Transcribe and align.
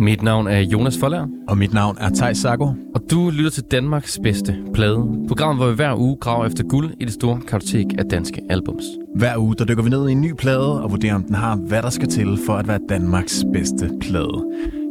Mit 0.00 0.22
navn 0.22 0.46
er 0.46 0.60
Jonas 0.60 0.98
Forlær, 0.98 1.26
Og 1.48 1.58
mit 1.58 1.72
navn 1.74 1.96
er 2.00 2.10
Thijs 2.14 2.38
Sago. 2.38 2.64
og 2.94 3.02
du 3.10 3.30
lytter 3.30 3.50
til 3.50 3.62
Danmarks 3.62 4.18
bedste 4.22 4.56
plade. 4.74 5.24
Programmet, 5.28 5.58
hvor 5.64 5.70
vi 5.70 5.74
hver 5.74 5.94
uge 5.98 6.16
graver 6.16 6.46
efter 6.46 6.64
guld 6.64 6.90
i 7.00 7.04
det 7.04 7.12
store 7.12 7.40
kartotek 7.40 7.86
af 7.98 8.04
danske 8.04 8.40
albums. 8.50 8.84
Hver 9.16 9.38
uge 9.38 9.54
der 9.54 9.64
dykker 9.64 9.82
vi 9.82 9.90
ned 9.90 10.08
i 10.08 10.12
en 10.12 10.20
ny 10.20 10.32
plade 10.38 10.82
og 10.82 10.90
vurderer, 10.90 11.14
om 11.14 11.22
den 11.22 11.34
har, 11.34 11.56
hvad 11.56 11.82
der 11.82 11.90
skal 11.90 12.08
til 12.08 12.38
for 12.46 12.52
at 12.52 12.68
være 12.68 12.78
Danmarks 12.88 13.44
bedste 13.52 13.90
plade. 14.00 14.44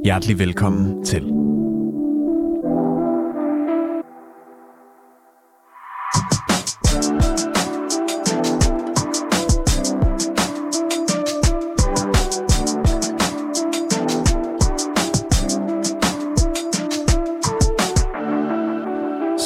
Hjertelig 0.03 0.39
velkommen 0.39 1.05
til. 1.05 1.46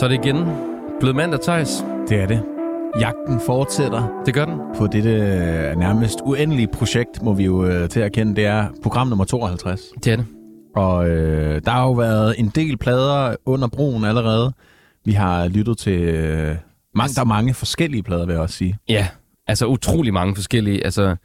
Så 0.01 0.05
er 0.05 0.09
det 0.09 0.25
igen 0.25 0.37
blevet 0.99 1.15
mandag, 1.15 1.41
Thijs. 1.41 1.83
Det 2.09 2.21
er 2.21 2.27
det. 2.27 2.43
Jagten 2.99 3.39
fortsætter 3.45 4.21
Det 4.25 4.33
gør 4.33 4.45
den. 4.45 4.59
på 4.77 4.87
dette 4.87 5.09
øh, 5.09 5.77
nærmest 5.77 6.19
uendelige 6.25 6.67
projekt, 6.67 7.21
må 7.21 7.33
vi 7.33 7.45
jo 7.45 7.65
øh, 7.65 7.89
til 7.89 7.99
at 7.99 8.11
kende. 8.11 8.35
Det 8.35 8.45
er 8.45 8.67
program 8.83 9.07
nummer 9.07 9.25
52. 9.25 9.81
Det 10.03 10.13
er 10.13 10.15
det. 10.15 10.25
Og 10.75 11.09
øh, 11.09 11.61
der 11.65 11.71
har 11.71 11.83
jo 11.83 11.91
været 11.91 12.35
en 12.39 12.51
del 12.55 12.77
plader 12.77 13.35
under 13.45 13.67
broen 13.67 14.05
allerede. 14.05 14.53
Vi 15.05 15.11
har 15.11 15.47
lyttet 15.47 15.77
til 15.77 16.01
øh, 16.01 16.55
mange, 16.95 17.13
der 17.13 17.21
er 17.21 17.25
mange 17.25 17.53
forskellige 17.53 18.03
plader, 18.03 18.25
vil 18.25 18.33
jeg 18.33 18.41
også 18.41 18.55
sige. 18.55 18.77
Ja, 18.89 19.07
altså 19.47 19.65
utrolig 19.65 20.13
mange 20.13 20.35
forskellige. 20.35 20.83
Altså 20.85 21.15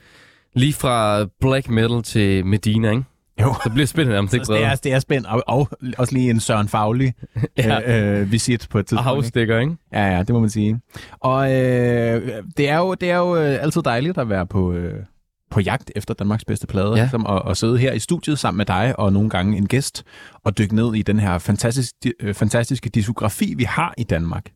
lige 0.55 0.73
fra 0.73 1.27
black 1.41 1.71
metal 1.71 2.03
til 2.03 2.47
Medina, 2.47 2.91
ikke? 2.91 3.05
Jo. 3.41 3.55
Så 3.65 3.71
bliver 3.71 3.87
spændende 3.87 4.15
nærmest 4.15 4.35
ikke 4.35 4.47
Så 4.47 4.53
det, 4.53 4.65
er, 4.65 4.75
det 4.75 4.93
er 4.93 4.99
spændt, 4.99 5.27
og, 5.27 5.43
og 5.47 5.69
også 5.99 6.15
lige 6.15 6.31
en 6.31 6.41
Søren 6.41 6.69
Faglig 6.69 7.15
Ja. 7.59 8.15
øh, 8.15 8.21
øh, 8.21 8.33
visit 8.33 8.67
på 8.71 8.79
et 8.79 8.83
Og 8.83 8.87
tidspunkt. 8.87 9.01
ikke? 9.09 9.15
havstikker, 9.15 9.59
ikke? 9.59 9.77
Ja, 9.93 10.07
ja, 10.17 10.19
det 10.19 10.29
må 10.29 10.41
man 10.41 10.51
sige. 10.51 10.81
Og 11.21 11.53
øh, 11.53 12.43
det 12.57 12.69
er 12.69 12.79
jo, 12.79 12.95
det 12.95 13.11
er 13.11 13.17
jo 13.17 13.37
øh, 13.37 13.63
altid 13.63 13.83
dejligt 13.83 14.19
at 14.19 14.29
være 14.29 14.47
på, 14.47 14.73
øh, 14.73 15.05
på 15.51 15.61
jagt 15.61 15.93
efter 15.97 16.15
Danmarks 16.15 16.45
bedste 16.45 16.67
plade, 16.67 16.89
Ja. 16.91 16.95
ligesom, 17.03 17.27
og, 17.27 17.43
og 17.43 17.57
sidde 17.57 17.79
her 17.79 17.93
i 17.93 17.99
studiet 17.99 18.39
sammen 18.39 18.57
med 18.59 18.67
dig 18.67 18.99
og 18.99 19.13
nogle 19.13 19.31
gange 19.31 19.57
en 19.57 19.67
gæst, 19.69 20.05
og 20.45 20.59
dykke 20.59 20.75
ned 20.75 20.95
i 20.95 21.03
den 21.03 21.21
her 21.21 21.39
fantastisk, 21.39 21.93
øh, 22.21 22.35
fantastiske 22.35 22.89
diskografi, 22.91 23.55
vi 23.57 23.65
har 23.65 23.95
i 23.99 24.05
Danmark. 24.05 24.51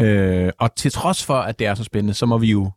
Øh, 0.00 0.50
og 0.58 0.74
til 0.76 0.92
trods 0.92 1.24
for, 1.24 1.34
at 1.38 1.58
det 1.58 1.66
er 1.66 1.74
så 1.74 1.84
spændende, 1.84 2.14
så 2.14 2.26
må 2.26 2.38
vi 2.38 2.50
jo 2.50 2.70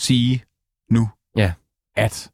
sige 0.00 0.42
nu, 0.90 1.08
Ja. 1.36 1.52
at 1.96 2.30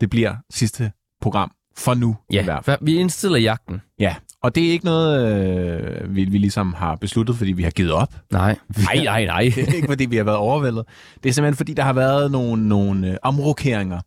det 0.00 0.10
bliver 0.10 0.36
sidste 0.50 0.92
program 1.20 1.50
for 1.76 1.94
nu 1.94 2.16
i 2.30 2.34
Ja, 2.34 2.44
hvert 2.44 2.64
fald. 2.64 2.78
vi 2.82 2.94
indstiller 2.96 3.38
jagten. 3.38 3.80
Ja, 3.98 4.14
og 4.42 4.54
det 4.54 4.66
er 4.68 4.70
ikke 4.72 4.84
noget, 4.84 5.36
øh, 5.44 6.14
vi, 6.16 6.24
vi 6.24 6.38
ligesom 6.38 6.74
har 6.74 6.94
besluttet, 6.94 7.36
fordi 7.36 7.52
vi 7.52 7.62
har 7.62 7.70
givet 7.70 7.92
op. 7.92 8.14
Nej. 8.32 8.56
Nej, 8.94 9.04
nej, 9.04 9.24
nej. 9.24 9.42
Det 9.56 9.68
er 9.68 9.72
ikke, 9.72 9.88
fordi 9.88 10.06
vi 10.06 10.16
har 10.16 10.24
været 10.24 10.36
overvældet. 10.38 10.84
Det 11.22 11.28
er 11.28 11.32
simpelthen, 11.32 11.56
fordi 11.56 11.74
der 11.74 11.82
har 11.82 11.92
været 11.92 12.30
nogle, 12.30 12.68
nogle 12.68 13.10
øh, 13.10 13.16
omrokeringer 13.22 14.00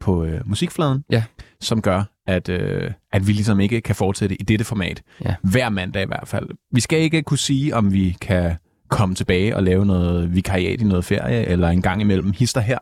på 0.00 0.24
øh, 0.24 0.40
musikfladen, 0.48 1.04
Ja. 1.10 1.22
som 1.60 1.82
gør, 1.82 2.02
at, 2.26 2.48
øh, 2.48 2.90
at 3.12 3.26
vi 3.26 3.32
ligesom 3.32 3.60
ikke 3.60 3.80
kan 3.80 3.94
fortsætte 3.94 4.36
i 4.40 4.44
dette 4.44 4.64
format. 4.64 5.02
Ja. 5.24 5.34
Hver 5.42 5.68
mandag 5.68 6.02
i 6.02 6.06
hvert 6.06 6.28
fald. 6.28 6.48
Vi 6.72 6.80
skal 6.80 6.98
ikke 7.00 7.22
kunne 7.22 7.38
sige, 7.38 7.74
om 7.76 7.92
vi 7.92 8.16
kan 8.20 8.54
komme 8.88 9.14
tilbage 9.14 9.56
og 9.56 9.62
lave 9.62 9.86
noget 9.86 10.34
vikariat 10.34 10.80
i 10.80 10.84
noget 10.84 11.04
ferie, 11.04 11.44
eller 11.44 11.68
en 11.68 11.82
gang 11.82 12.00
imellem 12.00 12.32
hister 12.32 12.60
her, 12.60 12.78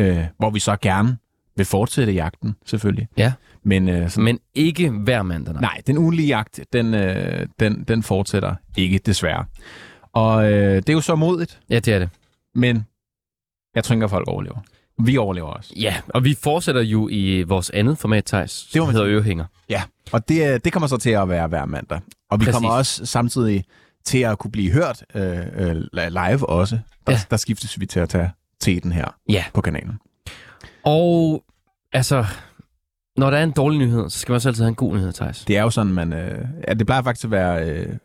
øh, 0.00 0.24
hvor 0.38 0.50
vi 0.50 0.58
så 0.58 0.76
gerne 0.82 1.16
vil 1.56 1.66
fortsætte 1.66 2.12
jagten, 2.12 2.56
selvfølgelig. 2.66 3.08
Ja. 3.16 3.32
Men 3.62 3.88
øh, 3.88 4.10
sådan, 4.10 4.24
Men 4.24 4.38
ikke 4.54 4.90
hver 4.90 5.22
mandag, 5.22 5.54
nej. 5.54 5.60
Nej, 5.60 5.80
den 5.86 5.98
ugenlige 5.98 6.28
jagt, 6.28 6.60
den, 6.72 6.94
øh, 6.94 7.46
den, 7.60 7.84
den 7.88 8.02
fortsætter 8.02 8.54
ikke, 8.76 8.98
desværre. 8.98 9.44
Og 10.12 10.52
øh, 10.52 10.76
det 10.76 10.88
er 10.88 10.92
jo 10.92 11.00
så 11.00 11.14
modigt, 11.14 11.60
Ja, 11.70 11.78
det 11.78 11.94
er 11.94 11.98
det. 11.98 12.08
men 12.54 12.86
jeg 13.74 13.84
tænker, 13.84 14.06
folk 14.06 14.28
overlever. 14.28 14.58
Vi 15.02 15.16
overlever 15.16 15.48
også. 15.48 15.72
Ja, 15.80 15.94
og 16.08 16.24
vi 16.24 16.36
fortsætter 16.42 16.82
jo 16.82 17.08
i 17.12 17.42
vores 17.42 17.70
andet 17.70 17.98
format, 17.98 18.24
Thijs, 18.24 18.68
Det 18.72 18.82
man 18.82 18.90
hedder 18.90 19.06
sige. 19.06 19.14
Ørehænger. 19.14 19.44
Ja, 19.68 19.82
og 20.12 20.28
det, 20.28 20.52
øh, 20.54 20.60
det 20.64 20.72
kommer 20.72 20.86
så 20.86 20.96
til 20.96 21.10
at 21.10 21.28
være 21.28 21.46
hver 21.48 21.64
mandag. 21.64 22.00
Og 22.30 22.40
vi 22.40 22.44
Præcis. 22.44 22.54
kommer 22.54 22.70
også 22.70 23.06
samtidig 23.06 23.64
til 24.04 24.18
at 24.18 24.38
kunne 24.38 24.50
blive 24.50 24.72
hørt 24.72 25.04
øh, 25.14 25.38
øh, 25.56 25.76
live 25.94 26.48
også. 26.48 26.78
Der, 27.06 27.12
ja. 27.12 27.18
der 27.30 27.36
skiftes 27.36 27.80
vi 27.80 27.86
til 27.86 28.00
at 28.00 28.08
tage 28.08 28.30
teten 28.60 28.92
her 28.92 29.08
Ja. 29.28 29.44
på 29.54 29.60
kanalen. 29.60 29.98
Og 30.84 31.44
altså, 31.96 32.24
når 33.16 33.30
der 33.30 33.38
er 33.38 33.44
en 33.44 33.50
dårlig 33.50 33.78
nyhed, 33.78 34.10
så 34.10 34.18
skal 34.18 34.32
man 34.32 34.34
også 34.34 34.48
altid 34.48 34.62
have 34.62 34.68
en 34.68 34.74
god 34.74 34.94
nyhed, 34.94 35.12
Thijs. 35.12 35.44
Det 35.44 35.56
er 35.56 35.62
jo 35.62 35.70
sådan, 35.70 35.92
man... 35.92 36.12
Øh, 36.12 36.48
ja, 36.68 36.74
det 36.74 36.86
plejer 36.86 37.02
faktisk 37.02 37.24
at 37.24 37.30
være 37.30 37.70
øh, 37.70 37.96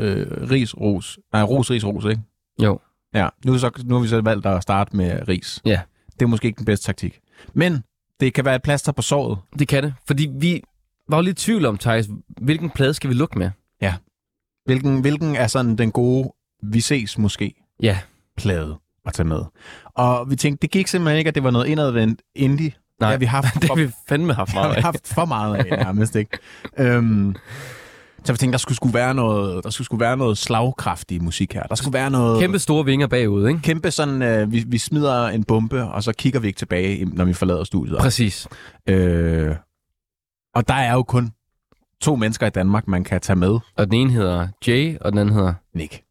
øh, 0.00 0.50
ris, 0.50 0.76
ros. 0.76 1.18
Nej, 1.32 1.42
ros, 1.42 1.70
ris, 1.70 1.84
ros, 1.84 2.04
ikke? 2.04 2.22
Jo. 2.62 2.80
Ja, 3.14 3.28
nu, 3.44 3.58
så, 3.58 3.70
nu 3.84 3.94
har 3.94 4.02
vi 4.02 4.08
så 4.08 4.20
valgt 4.20 4.46
at 4.46 4.62
starte 4.62 4.96
med 4.96 5.28
ris. 5.28 5.60
Ja. 5.64 5.80
Det 6.12 6.22
er 6.22 6.26
måske 6.26 6.46
ikke 6.46 6.58
den 6.58 6.64
bedste 6.64 6.86
taktik. 6.86 7.20
Men 7.54 7.84
det 8.20 8.34
kan 8.34 8.44
være 8.44 8.54
et 8.54 8.62
plaster 8.62 8.92
på 8.92 9.02
såret. 9.02 9.38
Det 9.58 9.68
kan 9.68 9.82
det, 9.82 9.94
fordi 10.06 10.30
vi 10.34 10.62
var 11.08 11.16
jo 11.16 11.22
lidt 11.22 11.42
i 11.42 11.44
tvivl 11.44 11.66
om, 11.66 11.78
Thijs, 11.78 12.08
hvilken 12.28 12.70
plade 12.70 12.94
skal 12.94 13.10
vi 13.10 13.14
lukke 13.14 13.38
med? 13.38 13.50
Hvilken, 14.64 15.00
hvilken 15.00 15.36
er 15.36 15.46
sådan 15.46 15.78
den 15.78 15.92
gode, 15.92 16.32
vi 16.62 16.80
ses 16.80 17.18
måske, 17.18 17.54
Ja, 17.82 17.98
plade 18.36 18.78
at 19.06 19.12
tage 19.12 19.28
med. 19.28 19.42
Og 19.84 20.30
vi 20.30 20.36
tænkte, 20.36 20.62
det 20.62 20.70
gik 20.70 20.86
simpelthen 20.86 21.18
ikke, 21.18 21.28
at 21.28 21.34
det 21.34 21.44
var 21.44 21.50
noget 21.50 21.66
indadvendt 21.66 22.22
indie. 22.34 22.72
Nej, 23.00 23.10
har 23.10 23.18
vi 23.18 23.24
haft 23.24 23.54
det 23.60 23.68
har 23.68 23.74
vi 23.76 23.90
fandme 24.08 24.34
haft 24.34 24.52
har 24.52 24.60
meget 24.62 24.70
vi 24.72 24.76
af. 24.76 24.82
haft 24.82 25.08
for 25.08 25.24
meget 25.24 25.54
af, 25.56 25.78
nærmest 25.84 26.16
ikke. 26.16 26.38
øhm, 26.78 27.36
så 28.24 28.32
vi 28.32 28.36
tænkte, 28.36 28.52
der 28.52 28.58
skulle, 28.58 28.76
skulle 28.76 28.94
være 28.94 29.14
noget, 29.14 29.64
der 29.64 29.70
skulle, 29.70 29.84
skulle 29.84 30.00
være 30.00 30.16
noget 30.16 30.38
slagkraftig 30.38 31.22
musik 31.24 31.54
her. 31.54 31.62
Der 31.62 31.74
skulle 31.74 31.92
være 31.92 32.10
noget... 32.10 32.40
Kæmpe 32.40 32.58
store 32.58 32.84
vinger 32.84 33.06
bagud, 33.06 33.48
ikke? 33.48 33.60
Kæmpe 33.60 33.90
sådan, 33.90 34.22
øh, 34.22 34.52
vi, 34.52 34.64
vi 34.66 34.78
smider 34.78 35.26
en 35.28 35.44
bombe, 35.44 35.84
og 35.84 36.02
så 36.02 36.12
kigger 36.12 36.40
vi 36.40 36.46
ikke 36.46 36.58
tilbage, 36.58 37.04
når 37.04 37.24
vi 37.24 37.32
forlader 37.32 37.64
studiet. 37.64 37.98
Præcis. 37.98 38.48
Øh, 38.88 39.56
og 40.54 40.68
der 40.68 40.74
er 40.74 40.92
jo 40.92 41.02
kun 41.02 41.32
to 42.00 42.16
mennesker 42.16 42.46
i 42.46 42.50
Danmark, 42.50 42.88
man 42.88 43.04
kan 43.04 43.20
tage 43.20 43.36
med. 43.36 43.58
Og 43.76 43.86
den 43.86 43.92
ene 43.94 44.10
hedder 44.12 44.48
Jay, 44.66 44.98
og 45.00 45.12
den 45.12 45.18
anden 45.18 45.34
hedder... 45.34 45.54
Nick. 45.74 46.02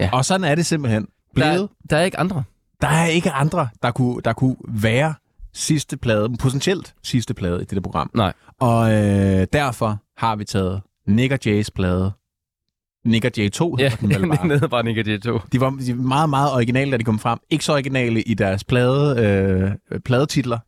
Ja. 0.00 0.10
Og 0.12 0.24
sådan 0.24 0.44
er 0.44 0.54
det 0.54 0.66
simpelthen 0.66 1.02
Der, 1.02 1.08
blevet. 1.34 1.60
er- 1.62 1.66
der 1.90 1.96
er 1.96 2.02
ikke 2.02 2.18
andre. 2.18 2.42
Der 2.80 2.88
er 2.88 3.06
ikke 3.06 3.30
andre, 3.30 3.68
der 3.82 3.90
kunne, 3.90 4.20
der 4.24 4.32
kunne 4.32 4.56
være 4.68 5.14
sidste 5.58 5.96
plade, 5.96 6.36
potentielt 6.40 6.94
sidste 7.02 7.34
plade 7.34 7.56
i 7.56 7.64
dette 7.64 7.80
program. 7.80 8.10
Nej. 8.14 8.32
Og 8.60 8.92
øh, 8.92 9.46
derfor 9.52 9.98
har 10.16 10.36
vi 10.36 10.44
taget 10.44 10.80
Nick 11.06 11.32
og 11.32 11.38
Jays 11.46 11.70
plade. 11.70 12.12
Nick 13.04 13.24
og 13.24 13.30
Jay 13.38 13.50
2 13.50 13.76
Ja, 13.78 13.92
den 14.00 14.08
vel 14.08 14.28
bare. 14.28 14.48
hedder 14.48 14.68
bare 14.68 14.82
Nick 14.82 14.98
og 14.98 15.06
Jay 15.06 15.18
2. 15.20 15.40
De 15.52 15.60
var, 15.60 15.70
de 15.70 15.96
var 15.96 16.02
meget, 16.02 16.30
meget 16.30 16.52
originale, 16.52 16.90
da 16.90 16.96
de 16.96 17.04
kom 17.04 17.18
frem. 17.18 17.38
Ikke 17.50 17.64
så 17.64 17.72
originale 17.72 18.22
i 18.22 18.34
deres 18.34 18.64
plade, 18.64 19.22
øh, 19.92 20.00
pladetitler, 20.00 20.58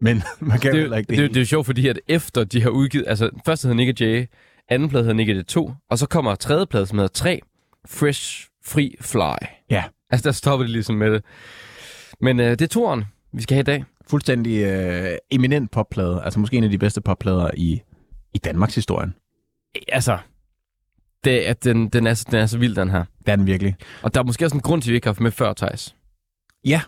men 0.00 0.22
man 0.40 0.58
kan 0.58 0.72
Det, 0.72 0.84
jo 0.86 0.94
ikke 0.94 1.08
det, 1.10 1.18
det, 1.18 1.30
det 1.30 1.36
er 1.36 1.40
jo 1.40 1.46
sjovt, 1.46 1.66
fordi 1.66 1.88
at 1.88 2.00
efter 2.08 2.44
de 2.44 2.62
har 2.62 2.70
udgivet... 2.70 3.04
Altså, 3.08 3.30
først 3.46 3.62
hedder 3.62 3.76
Nick 3.76 3.88
og 3.88 4.00
Jay, 4.00 4.26
anden 4.68 4.88
plade 4.88 5.04
hedder 5.04 5.16
Nick 5.16 5.28
og 5.30 5.34
Jay 5.36 5.44
2, 5.44 5.72
og 5.90 5.98
så 5.98 6.06
kommer 6.06 6.34
tredje 6.34 6.66
plade, 6.66 6.86
som 6.86 6.98
hedder 6.98 7.12
3, 7.12 7.40
Fresh 7.88 8.48
Free 8.66 8.90
Fly. 9.00 9.46
Ja. 9.70 9.84
Altså, 10.10 10.24
der 10.24 10.32
stopper 10.32 10.64
det 10.64 10.70
ligesom 10.72 10.94
med 10.94 11.10
det. 11.12 11.24
Men 12.20 12.40
øh, 12.40 12.50
det 12.50 12.62
er 12.62 12.66
toren, 12.66 13.04
vi 13.32 13.42
skal 13.42 13.54
have 13.54 13.60
i 13.60 13.64
dag. 13.64 13.84
Fuldstændig 14.10 14.62
øh, 14.62 15.16
eminent 15.30 15.70
popplade. 15.70 16.22
Altså 16.24 16.40
måske 16.40 16.56
en 16.56 16.64
af 16.64 16.70
de 16.70 16.78
bedste 16.78 17.00
popplader 17.00 17.50
i, 17.56 17.82
i 18.34 18.38
Danmarks 18.38 18.74
historien. 18.74 19.14
Altså, 19.88 20.18
det, 21.24 21.48
er, 21.48 21.52
den, 21.52 21.88
den, 21.88 22.06
er, 22.06 22.14
så- 22.14 22.26
den 22.30 22.38
er 22.40 22.46
så 22.46 22.58
vild, 22.58 22.74
den 22.76 22.90
her. 22.90 23.04
Det 23.18 23.28
er 23.32 23.36
den 23.36 23.46
virkelig. 23.46 23.76
Og 24.02 24.14
der 24.14 24.20
er 24.20 24.24
måske 24.24 24.44
også 24.44 24.56
en 24.56 24.60
grund 24.62 24.82
til, 24.82 24.90
at 24.90 24.92
vi 24.92 24.96
ikke 24.96 25.06
har 25.06 25.12
haft 25.12 25.20
med 25.20 25.30
før, 25.30 25.52
Thijs. 25.52 25.96
Ja. 26.64 26.80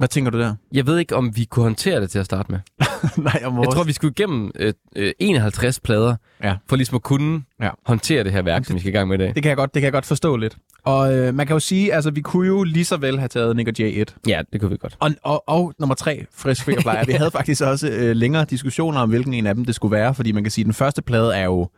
Hvad 0.00 0.08
tænker 0.08 0.30
du 0.30 0.38
der? 0.40 0.54
Jeg 0.72 0.86
ved 0.86 0.98
ikke, 0.98 1.16
om 1.16 1.36
vi 1.36 1.44
kunne 1.44 1.62
håndtere 1.62 2.00
det 2.00 2.10
til 2.10 2.18
at 2.18 2.24
starte 2.24 2.52
med. 2.52 2.58
Nej, 3.24 3.42
om 3.44 3.58
Jeg 3.58 3.68
tror, 3.72 3.84
vi 3.84 3.92
skulle 3.92 4.14
igennem 4.18 4.50
øh, 4.58 4.72
øh, 4.96 5.12
51 5.18 5.80
plader, 5.80 6.16
Ja. 6.42 6.56
for 6.68 6.76
ligesom 6.76 6.94
at 6.94 7.02
kunne 7.02 7.42
Ja. 7.62 7.70
håndtere 7.86 8.24
det 8.24 8.32
her 8.32 8.42
værk, 8.42 8.64
som 8.64 8.74
vi 8.74 8.80
skal 8.80 8.88
i 8.88 8.96
gang 8.96 9.08
med 9.08 9.18
i 9.18 9.22
dag. 9.22 9.34
Det 9.34 9.42
kan 9.42 9.48
jeg 9.50 9.56
godt, 9.56 9.74
det 9.74 9.80
kan 9.80 9.84
jeg 9.84 9.92
godt 9.92 10.06
forstå 10.06 10.36
lidt. 10.36 10.56
Og 10.84 11.14
øh, 11.14 11.34
man 11.34 11.46
kan 11.46 11.54
jo 11.54 11.60
sige, 11.60 11.94
altså 11.94 12.10
vi 12.10 12.20
kunne 12.20 12.46
jo 12.46 12.62
lige 12.62 12.84
så 12.84 12.96
vel 12.96 13.18
have 13.18 13.28
taget 13.28 13.56
Nick 13.56 13.68
og 13.68 13.74
Jay 13.78 14.00
1. 14.00 14.14
Ja, 14.26 14.42
det 14.52 14.60
kunne 14.60 14.70
vi 14.70 14.76
godt. 14.76 14.96
Og, 15.00 15.10
og, 15.22 15.48
og 15.48 15.72
nummer 15.78 15.94
tre, 15.94 16.24
Fresh 16.34 16.64
Free 16.64 16.76
Flyer. 16.80 17.04
Vi 17.06 17.12
havde 17.12 17.30
faktisk 17.30 17.62
også 17.62 17.88
øh, 17.88 18.16
længere 18.16 18.44
diskussioner 18.44 19.00
om, 19.00 19.08
hvilken 19.08 19.34
en 19.34 19.46
af 19.46 19.54
dem 19.54 19.64
det 19.64 19.74
skulle 19.74 19.92
være, 19.92 20.14
fordi 20.14 20.32
man 20.32 20.44
kan 20.44 20.50
sige, 20.50 20.62
at 20.62 20.66
den 20.66 20.74
første 20.74 21.02
plade 21.02 21.36
er 21.36 21.44
jo 21.44 21.68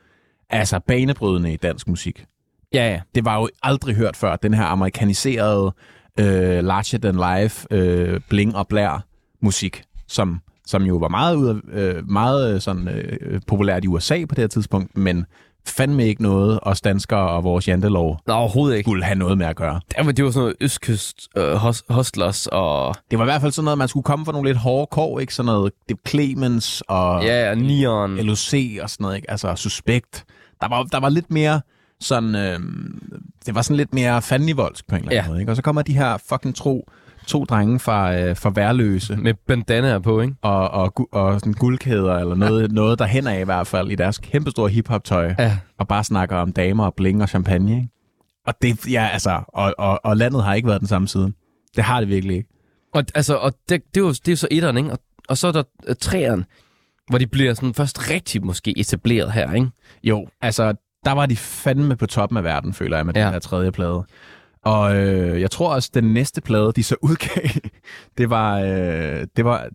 altså 0.51 0.79
banebrydende 0.87 1.53
i 1.53 1.57
dansk 1.57 1.89
musik. 1.89 2.25
Ja, 2.75 2.91
ja. 2.91 3.01
Det 3.15 3.25
var 3.25 3.37
jo 3.41 3.49
aldrig 3.63 3.95
hørt 3.95 4.17
før, 4.17 4.37
den 4.37 4.55
her 4.55 4.65
amerikaniserede, 4.65 5.73
øh, 6.21 6.65
larger 6.65 6.99
than 6.99 7.43
life, 7.43 7.67
øh, 7.71 8.21
bling 8.29 8.57
og 8.57 8.69
blær 8.69 9.05
musik, 9.41 9.83
som, 10.09 10.41
som 10.67 10.83
jo 10.83 10.97
var 10.97 11.09
meget, 11.09 11.37
ud 11.37 11.49
af, 11.49 11.55
øh, 11.73 12.09
meget 12.11 12.55
øh, 12.55 12.61
sådan, 12.61 12.89
øh, 12.89 13.41
populært 13.47 13.85
i 13.85 13.89
USA 13.89 14.25
på 14.29 14.35
det 14.35 14.43
her 14.43 14.49
tidspunkt, 14.49 14.97
men 14.97 15.27
fandme 15.67 16.07
ikke 16.07 16.23
noget, 16.23 16.59
os 16.63 16.81
danskere 16.81 17.31
og 17.31 17.45
vores 17.45 17.69
jantelov 17.69 18.19
Nå, 18.27 18.33
overhovedet 18.33 18.77
ikke. 18.77 18.89
skulle 18.89 19.05
have 19.05 19.19
noget 19.19 19.39
med 19.39 19.47
at 19.47 19.57
gøre. 19.57 19.81
Det 19.89 20.07
var, 20.07 20.13
det 20.13 20.25
var 20.25 20.31
sådan 20.31 20.43
noget 20.43 20.57
østkyst 20.61 21.29
øh, 21.37 21.53
hos, 21.53 21.85
hostlers 21.89 22.47
og 22.47 22.95
Det 23.11 23.19
var 23.19 23.25
i 23.25 23.27
hvert 23.27 23.41
fald 23.41 23.53
sådan 23.53 23.65
noget, 23.65 23.79
man 23.79 23.89
skulle 23.89 24.05
komme 24.05 24.25
fra 24.25 24.33
nogle 24.33 24.49
lidt 24.49 24.59
hårde 24.59 24.87
kår, 24.91 25.21
ikke? 25.21 25.35
Sådan 25.35 25.47
noget 25.47 25.73
det 25.89 25.97
Clemens 26.09 26.83
og 26.89 27.25
ja, 27.25 27.51
og 27.51 27.59
neon. 27.59 28.17
LOC 28.17 28.55
og 28.83 28.91
sådan 28.91 29.05
noget, 29.05 29.17
ikke? 29.17 29.31
Altså 29.31 29.55
Suspekt. 29.55 30.25
Der 30.61 30.69
var, 30.69 30.83
der 30.83 31.01
var 31.01 31.09
lidt 31.09 31.31
mere 31.31 31.61
sådan... 32.03 32.35
Øh, 32.35 32.59
det 33.47 33.55
var 33.55 33.63
sådan 33.63 33.77
lidt 33.77 33.95
mere 33.95 34.23
fandenivoldsk 34.23 34.89
på 34.89 34.97
en 34.97 35.01
eller 35.03 35.11
anden 35.13 35.25
Ja. 35.25 35.29
måde, 35.31 35.41
ikke? 35.41 35.53
Og 35.53 35.57
så 35.57 35.63
kommer 35.63 35.83
de 35.83 35.95
her 35.95 36.17
fucking 36.29 36.55
tro, 36.55 36.89
to 37.27 37.45
drenge 37.45 37.79
fra, 37.81 38.17
øh, 38.21 38.37
fra 38.37 38.51
Værløse 38.55 39.17
Med 39.17 39.35
bandanaer 39.47 39.99
på, 39.99 40.21
ikke? 40.21 40.35
og, 40.43 40.71
og, 40.71 40.93
gu- 41.01 41.09
og 41.13 41.41
sådan 41.41 41.53
guldkæder 41.53 42.15
eller 42.19 42.35
noget, 42.35 42.73
noget 42.73 42.99
der 42.99 43.05
hen 43.05 43.27
af 43.27 43.41
i 43.41 43.45
hvert 43.45 43.67
fald 43.67 43.91
i 43.91 43.95
deres 43.95 44.19
kæmpestore 44.19 44.69
hiphop-tøj. 44.71 45.35
Ja. 45.39 45.59
og 45.79 45.89
bare 45.89 46.05
snakker 46.05 46.37
om 46.37 46.53
damer 46.53 46.85
og 46.85 46.95
bling 46.95 47.23
og 47.23 47.29
champagne. 47.29 47.77
Ikke? 47.77 47.89
Og 48.47 48.55
det, 48.63 48.87
ja, 48.91 49.09
altså, 49.13 49.41
og, 49.49 49.75
og, 49.79 50.01
og 50.05 50.17
landet 50.17 50.45
har 50.45 50.55
ikke 50.55 50.69
været 50.69 50.81
den 50.81 50.89
samme 50.89 51.09
siden. 51.09 51.35
Det 51.77 51.85
har 51.85 52.01
det 52.01 52.09
virkelig 52.09 52.37
ikke. 52.37 52.49
Og, 52.95 53.05
altså, 53.15 53.37
og 53.37 53.53
det, 53.69 53.83
det, 53.95 54.01
er 54.01 54.05
jo, 54.05 54.09
det 54.11 54.29
er 54.29 54.33
jo 54.33 54.37
så 54.37 54.49
etteren, 54.51 54.77
ikke? 54.77 54.91
Og, 54.91 54.99
og 55.29 55.39
så 55.39 55.49
er 55.49 55.53
der 55.53 55.63
øh, 55.87 55.97
treeren, 56.01 56.45
hvor 57.09 57.19
de 57.19 57.27
bliver 57.27 57.55
sådan 57.55 57.75
først 57.75 58.11
rigtig 58.11 58.45
måske 58.47 58.79
etableret 58.79 59.33
her, 59.33 59.53
ikke? 59.53 59.69
Jo, 60.05 60.27
altså, 60.41 60.75
der 61.05 61.13
var 61.13 61.27
de 61.27 61.37
fandme 61.37 61.97
på 61.97 62.07
toppen 62.07 62.37
af 62.37 62.45
verden, 62.45 62.75
føler 62.75 62.97
jeg, 62.97 63.07
med 63.07 63.15
ja. 63.15 63.25
Den 63.25 63.33
her 63.33 63.39
tredje 63.39 63.73
plade. 63.73 64.05
Og 64.65 64.97
øh, 64.97 65.41
jeg 65.41 65.51
tror 65.51 65.75
også, 65.75 65.91
den 65.95 66.05
næste 66.05 66.41
plade, 66.41 66.73
de 66.77 66.83
så 66.83 66.97
udgav, 67.03 67.49
det 68.19 68.31
var, 68.31 68.61
øh, 68.61 69.27
det 69.37 69.45
var, 69.45 69.69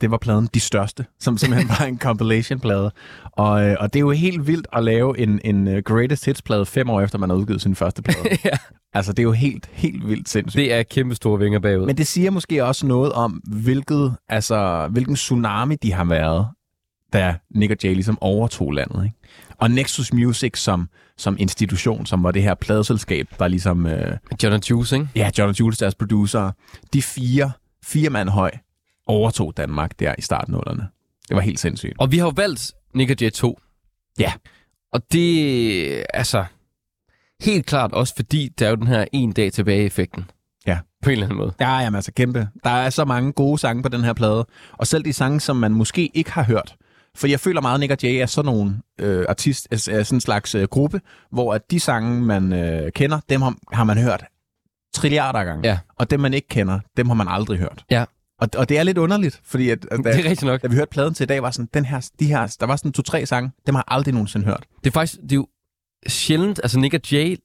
det 0.00 0.10
var 0.10 0.18
pladen 0.18 0.48
De 0.54 0.60
Største, 0.60 1.06
som 1.20 1.38
simpelthen 1.38 1.68
var 1.68 1.84
en 1.86 1.98
compilation-plade. 1.98 2.90
Og, 3.32 3.66
øh, 3.66 3.76
og 3.80 3.92
det 3.92 3.98
er 3.98 4.00
jo 4.00 4.10
helt 4.10 4.46
vildt 4.46 4.66
at 4.72 4.84
lave 4.84 5.18
en, 5.18 5.40
en 5.44 5.68
øh, 5.68 5.82
Greatest 5.82 6.24
Hits-plade 6.24 6.66
fem 6.66 6.90
år 6.90 7.00
efter, 7.00 7.18
man 7.18 7.30
har 7.30 7.36
udgivet 7.36 7.62
sin 7.62 7.74
første 7.74 8.02
plade. 8.02 8.28
ja. 8.44 8.56
altså, 8.92 9.12
det 9.12 9.18
er 9.18 9.22
jo 9.22 9.32
helt, 9.32 9.70
helt 9.72 10.08
vildt 10.08 10.28
sindssygt. 10.28 10.60
Det 10.60 10.72
er 10.72 10.82
kæmpe 10.82 11.14
store 11.14 11.38
vinger 11.38 11.58
bagud. 11.58 11.86
Men 11.86 11.96
det 11.96 12.06
siger 12.06 12.30
måske 12.30 12.64
også 12.64 12.86
noget 12.86 13.12
om, 13.12 13.32
hvilket, 13.32 14.16
altså, 14.28 14.88
hvilken 14.90 15.14
tsunami 15.14 15.74
de 15.74 15.92
har 15.92 16.04
været, 16.04 16.46
da 17.12 17.34
Nick 17.54 17.70
og 17.72 17.76
Jay 17.84 17.94
ligesom 17.94 18.18
overtog 18.20 18.72
landet. 18.72 19.04
Ikke? 19.04 19.16
Og 19.64 19.70
Nexus 19.70 20.12
Music 20.12 20.58
som, 20.58 20.88
som 21.16 21.36
institution, 21.38 22.06
som 22.06 22.22
var 22.22 22.30
det 22.30 22.42
her 22.42 22.54
pladeselskab, 22.54 23.28
der 23.38 23.48
ligesom... 23.48 23.86
Øh, 23.86 24.16
John 24.42 24.54
og 24.54 24.70
Juice, 24.70 24.96
ikke? 24.96 25.08
ja, 25.16 25.30
John 25.38 25.48
og 25.48 25.60
Jules, 25.60 25.78
deres 25.78 25.94
producer, 25.94 26.50
de 26.92 27.02
fire, 27.02 27.52
fire 27.84 28.10
mand 28.10 28.28
høj, 28.28 28.50
overtog 29.06 29.56
Danmark 29.56 29.98
der 29.98 30.14
i 30.18 30.22
starten 30.22 30.54
af. 30.54 30.76
Det 31.28 31.36
var 31.36 31.40
helt 31.40 31.60
sindssygt. 31.60 31.92
Og 31.98 32.12
vi 32.12 32.18
har 32.18 32.26
jo 32.26 32.32
valgt 32.36 32.72
Nick 32.94 33.22
Jay 33.22 33.30
2. 33.30 33.58
Ja. 34.18 34.32
Og 34.92 35.12
det, 35.12 36.04
altså, 36.14 36.44
helt 37.40 37.66
klart 37.66 37.92
også 37.92 38.14
fordi, 38.16 38.48
der 38.58 38.66
er 38.66 38.70
jo 38.70 38.76
den 38.76 38.86
her 38.86 39.04
en 39.12 39.32
dag 39.32 39.52
tilbage-effekten. 39.52 40.30
Ja. 40.66 40.78
På 41.02 41.10
en 41.10 41.12
eller 41.12 41.26
anden 41.26 41.38
måde. 41.38 41.52
Ja, 41.60 41.78
jamen 41.78 41.94
altså 41.94 42.12
kæmpe. 42.12 42.48
Der 42.64 42.70
er 42.70 42.90
så 42.90 43.04
mange 43.04 43.32
gode 43.32 43.58
sange 43.58 43.82
på 43.82 43.88
den 43.88 44.04
her 44.04 44.12
plade. 44.12 44.46
Og 44.72 44.86
selv 44.86 45.04
de 45.04 45.12
sange, 45.12 45.40
som 45.40 45.56
man 45.56 45.72
måske 45.72 46.10
ikke 46.14 46.32
har 46.32 46.44
hørt. 46.44 46.76
For 47.16 47.26
jeg 47.26 47.40
føler 47.40 47.60
meget, 47.60 47.74
at 47.74 47.80
Nick 47.80 47.92
og 47.92 47.98
Jay 48.02 48.14
er 48.22 48.26
sådan 48.26 48.52
nogle 48.52 48.80
øh, 49.00 49.26
artist, 49.28 49.68
er 49.70 49.76
sådan 49.76 50.16
en 50.16 50.20
slags 50.20 50.54
øh, 50.54 50.64
gruppe, 50.68 51.00
hvor 51.32 51.54
at 51.54 51.70
de 51.70 51.80
sange, 51.80 52.22
man 52.22 52.52
øh, 52.52 52.92
kender, 52.92 53.20
dem 53.28 53.42
har, 53.42 53.54
har 53.72 53.84
man 53.84 53.98
hørt 53.98 54.24
trilliarder 54.94 55.38
af 55.38 55.44
gange. 55.46 55.68
Ja. 55.68 55.78
Og 55.98 56.10
dem, 56.10 56.20
man 56.20 56.34
ikke 56.34 56.48
kender, 56.48 56.80
dem 56.96 57.06
har 57.06 57.14
man 57.14 57.28
aldrig 57.28 57.58
hørt. 57.58 57.84
Ja. 57.90 58.04
Og, 58.40 58.48
og 58.56 58.68
det 58.68 58.78
er 58.78 58.82
lidt 58.82 58.98
underligt, 58.98 59.40
fordi 59.44 59.70
at, 59.70 59.86
at 59.90 59.98
da, 60.04 60.10
Det 60.12 60.20
er 60.26 60.30
rigtigt 60.30 60.42
nok. 60.42 60.62
da 60.62 60.68
vi 60.68 60.74
hørte 60.74 60.90
pladen 60.90 61.14
til 61.14 61.24
i 61.24 61.26
dag, 61.26 61.42
var 61.42 61.50
sådan, 61.50 61.68
den 61.74 61.84
her, 61.84 62.08
de 62.20 62.26
her, 62.26 62.56
der 62.60 62.66
var 62.66 62.76
sådan 62.76 62.92
to-tre 62.92 63.26
sange, 63.26 63.50
dem 63.66 63.74
har 63.74 63.84
jeg 63.88 63.96
aldrig 63.96 64.14
nogensinde 64.14 64.46
hørt. 64.46 64.66
Det 64.84 64.90
er 64.90 64.92
faktisk, 64.92 65.20
det 65.22 65.32
er 65.32 65.36
jo 65.36 65.46
sjældent, 66.06 66.60
altså 66.62 66.78
Nick 66.78 66.94
og 66.94 67.12
Jay, 67.12 67.36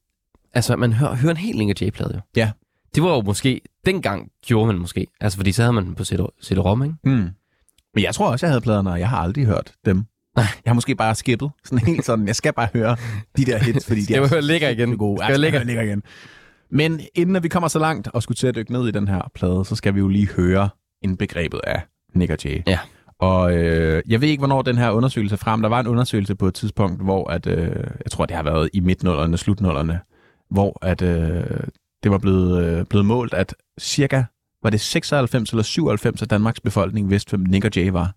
altså 0.53 0.75
man 0.75 0.93
hører, 0.93 1.15
hører 1.15 1.31
en 1.31 1.37
helt 1.37 1.57
Nick 1.57 1.69
og 1.69 1.81
Jay-plade 1.81 2.11
jo. 2.15 2.21
Ja. 2.35 2.51
Det 2.95 3.03
var 3.03 3.09
jo 3.09 3.21
måske, 3.21 3.61
dengang 3.85 4.31
gjorde 4.45 4.67
man 4.67 4.77
måske, 4.77 5.07
altså 5.21 5.37
fordi 5.37 5.51
så 5.51 5.61
havde 5.61 5.73
man 5.73 5.85
den 5.85 5.95
på 5.95 6.03
CD-ROM, 6.03 6.83
ikke? 6.83 6.95
Mm. 7.03 7.29
Men 7.95 8.03
jeg 8.03 8.15
tror 8.15 8.31
også, 8.31 8.45
jeg 8.45 8.51
havde 8.51 8.61
pladerne, 8.61 8.91
og 8.91 8.99
jeg 8.99 9.09
har 9.09 9.17
aldrig 9.17 9.45
hørt 9.45 9.73
dem. 9.85 10.05
Nej. 10.35 10.45
Jeg 10.65 10.71
har 10.71 10.73
måske 10.73 10.95
bare 10.95 11.15
skippet. 11.15 11.51
Sådan 11.65 11.85
helt 11.87 12.05
sådan, 12.05 12.27
jeg 12.27 12.35
skal 12.35 12.53
bare 12.53 12.67
høre 12.73 12.95
de 13.37 13.45
der 13.45 13.57
hits, 13.57 13.87
fordi 13.87 14.01
de 14.01 14.13
er 14.15 14.27
høre 14.27 14.41
lækker 14.41 14.69
igen? 14.69 14.97
gode. 14.97 15.17
Skal 15.17 15.31
jeg 15.31 15.39
lækker? 15.39 15.63
lækker 15.63 15.83
igen. 15.83 16.03
Men 16.71 17.01
inden 17.15 17.35
at 17.35 17.43
vi 17.43 17.47
kommer 17.47 17.67
så 17.67 17.79
langt 17.79 18.07
og 18.07 18.23
skulle 18.23 18.35
til 18.35 18.47
at 18.47 18.55
dykke 18.55 18.71
ned 18.71 18.87
i 18.87 18.91
den 18.91 19.07
her 19.07 19.31
plade, 19.35 19.65
så 19.65 19.75
skal 19.75 19.95
vi 19.95 19.99
jo 19.99 20.07
lige 20.07 20.27
høre 20.27 20.69
indbegrebet 21.03 21.61
af 21.63 21.81
Nick 22.15 22.31
og 22.31 22.37
Jay. 22.45 22.61
Ja. 22.67 22.79
Og 23.19 23.53
øh, 23.53 24.03
jeg 24.07 24.21
ved 24.21 24.27
ikke, 24.27 24.41
hvornår 24.41 24.61
den 24.61 24.77
her 24.77 24.91
undersøgelse 24.91 25.33
er 25.33 25.37
frem. 25.37 25.61
Der 25.61 25.69
var 25.69 25.79
en 25.79 25.87
undersøgelse 25.87 26.35
på 26.35 26.47
et 26.47 26.53
tidspunkt, 26.53 27.03
hvor 27.03 27.29
at, 27.29 27.47
øh, 27.47 27.69
jeg 28.03 28.11
tror, 28.11 28.25
det 28.25 28.35
har 28.35 28.43
været 28.43 28.69
i 28.73 28.79
midtnullerne, 28.79 29.37
slutnullerne, 29.37 29.99
hvor 30.51 30.85
at, 30.85 31.01
øh, 31.01 31.43
det 32.03 32.11
var 32.11 32.17
blevet, 32.17 32.63
øh, 32.65 32.85
blevet 32.85 33.05
målt, 33.05 33.33
at 33.33 33.55
cirka 33.79 34.23
var 34.63 34.69
det 34.69 34.81
96 34.81 35.49
eller 35.49 35.63
97 35.63 36.21
af 36.21 36.27
Danmarks 36.27 36.59
befolkning 36.59 37.09
vidste, 37.09 37.29
hvem 37.29 37.41
Nick 37.49 37.65
og 37.65 37.71
Jay 37.75 37.89
var. 37.89 38.13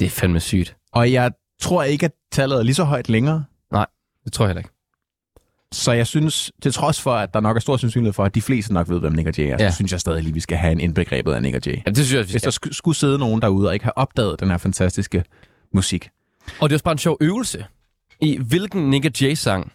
Det 0.00 0.06
er 0.06 0.10
fandme 0.10 0.40
sygt. 0.40 0.76
Og 0.92 1.12
jeg 1.12 1.32
tror 1.60 1.82
ikke, 1.82 2.06
at 2.06 2.12
tallet 2.32 2.58
er 2.58 2.62
lige 2.62 2.74
så 2.74 2.84
højt 2.84 3.08
længere. 3.08 3.44
Det 4.24 4.32
tror 4.32 4.44
jeg 4.44 4.48
heller 4.48 4.60
ikke. 4.60 4.70
Så 5.72 5.92
jeg 5.92 6.06
synes, 6.06 6.52
til 6.62 6.72
trods 6.72 7.00
for, 7.00 7.14
at 7.14 7.34
der 7.34 7.40
nok 7.40 7.56
er 7.56 7.60
stor 7.60 7.76
sandsynlighed 7.76 8.12
for, 8.12 8.24
at 8.24 8.34
de 8.34 8.42
fleste 8.42 8.72
nok 8.74 8.88
ved, 8.88 9.00
hvem 9.00 9.12
Nick 9.12 9.28
og 9.28 9.38
Jay 9.38 9.44
er, 9.44 9.56
ja. 9.60 9.70
Så 9.70 9.76
synes 9.76 9.92
jeg 9.92 10.00
stadig 10.00 10.22
lige, 10.22 10.34
vi 10.34 10.40
skal 10.40 10.56
have 10.58 10.72
en 10.72 10.80
indbegrebet 10.80 11.32
af 11.32 11.42
Nick 11.42 11.56
og 11.56 11.62
Jay. 11.66 11.76
Ja, 11.86 11.90
det 11.90 11.96
synes 11.96 12.12
jeg, 12.14 12.24
Hvis 12.24 12.42
der 12.42 12.50
sk- 12.50 12.72
skulle 12.72 12.96
sidde 12.96 13.18
nogen 13.18 13.42
derude 13.42 13.68
og 13.68 13.74
ikke 13.74 13.84
have 13.84 13.98
opdaget 13.98 14.40
den 14.40 14.50
her 14.50 14.58
fantastiske 14.58 15.24
musik. 15.74 16.08
Og 16.60 16.68
det 16.68 16.74
er 16.74 16.76
også 16.76 16.84
bare 16.84 16.92
en 16.92 16.98
sjov 16.98 17.16
øvelse. 17.20 17.66
I 18.20 18.38
hvilken 18.42 18.90
Nick 18.90 19.04
og 19.04 19.12
Jay-sang 19.20 19.72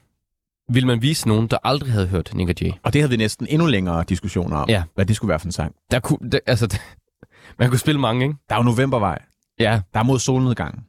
vil 0.70 0.88
man 0.88 1.02
vise 1.02 1.28
nogen, 1.28 1.48
der 1.48 1.58
aldrig 1.64 1.92
havde 1.92 2.08
hørt 2.08 2.34
Nick 2.34 2.50
og 2.50 2.56
Jay? 2.62 2.72
Og 2.84 2.94
det 2.94 3.02
havde 3.02 3.10
vi 3.10 3.18
næsten 3.18 3.48
endnu 3.50 3.68
længere 3.68 4.04
diskussioner 4.04 4.58
om, 4.58 4.70
Ja. 4.70 4.84
hvad 4.96 5.06
det 5.06 5.16
skulle 5.16 5.30
være 5.30 5.40
for 5.40 5.46
en 5.48 5.52
sang. 5.52 5.76
Der 5.92 6.00
kunne, 6.00 6.30
der, 6.32 6.40
altså, 6.48 6.68
der, 6.68 6.78
man 7.60 7.70
kunne 7.70 7.80
spille 7.80 8.02
mange, 8.02 8.26
ikke? 8.26 8.38
Der 8.50 8.56
er 8.56 8.60
jo 8.60 8.64
novembervej. 8.64 9.20
Ja. 9.60 9.82
Der 9.94 10.00
er 10.00 10.04
mod 10.04 10.20
solnedgangen. 10.20 10.84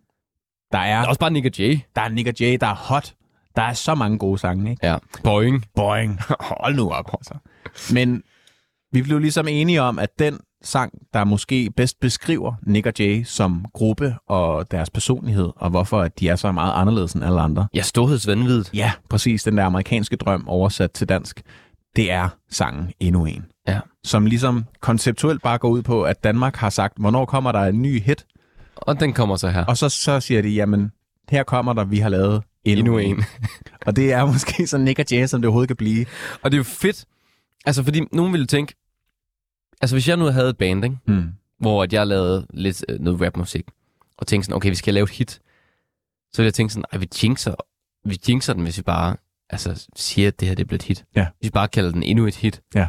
Der 0.72 0.78
Der 0.78 0.84
er, 0.84 1.02
er 1.02 1.06
også 1.06 1.20
bare 1.20 1.30
Nick 1.30 1.58
Jay. 1.58 1.78
der 1.96 2.02
er 2.02 2.08
Nick 2.08 2.40
Jay, 2.40 2.56
der 2.60 2.66
er 2.66 2.74
hot. 2.74 3.14
Der 3.56 3.62
er 3.62 3.72
så 3.72 3.94
mange 3.94 4.18
gode 4.18 4.38
sange, 4.38 4.70
ikke? 4.70 4.86
Ja. 4.86 4.96
Boing. 5.24 5.64
Boing. 5.76 6.20
Hold 6.60 6.76
nu 6.76 6.90
op, 6.90 7.10
altså. 7.12 7.34
Men 7.94 8.22
vi 8.92 9.02
blev 9.02 9.18
ligesom 9.18 9.48
enige 9.48 9.82
om, 9.82 9.98
at 9.98 10.18
den 10.18 10.40
sang, 10.62 10.92
der 11.14 11.24
måske 11.24 11.70
bedst 11.76 12.00
beskriver 12.00 12.54
Nick 12.62 12.86
og 12.86 12.92
Jay 12.98 13.24
som 13.24 13.64
gruppe 13.72 14.14
og 14.28 14.70
deres 14.70 14.90
personlighed, 14.90 15.50
og 15.56 15.70
hvorfor 15.70 16.00
at 16.00 16.20
de 16.20 16.28
er 16.28 16.36
så 16.36 16.52
meget 16.52 16.72
anderledes 16.74 17.12
end 17.12 17.24
alle 17.24 17.40
andre. 17.40 17.68
Ja, 17.74 17.82
storhedsvandvidet. 17.82 18.70
Ja, 18.74 18.92
præcis 19.10 19.42
den 19.42 19.56
der 19.56 19.64
amerikanske 19.64 20.16
drøm 20.16 20.48
oversat 20.48 20.92
til 20.92 21.08
dansk. 21.08 21.42
Det 21.96 22.12
er 22.12 22.28
sangen 22.50 22.92
Endnu 23.00 23.24
En. 23.24 23.44
Ja. 23.68 23.80
Som 24.04 24.26
ligesom 24.26 24.64
konceptuelt 24.80 25.42
bare 25.42 25.58
går 25.58 25.68
ud 25.68 25.82
på, 25.82 26.02
at 26.02 26.24
Danmark 26.24 26.56
har 26.56 26.70
sagt, 26.70 26.94
hvornår 26.98 27.24
kommer 27.24 27.52
der 27.52 27.60
en 27.60 27.82
ny 27.82 28.02
hit? 28.02 28.26
Og 28.76 29.00
den 29.00 29.12
kommer 29.12 29.36
så 29.36 29.48
her. 29.48 29.64
Og 29.64 29.76
så, 29.76 29.88
så 29.88 30.20
siger 30.20 30.42
de, 30.42 30.48
jamen, 30.48 30.92
her 31.28 31.42
kommer 31.42 31.72
der, 31.72 31.84
vi 31.84 31.98
har 31.98 32.08
lavet 32.08 32.42
endnu, 32.64 32.98
Endnu 32.98 32.98
en. 32.98 33.16
en. 33.16 33.24
Og 33.86 33.96
det 33.96 34.12
er 34.12 34.24
måske 34.24 34.66
så 34.66 34.78
Nick 34.78 34.98
og 34.98 35.04
Jay, 35.10 35.26
som 35.26 35.40
det 35.40 35.48
overhovedet 35.48 35.68
kan 35.68 35.76
blive. 35.76 36.06
Og 36.42 36.50
det 36.50 36.56
er 36.56 36.58
jo 36.58 36.64
fedt. 36.64 37.04
Altså, 37.66 37.84
fordi 37.84 38.00
nogen 38.12 38.32
ville 38.32 38.46
tænke... 38.46 38.74
Altså, 39.80 39.96
hvis 39.96 40.08
jeg 40.08 40.16
nu 40.16 40.24
havde 40.24 40.48
et 40.50 40.58
band, 40.58 40.84
ikke? 40.84 40.96
Hmm. 41.06 41.28
hvor 41.60 41.82
at 41.82 41.92
jeg 41.92 42.06
lavede 42.06 42.46
lidt 42.50 42.84
øh, 42.88 43.00
noget 43.00 43.20
rapmusik, 43.20 43.66
og 44.18 44.26
tænkte 44.26 44.44
sådan, 44.46 44.56
okay, 44.56 44.68
vi 44.68 44.74
skal 44.74 44.94
lave 44.94 45.04
et 45.04 45.10
hit, 45.10 45.30
så 46.32 46.36
ville 46.42 46.46
jeg 46.46 46.54
tænke 46.54 46.72
sådan, 46.72 46.84
ej, 46.92 46.98
vi 46.98 47.08
jinxer, 47.22 47.54
vi 48.08 48.18
jinxer 48.28 48.52
den, 48.52 48.62
hvis 48.62 48.76
vi 48.78 48.82
bare 48.82 49.16
altså, 49.50 49.86
siger, 49.96 50.28
at 50.28 50.40
det 50.40 50.48
her 50.48 50.54
det 50.54 50.66
bliver 50.66 50.78
et 50.78 50.82
hit. 50.82 51.04
Ja. 51.16 51.26
Hvis 51.38 51.46
vi 51.46 51.50
bare 51.50 51.68
kalder 51.68 51.92
den 51.92 52.02
endnu 52.02 52.26
et 52.26 52.36
hit, 52.36 52.62
Ja. 52.74 52.88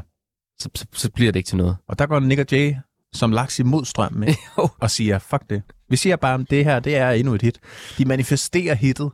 så, 0.60 0.69
så, 0.75 0.86
så 0.93 1.12
bliver 1.12 1.31
det 1.31 1.39
ikke 1.39 1.48
til 1.48 1.58
noget. 1.58 1.77
Og 1.88 2.00
der 2.00 2.05
går 2.05 2.19
Nick 2.19 2.39
og 2.39 2.46
Jay 2.51 2.75
som 3.13 3.31
laks 3.31 3.60
imod 3.60 3.86
strømmen 3.86 4.27
ikke? 4.29 4.39
Jo. 4.58 4.69
og 4.79 4.91
siger, 4.91 5.19
fuck 5.19 5.50
det. 5.50 5.62
Vi 5.89 5.96
siger 5.96 6.15
bare, 6.15 6.39
at 6.41 6.50
det 6.50 6.63
her 6.63 6.79
det 6.79 6.96
er 6.96 7.10
endnu 7.12 7.34
et 7.34 7.41
hit. 7.41 7.60
De 7.98 8.05
manifesterer 8.05 8.74
hittet 8.75 9.12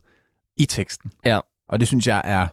i 0.56 0.66
teksten. 0.66 1.12
Ja. 1.24 1.40
Og 1.68 1.80
det 1.80 1.88
synes 1.88 2.06
jeg 2.06 2.22
er, 2.24 2.46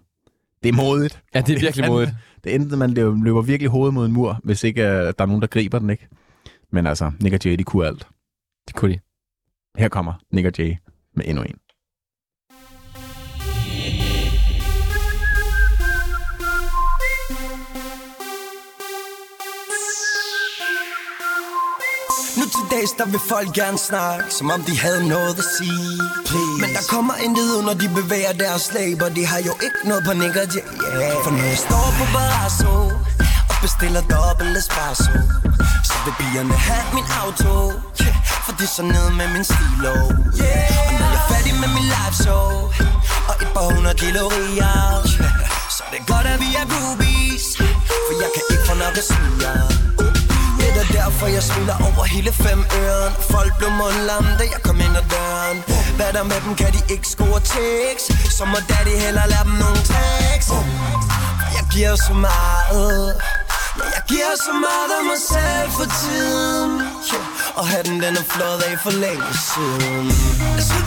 det 0.63 0.69
er 0.69 0.73
modigt. 0.73 1.23
Ja, 1.35 1.41
det 1.41 1.55
er 1.55 1.59
virkelig 1.59 1.87
modigt. 1.87 2.11
Det 2.43 2.55
enten, 2.55 2.79
man 2.79 2.93
løber, 2.93 3.23
løber 3.23 3.41
virkelig 3.41 3.69
hovedet 3.71 3.93
mod 3.93 4.05
en 4.05 4.11
mur, 4.11 4.39
hvis 4.43 4.63
ikke 4.63 4.81
uh, 4.81 4.87
der 4.87 5.13
er 5.17 5.25
nogen, 5.25 5.41
der 5.41 5.47
griber 5.47 5.79
den, 5.79 5.89
ikke? 5.89 6.07
Men 6.71 6.87
altså, 6.87 7.11
Nick 7.19 7.33
og 7.33 7.39
Jay, 7.45 7.57
de 7.57 7.63
kunne 7.63 7.87
alt. 7.87 8.07
Det 8.67 8.75
kunne 8.75 8.93
de. 8.93 8.99
Her 9.77 9.89
kommer 9.89 10.13
Nick 10.31 10.47
og 10.47 10.53
Jay 10.57 10.75
med 11.15 11.25
endnu 11.27 11.43
en. 11.43 11.55
Dags, 22.83 22.91
der 22.99 23.05
vil 23.05 23.21
folk 23.29 23.49
gerne 23.53 23.77
snakke, 23.77 24.25
som 24.37 24.51
om 24.51 24.61
de 24.69 24.79
havde 24.79 25.07
noget 25.07 25.35
at 25.43 25.47
sige. 25.57 25.93
Please. 26.29 26.59
Men 26.61 26.69
der 26.77 26.83
kommer 26.93 27.15
intet 27.25 27.47
ud, 27.55 27.61
når 27.67 27.73
de 27.73 27.87
bevæger 27.99 28.33
deres 28.43 28.73
læber 28.75 29.09
de 29.09 29.25
har 29.25 29.41
jo 29.49 29.53
ikke 29.65 29.81
noget 29.89 30.03
på 30.07 30.13
Nick 30.13 30.35
og 30.35 30.47
Yeah. 30.55 31.23
For 31.23 31.31
når 31.37 31.45
jeg 31.53 31.59
står 31.67 31.85
på 31.99 32.05
Barrasso 32.15 32.73
og 33.51 33.55
bestiller 33.63 34.03
dobbelt 34.13 34.57
espresso, 34.61 35.13
så 35.87 35.95
vil 36.05 36.13
pigerne 36.19 36.53
have 36.69 36.85
min 36.97 37.07
auto. 37.21 37.55
Yeah. 38.01 38.15
For 38.45 38.51
det 38.57 38.65
er 38.69 38.73
så 38.79 38.83
ned 38.95 39.07
med 39.19 39.27
min 39.35 39.45
stilo. 39.51 39.93
Yeah. 40.43 40.87
Og 40.87 40.93
når 40.99 41.07
jeg 41.13 41.21
er 41.21 41.25
færdig 41.33 41.53
med 41.63 41.69
min 41.77 41.87
live 41.93 42.15
show, 42.23 42.47
og 43.29 43.35
et 43.43 43.49
par 43.55 43.65
hundrede 43.73 43.97
500 43.99 44.29
yeah. 44.61 44.95
Så 45.75 45.83
det 45.91 45.97
er 46.01 46.05
godt, 46.13 46.27
at 46.33 46.37
vi 46.43 46.49
er 46.61 46.65
groupies 46.73 47.45
For 48.05 48.13
jeg 48.23 48.29
kan 48.35 48.43
ikke 48.51 48.65
få 48.69 48.75
nok 48.83 48.95
at 49.01 49.05
sige 49.11 50.12
er 50.83 50.91
derfor, 51.01 51.27
jeg 51.27 51.43
smiler 51.43 51.77
over 51.87 52.03
hele 52.03 52.31
fem 52.45 52.59
øren. 52.81 53.13
Folk 53.33 53.51
blev 53.57 53.71
mundlam, 53.81 54.25
da 54.39 54.43
jeg 54.53 54.61
kom 54.67 54.77
ind 54.85 54.95
ad 55.01 55.05
døren. 55.15 55.57
Hvad 55.97 56.11
der 56.17 56.23
med 56.23 56.39
dem, 56.45 56.55
kan 56.55 56.71
de 56.75 56.81
ikke 56.93 57.07
score 57.07 57.39
tekst 57.57 58.05
Så 58.37 58.45
må 58.45 58.57
daddy 58.69 58.95
heller 59.05 59.25
lære 59.31 59.45
dem 59.49 59.55
nogle 59.63 59.79
tricks. 59.89 60.47
Jeg 61.57 61.65
giver 61.73 61.95
så 62.07 62.13
meget. 62.13 63.07
Ja, 63.79 63.83
jeg 63.95 64.03
giver 64.11 64.33
så 64.47 64.53
meget 64.67 64.89
af 64.97 65.03
mig 65.11 65.19
selv 65.33 65.69
for 65.77 65.87
tiden. 66.01 66.71
Yeah. 67.13 67.57
Og 67.59 67.67
hatten 67.67 67.95
den 68.03 68.13
er 68.21 68.25
flået 68.33 68.61
af 68.67 68.75
for 68.83 68.91
længe 68.91 69.29
siden. 69.51 70.82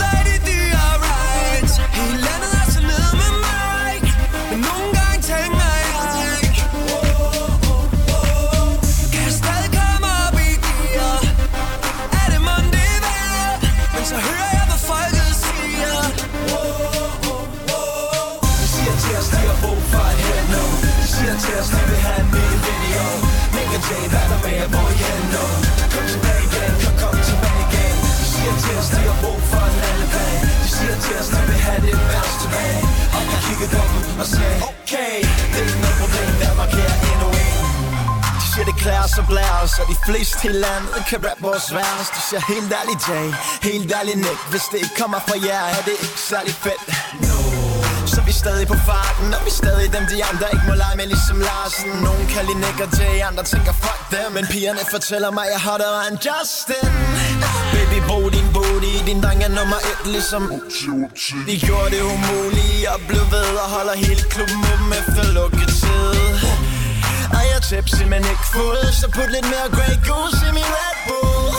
Og 34.27 34.31
sagde 34.37 34.57
Okay, 34.71 35.17
det 35.53 35.59
er 35.61 35.67
ikke 35.71 35.81
noget 35.85 35.99
problem, 36.03 36.29
Danmark 36.45 36.71
her 36.79 36.93
endnu 37.11 37.29
en 37.45 37.65
de 38.41 38.47
siger, 38.53 38.67
det 38.71 38.77
klæder 38.83 39.09
sig 39.17 39.25
blæres 39.33 39.73
Og 39.81 39.87
de 39.93 39.97
fleste 40.07 40.43
i 40.51 40.53
landet 40.65 41.01
kan 41.09 41.19
rap 41.27 41.39
vores 41.49 41.67
vers 41.79 42.07
De 42.15 42.21
siger 42.29 42.43
helt 42.53 42.71
ærligt 42.81 43.03
Jay, 43.09 43.29
helt 43.69 43.89
ærligt 43.99 44.19
Nick 44.27 44.41
Hvis 44.53 44.65
det 44.71 44.79
ikke 44.85 44.97
kommer 45.03 45.21
fra 45.29 45.37
jer, 45.49 45.65
er 45.77 45.83
det 45.89 45.97
ikke 46.05 46.21
særlig 46.33 46.55
fedt 46.65 46.83
no. 47.25 47.41
Så 48.13 48.19
vi 48.27 48.33
er 48.37 48.41
stadig 48.45 48.67
på 48.73 48.79
farten 48.89 49.27
Og 49.37 49.41
vi 49.47 49.51
er 49.55 49.59
stadig 49.65 49.87
dem, 49.97 50.05
de 50.13 50.19
andre 50.31 50.47
ikke 50.55 50.67
må 50.71 50.75
lege 50.83 50.97
med 51.01 51.07
Ligesom 51.15 51.39
Larsen 51.49 51.91
Nogen 52.07 52.25
kan 52.33 52.35
kalder 52.35 52.57
Nick 52.65 52.79
og 52.85 52.91
Jay, 52.99 53.17
andre 53.29 53.45
tænker 53.53 53.73
fuck 53.85 54.01
dem 54.15 54.29
Men 54.37 54.45
pigerne 54.55 54.83
fortæller 54.95 55.31
mig, 55.39 55.47
jeg 55.55 55.61
har 55.67 55.77
det 55.83 55.89
end 56.09 56.19
Justin 56.27 56.91
Baby, 57.73 57.99
brug 58.09 58.25
din 58.37 58.46
din 59.07 59.21
dreng 59.23 59.43
er 59.45 59.49
nummer 59.49 59.81
et, 59.91 60.07
ligesom 60.15 60.43
De 61.49 61.55
gjorde 61.67 61.91
det 61.95 62.03
umuligt 62.15 62.87
Og 62.95 63.01
blev 63.09 63.25
ved 63.35 63.51
og 63.65 63.69
holder 63.77 63.97
hele 64.05 64.23
klubben 64.33 64.59
med 64.67 64.77
dem 64.81 64.91
efter 65.01 65.25
lukketid. 65.39 66.15
Og 67.37 67.43
jeg 67.51 67.61
tipsy, 67.71 68.03
men 68.13 68.23
ikke 68.33 68.47
fuld 68.55 68.85
Så 69.01 69.07
put 69.17 69.31
lidt 69.37 69.49
mere 69.53 69.69
Grey 69.77 69.97
Goose 70.09 70.43
i 70.49 70.53
min 70.59 70.71
Red 70.77 70.97
Bull. 71.07 71.55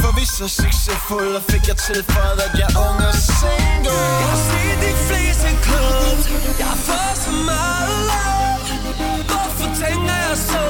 For 0.00 0.10
vi 0.18 0.24
så 0.36 0.46
succesfulde 0.62 1.34
Og 1.40 1.44
fik 1.52 1.64
jeg 1.70 1.76
tilføjet, 1.88 2.38
at 2.46 2.52
jeg 2.60 2.68
er 2.72 2.80
ung 2.86 2.98
og 3.10 3.16
single. 3.38 3.98
Jeg 4.22 4.28
har 4.32 4.40
set 4.50 4.78
de 4.86 4.92
fleste 5.08 5.48
klub 5.66 6.18
Jeg 6.60 6.68
har 6.72 6.80
fået 6.88 7.16
så 7.24 7.32
meget 7.50 7.96
love. 8.10 8.60
Hvorfor 9.30 9.68
tænker 9.82 10.16
jeg 10.26 10.36
så? 10.50 10.62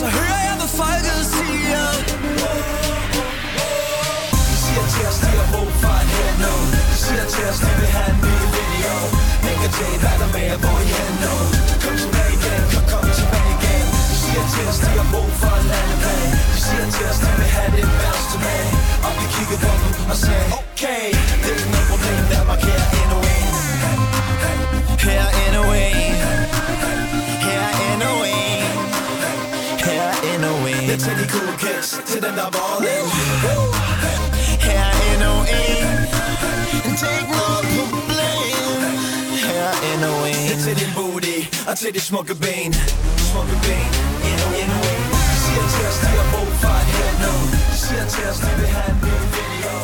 Så 0.00 0.06
hører 0.18 0.40
jeg, 0.48 0.54
hvad 0.60 0.70
folket 0.80 1.20
siger. 1.34 1.84
De 4.50 4.56
siger 4.64 4.84
til 4.92 5.04
os, 5.10 5.18
de 5.24 5.30
har 5.40 5.48
brug 5.54 5.70
for 5.82 5.94
en 6.02 6.08
hit 6.14 6.34
nu 6.44 6.54
De 6.90 6.96
siger 7.04 7.26
til 7.34 7.44
os, 7.50 7.58
de 7.64 7.70
vil 7.80 7.90
have 7.96 8.10
en 8.14 8.18
ny 8.24 8.34
video. 8.56 8.96
At 9.66 9.72
J, 9.78 9.82
hvad 10.02 10.16
der 10.20 10.28
med 10.34 10.44
jer, 10.50 10.58
hvor 10.62 10.78
I 10.84 10.88
hen 10.96 11.14
nu 11.24 11.34
Kom 11.82 11.94
tilbage 12.02 12.32
igen, 12.38 12.62
kom, 12.72 12.84
kom 12.92 13.06
tilbage 13.18 13.50
igen. 13.56 13.84
De 14.10 14.16
siger 14.22 14.44
til 14.52 14.64
os, 14.70 14.78
de 14.84 14.90
har 15.00 15.06
brug 15.12 15.30
for 15.40 15.54
en 15.60 15.66
landeplan 15.72 16.28
De 16.54 16.58
siger 16.66 16.86
til 16.94 17.04
os, 17.10 17.18
de 17.22 17.28
vil 17.38 17.50
have 17.56 17.70
det 17.76 17.86
værste 18.00 18.26
tilbage 18.32 18.70
Og 19.06 19.12
vi 19.18 19.24
kiggede 19.34 19.60
på 19.64 19.72
dem 19.82 20.10
og 20.12 20.16
sagde 20.24 20.46
Okay, 20.60 21.06
det 21.42 21.50
er 21.52 21.58
ikke 21.60 21.70
noget 21.74 21.88
problem, 21.92 22.22
der 22.32 22.40
markerer 22.52 22.86
endnu 23.00 23.18
en. 23.34 23.48
Her 25.06 25.24
endnu 25.44 25.62
en. 25.84 26.05
Til 30.98 31.14
de 31.20 31.26
cool 31.32 31.52
kids, 31.58 31.88
til 32.06 32.22
dem 32.22 32.34
der 32.38 32.46
er 32.46 32.52
ballin' 32.56 34.16
her 34.66 34.80
er 34.80 34.94
endnu 35.12 35.32
en. 35.58 35.86
Er 37.06 37.18
ikke 37.20 37.32
noget 37.40 37.64
problem 37.78 38.80
Her 39.48 39.64
er 39.70 39.76
endnu 39.92 40.12
en. 40.30 40.48
Det 40.48 40.56
er 40.56 40.62
til 40.66 40.74
din 40.80 40.92
booty 40.96 41.38
og 41.68 41.74
til 41.78 41.94
de 41.94 42.00
smukke 42.00 42.34
ben. 42.44 42.72
Smukke 43.30 43.56
ben. 43.66 43.88
Endnu, 44.28 44.46
endnu 44.60 44.78
en. 44.92 45.02
Siger 45.42 45.64
til 45.72 45.84
os, 45.90 45.98
de 46.02 46.06
har 46.20 46.28
brug 46.34 46.50
for 46.62 46.74
et 46.82 46.88
hit 46.96 47.16
nu. 47.24 47.34
Siger 47.84 48.06
til 48.14 48.24
os, 48.30 48.38
de 48.44 48.50
vil 48.60 48.68
have 48.76 48.90
en 48.90 48.98
ny 49.06 49.16
video. 49.36 49.74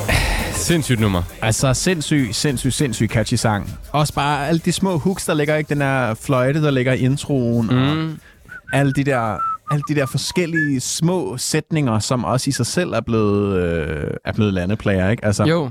Sindssygt 0.55 1.01
nummer. 1.01 1.23
Altså 1.43 1.75
sindssyg, 1.75 2.29
sindssyg, 2.33 2.73
sindssyg 2.73 3.09
catchy 3.09 3.35
sang. 3.35 3.79
Også 3.93 4.15
bare 4.15 4.49
alle 4.49 4.61
de 4.65 4.73
små 4.73 4.99
hooks, 4.99 5.25
der 5.25 5.35
ligger, 5.35 5.57
ikke? 5.57 5.69
Den 5.69 5.81
her 5.81 6.15
fløjte, 6.15 6.63
der 6.63 6.71
ligger 6.71 6.93
i 6.93 6.99
introen, 6.99 7.67
mm. 7.67 8.11
og 8.13 8.79
alle 8.79 8.93
de 8.93 9.05
der 9.05 9.52
alle 9.73 9.83
de 9.89 9.95
der 9.95 10.07
forskellige 10.07 10.81
små 10.81 11.37
sætninger, 11.37 11.99
som 11.99 12.25
også 12.25 12.49
i 12.49 12.53
sig 12.53 12.67
selv 12.67 12.93
er 12.93 13.01
blevet, 13.01 13.63
øh, 13.63 14.11
er 14.25 14.33
blevet 14.33 14.55
landeplager, 14.55 15.11
ikke? 15.11 15.25
Altså, 15.25 15.45
Jo. 15.45 15.71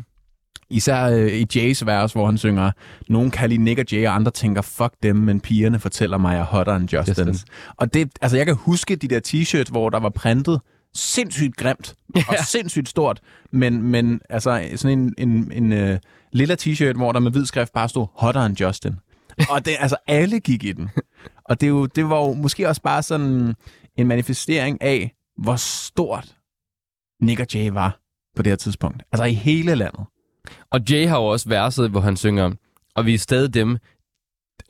Især 0.70 1.06
øh, 1.06 1.34
i 1.34 1.48
Jays 1.56 1.86
vers, 1.86 2.14
hvor 2.14 2.26
han 2.26 2.38
synger, 2.38 2.72
nogen 3.10 3.32
kan 3.32 3.50
lide 3.50 3.64
Nick 3.64 3.80
og 3.80 3.86
Jay, 3.92 4.08
og 4.08 4.16
andre 4.16 4.32
tænker, 4.32 4.62
fuck 4.62 4.94
dem, 5.04 5.16
men 5.16 5.40
pigerne 5.40 5.80
fortæller 5.80 6.18
mig, 6.18 6.32
at 6.32 6.38
jeg 6.38 6.42
er 6.42 6.46
hotter 6.46 6.76
end 6.76 6.94
Justin. 6.94 7.28
Justin. 7.28 7.48
Og 7.78 7.94
det, 7.94 8.10
altså 8.22 8.38
jeg 8.38 8.46
kan 8.46 8.56
huske 8.56 8.96
de 8.96 9.08
der 9.08 9.20
t-shirts, 9.28 9.72
hvor 9.72 9.90
der 9.90 10.00
var 10.00 10.10
printet 10.10 10.62
sindssygt 10.96 11.56
grimt 11.58 11.96
og 12.28 12.36
sindssygt 12.48 12.90
stort, 12.90 13.20
men, 13.52 13.82
men 13.84 14.20
altså 14.30 14.70
sådan 14.76 15.00
en, 15.00 15.14
en, 15.18 15.52
en 15.52 15.92
uh, 15.92 15.98
lille 16.32 16.58
t-shirt, 16.62 16.94
hvor 16.94 17.12
der 17.12 17.20
med 17.20 17.32
hvid 17.32 17.46
skrift 17.46 17.74
bare 17.74 17.90
stod 17.90 18.08
hotter 18.14 18.46
end 18.46 18.62
Justin. 18.62 18.96
Og 19.50 19.66
det, 19.66 19.74
altså 19.80 19.96
alle 20.08 20.40
gik 20.40 20.64
i 20.64 20.72
den. 20.72 20.90
Og 21.46 21.62
det, 21.62 21.68
er 21.68 21.70
jo, 21.70 21.86
det 21.86 22.10
var 22.10 22.18
jo 22.18 22.34
måske 22.34 22.70
også 22.70 22.82
bare 22.82 23.04
sådan 23.04 23.56
en 23.98 24.08
manifestering 24.08 24.82
af, 24.82 25.16
hvor 25.38 25.56
stort 25.56 26.38
Nick 27.22 27.40
og 27.40 27.48
Jay 27.54 27.70
var 27.70 28.00
på 28.36 28.44
det 28.44 28.52
her 28.52 28.58
tidspunkt. 28.58 29.04
Altså 29.12 29.24
i 29.24 29.34
hele 29.34 29.76
landet. 29.76 30.06
Og 30.70 30.80
Jay 30.90 31.08
har 31.08 31.18
jo 31.18 31.26
også 31.26 31.50
verset, 31.50 31.90
hvor 31.90 32.00
han 32.00 32.18
synger, 32.18 32.52
og 32.96 33.06
vi 33.06 33.14
er 33.14 33.18
stadig 33.18 33.54
dem, 33.54 33.78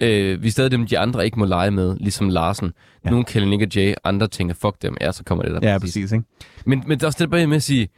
øh, 0.02 0.42
vi 0.42 0.48
er 0.48 0.52
stadig 0.52 0.72
dem, 0.72 0.88
de 0.88 1.00
andre 1.00 1.26
ikke 1.26 1.40
må 1.40 1.46
lege 1.46 1.72
med, 1.72 1.98
ligesom 1.98 2.30
Larsen. 2.30 2.74
Ja. 3.06 3.10
Nogle 3.10 3.26
kalder 3.26 3.48
Nick 3.48 3.62
og 3.62 3.76
Jay, 3.76 3.94
andre 4.04 4.28
tænker, 4.28 4.56
fuck 4.56 4.82
dem. 4.82 4.98
Ja, 5.02 5.12
så 5.12 5.24
kommer 5.24 5.44
det 5.44 5.62
der. 5.62 5.72
Ja, 5.72 5.80
præcis, 5.80 6.12
ikke? 6.12 6.26
Men, 6.66 6.84
men 6.88 6.98
det 6.98 7.04
er 7.04 7.08
også 7.08 7.24
det 7.24 7.30
bare 7.30 7.48
med 7.48 7.56
at 7.56 7.64
sige, 7.64 7.90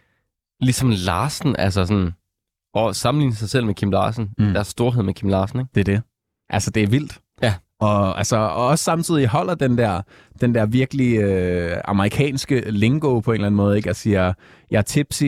ligesom 0.61 0.89
Larsen, 0.89 1.55
altså 1.55 1.85
sådan, 1.85 2.11
og 2.73 2.95
sammenligne 2.95 3.35
sig 3.35 3.49
selv 3.49 3.65
med 3.65 3.75
Kim 3.75 3.91
Larsen. 3.91 4.29
Mm. 4.37 4.45
Der 4.53 4.59
er 4.59 4.63
storhed 4.63 5.03
med 5.03 5.13
Kim 5.13 5.29
Larsen, 5.29 5.59
ikke? 5.59 5.71
Det 5.75 5.79
er 5.81 5.93
det. 5.95 6.01
Altså, 6.49 6.71
det 6.71 6.83
er 6.83 6.87
vildt. 6.87 7.19
Ja. 7.41 7.53
Og, 7.83 8.17
altså, 8.17 8.35
og 8.35 8.67
også 8.67 8.83
samtidig 8.83 9.27
holder 9.27 9.55
den 9.55 9.77
der, 9.77 10.01
den 10.41 10.55
der 10.55 10.65
virkelig 10.65 11.17
øh, 11.17 11.77
amerikanske 11.85 12.63
lingo 12.71 13.19
på 13.19 13.31
en 13.31 13.35
eller 13.35 13.47
anden 13.47 13.57
måde, 13.57 13.77
ikke? 13.77 13.87
Jeg 13.87 13.95
siger, 13.95 14.33
jeg 14.71 14.77
er 14.77 14.81
tipsy, 14.81 15.23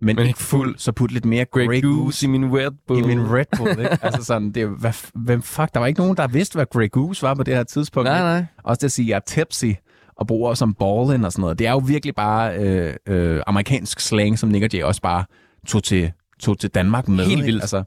men, 0.00 0.16
men 0.16 0.26
ikke 0.26 0.38
fuld, 0.38 0.78
så 0.78 0.92
put 0.92 1.12
lidt 1.12 1.24
mere 1.24 1.44
Grey, 1.44 1.66
Grey 1.66 1.82
Goose, 1.82 2.02
Goose 2.02 2.26
i 2.26 2.28
min 2.28 2.58
Red 2.58 2.70
Bull. 2.88 3.04
i 3.04 3.06
min 3.06 3.32
Red 3.32 3.44
Bull, 3.56 3.70
ikke? 3.70 3.98
altså 4.06 4.24
sådan, 4.24 4.50
det 4.52 4.68
hvad, 4.68 4.92
hvem 5.14 5.42
fuck, 5.42 5.74
der 5.74 5.80
var 5.80 5.86
ikke 5.86 6.00
nogen, 6.00 6.16
der 6.16 6.26
vidste, 6.26 6.54
hvad 6.54 6.66
Grey 6.72 6.90
Goose 6.90 7.22
var 7.22 7.34
på 7.34 7.42
det 7.42 7.54
her 7.54 7.62
tidspunkt. 7.62 8.04
Nej, 8.08 8.16
ikke? 8.16 8.24
nej. 8.24 8.44
Også 8.64 8.78
det 8.80 8.84
at 8.84 8.92
sige, 8.92 9.08
jeg 9.08 9.16
er 9.16 9.20
tipsy, 9.20 9.66
og 10.16 10.26
bruger 10.26 10.54
som 10.54 10.74
ballin 10.74 11.24
og 11.24 11.32
sådan 11.32 11.40
noget. 11.40 11.58
Det 11.58 11.66
er 11.66 11.70
jo 11.70 11.82
virkelig 11.86 12.14
bare 12.14 12.58
øh, 12.58 12.94
øh, 13.06 13.42
amerikansk 13.46 14.00
slang, 14.00 14.38
som 14.38 14.48
Nick 14.48 14.64
og 14.64 14.72
Jay 14.72 14.82
også 14.82 15.02
bare 15.02 15.24
tog 15.66 15.82
til, 15.82 16.12
tog 16.40 16.58
til 16.58 16.70
Danmark 16.70 17.08
med. 17.08 17.24
Helt 17.24 17.30
ikke? 17.30 17.44
vildt. 17.44 17.62
Altså, 17.62 17.82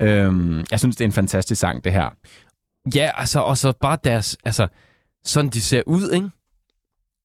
øhm, 0.00 0.64
jeg 0.70 0.78
synes, 0.78 0.96
det 0.96 1.04
er 1.04 1.08
en 1.08 1.12
fantastisk 1.12 1.60
sang, 1.60 1.84
det 1.84 1.92
her. 1.92 2.08
Ja, 2.94 3.10
altså, 3.14 3.40
og 3.40 3.58
så 3.58 3.72
bare 3.80 3.98
deres, 4.04 4.36
altså, 4.44 4.66
sådan 5.24 5.50
de 5.50 5.60
ser 5.60 5.82
ud, 5.86 6.10
ikke? 6.10 6.30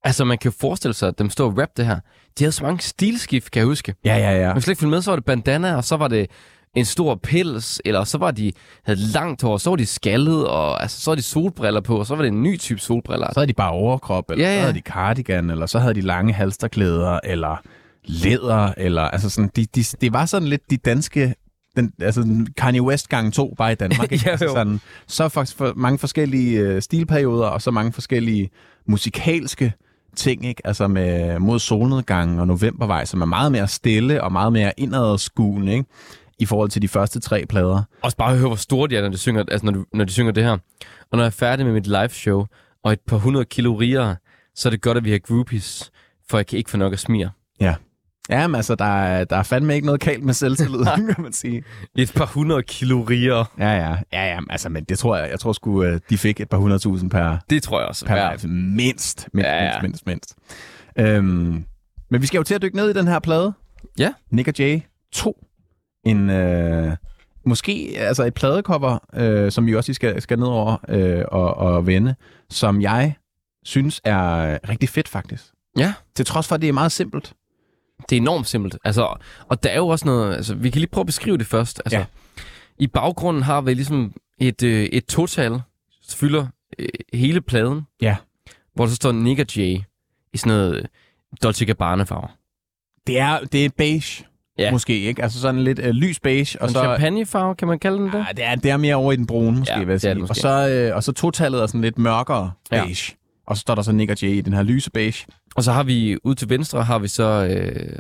Altså, 0.03 0.25
man 0.25 0.37
kan 0.37 0.51
jo 0.51 0.55
forestille 0.59 0.93
sig, 0.93 1.07
at 1.07 1.19
dem 1.19 1.29
står 1.29 1.45
og 1.45 1.57
rap 1.57 1.69
det 1.77 1.85
her. 1.85 1.99
De 2.39 2.43
havde 2.43 2.51
så 2.51 2.63
mange 2.63 2.79
stilskift, 2.79 3.51
kan 3.51 3.59
jeg 3.59 3.65
huske. 3.67 3.95
Ja, 4.05 4.17
ja, 4.17 4.31
ja. 4.41 4.53
Man 4.53 4.61
slet 4.61 4.71
ikke 4.71 4.79
følge 4.79 4.91
med, 4.91 5.01
så 5.01 5.11
var 5.11 5.15
det 5.15 5.25
bandana, 5.25 5.75
og 5.75 5.83
så 5.83 5.97
var 5.97 6.07
det 6.07 6.29
en 6.75 6.85
stor 6.85 7.15
pels, 7.15 7.81
eller 7.85 8.03
så 8.03 8.17
var 8.17 8.31
de, 8.31 8.51
havde 8.83 8.99
langt 8.99 9.41
hår, 9.41 9.57
så 9.57 9.69
var 9.69 9.77
de 9.77 9.85
skaldet, 9.85 10.47
og 10.47 10.81
altså, 10.81 11.01
så 11.01 11.11
var 11.11 11.15
de 11.15 11.21
solbriller 11.21 11.81
på, 11.81 11.99
og 11.99 12.05
så 12.05 12.15
var 12.15 12.21
det 12.21 12.31
en 12.31 12.43
ny 12.43 12.59
type 12.59 12.79
solbriller. 12.79 13.27
Så 13.27 13.39
havde 13.39 13.47
de 13.47 13.53
bare 13.53 13.71
overkrop, 13.71 14.31
eller 14.31 14.45
ja. 14.45 14.51
ja. 14.51 14.57
så 14.57 14.61
havde 14.61 14.73
de 14.73 14.81
cardigan, 14.81 15.49
eller 15.49 15.65
så 15.65 15.79
havde 15.79 15.93
de 15.93 16.01
lange 16.01 16.33
halsterklæder, 16.33 17.19
eller 17.23 17.61
læder, 18.03 18.73
eller 18.77 19.01
altså 19.01 19.29
sådan, 19.29 19.51
de, 19.55 19.65
de, 19.65 19.83
det 19.83 20.13
var 20.13 20.25
sådan 20.25 20.47
lidt 20.47 20.69
de 20.69 20.77
danske, 20.77 21.35
den, 21.81 21.93
altså 22.01 22.45
Kanye 22.57 22.81
West 22.81 23.09
gang 23.09 23.33
to, 23.33 23.53
bare 23.57 23.71
i 23.71 23.75
Danmark. 23.75 24.11
Ikke? 24.11 24.25
Ja, 24.25 24.31
altså 24.31 24.47
sådan, 24.47 24.81
så 25.07 25.29
faktisk 25.29 25.57
for 25.57 25.73
mange 25.75 25.97
forskellige 25.97 26.59
øh, 26.59 26.81
stilperioder, 26.81 27.47
og 27.47 27.61
så 27.61 27.71
mange 27.71 27.93
forskellige 27.93 28.49
musikalske 28.87 29.73
ting, 30.15 30.45
ikke? 30.45 30.67
Altså 30.67 30.87
med 30.87 31.39
mod 31.39 31.59
solnedgangen 31.59 32.39
og 32.39 32.47
novembervej, 32.47 33.05
som 33.05 33.21
er 33.21 33.25
meget 33.25 33.51
mere 33.51 33.67
stille 33.67 34.23
og 34.23 34.31
meget 34.31 34.53
mere 34.53 34.71
indadskuende, 34.77 35.73
ikke? 35.73 35.85
I 36.39 36.45
forhold 36.45 36.69
til 36.69 36.81
de 36.81 36.87
første 36.87 37.19
tre 37.19 37.45
plader. 37.49 37.83
Også 38.01 38.17
bare 38.17 38.37
høre, 38.37 38.47
hvor 38.47 38.55
store 38.55 38.87
de 38.87 38.95
er, 38.97 39.01
når 39.01 39.09
de 39.09 39.17
synger, 39.17 39.43
altså 39.51 39.65
når, 39.65 39.71
du, 39.71 39.85
når 39.93 40.05
de 40.05 40.11
synger 40.11 40.31
det 40.31 40.43
her. 40.43 40.51
Og 41.11 41.17
når 41.17 41.19
jeg 41.19 41.25
er 41.25 41.29
færdig 41.29 41.65
med 41.65 41.73
mit 41.73 41.87
live 41.87 42.09
show, 42.09 42.45
og 42.83 42.93
et 42.93 42.99
par 43.07 43.17
hundrede 43.17 43.45
kilo 43.45 43.73
rigere, 43.73 44.15
så 44.55 44.69
er 44.69 44.71
det 44.71 44.81
godt, 44.81 44.97
at 44.97 45.03
vi 45.03 45.11
har 45.11 45.19
groupies, 45.19 45.91
for 46.29 46.37
jeg 46.37 46.47
kan 46.47 46.57
ikke 46.57 46.69
få 46.69 46.77
nok 46.77 46.93
at 46.93 46.99
smire. 46.99 47.29
Ja. 47.59 47.75
Ja, 48.29 48.47
men 48.47 48.55
altså, 48.55 48.75
der 48.75 48.85
er, 49.03 49.23
der 49.23 49.35
er 49.37 49.43
fandme 49.43 49.75
ikke 49.75 49.85
noget 49.85 50.01
kalt 50.01 50.23
med 50.23 50.33
selvtillid, 50.33 50.85
kan 50.95 51.15
man 51.17 51.33
sige. 51.33 51.63
Et 51.97 52.11
par 52.15 52.25
hundrede 52.25 52.63
kilo 52.63 53.01
rigere. 53.01 53.45
Ja, 53.59 53.71
ja. 53.71 53.95
Ja, 54.13 54.25
ja, 54.33 54.39
altså, 54.49 54.69
men 54.69 54.83
det 54.83 54.99
tror 54.99 55.17
jeg, 55.17 55.29
jeg 55.31 55.39
tror 55.39 55.53
sgu, 55.53 55.83
øh, 55.83 55.99
de 56.09 56.17
fik 56.17 56.39
et 56.39 56.49
par 56.49 56.57
hundredtusind 56.57 57.09
per, 57.11 57.37
Det 57.49 57.63
tror 57.63 57.79
jeg 57.79 57.87
også. 57.87 58.05
per 58.05 58.15
Ja. 58.15 58.31
Mindst, 58.47 59.29
mindst, 59.33 59.47
Ja, 59.49 59.63
ja. 59.65 59.81
mindst, 59.81 60.05
mindst, 60.05 60.35
mindst. 60.97 61.15
Øhm, 61.15 61.65
men 62.11 62.21
vi 62.21 62.27
skal 62.27 62.37
jo 62.37 62.43
til 62.43 62.55
at 62.55 62.61
dykke 62.61 62.75
ned 62.75 62.89
i 62.89 62.93
den 62.93 63.07
her 63.07 63.19
plade. 63.19 63.53
Ja. 63.99 64.13
Nick 64.31 64.47
og 64.47 64.53
Jay 64.59 64.79
2. 65.13 65.45
En, 66.05 66.29
øh, 66.29 66.95
måske 67.45 67.95
altså 67.97 68.23
et 68.23 68.33
pladecover, 68.33 68.97
øh, 69.13 69.51
som 69.51 69.65
vi 69.65 69.75
også 69.75 69.93
skal, 69.93 70.21
skal 70.21 70.39
ned 70.39 70.47
over 70.47 70.77
øh, 70.89 71.23
og, 71.27 71.57
og 71.57 71.87
vende, 71.87 72.15
som 72.49 72.81
jeg 72.81 73.15
synes 73.65 74.01
er 74.03 74.57
rigtig 74.69 74.89
fedt 74.89 75.07
faktisk. 75.07 75.43
Ja. 75.77 75.93
Til 76.15 76.25
trods 76.25 76.47
for, 76.47 76.55
at 76.55 76.61
det 76.61 76.69
er 76.69 76.73
meget 76.73 76.91
simpelt. 76.91 77.33
Det 78.09 78.15
er 78.17 78.21
enormt 78.21 78.47
simpelt. 78.47 78.77
Altså, 78.83 79.17
og 79.47 79.63
der 79.63 79.69
er 79.69 79.75
jo 79.77 79.87
også 79.87 80.05
noget... 80.05 80.35
Altså, 80.35 80.55
vi 80.55 80.69
kan 80.69 80.79
lige 80.79 80.89
prøve 80.89 81.01
at 81.03 81.05
beskrive 81.05 81.37
det 81.37 81.45
først. 81.47 81.81
Altså, 81.85 81.97
Ja. 81.97 82.05
I 82.79 82.87
baggrunden 82.87 83.43
har 83.43 83.61
vi 83.61 83.73
ligesom 83.73 84.13
et, 84.39 84.63
øh, 84.63 84.83
et 84.83 85.05
total, 85.05 85.51
der 85.51 86.15
fylder 86.15 86.47
øh, 86.79 86.87
hele 87.13 87.41
pladen, 87.41 87.81
Ja. 88.01 88.15
hvor 88.75 88.85
der 88.85 88.89
så 88.89 88.95
står 88.95 89.11
Nick 89.11 89.39
og 89.39 89.55
Jay 89.57 89.79
i 90.33 90.37
sådan 90.37 90.57
noget 90.57 90.75
øh, 90.75 90.83
Dolce 91.43 91.65
Gabbana-farver. 91.65 92.27
Det 93.07 93.19
er, 93.19 93.39
det 93.39 93.65
er 93.65 93.69
beige, 93.77 94.25
Ja. 94.57 94.71
måske, 94.71 94.99
ikke? 94.99 95.23
Altså 95.23 95.41
sådan 95.41 95.63
lidt 95.63 95.79
øh, 95.79 95.89
lys 95.89 96.19
beige. 96.19 96.57
Og 96.61 96.63
Og 96.63 96.69
så, 96.69 96.79
champagnefarve, 96.79 97.55
kan 97.55 97.67
man 97.67 97.79
kalde 97.79 97.97
den 97.97 98.05
det? 98.05 98.13
Ja, 98.13 98.25
det 98.37 98.45
er, 98.45 98.55
det 98.55 98.71
er 98.71 98.77
mere 98.77 98.95
over 98.95 99.11
i 99.11 99.15
den 99.15 99.27
brune, 99.27 99.59
måske, 99.59 99.73
Ja, 99.73 99.79
vil 99.79 99.85
jeg 99.87 99.93
det 99.93 100.01
sige. 100.01 100.09
det 100.13 100.21
Og 100.21 100.27
måske. 100.27 100.41
så, 100.41 100.69
øh, 100.69 100.95
og 100.95 101.03
så 101.03 101.11
totallet 101.11 101.61
er 101.61 101.67
sådan 101.67 101.81
lidt 101.81 101.97
mørkere 101.97 102.51
Ja. 102.71 102.85
Og 103.49 103.57
så 103.57 103.61
står 103.61 103.75
der 103.75 103.81
så 103.81 103.91
Nick 103.91 104.11
og 104.11 104.21
Jay 104.21 104.29
i 104.29 104.41
den 104.41 104.53
her 104.53 104.63
lyse 104.63 104.91
beige. 104.91 105.25
Og 105.55 105.63
så 105.63 105.71
har 105.71 105.83
vi 105.83 106.17
ud 106.23 106.35
til 106.35 106.49
venstre, 106.49 106.83
har 106.83 106.99
vi 106.99 107.07
så... 107.07 107.45
Øh, 107.45 107.99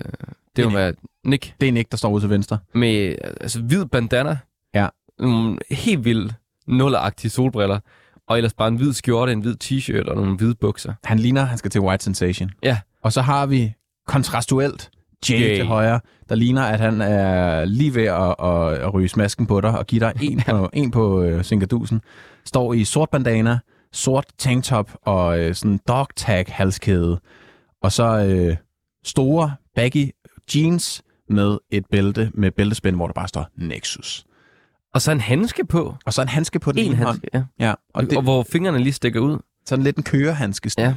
det 0.55 0.65
må 0.65 0.71
være 0.71 0.93
Nick 1.25 1.53
Det 1.61 1.67
er 1.67 1.71
Nick, 1.71 1.91
der 1.91 1.97
står 1.97 2.09
ude 2.09 2.21
til 2.21 2.29
venstre. 2.29 2.57
med 2.73 3.15
altså, 3.41 3.61
hvid 3.61 3.85
bandana. 3.85 4.37
Ja. 4.73 4.87
Nogle 5.19 5.57
helt 5.71 6.05
vildt 6.05 6.33
nulleragtige 6.67 7.31
solbriller. 7.31 7.79
Og 8.27 8.37
ellers 8.37 8.53
bare 8.53 8.67
en 8.67 8.75
hvid 8.75 8.93
skjorte, 8.93 9.31
en 9.31 9.39
hvid 9.39 9.55
t-shirt 9.63 10.09
og 10.09 10.15
nogle 10.15 10.37
hvide 10.37 10.55
bukser. 10.55 10.93
Han 11.03 11.19
ligner, 11.19 11.43
han 11.43 11.57
skal 11.57 11.71
til 11.71 11.81
White 11.81 12.03
Sensation. 12.03 12.51
Ja. 12.63 12.79
Og 13.03 13.13
så 13.13 13.21
har 13.21 13.45
vi 13.45 13.73
kontrastuelt 14.07 14.89
Jay, 15.29 15.39
Jay. 15.39 15.47
Jay. 15.49 15.55
til 15.55 15.65
højre, 15.65 15.99
der 16.29 16.35
ligner, 16.35 16.63
at 16.63 16.79
han 16.79 17.01
er 17.01 17.65
lige 17.65 17.95
ved 17.95 18.03
at, 18.05 18.35
at, 18.43 18.73
at 18.73 18.93
ryge 18.93 19.09
smasken 19.09 19.47
på 19.47 19.61
dig 19.61 19.77
og 19.79 19.87
give 19.87 19.99
dig 19.99 20.13
en 20.21 20.41
på, 20.49 20.69
en 20.73 20.91
på 20.91 21.21
øh, 21.21 21.43
Sinkadusen. 21.43 22.01
Står 22.45 22.73
i 22.73 22.83
sort 22.83 23.09
bandana, 23.09 23.59
sort 23.93 24.25
tanktop 24.37 24.91
og 25.05 25.39
øh, 25.39 25.55
sådan 25.55 25.79
dog 25.87 26.07
tag 26.15 26.45
halskæde. 26.49 27.19
Og 27.83 27.91
så 27.91 28.03
øh, 28.25 28.55
store 29.03 29.53
baggy 29.75 30.09
jeans 30.55 31.01
med 31.29 31.57
et 31.71 31.85
bælte 31.91 32.31
med 32.33 32.51
bæltespænd, 32.51 32.95
hvor 32.95 33.05
der 33.07 33.13
bare 33.13 33.27
står 33.27 33.47
Nexus. 33.57 34.25
Og 34.93 35.01
så 35.01 35.11
en 35.11 35.19
handske 35.21 35.65
på. 35.65 35.95
Og 36.05 36.13
så 36.13 36.21
en 36.21 36.27
handske 36.27 36.59
på 36.59 36.71
den 36.71 36.79
En 36.79 36.85
ene 36.85 36.95
hånd. 36.95 37.07
handske, 37.07 37.27
ja. 37.33 37.43
Ja, 37.67 37.73
Og, 37.93 38.03
det, 38.03 38.17
og 38.17 38.23
hvor 38.23 38.43
fingrene 38.51 38.79
lige 38.79 38.93
stikker 38.93 39.19
ud. 39.19 39.37
sådan 39.65 39.83
lidt 39.83 39.97
en 39.97 40.03
kørehandske. 40.03 40.71
Ja. 40.77 40.93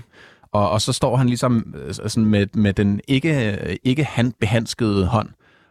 Og, 0.52 0.70
og 0.70 0.80
så 0.80 0.92
står 0.92 1.16
han 1.16 1.26
ligesom 1.26 1.74
øh, 1.78 1.94
sådan 1.94 2.24
med, 2.24 2.46
med 2.54 2.72
den 2.72 3.00
ikke, 3.08 3.58
ikke 3.84 4.04
hand, 4.04 4.32
behandskede 4.40 5.06
hånd, 5.06 5.28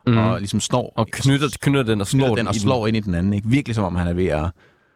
Mm. 0.07 0.17
og 0.17 0.39
ligesom 0.39 0.59
slår, 0.59 0.93
Og 0.95 1.07
knytter, 1.07 1.47
knytter 1.61 1.83
den 1.83 2.01
og 2.01 2.07
slår 2.07 2.19
knytter 2.19 2.35
den 2.35 2.47
og 2.47 2.55
slår 2.55 2.87
ind 2.87 2.97
i 2.97 2.99
den 2.99 3.15
anden. 3.15 3.33
Ikke? 3.33 3.47
Virkelig 3.47 3.75
som 3.75 3.83
om 3.83 3.95
han 3.95 4.07
er 4.07 4.13
ved 4.13 4.25
at... 4.27 4.49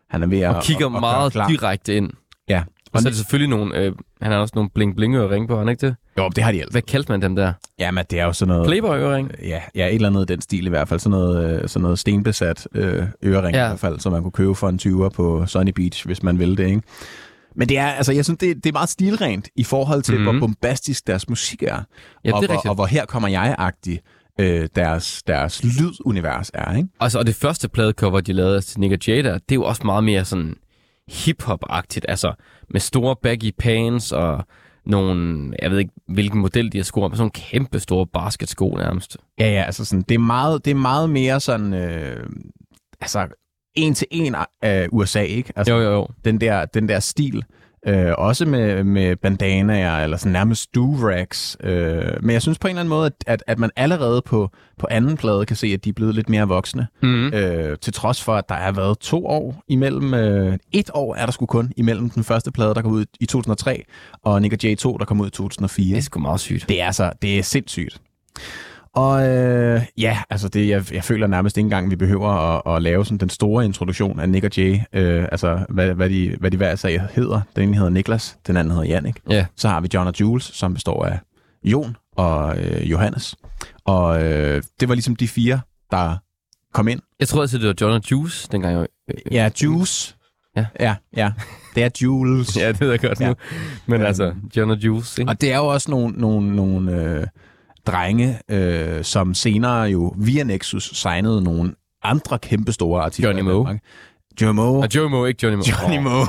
Han 0.09 0.23
er 0.23 0.27
ved 0.27 0.39
at 0.39 0.55
Og 0.55 0.63
kigger 0.63 0.85
at, 0.87 0.95
at 0.95 0.99
meget 1.01 1.33
direkte 1.49 1.95
ind. 1.95 2.09
Ja. 2.49 2.63
Og 2.93 3.01
så 3.01 3.07
er 3.07 3.09
det 3.09 3.17
selvfølgelig 3.17 3.57
nogle... 3.57 3.77
Øh, 3.77 3.93
han 4.21 4.31
har 4.31 4.39
også 4.39 4.51
nogle 4.55 4.69
bling-bling-øring 4.69 5.47
på, 5.47 5.57
han 5.57 5.69
ikke 5.69 5.87
det? 5.87 5.95
Jo, 6.17 6.29
det 6.29 6.43
har 6.43 6.51
de 6.51 6.59
altid. 6.59 6.71
Hvad 6.71 6.81
kaldte 6.81 7.11
man 7.11 7.21
dem 7.21 7.35
der? 7.35 7.53
Jamen, 7.79 8.05
det 8.09 8.19
er 8.19 8.23
jo 8.25 8.33
sådan 8.33 8.53
noget... 8.55 8.67
Playboy-øring? 8.67 9.31
Ja, 9.43 9.61
ja, 9.75 9.87
et 9.87 9.95
eller 9.95 10.09
andet 10.09 10.29
i 10.29 10.33
den 10.33 10.41
stil 10.41 10.65
i 10.65 10.69
hvert 10.69 10.87
fald. 10.87 10.99
Sådan 10.99 11.11
noget, 11.19 11.61
øh, 11.63 11.69
sådan 11.69 11.81
noget 11.83 11.99
stenbesat 11.99 12.67
øh, 12.75 13.03
ørering 13.23 13.55
Ja. 13.55 13.65
i 13.65 13.67
hvert 13.67 13.79
fald, 13.79 13.99
som 13.99 14.11
man 14.11 14.21
kunne 14.21 14.31
købe 14.31 14.55
for 14.55 14.69
en 14.69 14.79
20'er 14.81 15.09
på 15.09 15.45
Sunny 15.45 15.71
Beach, 15.75 16.05
hvis 16.05 16.23
man 16.23 16.39
ville 16.39 16.57
det, 16.57 16.67
ikke? 16.67 16.81
Men 17.55 17.69
det 17.69 17.77
er, 17.77 17.87
altså, 17.87 18.11
jeg 18.11 18.25
synes, 18.25 18.37
det, 18.39 18.55
det 18.55 18.65
er 18.65 18.73
meget 18.73 18.89
stilrent 18.89 19.47
i 19.55 19.63
forhold 19.63 20.01
til, 20.01 20.13
Mhm. 20.13 20.23
mm-hmm. 20.23 20.37
hvor 20.37 20.47
bombastisk 20.47 21.07
deres 21.07 21.29
musik 21.29 21.63
er. 21.63 21.67
Ja, 22.25 22.33
og, 22.33 22.41
det 22.41 22.49
er 22.49 22.53
hvor, 22.53 22.69
og 22.69 22.75
hvor 22.75 22.85
her 22.85 23.05
kommer 23.05 23.29
jeg-agtig 23.29 23.99
øh, 24.39 24.69
deres, 24.75 25.23
deres 25.23 25.63
lydunivers 25.63 26.51
er, 26.53 26.75
ikke? 26.75 26.89
Altså, 26.99 27.19
og 27.19 27.27
det 27.27 27.35
første 27.35 27.69
pladecover, 27.69 28.21
de 28.21 28.33
lavede 28.33 28.61
til 28.61 28.79
Nick 28.79 29.05
der, 29.05 29.21
det 29.33 29.51
er 29.51 29.55
jo 29.55 29.63
også 29.63 29.81
meget 29.85 30.03
mere 30.03 30.25
sådan 30.25 30.55
hip-hop-agtigt. 31.07 32.05
Altså, 32.09 32.33
med 32.69 32.79
store 32.79 33.15
baggy 33.15 33.51
pants 33.57 34.11
og 34.11 34.45
nogle, 34.85 35.53
jeg 35.61 35.71
ved 35.71 35.79
ikke, 35.79 35.91
hvilken 36.07 36.41
model 36.41 36.71
de 36.71 36.77
har 36.77 36.83
sko, 36.83 37.01
men 37.01 37.11
sådan 37.11 37.21
nogle 37.21 37.31
kæmpe 37.31 37.79
store 37.79 38.07
basketsko 38.07 38.69
nærmest. 38.69 39.17
Ja, 39.39 39.51
ja, 39.51 39.63
altså 39.63 39.85
sådan, 39.85 40.01
det 40.09 40.15
er 40.15 40.19
meget, 40.19 40.65
det 40.65 40.71
er 40.71 40.75
meget 40.75 41.09
mere 41.09 41.39
sådan, 41.39 41.73
øh, 41.73 42.29
altså, 43.01 43.27
en 43.75 43.93
til 43.93 44.07
en 44.11 44.35
af 44.61 44.87
USA, 44.91 45.21
ikke? 45.21 45.53
Altså, 45.55 45.73
Jo, 45.73 45.79
jo, 45.81 45.91
jo. 45.91 46.07
den 46.25 46.41
der, 46.41 46.65
den 46.65 46.89
der 46.89 46.99
stil. 46.99 47.43
Øh, 47.87 48.13
også 48.17 48.45
med, 48.45 48.83
med 48.83 49.15
bandanaer, 49.15 50.03
eller 50.03 50.17
sådan 50.17 50.31
nærmest 50.31 50.69
do-rags. 50.77 51.57
Øh, 51.63 52.23
men 52.23 52.33
jeg 52.33 52.41
synes 52.41 52.59
på 52.59 52.67
en 52.67 52.71
eller 52.71 52.79
anden 52.79 52.89
måde, 52.89 53.05
at, 53.05 53.13
at, 53.27 53.43
at 53.47 53.59
man 53.59 53.69
allerede 53.75 54.21
på, 54.21 54.49
på 54.79 54.87
anden 54.91 55.17
plade 55.17 55.45
kan 55.45 55.55
se, 55.55 55.67
at 55.67 55.83
de 55.83 55.89
er 55.89 55.93
blevet 55.93 56.15
lidt 56.15 56.29
mere 56.29 56.47
voksne. 56.47 56.87
Mm. 57.03 57.27
Øh, 57.27 57.77
til 57.81 57.93
trods 57.93 58.23
for, 58.23 58.35
at 58.35 58.49
der 58.49 58.55
har 58.55 58.71
været 58.71 58.99
to 58.99 59.25
år 59.25 59.63
imellem... 59.67 60.13
Øh, 60.13 60.57
et 60.71 60.89
år 60.93 61.15
er 61.15 61.25
der 61.25 61.31
sgu 61.31 61.45
kun 61.45 61.71
imellem 61.77 62.09
den 62.09 62.23
første 62.23 62.51
plade, 62.51 62.75
der 62.75 62.81
kom 62.81 62.91
ud 62.91 63.05
i 63.19 63.25
2003, 63.25 63.83
og 64.23 64.41
Nick 64.41 64.63
J. 64.63 64.75
2, 64.75 64.97
der 64.97 65.05
kom 65.05 65.21
ud 65.21 65.27
i 65.27 65.31
2004. 65.31 65.89
Det 65.89 65.97
er 65.97 66.01
sgu 66.01 66.19
meget 66.19 66.39
sygt. 66.39 66.69
Det 66.69 66.81
er 66.81 66.91
så, 66.91 67.11
det 67.21 67.39
er 67.39 67.43
sindssygt. 67.43 68.01
Og 68.95 69.27
øh, 69.27 69.81
ja, 69.97 70.17
altså 70.29 70.49
det, 70.49 70.69
jeg, 70.69 70.93
jeg 70.93 71.03
føler 71.03 71.27
nærmest 71.27 71.57
ikke 71.57 71.65
engang, 71.65 71.89
vi 71.91 71.95
behøver 71.95 72.29
at, 72.29 72.75
at 72.75 72.81
lave 72.81 73.05
sådan 73.05 73.17
den 73.17 73.29
store 73.29 73.65
introduktion 73.65 74.19
af 74.19 74.29
Nick 74.29 74.45
og 74.45 74.57
Jay. 74.57 74.79
Øh, 74.93 75.23
altså, 75.31 75.65
hvad, 75.69 75.93
hvad, 75.93 76.09
de, 76.09 76.35
hvad 76.39 76.51
de 76.51 76.57
hver 76.57 76.75
sag 76.75 77.01
hedder. 77.13 77.41
Den 77.55 77.63
ene 77.63 77.75
hedder 77.77 77.89
Niklas, 77.89 78.37
den 78.47 78.57
anden 78.57 78.71
hedder 78.71 78.87
Jannik. 78.87 79.15
Ja. 79.29 79.45
Så 79.55 79.69
har 79.69 79.79
vi 79.81 79.87
John 79.93 80.07
og 80.07 80.13
Jules, 80.21 80.43
som 80.43 80.73
består 80.73 81.05
af 81.05 81.19
Jon 81.63 81.95
og 82.15 82.57
øh, 82.57 82.91
Johannes. 82.91 83.35
Og 83.85 84.23
øh, 84.23 84.63
det 84.79 84.89
var 84.89 84.95
ligesom 84.95 85.15
de 85.15 85.27
fire, 85.27 85.59
der 85.91 86.17
kom 86.73 86.87
ind. 86.87 86.99
Jeg 87.19 87.27
tror 87.27 87.41
altså, 87.41 87.57
det 87.57 87.67
var 87.67 87.75
John 87.81 87.93
og 87.93 88.11
Juice, 88.11 88.47
dengang 88.51 88.77
jeg... 88.77 88.87
Øh, 89.09 89.33
Ja, 89.33 89.49
Juice. 89.63 90.15
Ja. 90.57 90.65
Ja, 90.79 90.95
ja. 91.17 91.31
Det 91.75 91.83
er 91.83 91.89
Jules. 92.01 92.57
ja, 92.61 92.67
det 92.67 92.81
ved 92.81 92.89
jeg 92.89 92.99
godt 92.99 93.19
Ja. 93.21 93.27
nu. 93.27 93.35
Men 93.85 94.01
Øhm, 94.01 94.07
altså, 94.07 94.33
John 94.57 94.71
og 94.71 94.77
Juice, 94.77 95.21
ikke? 95.21 95.31
Og 95.31 95.41
det 95.41 95.51
er 95.53 95.57
jo 95.57 95.67
også 95.67 95.91
nogle, 95.91 96.13
nogle, 96.17 96.55
nogle 96.55 96.91
øh, 97.01 97.27
drenge, 97.87 98.39
øh, 98.51 99.03
som 99.03 99.33
senere 99.33 99.81
jo 99.81 100.13
via 100.17 100.43
Nexus 100.43 100.91
signede 100.93 101.43
nogle 101.43 101.73
andre 102.03 102.39
kæmpestore 102.39 103.03
artister. 103.03 103.27
Johnny 103.27 103.41
i 103.41 103.43
Moe. 103.43 103.79
Johnny 104.41 104.55
Moe. 104.55 104.83
Og 104.83 104.95
Joey 104.95 105.09
Moe, 105.09 105.27
ikke 105.27 105.39
Johnny 105.43 105.55
Moe. 105.57 105.65
Johnny 105.81 105.97
Moe. 105.97 106.27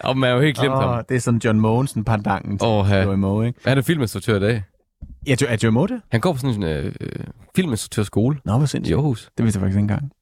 Og 0.08 0.18
man 0.18 0.28
har 0.28 0.36
jo 0.36 0.42
helt 0.42 0.56
glemt 0.56 0.74
ham. 0.74 0.90
oh, 0.90 1.02
det 1.08 1.16
er 1.16 1.20
sådan 1.20 1.40
John 1.44 1.60
Mogensen 1.60 2.04
pandangen 2.04 2.58
til 2.58 2.66
ja. 2.66 3.02
Johnny 3.02 3.18
Moe, 3.18 3.46
ikke? 3.46 3.60
Han 3.66 3.78
er 3.78 3.82
filminstruktør 3.82 4.36
i 4.36 4.40
dag. 4.40 4.62
Ja, 5.26 5.32
er 5.32 5.56
Johnny 5.62 5.74
Moe 5.74 5.88
det? 5.88 6.00
Han 6.10 6.20
går 6.20 6.32
på 6.32 6.38
sådan 6.38 6.54
en 6.54 6.62
øh, 6.62 6.92
øh, 7.00 7.08
filminstruktørskole 7.56 8.36
Nå, 8.44 8.52
hvor 8.56 8.64
i 8.64 8.66
sindssygt. 8.66 8.96
Aarhus. 8.96 9.30
Det 9.36 9.44
vidste 9.44 9.58
jeg 9.58 9.62
faktisk 9.62 9.76
ikke 9.76 9.82
engang. 9.82 10.12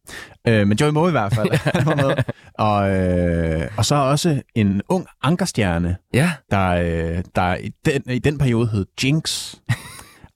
Øh, 0.48 0.66
men 0.68 0.78
Joey 0.80 0.90
Moe 0.90 1.08
i 1.08 1.10
hvert 1.10 1.34
fald. 1.34 1.48
var 1.86 1.94
med. 1.94 2.14
Og, 2.54 2.90
øh, 2.90 3.68
og 3.76 3.84
så 3.84 3.94
også 3.94 4.42
en 4.54 4.82
ung 4.88 5.06
ankerstjerne, 5.22 5.96
Ja. 6.14 6.32
der, 6.50 6.68
øh, 6.68 7.22
der 7.34 7.54
i, 7.56 7.70
den, 7.84 8.02
i 8.10 8.18
den 8.18 8.38
periode 8.38 8.66
hed 8.68 8.86
Jinx, 9.04 9.54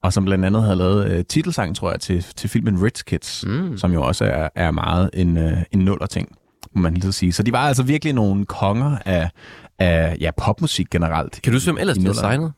og 0.02 0.12
som 0.12 0.24
blandt 0.24 0.44
andet 0.44 0.62
havde 0.62 0.76
lavet 0.76 1.10
øh, 1.10 1.24
titelsang, 1.24 1.76
tror 1.76 1.90
jeg, 1.90 2.00
til, 2.00 2.26
til 2.36 2.50
filmen 2.50 2.82
Rich 2.84 3.04
Kids, 3.04 3.44
Mm. 3.46 3.76
som 3.78 3.92
jo 3.92 4.02
også 4.02 4.24
er, 4.24 4.48
er 4.54 4.70
meget 4.70 5.10
en, 5.14 5.36
øh, 5.38 5.58
en 5.72 5.78
nuller 5.78 6.06
ting, 6.06 6.28
må 6.74 6.82
man 6.82 6.94
lige 6.94 7.02
så 7.02 7.12
sige. 7.12 7.32
Så 7.32 7.42
de 7.42 7.52
var 7.52 7.58
altså 7.68 7.82
virkelig 7.82 8.12
nogle 8.14 8.44
konger 8.46 8.98
af, 9.04 9.30
af 9.78 10.16
ja, 10.20 10.30
popmusik 10.36 10.90
generelt. 10.90 11.40
Kan 11.42 11.52
du 11.52 11.60
se, 11.60 11.66
hvem 11.72 11.78
ellers 11.80 11.96
I 11.96 12.00
bliver 12.00 12.14
nullerne. 12.14 12.32
signet? 12.34 12.52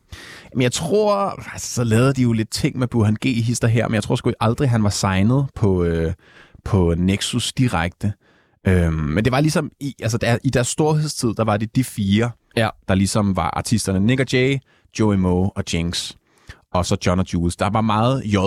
Men 0.55 0.61
jeg 0.61 0.71
tror, 0.71 1.15
altså, 1.53 1.73
så 1.73 1.83
lavede 1.83 2.13
de 2.13 2.21
jo 2.21 2.31
lidt 2.33 2.49
ting 2.49 2.77
med 2.79 2.87
Burhan 2.87 3.15
G. 3.25 3.43
hister 3.43 3.67
her, 3.67 3.87
men 3.87 3.95
jeg 3.95 4.03
tror 4.03 4.15
sgu 4.15 4.31
aldrig, 4.39 4.69
han 4.69 4.83
var 4.83 4.89
signet 4.89 5.45
på, 5.55 5.83
øh, 5.83 6.13
på 6.67 6.93
Nexus 6.97 7.53
direkte. 7.53 8.13
Øhm, 8.67 8.93
men 8.93 9.25
det 9.25 9.31
var 9.31 9.39
ligesom, 9.39 9.71
i, 9.79 9.95
altså 10.01 10.17
der, 10.17 10.37
i 10.43 10.49
deres 10.49 10.67
storhedstid, 10.67 11.33
der 11.33 11.43
var 11.43 11.57
det 11.57 11.75
de 11.75 11.83
fire, 11.83 12.31
Ja. 12.57 12.69
der 12.87 12.95
ligesom 12.95 13.35
var 13.35 13.49
artisterne. 13.57 13.99
Nick 13.99 14.19
og 14.19 14.25
Jay, 14.33 14.57
Joey 14.99 15.15
Moe 15.15 15.49
og 15.55 15.63
Jinx. 15.73 16.13
Og 16.73 16.85
så 16.85 16.97
John 17.05 17.19
og 17.19 17.33
Jules. 17.33 17.55
Der 17.55 17.69
var 17.69 17.81
meget 17.81 18.23
J. 18.25 18.37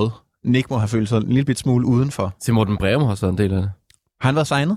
Nick 0.44 0.70
må 0.70 0.78
have 0.78 0.88
følt 0.88 1.08
sig 1.08 1.16
en 1.16 1.28
lille 1.28 1.44
bit 1.44 1.58
smule 1.58 1.86
udenfor. 1.86 2.34
Til 2.42 2.54
Morten 2.54 2.76
Breum 2.76 3.02
har 3.02 3.10
også 3.10 3.26
været 3.26 3.32
en 3.32 3.38
del 3.38 3.52
af 3.52 3.60
det. 3.62 3.70
Har 4.20 4.28
han 4.28 4.34
været 4.34 4.46
signet? 4.46 4.76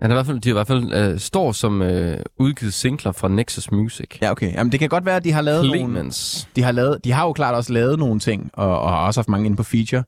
Han 0.00 0.10
er 0.10 0.14
i 0.14 0.16
hvert 0.16 0.26
fald, 0.26 0.40
de 0.40 0.48
i 0.48 0.52
hvert 0.52 0.66
fald 0.66 0.92
øh, 0.94 1.18
står 1.18 1.52
som 1.52 1.82
øh, 1.82 2.18
udgivet 2.38 2.74
singler 2.74 3.12
fra 3.12 3.28
Nexus 3.28 3.70
Music. 3.70 4.06
Ja, 4.22 4.30
okay. 4.30 4.54
Jamen, 4.54 4.72
det 4.72 4.80
kan 4.80 4.88
godt 4.88 5.04
være, 5.06 5.16
at 5.16 5.24
de 5.24 5.32
har 5.32 5.40
lavet 5.42 5.64
nogle... 5.66 5.78
Clemens. 5.78 6.48
De 6.56 6.62
har, 6.62 6.72
lavet, 6.72 7.04
de 7.04 7.12
har 7.12 7.24
jo 7.24 7.32
klart 7.32 7.54
også 7.54 7.72
lavet 7.72 7.98
nogle 7.98 8.20
ting, 8.20 8.50
og, 8.52 8.80
og 8.80 8.90
har 8.90 8.98
også 8.98 9.20
haft 9.20 9.28
mange 9.28 9.46
inde 9.46 9.56
på 9.56 9.62
feature. 9.62 10.04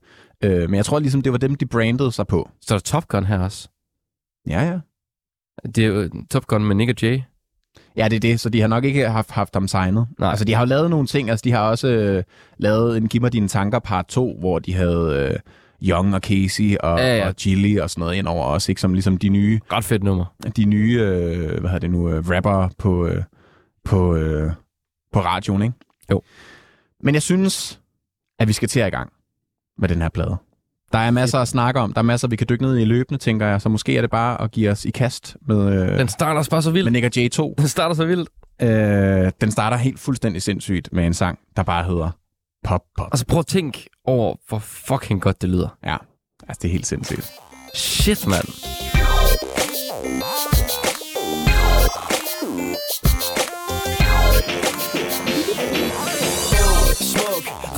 Øh, 0.46 0.70
men 0.70 0.74
jeg 0.74 0.84
tror 0.84 0.98
ligesom, 0.98 1.22
det 1.22 1.32
var 1.32 1.38
dem, 1.38 1.54
de 1.54 1.66
brandede 1.66 2.12
sig 2.12 2.26
på. 2.26 2.50
Så 2.60 2.74
er 2.74 2.78
der 2.78 2.82
Top 2.82 3.08
Gun 3.08 3.24
her 3.24 3.38
også. 3.38 3.68
Ja, 4.48 4.62
ja. 4.62 4.78
Det 5.68 5.78
er 5.84 5.88
jo 5.88 6.10
Top 6.30 6.46
Gun 6.46 6.64
med 6.64 6.76
Nick 6.76 6.90
og 6.90 7.02
Jay. 7.02 7.20
Ja, 7.96 8.08
det 8.08 8.16
er 8.16 8.20
det, 8.20 8.40
så 8.40 8.48
de 8.48 8.60
har 8.60 8.68
nok 8.68 8.84
ikke 8.84 9.08
haft, 9.08 9.30
haft 9.30 9.54
ham 9.54 9.68
signet. 9.68 10.06
Nej. 10.18 10.30
Altså, 10.30 10.44
de 10.44 10.54
har 10.54 10.60
jo 10.60 10.66
lavet 10.66 10.90
nogle 10.90 11.06
ting. 11.06 11.30
Altså, 11.30 11.42
de 11.44 11.52
har 11.52 11.60
også 11.70 11.88
øh, 11.88 12.22
lavet 12.58 12.96
en 12.96 13.08
Giv 13.08 13.20
mig 13.20 13.32
dine 13.32 13.48
tanker 13.48 13.78
part 13.78 14.06
2, 14.06 14.36
hvor 14.38 14.58
de 14.58 14.74
havde 14.74 15.30
øh, 15.32 15.38
Young 15.90 16.14
og 16.14 16.20
Casey 16.20 16.76
og, 16.80 16.98
Ja, 16.98 17.16
ja. 17.16 17.28
og 17.28 17.34
Chili 17.38 17.76
og 17.76 17.90
sådan 17.90 18.00
noget 18.00 18.14
ind 18.14 18.26
over 18.26 18.44
også, 18.44 18.72
ikke? 18.72 18.80
Som 18.80 18.92
ligesom 18.92 19.16
de 19.16 19.28
nye, 19.28 19.60
Ret 19.72 19.84
fedt 19.84 20.02
nummer. 20.02 20.24
de 20.56 20.64
nye 20.64 21.00
øh, 21.00 21.38
hvad 21.60 21.70
hedder 21.70 21.78
det 21.78 21.90
nu, 21.90 22.08
øh, 22.10 22.24
rapper 22.30 22.68
på, 22.78 23.06
øh, 23.06 23.22
på, 23.84 24.16
øh, 24.16 24.50
på 25.12 25.20
radioen, 25.20 25.62
ikke? 25.62 25.74
Jo. 26.10 26.22
Men 27.02 27.14
jeg 27.14 27.22
synes, 27.22 27.80
at 28.38 28.48
vi 28.48 28.52
skal 28.52 28.68
til 28.68 28.80
at 28.80 28.86
i 28.86 28.90
gang 28.90 29.12
med 29.78 29.88
den 29.88 30.02
her 30.02 30.08
plade. 30.08 30.36
Der 30.92 30.98
er 30.98 31.10
masser 31.10 31.38
at 31.38 31.48
snakke 31.48 31.80
om. 31.80 31.92
Der 31.92 31.98
er 31.98 32.02
masser, 32.02 32.28
vi 32.28 32.36
kan 32.36 32.46
dykke 32.50 32.64
ned 32.64 32.78
i 32.78 32.84
løbende, 32.84 33.18
tænker 33.18 33.46
jeg. 33.46 33.60
Så 33.60 33.68
måske 33.68 33.96
er 33.96 34.00
det 34.00 34.10
bare 34.10 34.42
at 34.42 34.50
give 34.50 34.70
os 34.70 34.84
i 34.84 34.90
kast 34.90 35.36
med, 35.48 35.90
øh, 35.92 35.98
Den 35.98 36.08
starter 36.08 36.38
også 36.38 36.50
bare 36.50 36.62
så 36.62 36.68
med 36.68 36.72
vildt. 36.72 36.92
Nick 36.92 37.04
og 37.04 37.10
J2. 37.16 37.54
Den 37.62 37.68
starter 37.68 37.94
så 37.94 38.04
vildt. 38.04 38.28
Øh, 38.62 39.32
den 39.40 39.50
starter 39.50 39.76
helt 39.76 40.00
fuldstændig 40.00 40.42
sindssygt 40.42 40.88
med 40.92 41.06
en 41.06 41.14
sang, 41.14 41.38
der 41.56 41.62
bare 41.62 41.84
hedder 41.84 42.10
Pop 42.64 42.80
Pop. 42.98 43.08
Altså 43.12 43.26
prøv 43.26 43.38
at 43.38 43.46
tænke 43.46 43.88
over, 44.04 44.34
hvor 44.48 44.58
fucking 44.58 45.20
godt 45.22 45.42
det 45.42 45.50
lyder. 45.50 45.78
Ja, 45.84 45.96
altså 46.48 46.58
det 46.62 46.68
er 46.68 46.72
helt 46.72 46.86
sindssygt. 46.86 47.30
Shit, 47.74 48.26
mand. 48.26 48.46
Smuk, 55.56 56.15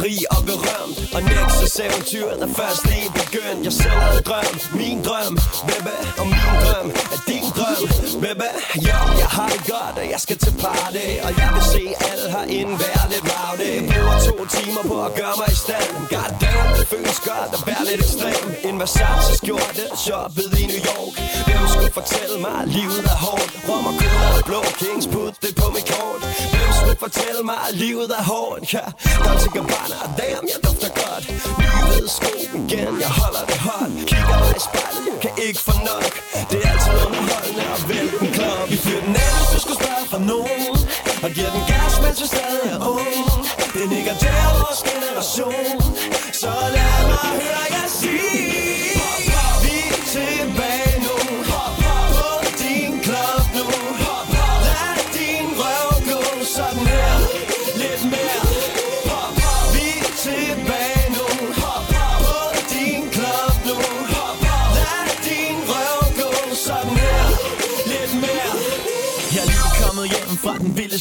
rig 0.09 0.23
og 0.37 0.41
berømt. 0.51 0.97
Og 1.15 1.21
Nexus 1.31 1.75
eventyr, 1.87 2.29
der 2.41 2.49
først 2.61 2.83
lige 2.91 3.11
begyndt. 3.21 3.61
Jeg 3.69 3.75
selv 3.83 3.99
havde 4.07 4.23
drøm, 4.29 4.55
min 4.81 4.99
drøm. 5.09 5.35
Baby, 5.69 5.97
og 6.21 6.27
min 6.35 6.55
drøm 6.65 6.87
er 7.15 7.21
din 7.31 7.47
drøm. 7.59 7.83
Baby, 8.25 8.49
jo, 8.89 8.99
jeg 9.23 9.31
har 9.37 9.49
det 9.55 9.63
godt 9.73 9.97
Og 10.03 10.07
jeg 10.15 10.21
skal 10.25 10.37
til 10.45 10.55
party. 10.65 11.09
Og 11.27 11.31
jeg 11.41 11.49
vil 11.55 11.65
se 11.75 11.83
alle 12.11 12.27
herinde 12.35 12.75
være 12.85 13.05
lidt 13.13 13.27
rowdy. 13.33 13.71
Jeg 13.77 13.85
bruger 13.91 14.19
to 14.29 14.37
timer 14.57 14.83
på 14.91 14.97
at 15.09 15.13
gøre 15.21 15.35
mig 15.41 15.49
i 15.57 15.59
stand. 15.65 15.91
God 16.15 16.31
damn, 16.43 16.69
det 16.79 16.87
føles 16.93 17.19
godt 17.31 17.51
at 17.57 17.63
være 17.69 17.83
lidt 17.91 18.01
ekstrem. 18.07 18.45
En 18.69 18.77
Versace 18.83 19.31
skjorte, 19.41 19.85
shoppet 20.05 20.49
i 20.63 20.65
New 20.73 20.81
York. 20.93 21.15
Hvem 21.47 21.63
skulle 21.73 21.93
fortælle 22.01 22.37
mig, 22.47 22.55
at 22.63 22.69
livet 22.79 23.03
er 23.13 23.19
hårdt? 23.27 23.51
Rom 23.69 23.85
og 23.91 23.95
kød 24.01 24.17
og 24.39 24.45
blå 24.51 24.61
kings, 24.81 25.07
put 25.15 25.35
det 25.45 25.53
på 25.61 25.67
mit 25.77 25.87
kort. 25.93 26.21
Hvem 26.53 26.69
skulle 26.79 26.99
fortælle 27.07 27.43
mig, 27.51 27.59
at 27.69 27.75
livet 27.85 28.11
er 28.19 28.25
hårdt? 28.33 28.63
Ja, 28.75 28.85
Dolce 29.25 29.49
Gabbana, 29.57 29.98
God 29.99 30.11
damn, 30.21 30.45
jeg 30.53 30.59
dufter 30.67 30.91
godt. 31.01 31.25
Nye 31.61 31.79
hvide 31.89 32.09
sko 32.19 32.33
igen, 32.61 32.93
jeg 33.05 33.13
holder 33.21 33.45
det 33.51 33.59
hot. 33.69 33.91
Kigger 34.11 34.37
mig 34.43 34.53
i 34.61 34.63
spejlet, 34.69 35.05
jeg 35.13 35.21
kan 35.25 35.33
ikke 35.47 35.61
få 35.69 35.75
nok. 35.91 36.13
Det 36.51 36.59
er 36.65 36.69
altid 36.73 36.95
underholdende 37.07 37.65
at 37.77 37.83
vælge 37.91 38.15
en 38.25 38.31
klub 38.37 38.59
Vi 38.73 38.77
fyrer 38.85 39.03
den 39.07 39.15
af, 39.25 39.31
hvis 39.39 39.51
du 39.55 39.59
skulle 39.65 39.81
spørge 39.83 40.05
for 40.13 40.21
nogen. 40.33 40.75
Og 41.25 41.29
giver 41.37 41.51
den 41.57 41.65
gas, 41.73 41.93
mens 42.05 42.19
vi 42.23 42.27
stadig 42.35 42.67
er 42.75 42.79
ung 42.97 43.17
Det 43.75 43.85
nikker 43.95 44.15
til 44.23 44.35
vores 44.55 44.81
generation 44.91 45.77
Så 46.43 46.53
lad 46.77 46.99
mig 47.13 47.29
høre 47.41 47.65
jer 47.75 47.89
sige. 48.01 48.78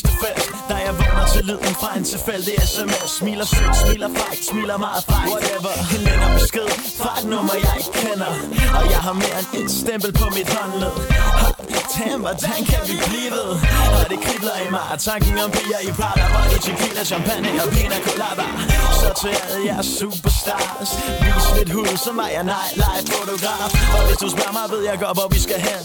Fra 0.02 0.12
den 0.12 0.16
vildeste 0.18 0.47
til 1.38 1.46
lyden 1.46 1.74
fra 1.82 1.98
en 1.98 2.04
tilfældig 2.04 2.54
sms 2.74 3.10
Smiler 3.20 3.46
sødt, 3.46 3.76
smiler 3.84 4.10
frækt, 4.18 4.44
smiler 4.50 4.78
meget 4.78 5.04
frækt 5.10 5.30
Whatever, 5.32 5.74
en 5.96 6.02
lænder 6.08 6.30
besked. 6.40 6.70
Fra 7.02 7.12
et 7.20 7.28
nummer 7.34 7.56
jeg 7.66 7.74
ikke 7.82 7.94
kender. 8.04 8.32
Og 8.80 8.86
jeg 8.94 9.02
har 9.08 9.16
mere 9.24 9.40
end 9.54 9.64
et 9.64 9.72
stempel 9.82 10.12
på 10.22 10.26
mit 10.38 10.50
håndled. 10.56 10.94
Damn, 11.96 12.22
hvordan 12.28 12.60
kan 12.72 12.82
vi 12.90 12.96
blive 13.08 13.32
ved? 13.38 13.50
Og 14.00 14.06
det 14.12 14.20
kribler 14.26 14.58
i 14.66 14.68
mig 14.76 14.86
og 14.94 15.00
Tanken 15.08 15.38
om 15.44 15.50
piger 15.58 15.82
i 15.90 15.92
Prada 16.00 16.26
det 16.52 16.60
tequila, 16.68 17.04
champagne 17.12 17.50
og 17.64 17.70
pina 17.78 17.98
colada. 18.08 18.48
Så 19.02 19.10
til 19.22 19.34
alle 19.44 19.60
jeres 19.70 19.90
superstars 20.00 20.90
Vis 21.24 21.46
lidt 21.58 21.72
hud, 21.76 21.92
så 22.06 22.12
mig 22.20 22.30
jeg 22.38 22.44
nej, 22.44 22.68
nightlife 22.76 23.08
fotograf. 23.16 23.70
Og 23.96 24.02
hvis 24.08 24.18
du 24.24 24.28
spørger 24.36 24.56
mig, 24.58 24.66
ved 24.74 24.82
jeg 24.90 24.96
godt, 25.06 25.16
hvor 25.18 25.28
vi 25.36 25.40
skal 25.46 25.60
hen. 25.68 25.84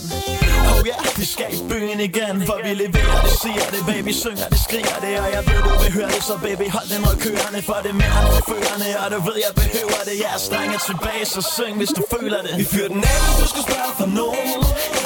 Oh 0.71 0.87
yeah, 0.89 1.19
vi 1.21 1.25
skal 1.25 1.51
i 1.59 1.61
byen 1.71 2.01
igen 2.01 2.47
For 2.49 2.59
vi 2.65 2.75
leverer 2.75 3.21
det, 3.25 3.35
siger 3.43 3.65
det, 3.75 3.83
baby 3.91 4.13
Synger 4.25 4.49
det, 4.53 4.61
skriger 4.67 4.97
det 5.05 5.13
Og 5.25 5.29
jeg 5.37 5.42
ved, 5.49 5.61
du 5.69 5.73
vil 5.83 5.91
høre 5.99 6.11
det 6.15 6.23
Så 6.29 6.35
baby, 6.47 6.67
hold 6.77 6.89
den 6.93 7.01
mod 7.07 7.17
kørende 7.25 7.61
For 7.69 7.79
det 7.85 7.91
er 7.95 7.99
mere 8.03 8.17
end 8.23 8.31
forførende 8.37 8.89
Og 9.03 9.07
du 9.15 9.19
ved, 9.29 9.37
jeg 9.47 9.53
behøver 9.63 10.01
det. 10.09 10.15
Jeg 10.25 10.31
er 10.37 10.41
strenge 10.49 10.77
tilbage, 10.89 11.25
så 11.35 11.41
syng, 11.57 11.75
hvis 11.81 11.93
du 11.99 12.03
føler 12.15 12.41
det. 12.47 12.53
Vi 12.63 12.67
fyrer 12.73 12.91
den 12.95 13.03
af, 13.13 13.19
hvis 13.27 13.37
du 13.43 13.47
skal 13.53 13.63
spørge 13.69 13.93
for 14.01 14.09
nogen. 14.21 14.61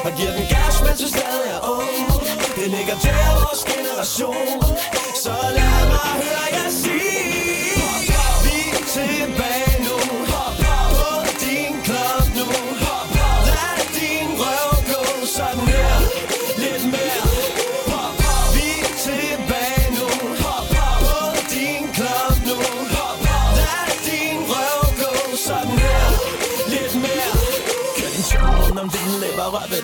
Og 0.06 0.10
giver 0.18 0.32
den 0.38 0.46
gas, 0.54 0.74
mens 0.86 1.00
vi 1.04 1.08
stadig 1.16 1.48
er 1.56 1.60
ung 1.76 1.96
Det 2.58 2.68
ligger 2.76 2.96
der 3.06 3.20
vores 3.42 3.62
generation. 3.72 4.56
Så 5.24 5.34
lad 5.58 5.80
mig 5.92 6.10
høre 6.22 6.45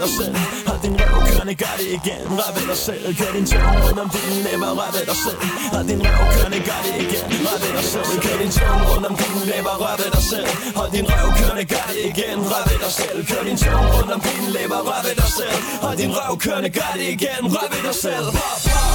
dig 0.02 0.10
selv. 0.18 0.34
Hold 0.68 0.80
din 0.84 0.94
røv 1.00 1.20
kørende, 1.30 1.54
gør 1.62 1.74
det 1.80 1.88
igen, 1.98 2.22
rør 2.38 2.50
ved 2.56 2.64
dig 2.70 2.78
selv. 2.86 3.02
Kør 3.18 3.30
din 3.36 3.46
tunge 3.50 3.76
rundt 3.84 3.98
om 4.04 4.08
din 4.14 4.34
læber, 4.46 4.70
rør 4.78 4.90
ved 4.96 5.04
dig 5.10 5.18
selv. 5.24 5.38
Hold 5.74 5.86
din 5.90 6.00
røv 6.06 6.26
kørende, 6.34 6.60
gør 6.68 6.80
det 6.86 6.94
igen, 7.04 7.24
rør 7.46 7.58
ved 7.62 7.72
dig 7.78 7.86
selv. 7.94 8.10
Kør 8.24 8.36
din 8.42 8.50
tunge 8.56 8.82
rundt 8.90 9.06
om 9.10 9.14
din 9.20 9.34
læber, 9.50 9.74
rør 9.82 9.94
ved 10.00 10.10
dig 10.16 10.24
selv. 10.32 10.48
Hold 10.78 10.90
din 10.96 11.06
røv 11.12 11.28
kørende, 11.38 11.64
gør 11.72 11.84
det 11.90 11.98
igen, 12.10 12.38
rør 12.50 12.62
ved 12.68 12.78
dig 12.84 12.92
selv. 13.00 13.18
Kør 13.30 13.42
din 13.48 13.56
tunge 13.62 13.88
rundt 13.94 14.10
om 14.16 14.20
din 14.26 14.44
læber, 14.56 14.80
rør 14.88 15.00
ved 15.06 15.14
dig 15.22 15.30
selv. 15.38 15.58
Hold 15.84 15.96
din 16.02 16.12
røv 16.18 16.32
kørende, 16.44 16.70
gør 16.78 16.92
det 16.98 17.06
igen, 17.16 17.42
rør 17.54 17.66
ved 17.72 17.82
dig 17.88 17.96
selv. 18.04 18.26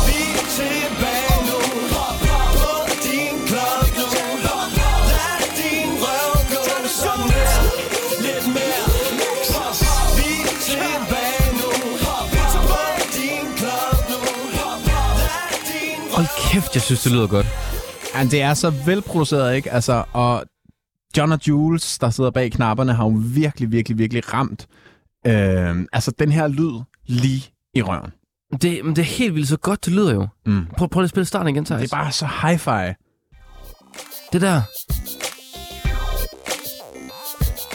Vi 0.07 0.19
er 0.39 0.45
tilbage 0.57 1.37
nu. 1.49 1.59
Hop 1.95 2.26
kæft, 16.61 16.75
jeg 16.75 16.81
synes, 16.81 17.03
det 17.03 17.11
lyder 17.11 17.27
godt. 17.27 17.45
Ja, 18.15 18.23
det 18.23 18.41
er 18.41 18.53
så 18.53 18.69
velproduceret, 18.69 19.55
ikke? 19.55 19.71
Altså, 19.71 20.03
og 20.13 20.43
John 21.17 21.31
og 21.31 21.39
Jules, 21.47 21.97
der 21.99 22.09
sidder 22.09 22.31
bag 22.31 22.51
knapperne, 22.51 22.93
har 22.93 23.03
jo 23.03 23.21
virkelig, 23.25 23.71
virkelig, 23.71 23.97
virkelig 23.97 24.33
ramt 24.33 24.67
øh, 25.27 25.85
altså 25.93 26.11
den 26.19 26.31
her 26.31 26.47
lyd 26.47 26.81
lige 27.05 27.43
i 27.73 27.81
røven. 27.81 28.11
Det, 28.61 28.85
men 28.85 28.95
det 28.95 29.01
er 29.01 29.05
helt 29.05 29.35
vildt 29.35 29.47
så 29.47 29.57
godt, 29.57 29.85
det 29.85 29.93
lyder 29.93 30.13
jo. 30.13 30.27
Mm. 30.45 30.65
Prøv, 30.77 30.89
prøv 30.89 31.01
lige 31.01 31.05
at 31.05 31.09
spille 31.09 31.25
starten 31.25 31.55
igen, 31.55 31.65
Thijs. 31.65 31.81
Det 31.81 31.93
er 31.93 31.97
bare 31.97 32.11
så 32.11 32.25
hi-fi. 32.25 32.93
Det 34.33 34.41
der. 34.41 34.61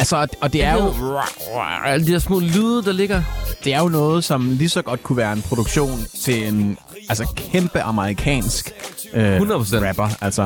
Altså, 0.02 0.26
og- 0.40 0.52
det 0.52 0.64
er 0.64 0.72
jo, 0.74 0.92
Alle 1.84 2.06
de 2.06 2.12
der 2.12 2.18
små 2.18 2.40
lyde, 2.40 2.82
der 2.84 2.92
ligger. 2.92 3.22
det 3.64 3.74
er 3.74 3.78
jo 3.82 3.88
noget, 3.88 4.24
som 4.24 4.50
lige 4.50 4.68
så 4.68 4.82
godt 4.82 5.02
kunne 5.02 5.16
være 5.16 5.32
en 5.32 5.42
produktion 5.42 6.00
til 6.24 6.48
en 6.48 6.78
altså, 7.08 7.26
kæmpe 7.36 7.80
amerikansk 7.80 8.72
øh, 9.14 9.36
100%. 9.40 9.88
rapper. 9.88 10.08
Altså. 10.20 10.42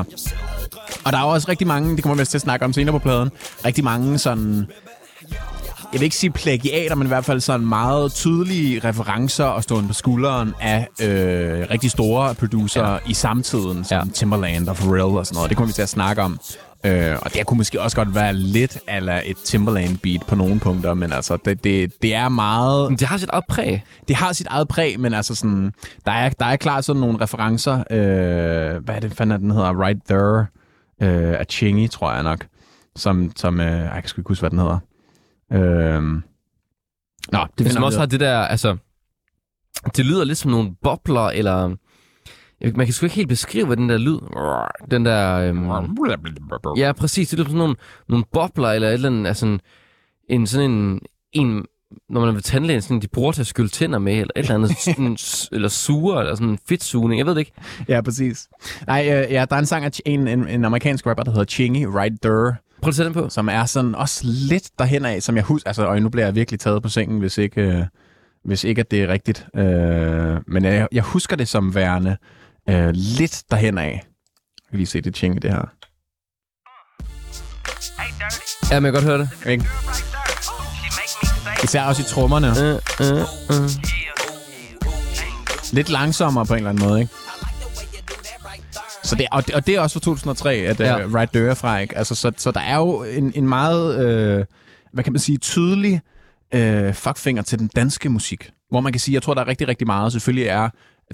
Og 1.05 1.11
der 1.11 1.17
er 1.17 1.21
jo 1.21 1.27
også 1.29 1.49
rigtig 1.49 1.67
mange, 1.67 1.95
det 1.95 2.03
kommer 2.03 2.17
vi 2.23 2.25
til 2.25 2.37
at 2.37 2.41
snakke 2.41 2.65
om 2.65 2.73
senere 2.73 2.91
på 2.93 2.99
pladen, 2.99 3.29
rigtig 3.65 3.83
mange 3.83 4.17
sådan, 4.17 4.67
jeg 5.93 5.99
vil 5.99 6.03
ikke 6.03 6.15
sige 6.15 6.31
plagiater, 6.31 6.95
men 6.95 7.07
i 7.07 7.09
hvert 7.09 7.25
fald 7.25 7.41
sådan 7.41 7.67
meget 7.67 8.13
tydelige 8.13 8.79
referencer 8.83 9.45
og 9.45 9.63
stående 9.63 9.87
på 9.87 9.93
skulderen 9.93 10.53
af 10.61 10.87
øh, 11.01 11.65
rigtig 11.71 11.91
store 11.91 12.35
producer 12.35 12.91
ja. 12.91 12.97
i 13.07 13.13
samtiden, 13.13 13.85
som. 13.85 14.07
Ja. 14.07 14.13
Timberland 14.13 14.69
og 14.69 14.75
Pharrell 14.75 15.01
og 15.17 15.25
sådan 15.25 15.35
noget. 15.35 15.49
Det 15.49 15.57
kommer 15.57 15.67
vi 15.67 15.73
til 15.73 15.81
at 15.81 15.89
snakke 15.89 16.21
om. 16.21 16.39
Øh, 16.87 17.17
og 17.21 17.33
det 17.33 17.45
kunne 17.45 17.57
måske 17.57 17.81
også 17.81 17.97
godt 17.97 18.15
være 18.15 18.33
lidt 18.33 18.79
eller 18.87 19.21
et 19.25 19.37
Timberland-beat 19.37 20.25
på 20.27 20.35
nogle 20.35 20.59
punkter, 20.59 20.93
men 20.93 21.13
altså, 21.13 21.37
det, 21.45 21.63
det, 21.63 22.01
det 22.01 22.15
er 22.15 22.29
meget... 22.29 22.91
Men 22.91 22.99
det 22.99 23.07
har 23.07 23.17
sit 23.17 23.29
eget 23.29 23.43
præg. 23.49 23.83
Det 24.07 24.15
har 24.15 24.33
sit 24.33 24.47
eget 24.47 24.67
præg, 24.67 24.99
men 24.99 25.13
altså 25.13 25.35
sådan, 25.35 25.73
der 26.05 26.11
er, 26.11 26.29
der 26.29 26.45
er 26.45 26.55
klart 26.55 26.85
sådan 26.85 26.99
nogle 26.99 27.21
referencer. 27.21 27.83
Øh, 27.91 28.83
hvad 28.83 28.95
er 28.95 28.99
det, 28.99 29.13
fanden 29.13 29.41
den 29.41 29.51
hedder? 29.51 29.81
Right 29.83 29.99
There 30.09 30.45
øh, 31.01 31.39
af 31.39 31.45
Chingy, 31.49 31.89
tror 31.89 32.13
jeg 32.13 32.23
nok. 32.23 32.47
Som, 32.95 33.31
som 33.35 33.59
øh, 33.59 33.79
jeg 33.79 33.91
kan 33.93 34.07
sgu 34.07 34.21
ikke 34.21 34.27
huske, 34.29 34.41
hvad 34.41 34.49
den 34.49 34.59
hedder. 34.59 34.79
Øh, 35.53 36.03
nå, 37.31 37.45
det 37.57 37.65
Det 37.65 37.71
som 37.71 37.83
også 37.83 37.99
har 37.99 38.05
det 38.05 38.19
der, 38.19 38.39
altså... 38.39 38.77
Det 39.95 40.05
lyder 40.05 40.23
lidt 40.23 40.37
som 40.37 40.51
nogle 40.51 40.75
bobler, 40.83 41.29
eller... 41.29 41.75
Man 42.61 42.85
kan 42.85 42.93
sgu 42.93 43.05
ikke 43.05 43.15
helt 43.15 43.29
beskrive, 43.29 43.65
hvad 43.65 43.77
den 43.77 43.89
der 43.89 43.97
lyd... 43.97 44.17
Den 44.91 45.05
der... 45.05 45.35
Øhm, 45.35 45.69
ja, 46.77 46.91
præcis. 46.91 47.29
Det 47.29 47.39
som 47.39 47.45
sådan 47.45 47.57
nogle, 47.57 47.75
nogle 48.09 48.25
bobler, 48.33 48.69
eller 48.69 48.87
et 48.87 48.93
eller 48.93 49.09
andet... 49.09 49.27
Altså 49.27 49.45
en, 49.45 49.61
en 50.29 50.47
sådan 50.47 50.71
en... 50.71 50.99
en 51.33 51.65
når 52.09 52.19
man 52.19 52.29
er 52.29 52.33
ved 52.33 52.41
tandlægen, 52.41 52.81
sådan, 52.81 52.99
de 53.01 53.07
bruger 53.07 53.31
til 53.31 53.41
at 53.41 53.47
skylle 53.47 53.69
tænder 53.69 53.99
med, 53.99 54.13
eller 54.13 54.31
et 54.35 54.39
eller 54.39 54.55
andet, 54.55 54.77
sådan, 54.77 55.17
eller 55.51 55.67
suger, 55.67 56.19
eller 56.19 56.35
sådan 56.35 56.49
en 56.49 56.59
fedtsugning, 56.69 57.19
jeg 57.19 57.25
ved 57.25 57.33
det 57.33 57.39
ikke. 57.39 57.51
Ja, 57.89 58.01
præcis. 58.01 58.47
Nej, 58.87 59.01
øh, 59.05 59.31
ja, 59.31 59.45
der 59.49 59.55
er 59.55 59.59
en 59.59 59.65
sang 59.65 59.85
af 59.85 59.91
en, 60.05 60.27
en, 60.27 60.47
en 60.47 60.65
amerikansk 60.65 61.07
rapper, 61.07 61.23
der 61.23 61.31
hedder 61.31 61.45
Chingy, 61.45 61.85
Right 61.85 62.21
There, 62.21 62.55
Prøv 62.81 62.89
at 62.89 62.95
sætte 62.95 63.13
den 63.13 63.21
på. 63.21 63.29
som 63.29 63.49
er 63.49 63.65
sådan 63.65 63.95
også 63.95 64.21
lidt 64.25 64.69
derhen 64.79 65.05
af, 65.05 65.23
som 65.23 65.35
jeg 65.35 65.43
husker. 65.43 65.69
Altså, 65.69 65.85
og 65.85 66.01
nu 66.01 66.09
bliver 66.09 66.25
jeg 66.25 66.35
virkelig 66.35 66.59
taget 66.59 66.83
på 66.83 66.89
sengen, 66.89 67.19
hvis 67.19 67.37
ikke, 67.37 67.61
øh, 67.61 67.83
hvis 68.43 68.63
ikke 68.63 68.79
at 68.79 68.91
det 68.91 69.03
er 69.03 69.07
rigtigt. 69.07 69.47
Øh, 69.55 70.37
men 70.47 70.65
jeg, 70.65 70.87
jeg 70.91 71.03
husker 71.03 71.35
det 71.35 71.47
som 71.47 71.75
værende 71.75 72.11
øh, 72.11 72.36
lidt 72.93 73.43
derhen 73.51 73.77
af. 73.77 73.91
Jeg 73.91 74.69
kan 74.69 74.77
lige 74.77 74.87
se 74.87 75.01
det 75.01 75.15
Chingy, 75.17 75.37
det 75.41 75.51
her. 75.51 75.65
Ja, 78.71 78.79
men 78.79 78.85
jeg 78.85 78.93
kan 78.93 78.93
godt 78.93 79.03
høre 79.03 79.17
det. 79.17 79.29
Ikke? 79.51 79.65
Især 81.63 81.83
også 81.83 82.01
i 82.01 82.05
trommerne. 82.05 82.47
Øh, 82.47 82.75
øh, 83.01 83.21
øh. 83.51 83.69
Lidt 85.73 85.89
langsommere 85.89 86.45
på 86.45 86.53
en 86.53 86.57
eller 86.57 86.69
anden 86.69 86.87
måde, 86.87 86.99
ikke? 87.01 87.13
Så 89.03 89.15
det, 89.15 89.27
og, 89.31 89.47
det, 89.47 89.55
og 89.55 89.67
det 89.67 89.75
er 89.75 89.79
også 89.81 89.93
fra 89.93 89.99
2003, 89.99 90.53
at 90.53 90.79
Ja. 90.79 91.05
uh, 91.05 91.13
Right 91.13 91.31
There 91.31 91.49
er 91.49 91.53
fra, 91.53 91.77
ikke? 91.79 91.97
Altså, 91.97 92.15
så, 92.15 92.31
så 92.37 92.51
der 92.51 92.59
er 92.59 92.75
jo 92.77 93.03
en, 93.03 93.31
en 93.35 93.47
meget, 93.47 94.05
øh, 94.05 94.45
hvad 94.93 95.03
kan 95.03 95.13
man 95.13 95.19
sige, 95.19 95.37
tydelig 95.37 96.01
øh, 96.53 96.93
fuckfinger 96.93 97.41
til 97.43 97.59
den 97.59 97.69
danske 97.75 98.09
musik. 98.09 98.49
Hvor 98.69 98.81
man 98.81 98.93
kan 98.93 98.99
sige, 98.99 99.15
jeg 99.15 99.23
tror, 99.23 99.33
der 99.33 99.41
er 99.41 99.47
rigtig, 99.47 99.67
rigtig 99.67 99.87
meget. 99.87 100.11
Selvfølgelig 100.11 100.47
er 100.47 100.69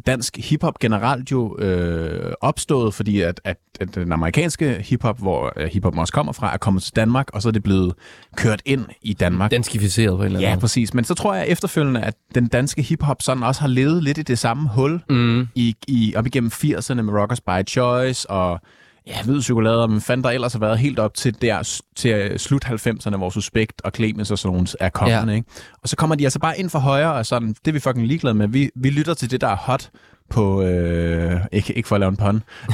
dansk 0.07 0.37
hiphop 0.37 0.79
generelt 0.79 1.31
jo 1.31 1.57
øh, 1.59 2.33
opstået, 2.41 2.93
fordi 2.93 3.21
at, 3.21 3.41
at, 3.43 3.57
at 3.79 3.95
den 3.95 4.11
amerikanske 4.11 4.81
hiphop, 4.89 5.19
hvor 5.19 5.53
øh, 5.55 5.67
hiphop 5.67 5.97
også 5.97 6.13
kommer 6.13 6.33
fra, 6.33 6.53
er 6.53 6.57
kommet 6.57 6.83
til 6.83 6.95
Danmark, 6.95 7.27
og 7.33 7.41
så 7.41 7.47
er 7.47 7.51
det 7.51 7.63
blevet 7.63 7.93
kørt 8.35 8.61
ind 8.65 8.85
i 9.01 9.13
Danmark. 9.13 9.51
Danskificeret 9.51 10.09
på 10.17 10.21
en 10.21 10.25
eller 10.25 10.39
anden 10.39 10.41
Ja, 10.41 10.49
måde. 10.55 10.59
præcis. 10.61 10.93
Men 10.93 11.03
så 11.05 11.13
tror 11.13 11.33
jeg 11.35 11.47
efterfølgende, 11.47 12.01
at 12.01 12.15
den 12.35 12.47
danske 12.47 12.81
hiphop 12.81 13.21
sådan 13.21 13.43
også 13.43 13.61
har 13.61 13.67
levet 13.67 14.03
lidt 14.03 14.17
i 14.17 14.21
det 14.21 14.39
samme 14.39 14.69
hul 14.69 15.01
Mm. 15.09 15.47
i, 15.55 15.75
i, 15.87 16.13
op 16.17 16.25
igennem 16.25 16.51
80'erne 16.53 17.01
med 17.01 17.13
Rockers 17.13 17.41
by 17.41 17.67
Choice 17.67 18.29
og 18.29 18.59
ja, 19.07 19.23
hvid 19.23 19.41
chokolade, 19.41 19.87
men 19.87 20.01
fandt 20.01 20.23
der 20.23 20.29
ellers 20.31 20.53
har 20.53 20.59
været 20.59 20.79
helt 20.79 20.99
op 20.99 21.13
til 21.13 21.41
der 21.41 21.79
til 21.95 22.39
slut 22.39 22.65
90'erne, 22.65 23.15
hvor 23.17 23.29
Suspekt 23.29 23.81
og 23.83 23.91
Clemens 23.95 24.31
og 24.31 24.39
sådan 24.39 24.53
nogle 24.53 24.67
er 24.79 24.89
kommet, 24.89 25.13
Ja. 25.27 25.29
ikke? 25.35 25.47
Og 25.83 25.89
så 25.89 25.95
kommer 25.95 26.15
de 26.15 26.23
altså 26.23 26.39
bare 26.39 26.59
ind 26.59 26.69
for 26.69 26.79
højre, 26.79 27.13
og 27.13 27.25
sådan, 27.25 27.49
det 27.49 27.67
er 27.67 27.71
vi 27.71 27.79
fucking 27.79 28.07
ligeglade 28.07 28.33
med. 28.35 28.47
Vi, 28.47 28.69
vi 28.75 28.89
lytter 28.89 29.13
til 29.13 29.31
det, 29.31 29.41
der 29.41 29.47
er 29.47 29.55
hot 29.55 29.89
på, 30.29 30.61
øh, 30.61 31.39
ikke, 31.51 31.73
ikke 31.73 31.87
for 31.87 31.95
at 31.95 31.99
lave 31.99 32.09
en 32.09 32.17
pun, 32.17 32.35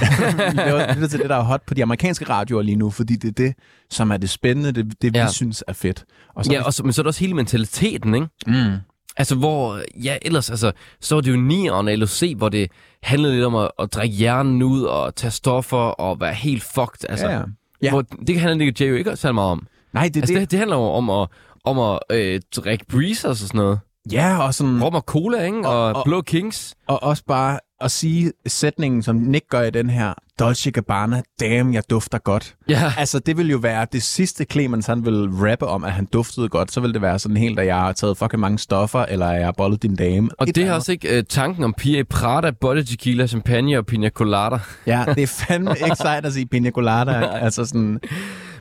vi 0.52 0.58
lytter 0.96 1.08
til 1.10 1.20
det, 1.20 1.30
der 1.30 1.36
er 1.36 1.42
hot 1.44 1.62
på 1.68 1.74
de 1.74 1.84
amerikanske 1.84 2.26
radioer 2.30 2.62
lige 2.62 2.76
nu, 2.76 2.90
fordi 2.90 3.16
det 3.16 3.28
er 3.28 3.32
det, 3.32 3.54
som 3.90 4.12
er 4.12 4.18
det 4.18 4.30
spændende, 4.30 4.72
det, 4.72 5.02
det 5.02 5.14
vi 5.14 5.20
Ja. 5.20 5.28
synes 5.28 5.64
er 5.68 5.74
fedt. 5.74 6.06
Og 6.36 6.46
så, 6.46 6.52
Ja, 6.52 6.64
og 6.64 6.74
så, 6.74 6.84
men 6.84 6.94
så 6.94 7.02
er 7.02 7.04
der 7.04 7.08
også 7.10 7.20
hele 7.20 7.34
mentaliteten, 7.34 8.16
ikke? 8.16 8.28
mm, 8.48 8.74
Altså, 9.20 9.36
hvor, 9.36 9.82
ja, 10.04 10.18
ellers, 10.22 10.50
altså, 10.50 10.72
så 11.02 11.16
var 11.16 11.22
det 11.22 11.32
jo 11.32 11.38
Nieren 11.38 11.88
og 11.88 11.98
LOC, 11.98 12.24
hvor 12.38 12.50
det 12.50 12.72
handlede 13.04 13.34
lidt 13.34 13.46
om 13.46 13.56
at, 13.56 13.72
at 13.80 13.94
drikke 13.94 14.16
hjernen 14.16 14.64
ud 14.64 14.84
og 14.84 15.16
tage 15.16 15.32
stoffer 15.32 15.78
og 15.78 16.20
være 16.20 16.34
helt 16.34 16.64
fucked. 16.64 17.10
Altså, 17.10 17.28
ja, 17.28 17.38
ja. 17.38 17.44
Ja. 17.82 17.90
Hvor, 17.90 18.02
det 18.02 18.40
handler 18.40 18.66
Nick 18.66 18.82
Jay 18.82 18.90
jo 18.90 18.96
ikke 18.96 19.16
særlig 19.16 19.36
meget 19.36 19.52
om. 19.52 19.68
Nej, 19.94 20.10
det 20.14 20.22
Altså, 20.22 20.34
det. 20.34 20.42
det, 20.42 20.52
det 20.52 20.60
handler 20.60 20.78
jo 20.78 20.84
om 20.84 21.10
at, 21.10 21.28
om 21.66 21.80
at 21.80 22.00
øh, 22.12 22.42
drikke 22.56 22.86
breezers 22.86 23.42
og 23.42 23.48
sådan 23.48 23.58
noget. 23.62 23.80
Ja, 24.12 24.38
og 24.46 24.54
sådan... 24.54 24.84
Rom 24.84 24.96
og 24.96 25.02
cola, 25.02 25.44
ikke? 25.44 25.68
Og, 25.68 25.84
Og- 25.88 25.96
og 25.96 26.02
Blå 26.06 26.22
Kings. 26.22 26.76
Og 26.88 27.04
også 27.04 27.24
bare 27.28 27.60
at 27.82 27.92
sige 27.92 28.32
sætningen, 28.48 29.04
som 29.04 29.16
Nick 29.16 29.46
gør 29.50 29.62
i 29.62 29.70
den 29.72 29.90
her, 29.90 30.14
Dolce 30.40 30.72
Gabbana, 30.72 31.22
damn, 31.40 31.74
jeg 31.74 31.84
dufter 31.90 32.18
godt. 32.18 32.56
Ja, 32.70 32.94
Altså, 32.98 33.20
det 33.20 33.38
vil 33.38 33.50
jo 33.50 33.58
være 33.58 33.88
det 33.92 34.04
sidste 34.04 34.46
Clemens, 34.52 34.86
han 34.86 35.06
vil 35.06 35.30
rappe 35.32 35.68
om, 35.68 35.84
at 35.84 35.92
han 35.92 36.06
duftede 36.06 36.50
godt. 36.50 36.72
Så 36.72 36.82
vil 36.82 36.94
det 36.94 37.02
være 37.02 37.20
sådan 37.20 37.38
helt, 37.38 37.60
at 37.60 37.66
jeg 37.68 37.76
har 37.76 37.92
taget 37.92 38.18
fucking 38.18 38.40
mange 38.40 38.60
stoffer, 38.60 39.00
eller 39.06 39.32
jeg 39.32 39.46
har 39.46 39.52
bollet 39.52 39.84
din 39.84 39.96
dame. 39.96 40.30
og 40.38 40.48
Et 40.50 40.56
det 40.56 40.64
er 40.68 40.74
også 40.74 40.92
ikke 40.92 41.18
øh, 41.18 41.24
tanken 41.30 41.64
om 41.64 41.74
Pia 41.78 42.00
i 42.00 42.04
Prada, 42.04 42.52
body 42.52 42.84
tequila, 42.84 43.28
champagne 43.28 43.78
og 43.78 43.86
pina 43.86 44.10
colada. 44.10 44.58
Ja, 44.88 45.04
det 45.16 45.24
er 45.24 45.28
fandme 45.48 45.76
ikke 45.86 45.96
sejt 45.96 46.26
at 46.26 46.34
sige 46.34 46.46
pina 46.46 46.72
colada. 46.72 47.12
altså 47.46 47.66
sådan, 47.66 48.00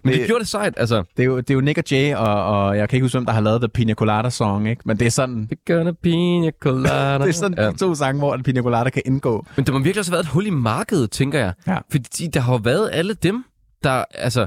Men 0.08 0.12
det, 0.12 0.20
Det- 0.20 0.26
gjorde 0.28 0.40
det 0.40 0.48
sejt, 0.48 0.74
altså. 0.76 1.02
det, 1.16 1.22
er 1.22 1.26
jo, 1.26 1.36
det 1.36 1.50
er 1.50 1.54
jo 1.54 1.60
Nick 1.60 1.78
og 1.78 1.84
Jay, 1.90 2.14
og, 2.14 2.44
og 2.44 2.76
jeg 2.78 2.88
kan 2.88 2.96
ikke 2.96 3.04
huske, 3.04 3.18
hvem 3.18 3.26
der 3.26 3.32
har 3.32 3.40
lavet 3.40 3.60
The 3.60 3.68
Pina 3.68 3.94
Colada 3.94 4.30
Song, 4.30 4.68
ikke? 4.68 4.82
Men 4.84 4.98
det 4.98 5.06
er 5.06 5.10
sådan, 5.10 5.48
We're 5.52 5.74
gonna 5.74 5.92
pina 6.02 6.50
colada. 6.60 7.18
det 7.24 7.28
er 7.28 7.32
sådan 7.32 7.58
ja. 7.58 7.64
ja. 7.64 7.70
to 7.72 7.94
sange, 7.94 8.18
hvor 8.18 8.34
en 8.34 8.42
Pina 8.42 8.62
Colada 8.62 8.90
kan 8.90 9.02
indgå. 9.06 9.46
Men 9.56 9.66
der 9.66 9.72
må 9.72 9.78
virkelig 9.78 9.98
også 9.98 10.10
have 10.10 10.16
været 10.16 10.24
et 10.24 10.30
hul 10.30 10.46
i 10.46 10.50
markedet, 10.50 11.10
tænker 11.10 11.38
jeg. 11.38 11.52
Ja. 11.66 11.76
Fordi 11.90 12.26
der 12.26 12.40
har 12.40 12.52
jo 12.52 12.60
været 12.62 12.90
alle 12.92 13.14
dem, 13.14 13.44
der, 13.84 14.04
altså, 14.14 14.46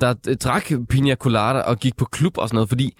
der 0.00 0.12
drak 0.44 0.72
pina 0.88 1.14
colada 1.14 1.58
og 1.60 1.78
gik 1.78 1.96
på 1.96 2.04
klub 2.04 2.38
og 2.38 2.48
sådan 2.48 2.54
noget, 2.56 2.68
fordi 2.68 2.94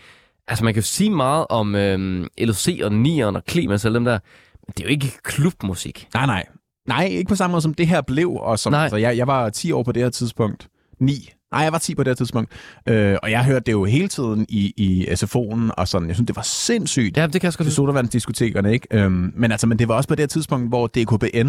altså, 0.49 0.65
man 0.65 0.75
kan 0.75 0.81
jo 0.81 0.87
sige 0.87 1.11
meget 1.11 1.47
om 1.51 1.75
øhm, 1.75 2.27
LOC 2.39 2.69
og 2.85 2.93
Nieren 2.93 3.37
og 3.37 3.43
Clemens 3.51 3.85
og 3.85 3.95
dem 3.95 4.05
der, 4.05 4.19
men 4.67 4.73
det 4.77 4.81
er 4.81 4.85
jo 4.85 4.91
ikke 4.91 5.13
klubmusik. 5.25 6.09
Nej, 6.15 6.27
nej. 6.27 6.45
Nej, 6.89 7.05
ikke 7.05 7.29
på 7.29 7.35
samme 7.35 7.53
måde 7.53 7.63
som 7.63 7.75
det 7.75 7.87
her 7.87 8.01
blev. 8.01 8.31
Og 8.33 8.59
som, 8.59 8.73
Nej. 8.73 8.83
altså, 8.83 8.97
jeg, 8.97 9.17
jeg 9.17 9.27
var 9.27 9.51
10 9.51 9.73
år 9.73 9.83
på 9.83 9.93
det 9.93 10.03
her 10.03 10.11
tidspunkt. 10.11 10.69
9. 11.01 11.31
Nej, 11.53 11.63
jeg 11.63 11.73
var 11.73 11.79
10 11.79 11.95
på 11.95 12.03
det 12.03 12.17
tidspunkt. 12.17 12.53
Øh, 12.89 13.17
og 13.23 13.31
jeg 13.31 13.45
hørte 13.45 13.65
det 13.67 13.73
jo 13.73 13.85
hele 13.85 14.09
tiden 14.09 14.47
i, 14.49 14.73
i 14.77 15.07
SFO'en, 15.07 15.71
og 15.77 15.89
sådan, 15.89 16.09
jeg 16.09 16.17
synes, 16.17 16.27
det 16.27 16.37
var 16.37 16.43
sindssygt. 16.43 17.17
Ja, 17.17 17.23
det 17.27 17.33
kan 17.41 17.43
jeg 17.45 17.53
sgu 17.53 17.65
huske. 17.65 17.75
sodavandsdiskotekerne, 17.75 18.73
ikke? 18.73 18.87
Øhm, 18.91 19.33
men 19.37 19.53
altså, 19.53 19.67
men 19.67 19.79
det 19.79 19.89
var 19.89 19.95
også 19.95 20.09
på 20.09 20.15
det 20.15 20.31
tidspunkt, 20.31 20.69
hvor 20.69 20.87
DKBN, 20.87 21.49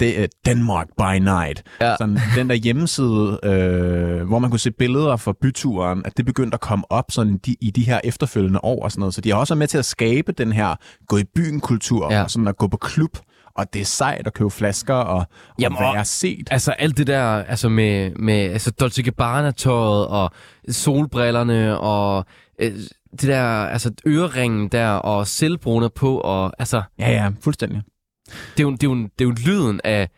det 0.00 0.20
er 0.20 0.26
Denmark 0.46 0.86
by 0.98 1.18
Night. 1.24 1.62
Ja. 1.80 1.94
Sådan, 1.98 2.18
den 2.36 2.48
der 2.48 2.54
hjemmeside, 2.54 3.38
øh, 3.44 4.26
hvor 4.26 4.38
man 4.38 4.50
kunne 4.50 4.60
se 4.60 4.70
billeder 4.70 5.16
fra 5.16 5.32
byturen, 5.42 6.02
at 6.04 6.16
det 6.16 6.26
begyndte 6.26 6.54
at 6.54 6.60
komme 6.60 6.84
op 6.90 7.04
sådan 7.10 7.36
de, 7.46 7.56
i 7.60 7.70
de 7.70 7.82
her 7.82 8.00
efterfølgende 8.04 8.60
år 8.64 8.84
og 8.84 8.92
sådan 8.92 9.00
noget. 9.00 9.14
Så 9.14 9.20
de 9.20 9.30
har 9.30 9.36
også 9.36 9.54
været 9.54 9.58
med 9.58 9.66
til 9.68 9.78
at 9.78 9.84
skabe 9.84 10.32
den 10.32 10.52
her 10.52 10.74
gå 11.08 11.16
i 11.16 11.24
byen 11.34 11.60
kultur, 11.60 12.12
Ja. 12.12 12.22
og 12.22 12.30
sådan 12.30 12.48
at 12.48 12.56
gå 12.56 12.66
på 12.66 12.76
klub, 12.76 13.18
og 13.56 13.74
det 13.74 13.80
er 13.80 13.84
sejt 13.84 14.26
at 14.26 14.34
købe 14.34 14.50
flasker 14.50 14.94
og, 14.94 15.26
Jamen, 15.60 15.78
og 15.78 15.94
være 15.94 16.04
set. 16.04 16.48
Altså 16.50 16.72
alt 16.72 16.96
det 16.96 17.06
der, 17.06 17.24
altså 17.24 17.68
med, 17.68 18.10
med 18.10 18.34
altså 18.34 18.70
Dolce 18.70 19.02
Gabbana-tøjet 19.02 20.06
og 20.06 20.30
solbrillerne 20.68 21.78
og 21.78 22.24
øh, 22.58 22.72
det 23.12 23.22
der, 23.22 23.44
altså 23.44 23.92
øreringen 24.06 24.68
der 24.68 24.88
og 24.90 25.26
selvbruner 25.26 25.88
på 25.88 26.18
og 26.18 26.52
altså, 26.58 26.82
Ja, 26.98 27.10
ja, 27.10 27.30
fuldstændig. 27.40 27.82
det 28.26 28.60
er 28.60 28.62
jo, 28.62 28.70
det 28.72 28.82
er 28.82 28.88
jo, 28.88 28.94
det 28.94 29.20
er 29.20 29.24
jo 29.24 29.34
lyden 29.46 29.80
af 29.84 30.08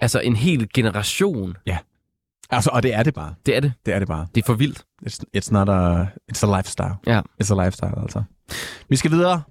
altså 0.00 0.20
en 0.20 0.36
hel 0.36 0.68
generation. 0.74 1.56
Altså, 2.50 2.70
og 2.72 2.82
det 2.82 2.94
er 2.94 3.02
det 3.02 3.14
bare. 3.14 3.34
Det 3.46 3.56
er 3.56 3.60
det. 3.60 3.72
Det 3.86 3.94
er 3.94 3.98
det 3.98 4.08
bare. 4.08 4.26
Det 4.34 4.42
er 4.42 4.46
for 4.46 4.54
vildt. 4.54 4.84
It's, 5.08 5.18
it's 5.36 5.52
not 5.52 5.68
a... 5.68 6.02
It's 6.32 6.46
a 6.52 6.56
lifestyle. 6.58 6.94
Ja. 7.06 7.20
It's 7.42 7.58
a 7.58 7.64
lifestyle, 7.64 8.02
altså. 8.02 8.22
Vi 8.88 8.96
skal 8.96 9.10
videre 9.10 9.42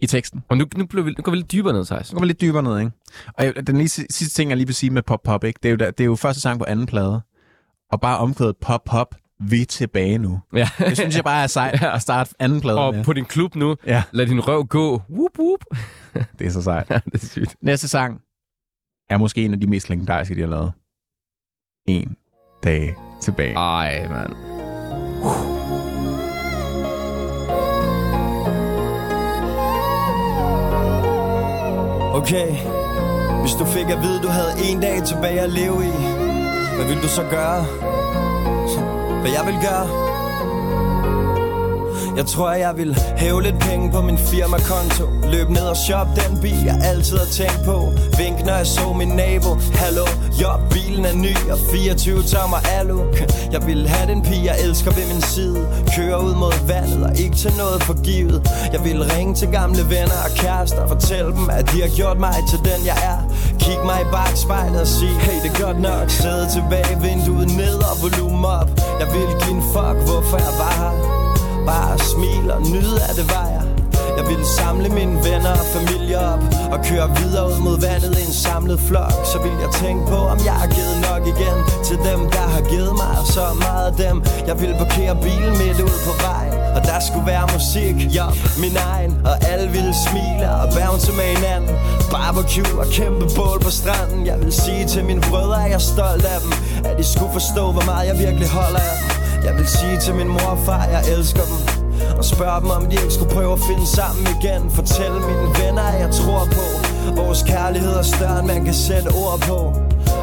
i 0.00 0.06
teksten. 0.06 0.44
Og 0.48 0.56
nu, 0.56 0.64
nu, 0.76 0.86
bliver 0.86 1.04
vi, 1.04 1.10
nu 1.10 1.22
går 1.22 1.30
vi 1.32 1.36
lidt 1.36 1.52
dybere 1.52 1.72
ned, 1.72 1.84
Thijs. 1.84 2.06
Så 2.06 2.12
går 2.12 2.20
vi 2.20 2.26
lidt 2.26 2.40
dybere 2.40 2.62
ned, 2.62 2.78
ikke? 2.78 2.90
Og 3.38 3.44
jeg- 3.44 3.66
den 3.66 3.76
lige, 3.76 3.88
si- 3.88 4.06
sidste 4.10 4.34
ting, 4.34 4.50
jeg 4.50 4.56
lige 4.56 4.66
vil 4.66 4.74
sige 4.74 4.90
med 4.90 5.02
Pop 5.02 5.20
Pop, 5.24 5.44
ikke? 5.44 5.58
Det 5.62 5.68
er 5.68 5.70
jo, 5.70 5.76
der, 5.76 5.90
det 5.90 6.00
er 6.00 6.04
jo 6.06 6.16
første 6.16 6.40
sang 6.40 6.58
på 6.58 6.64
anden 6.68 6.86
plade. 6.86 7.20
Og 7.92 8.00
bare 8.00 8.18
omkvædet 8.18 8.56
Pop 8.56 8.80
Pop, 8.86 9.14
vi 9.40 9.62
er 9.62 9.66
tilbage 9.66 10.18
nu. 10.18 10.40
Ja. 10.54 10.68
Det 10.78 10.96
synes 10.98 11.16
jeg 11.16 11.24
bare 11.24 11.42
er 11.42 11.46
sejt 11.46 11.82
at 11.94 12.02
starte 12.02 12.34
anden 12.38 12.60
plade 12.60 12.78
og 12.78 12.94
med. 12.94 13.04
på 13.04 13.12
din 13.12 13.24
klub 13.24 13.54
nu, 13.54 13.76
Ja, 13.86 14.02
lad 14.12 14.26
din 14.26 14.40
røv 14.40 14.64
gå. 14.66 15.02
Whoop, 15.10 15.38
whoop. 15.38 15.64
det 16.38 16.46
er 16.46 16.50
så 16.50 16.62
sejt. 16.62 16.90
Ja, 16.90 17.00
det 17.04 17.22
er 17.22 17.26
sygt. 17.26 17.56
Næste 17.62 17.88
sang 17.88 18.20
er 19.10 19.16
måske 19.18 19.44
en 19.44 19.52
af 19.54 19.60
de 19.60 19.66
mest 19.66 19.88
legendariske, 19.90 20.34
de 20.34 20.40
har 20.40 20.48
lavet. 20.48 20.72
En 21.88 22.16
dag 22.64 22.96
tilbage. 23.22 23.54
Ej, 23.54 24.08
mand. 24.08 24.32
Okay, 32.14 32.56
hvis 33.40 33.52
du 33.52 33.64
fik 33.64 33.90
at 33.90 34.02
vide, 34.02 34.22
du 34.22 34.28
havde 34.28 34.70
en 34.70 34.80
dag 34.80 35.02
tilbage 35.02 35.40
at 35.40 35.50
leve 35.50 35.84
i, 35.84 35.90
hvad 36.76 36.86
vil 36.86 37.02
du 37.02 37.08
så 37.08 37.22
gøre? 37.30 37.62
Hvad 39.20 39.30
jeg 39.30 39.46
vil 39.46 39.58
gøre? 39.62 40.07
Jeg 42.18 42.26
tror, 42.26 42.50
jeg 42.52 42.76
vil 42.76 42.98
hæve 43.16 43.42
lidt 43.42 43.58
penge 43.58 43.90
på 43.92 44.00
min 44.02 44.18
firmakonto. 44.18 45.04
Løb 45.32 45.48
ned 45.48 45.66
og 45.74 45.76
shop 45.76 46.06
den 46.20 46.40
bil, 46.42 46.60
jeg 46.64 46.78
altid 46.90 47.16
har 47.18 47.30
tænkt 47.40 47.60
på. 47.64 47.76
Vink, 48.18 48.38
når 48.46 48.56
jeg 48.62 48.66
så 48.66 48.92
min 48.92 49.08
nabo. 49.08 49.50
Hallo, 49.82 50.06
jo, 50.42 50.50
bilen 50.70 51.04
er 51.04 51.14
ny 51.26 51.34
og 51.52 51.58
24 51.72 52.22
tommer 52.22 52.56
alu. 52.78 52.98
Jeg 53.52 53.66
vil 53.66 53.88
have 53.88 54.06
den 54.12 54.22
pige, 54.22 54.44
jeg 54.44 54.56
elsker 54.66 54.90
ved 54.90 55.06
min 55.12 55.22
side. 55.22 55.60
Køre 55.96 56.18
ud 56.26 56.34
mod 56.34 56.54
vandet 56.66 57.00
og 57.08 57.12
ikke 57.24 57.36
til 57.36 57.52
noget 57.62 57.82
forgivet. 57.82 58.38
Jeg 58.72 58.84
vil 58.84 59.00
ringe 59.14 59.34
til 59.34 59.48
gamle 59.48 59.82
venner 59.94 60.20
og 60.26 60.30
kærester. 60.36 60.86
Fortælle 60.88 61.30
dem, 61.38 61.46
at 61.58 61.64
de 61.72 61.76
har 61.84 61.92
gjort 61.96 62.18
mig 62.26 62.36
til 62.50 62.58
den, 62.58 62.80
jeg 62.90 62.98
er. 63.12 63.20
Kig 63.62 63.78
mig 63.90 64.00
i 64.06 64.08
bagspejlet 64.12 64.80
og 64.80 64.90
sige, 64.96 65.14
hey, 65.24 65.36
det 65.42 65.50
er 65.54 65.58
godt 65.64 65.80
nok. 65.80 66.10
Sæde 66.10 66.46
tilbage, 66.56 66.94
vinduet 67.06 67.48
ned 67.62 67.78
og 67.90 67.94
volumen 68.04 68.44
op. 68.44 68.70
Jeg 69.00 69.08
vil 69.14 69.28
give 69.42 69.56
en 69.60 69.64
fuck, 69.74 69.98
hvorfor 70.08 70.38
jeg 70.46 70.54
var 70.62 70.74
her 70.82 71.17
nyde, 72.74 72.96
at 73.08 73.16
det 73.16 73.26
var 73.34 73.48
jeg. 73.56 73.64
Jeg 74.18 74.26
ville 74.28 74.46
samle 74.46 74.88
mine 74.88 75.14
venner 75.26 75.54
og 75.62 75.66
familie 75.76 76.18
op 76.32 76.42
Og 76.74 76.78
køre 76.88 77.08
videre 77.18 77.46
ud 77.50 77.58
mod 77.66 77.76
vandet 77.86 78.12
i 78.20 78.22
en 78.28 78.36
samlet 78.46 78.80
flok. 78.88 79.12
Så 79.32 79.38
vil 79.44 79.54
jeg 79.64 79.70
tænke 79.82 80.02
på, 80.12 80.18
om 80.32 80.38
jeg 80.48 80.56
har 80.62 80.68
givet 80.76 80.96
nok 81.08 81.22
igen 81.34 81.56
Til 81.88 81.98
dem, 82.08 82.20
der 82.36 82.46
har 82.54 82.62
givet 82.72 82.92
mig 83.02 83.12
og 83.20 83.26
så 83.36 83.44
meget 83.66 83.86
af 83.90 83.94
dem 84.04 84.16
Jeg 84.48 84.56
vil 84.60 84.72
parkere 84.82 85.14
bilen 85.26 85.54
midt 85.62 85.80
ud 85.88 85.96
på 86.08 86.12
vejen. 86.26 86.54
Og 86.76 86.80
der 86.90 86.98
skulle 87.06 87.26
være 87.34 87.44
musik, 87.56 87.96
ja, 88.18 88.26
min 88.64 88.76
egen 88.90 89.12
Og 89.30 89.34
alle 89.50 89.68
ville 89.76 89.94
smile 90.06 90.46
og 90.62 90.66
bounce 90.76 91.10
med 91.18 91.28
hinanden. 91.36 91.74
Barbecue 92.14 92.72
og 92.82 92.86
kæmpe 92.98 93.26
bål 93.36 93.58
på 93.66 93.70
stranden. 93.80 94.20
Jeg 94.30 94.36
vil 94.42 94.52
sige 94.62 94.84
til 94.92 95.02
mine 95.04 95.22
brødre, 95.30 95.58
at 95.64 95.70
jeg 95.72 95.80
er 95.82 95.88
stolt 95.94 96.24
af 96.34 96.38
dem 96.44 96.52
At 96.88 96.94
de 97.00 97.04
skulle 97.14 97.32
forstå, 97.38 97.64
hvor 97.74 97.84
meget 97.90 98.04
jeg 98.10 98.16
virkelig 98.26 98.48
holder 98.58 98.82
af 98.90 98.94
dem. 98.98 99.06
Jeg 99.46 99.54
vil 99.58 99.68
sige 99.78 99.96
til 100.04 100.14
min 100.14 100.28
mor 100.28 100.50
og 100.56 100.58
far, 100.66 100.82
at 100.86 100.90
jeg 100.96 101.02
elsker 101.16 101.44
dem 101.50 101.77
og 102.18 102.24
spørg 102.24 102.62
dem, 102.62 102.70
om 102.70 102.86
de 102.90 102.96
ikke 103.02 103.14
skulle 103.14 103.34
prøve 103.34 103.52
at 103.52 103.62
finde 103.68 103.86
sammen 103.86 104.26
igen. 104.36 104.70
Fortæl 104.70 105.12
mine 105.12 105.48
venner, 105.60 105.82
at 105.82 106.00
jeg 106.00 106.10
tror 106.20 106.44
på. 106.56 106.66
Vores 107.22 107.42
kærlighed 107.42 107.92
er 108.02 108.02
større, 108.02 108.38
end 108.38 108.46
man 108.46 108.64
kan 108.64 108.74
sætte 108.74 109.08
ord 109.08 109.40
på. 109.40 109.58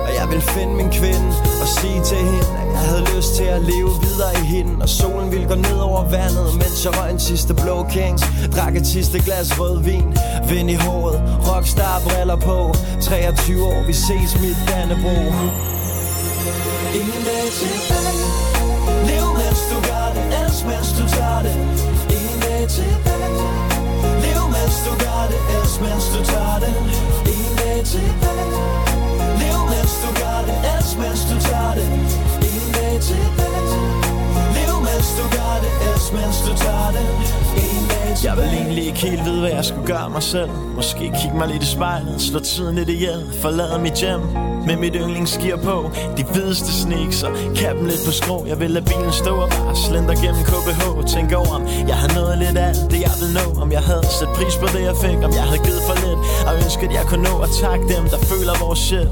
Og 0.05 0.11
jeg 0.19 0.27
vil 0.31 0.41
finde 0.41 0.73
min 0.75 0.89
kvinde 0.99 1.27
og 1.61 1.67
sige 1.77 2.01
til 2.03 2.17
hende 2.17 2.49
At 2.61 2.67
jeg 2.73 2.79
havde 2.89 3.03
lyst 3.15 3.35
til 3.35 3.43
at 3.43 3.61
leve 3.61 3.91
videre 4.05 4.33
i 4.41 4.45
hende. 4.55 4.71
Og 4.81 4.89
solen 4.89 5.31
ville 5.31 5.47
gå 5.47 5.55
ned 5.55 5.79
over 5.89 6.03
vandet 6.09 6.47
Mens 6.61 6.85
jeg 6.85 6.93
røg 6.99 7.11
en 7.11 7.19
sidste 7.19 7.53
blå 7.53 7.85
kings 7.89 8.23
Drak 8.55 8.75
et 8.75 8.87
sidste 8.87 9.19
glas 9.25 9.59
rødvin 9.59 10.17
Vind 10.49 10.69
i 10.69 10.77
håret, 10.85 11.17
rockstar 11.49 12.01
briller 12.07 12.35
på. 12.35 12.73
23 13.01 13.63
år, 13.63 13.83
vi 13.87 13.93
ses 13.93 14.31
mit 14.41 14.57
Dannebro 14.67 15.17
Ingen 16.99 17.23
dag 17.29 17.45
tilbage 17.59 17.94
mens 20.71 20.89
du 20.99 21.03
tager 21.15 21.41
det. 21.45 21.55
Ingen 22.17 22.39
dag 22.45 22.63
tilbage 22.77 23.29
Lev 24.23 24.43
mens 24.55 24.77
du 24.85 24.91
gør 25.03 25.21
det. 25.31 25.39
Elsk 25.55 25.77
mens 25.85 26.05
du 26.13 26.19
tager 26.31 26.57
det. 26.63 26.73
Ingen 27.33 27.55
dag 27.61 27.77
tilbage 27.93 28.47
Lev 29.41 29.59
mens 29.71 29.93
du 30.03 30.09
gør 30.21 30.39
det. 30.47 30.55
Elsk 30.73 30.95
mens 31.01 31.21
du 31.31 31.35
tager 31.47 31.73
det. 31.79 31.87
Ingen 32.49 32.71
dag 32.79 32.93
tilbage 33.09 33.63
Lev 34.57 34.75
mens 34.87 35.09
du 35.19 35.25
gør 35.37 35.53
det. 35.63 35.71
Elsk 35.89 36.09
mens 36.17 36.37
du 36.47 36.51
tager 36.63 36.89
det. 36.95 37.05
Ingen 37.63 37.85
dag 37.93 38.07
tilbage 38.17 38.25
Jeg 38.29 38.35
vil 38.39 38.49
egentlig 38.61 38.85
ikke 38.89 39.01
helt 39.07 39.25
vide 39.27 39.39
hvad 39.39 39.53
jeg 39.59 39.65
skulle 39.65 39.87
gøre 39.93 40.09
mig 40.09 40.23
selv. 40.23 40.51
Måske 40.75 41.03
kigge 41.21 41.37
mig 41.39 41.47
lidt 41.47 41.63
i 41.63 41.71
spejlet 41.75 42.21
Slå 42.21 42.39
tiden 42.39 42.75
lidt 42.75 42.89
ihjel 42.89 43.21
Forlade 43.41 43.79
mit 43.79 43.93
hjem 43.93 44.21
med 44.67 44.75
mit 44.75 44.95
yndlingsgear 44.95 45.57
på 45.57 45.91
De 46.17 46.23
hvideste 46.23 46.71
sneaks 46.81 47.23
og 47.23 47.31
kappen 47.55 47.87
lidt 47.87 48.03
på 48.05 48.11
skrå. 48.11 48.45
Jeg 48.51 48.59
vil 48.59 48.71
lade 48.71 48.85
bilen 48.85 49.13
stå 49.23 49.33
og 49.45 49.49
bare 49.49 49.75
slender 49.75 50.15
gennem 50.23 50.43
KBH. 50.51 50.81
Tænk 51.13 51.31
over 51.39 51.53
om 51.57 51.63
jeg 51.91 51.97
har 52.03 52.09
nået 52.19 52.37
lidt 52.43 52.57
af 52.57 52.73
det 52.91 52.99
jeg 53.07 53.15
vil 53.21 53.29
nå. 53.39 53.45
Om 53.63 53.71
jeg 53.71 53.83
havde 53.89 54.05
sat 54.19 54.29
pris 54.37 54.55
på 54.61 54.67
det 54.75 54.81
jeg 54.89 54.95
fik. 55.05 55.19
Om 55.27 55.31
jeg 55.39 55.45
havde 55.49 55.61
givet 55.67 55.81
for 55.87 55.95
lidt 56.05 56.19
Og 56.47 56.53
ønsket 56.63 56.89
jeg 56.97 57.03
kunne 57.09 57.23
nå 57.29 57.33
at 57.45 57.49
takke 57.61 57.83
dem 57.93 58.03
der 58.13 58.19
føler 58.31 58.53
vores 58.65 58.79
shit. 58.87 59.09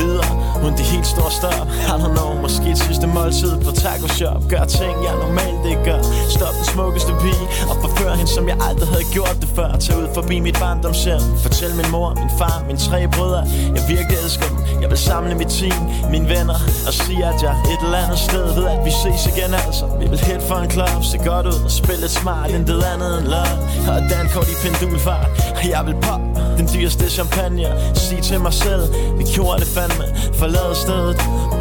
Videre 0.00 0.30
uden 0.64 0.76
de 0.80 0.84
helt 0.94 1.06
store 1.14 1.32
stop. 1.38 1.66
I 1.92 1.94
don't 2.02 2.14
know, 2.18 2.30
måske 2.44 2.66
et 2.74 2.78
sidste 2.78 3.06
måltid 3.06 3.52
på 3.64 3.70
taco 3.82 4.08
shop. 4.18 4.40
Gør 4.52 4.64
ting 4.80 4.94
jeg 5.06 5.14
normalt 5.24 5.64
ikke 5.70 5.84
gør. 5.90 6.00
Stop 6.36 6.54
den 6.58 6.66
smukkeste 6.72 7.12
pige 7.22 7.44
Og 7.70 7.76
forfør 7.82 8.12
hende 8.20 8.32
som 8.36 8.44
jeg 8.52 8.56
aldrig 8.68 8.88
havde 8.94 9.06
gjort 9.16 9.36
det 9.42 9.50
før. 9.58 9.70
Tag 9.84 9.94
ud 10.02 10.08
forbi 10.18 10.36
mit 10.46 10.56
barndomshjem. 10.62 11.22
Fortæl 11.44 11.72
min 11.80 11.88
mor, 11.94 12.08
min 12.22 12.32
far, 12.38 12.56
mine 12.66 12.80
tre 12.86 12.98
brødre. 13.16 13.42
Jeg 13.76 13.82
virkelig 13.92 14.16
elsker 14.24 14.46
dem. 14.50 14.58
Jeg 14.82 14.90
vil 14.94 15.02
samle 15.02 15.34
mit 15.34 15.48
team, 15.48 15.82
mine 16.10 16.28
venner 16.28 16.58
Og 16.86 16.92
sige 16.92 17.24
at 17.26 17.42
jeg 17.42 17.54
et 17.72 17.80
eller 17.84 17.98
andet 17.98 18.18
sted 18.18 18.54
ved 18.54 18.66
at 18.74 18.84
vi 18.84 18.90
ses 18.90 19.22
igen 19.32 19.54
altså. 19.54 19.86
Vi 20.00 20.06
vil 20.12 20.18
hit 20.18 20.42
for 20.48 20.54
en 20.54 20.68
klub, 20.68 21.04
se 21.12 21.18
godt 21.18 21.46
ud 21.46 21.60
Og 21.64 21.70
spille 21.70 22.00
lidt 22.00 22.10
smart, 22.10 22.50
intet 22.50 22.82
andet 22.92 23.18
end 23.18 23.26
love 23.34 23.58
Og 23.92 24.00
dankort 24.10 24.48
i 24.48 24.56
pendulfart 24.62 25.28
Og 25.56 25.70
jeg 25.70 25.82
vil 25.86 25.96
pop 26.02 26.43
den 26.58 26.68
dyreste 26.74 27.10
champagne. 27.10 27.66
Sig 27.94 28.18
til 28.22 28.40
mig 28.40 28.52
selv, 28.52 28.84
vi 29.18 29.24
gjorde 29.34 29.60
det 29.60 29.68
fandme 29.76 30.06
Forlade 30.40 30.74
stedet, 30.84 31.16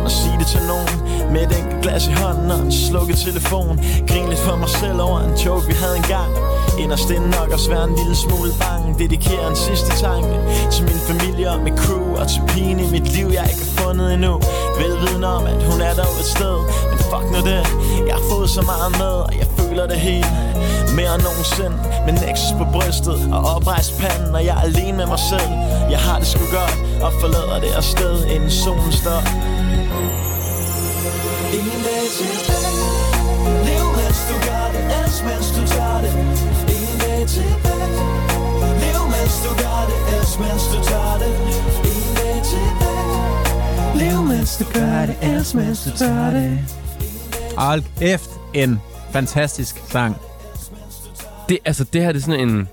og 0.05 0.11
sig 0.11 0.33
det 0.39 0.47
til 0.47 0.61
nogen 0.71 0.95
Med 1.33 1.41
et 1.47 1.53
enkelt 1.59 1.81
glas 1.83 2.07
i 2.07 2.13
hånden 2.21 2.51
og 2.51 2.59
en 2.59 2.71
slukket 2.71 3.17
telefon. 3.17 3.75
Grin 4.07 4.29
lidt 4.29 4.39
for 4.47 4.55
mig 4.55 4.69
selv 4.69 5.01
over 5.01 5.19
en 5.27 5.35
joke 5.45 5.65
vi 5.67 5.75
havde 5.83 5.97
engang. 6.03 6.31
Inderst 6.79 7.09
inden 7.09 7.29
nok 7.39 7.49
også 7.55 7.69
være 7.69 7.85
en 7.89 7.95
lille 8.01 8.15
smule 8.25 8.51
bange. 8.63 8.87
Dedikere 9.03 9.45
en 9.51 9.55
sidste 9.67 9.91
tanke 10.05 10.35
Til 10.73 10.83
min 10.89 10.99
familie 11.09 11.47
og 11.53 11.59
mit 11.65 11.77
crew 11.83 12.05
Og 12.21 12.25
til 12.31 12.41
pigen 12.47 12.79
i 12.85 12.87
mit 12.95 13.07
liv 13.15 13.27
jeg 13.37 13.45
ikke 13.51 13.63
har 13.65 13.73
fundet 13.81 14.07
endnu. 14.15 14.33
Velviden 14.81 15.23
om 15.35 15.43
at 15.53 15.59
hun 15.69 15.79
er 15.87 15.93
dog 16.01 16.13
et 16.23 16.29
sted. 16.35 16.57
Men 16.89 16.99
fuck 17.09 17.25
nu 17.33 17.39
det 17.49 17.63
Jeg 18.07 18.15
har 18.19 18.25
fået 18.33 18.49
så 18.57 18.61
meget 18.71 18.91
med 19.01 19.13
og 19.27 19.33
jeg 19.41 19.47
føler 19.73 19.87
det 19.87 19.99
hele 19.99 20.27
Mere 20.97 21.15
end 21.15 21.23
nogensinde. 21.29 21.77
Med 22.05 22.13
Nexus 22.13 22.51
på 22.59 22.65
brystet 22.73 23.17
og 23.35 23.41
oprejst 23.55 23.91
panden 24.01 24.35
Og 24.35 24.45
jeg 24.45 24.55
er 24.57 24.63
alene 24.69 24.97
med 25.01 25.07
mig 25.13 25.21
selv. 25.31 25.51
Jeg 25.93 25.99
har 26.07 26.17
det 26.21 26.27
sgu 26.27 26.43
godt 26.59 26.75
Og 27.05 27.11
forlader 27.21 27.57
det 27.63 27.69
her 27.75 27.85
sted 27.93 28.15
inden 28.33 28.51
solen 28.63 28.91
står. 29.01 29.21
Ingen 31.57 31.81
dag 31.87 32.05
tilbage 32.19 32.71
Lev 33.67 33.85
mens 33.99 34.19
du 34.29 34.35
gør 34.47 34.65
det. 34.75 34.83
Els 34.99 35.17
mens 35.27 35.47
du 35.57 35.61
tager 35.75 35.99
det. 36.03 36.13
Ingen 36.75 36.97
dag 37.03 37.21
tilbage 37.35 37.89
Lev 38.83 39.01
mens 39.15 39.35
du 39.45 39.51
gør 39.63 39.79
det. 39.89 39.97
Els 40.15 40.33
mens 40.43 40.63
du 40.73 40.79
tager 40.89 41.15
det. 41.23 41.33
Ingen 41.91 42.13
dag 42.21 42.37
tilbage 42.51 43.15
Lev 44.01 44.17
mens 44.31 44.51
du 44.59 44.65
gør 44.77 44.99
det. 45.09 45.15
Els 45.31 45.49
mens 45.57 45.79
du 45.85 45.91
tager 46.03 46.29
det. 46.37 46.51
Alt 47.57 47.85
efter 48.01 48.37
en 48.53 48.81
fantastisk 49.13 49.77
sang. 49.87 50.15
Det, 51.49 51.57
altså, 51.65 51.83
det 51.83 52.01
her 52.01 52.11
det 52.11 52.19
er 52.19 52.23
sådan 52.23 52.49
en... 52.49 52.67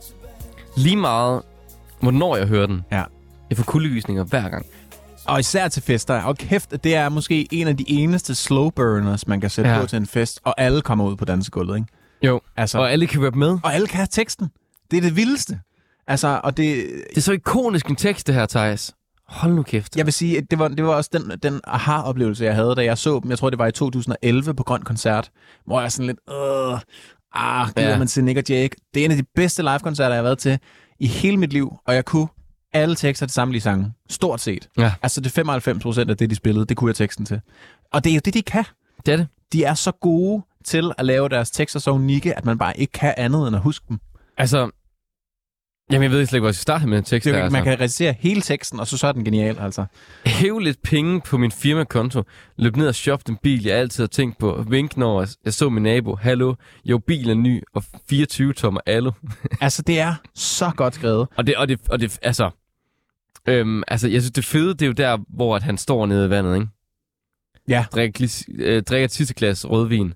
Lige 0.77 0.97
meget, 0.97 1.43
hvornår 2.01 2.37
jeg 2.37 2.47
hører 2.47 2.67
den. 2.67 2.83
Ja. 2.93 3.03
Jeg 3.51 3.57
får 3.59 3.65
kuldegysninger 3.65 4.25
hver 4.25 4.49
gang. 4.49 4.67
Og 5.27 5.41
især 5.41 5.69
til 5.69 5.83
fester. 5.83 6.23
Og 6.23 6.37
kæft, 6.39 6.85
det 6.85 6.95
er 6.95 7.09
måske 7.09 7.49
en 7.55 7.69
af 7.69 7.77
de 7.77 7.85
eneste 7.91 8.35
slow 8.35 8.71
burners, 8.71 9.27
man 9.27 9.41
kan 9.41 9.51
sætte 9.51 9.71
Ja. 9.71 9.81
på 9.81 9.87
til 9.87 9.97
en 9.97 10.07
fest. 10.07 10.41
Og 10.45 10.55
alle 10.61 10.83
kommer 10.83 11.05
ud 11.05 11.17
på 11.17 11.25
dansegulvet, 11.25 11.77
ikke? 11.77 11.89
Jo, 12.23 12.41
Altså, 12.57 12.79
og 12.79 12.93
alle 12.93 13.07
kan 13.07 13.25
rappe 13.25 13.39
med. 13.39 13.59
og 13.63 13.75
alle 13.75 13.87
kan 13.87 13.97
have 13.97 14.09
teksten. 14.11 14.49
Det 14.91 14.97
er 14.97 15.01
det 15.01 15.17
vildeste. 15.17 15.61
Altså, 16.07 16.41
og 16.45 16.57
det, 16.57 16.87
Det 17.11 17.17
er 17.17 17.21
så 17.21 17.33
ikonisk 17.33 17.87
en 17.87 17.97
tekst, 17.97 18.27
det 18.27 18.35
her, 18.35 18.47
Thijs. 18.47 18.95
Hold 19.31 19.53
nu 19.55 19.63
kæft. 19.63 19.97
jeg 19.97 20.07
vil 20.07 20.13
sige, 20.13 20.39
at 20.39 20.51
det 20.51 20.59
var, 20.59 20.69
det 20.69 20.85
var 20.85 20.95
også 20.95 21.11
den, 21.13 21.39
den 21.43 21.61
aha-oplevelse, 21.65 22.45
jeg 22.45 22.55
havde, 22.55 22.75
da 22.75 22.85
jeg 22.85 22.99
så 22.99 23.21
dem. 23.23 23.31
Jeg 23.31 23.39
tror, 23.39 23.51
det 23.51 23.59
var 23.59 23.67
i 23.67 23.73
2011 23.73 24.55
på 24.55 24.63
Grøn 24.63 24.83
Koncert, 24.83 25.31
hvor 25.67 25.81
jeg 25.81 25.93
sådan 25.93 26.07
lidt, 26.07 26.19
øh, 26.31 26.79
ah, 27.35 27.69
gider 27.77 27.89
Ja. 27.91 27.99
man 27.99 28.07
til 28.07 28.25
Nick 28.25 28.39
og 28.39 28.45
Jake. 28.49 28.77
Det 28.95 29.01
er 29.01 29.05
en 29.05 29.11
af 29.11 29.17
de 29.17 29.25
bedste 29.35 29.63
live-koncerter, 29.63 30.11
jeg 30.11 30.19
har 30.19 30.23
været 30.23 30.39
til 30.39 30.59
i 31.01 31.07
hele 31.07 31.37
mit 31.37 31.53
liv, 31.53 31.73
og 31.87 31.95
jeg 31.95 32.05
kunne 32.05 32.29
alle 32.73 32.95
tekster 32.95 33.27
til 33.27 33.35
samtlige 33.35 33.63
sange. 33.63 33.93
Stort 34.11 34.41
set. 34.41 34.69
Ja. 34.79 34.93
Altså 35.03 35.21
det 35.21 35.33
95 35.33 35.83
procent 35.83 36.11
af 36.11 36.17
det, 36.17 36.31
de 36.31 36.35
spillede, 36.35 36.65
det 36.67 36.77
kunne 36.77 36.89
jeg 36.89 36.97
teksten 36.97 37.27
til. 37.27 37.41
Og 37.93 38.05
det 38.05 38.11
er 38.11 38.15
jo 38.15 38.21
det, 38.25 38.35
de 38.35 38.43
kan. 38.43 38.65
Det 39.07 39.13
er 39.13 39.17
det. 39.17 39.29
De 39.53 39.65
er 39.65 39.75
så 39.75 39.93
gode 39.93 40.43
til 40.65 40.93
at 40.99 41.05
lave 41.07 41.29
deres 41.29 41.51
tekster 41.51 41.81
så 41.81 41.91
unikke, 41.91 42.39
at 42.39 42.45
man 42.45 42.59
bare 42.59 42.79
ikke 42.81 42.93
kan 42.93 43.15
andet 43.17 43.47
end 43.47 43.57
at 43.57 43.63
huske 43.63 43.85
dem. 43.89 43.99
Altså, 44.39 44.71
jamen 45.91 46.03
jeg 46.03 46.11
ved 46.11 46.27
slet 46.27 46.37
ikke, 46.37 46.41
hvor 46.41 46.49
jeg 46.49 46.55
skal 46.55 46.63
starte 46.63 46.87
med 46.87 46.99
en 46.99 47.05
tekst 47.05 47.25
Det 47.25 47.33
er, 47.35 47.39
jo- 47.39 47.43
Altså. 47.45 47.57
man 47.57 47.65
kan 47.65 47.81
recitere 47.81 48.15
hele 48.19 48.41
teksten, 48.41 48.81
og 48.81 48.87
så, 48.87 48.97
så 48.97 49.07
er 49.07 49.13
den 49.13 49.25
genial, 49.25 49.59
altså. 49.59 49.85
Hæv 50.27 50.59
lidt 50.59 50.83
penge 50.83 51.21
på 51.21 51.39
min 51.39 51.51
firmakonto. 51.53 52.23
Løb 52.57 52.77
ned 52.77 52.89
og 52.89 52.95
shop 52.95 53.27
den 53.27 53.37
bil, 53.43 53.63
jeg 53.65 53.77
altid 53.77 54.03
har 54.03 54.09
tænkt 54.09 54.39
på. 54.39 54.65
Vink, 54.69 54.97
når 54.97 55.27
jeg- 55.45 55.53
så 55.53 55.69
min 55.69 55.83
nabo. 55.83 56.17
Hallo, 56.17 56.55
jo, 56.85 56.99
bilen 56.99 57.31
er 57.39 57.43
ny, 57.43 57.63
og 57.75 57.85
24 58.11 58.53
tommer 58.53 58.81
alu. 58.87 59.11
Altså, 59.61 59.83
det 59.83 60.01
er 60.01 60.15
så 60.35 60.71
godt 60.77 60.95
skrevet. 60.95 61.29
Og 61.37 61.47
det, 61.47 61.55
og 61.57 61.69
det, 61.69 61.81
og 61.91 62.01
det 62.01 62.19
altså... 62.23 62.51
Øhm, 63.49 63.83
altså, 63.89 64.09
jeg 64.09 64.21
synes, 64.23 64.33
det 64.33 64.45
fede, 64.45 64.69
det 64.75 64.83
er 64.83 64.87
jo 64.87 64.93
der, 64.93 65.19
hvor 65.29 65.57
at 65.57 65.63
han 65.63 65.79
står 65.79 66.07
nede 66.07 66.27
i 66.27 66.31
vandet, 66.31 66.55
ikke? 66.55 66.67
Ja. 67.69 67.85
Drikker, 67.93 68.45
øh, 68.59 68.83
drikker 68.83 69.05
et 69.05 69.13
sidste 69.13 69.35
glas 69.35 69.71
rødvin. 69.71 70.15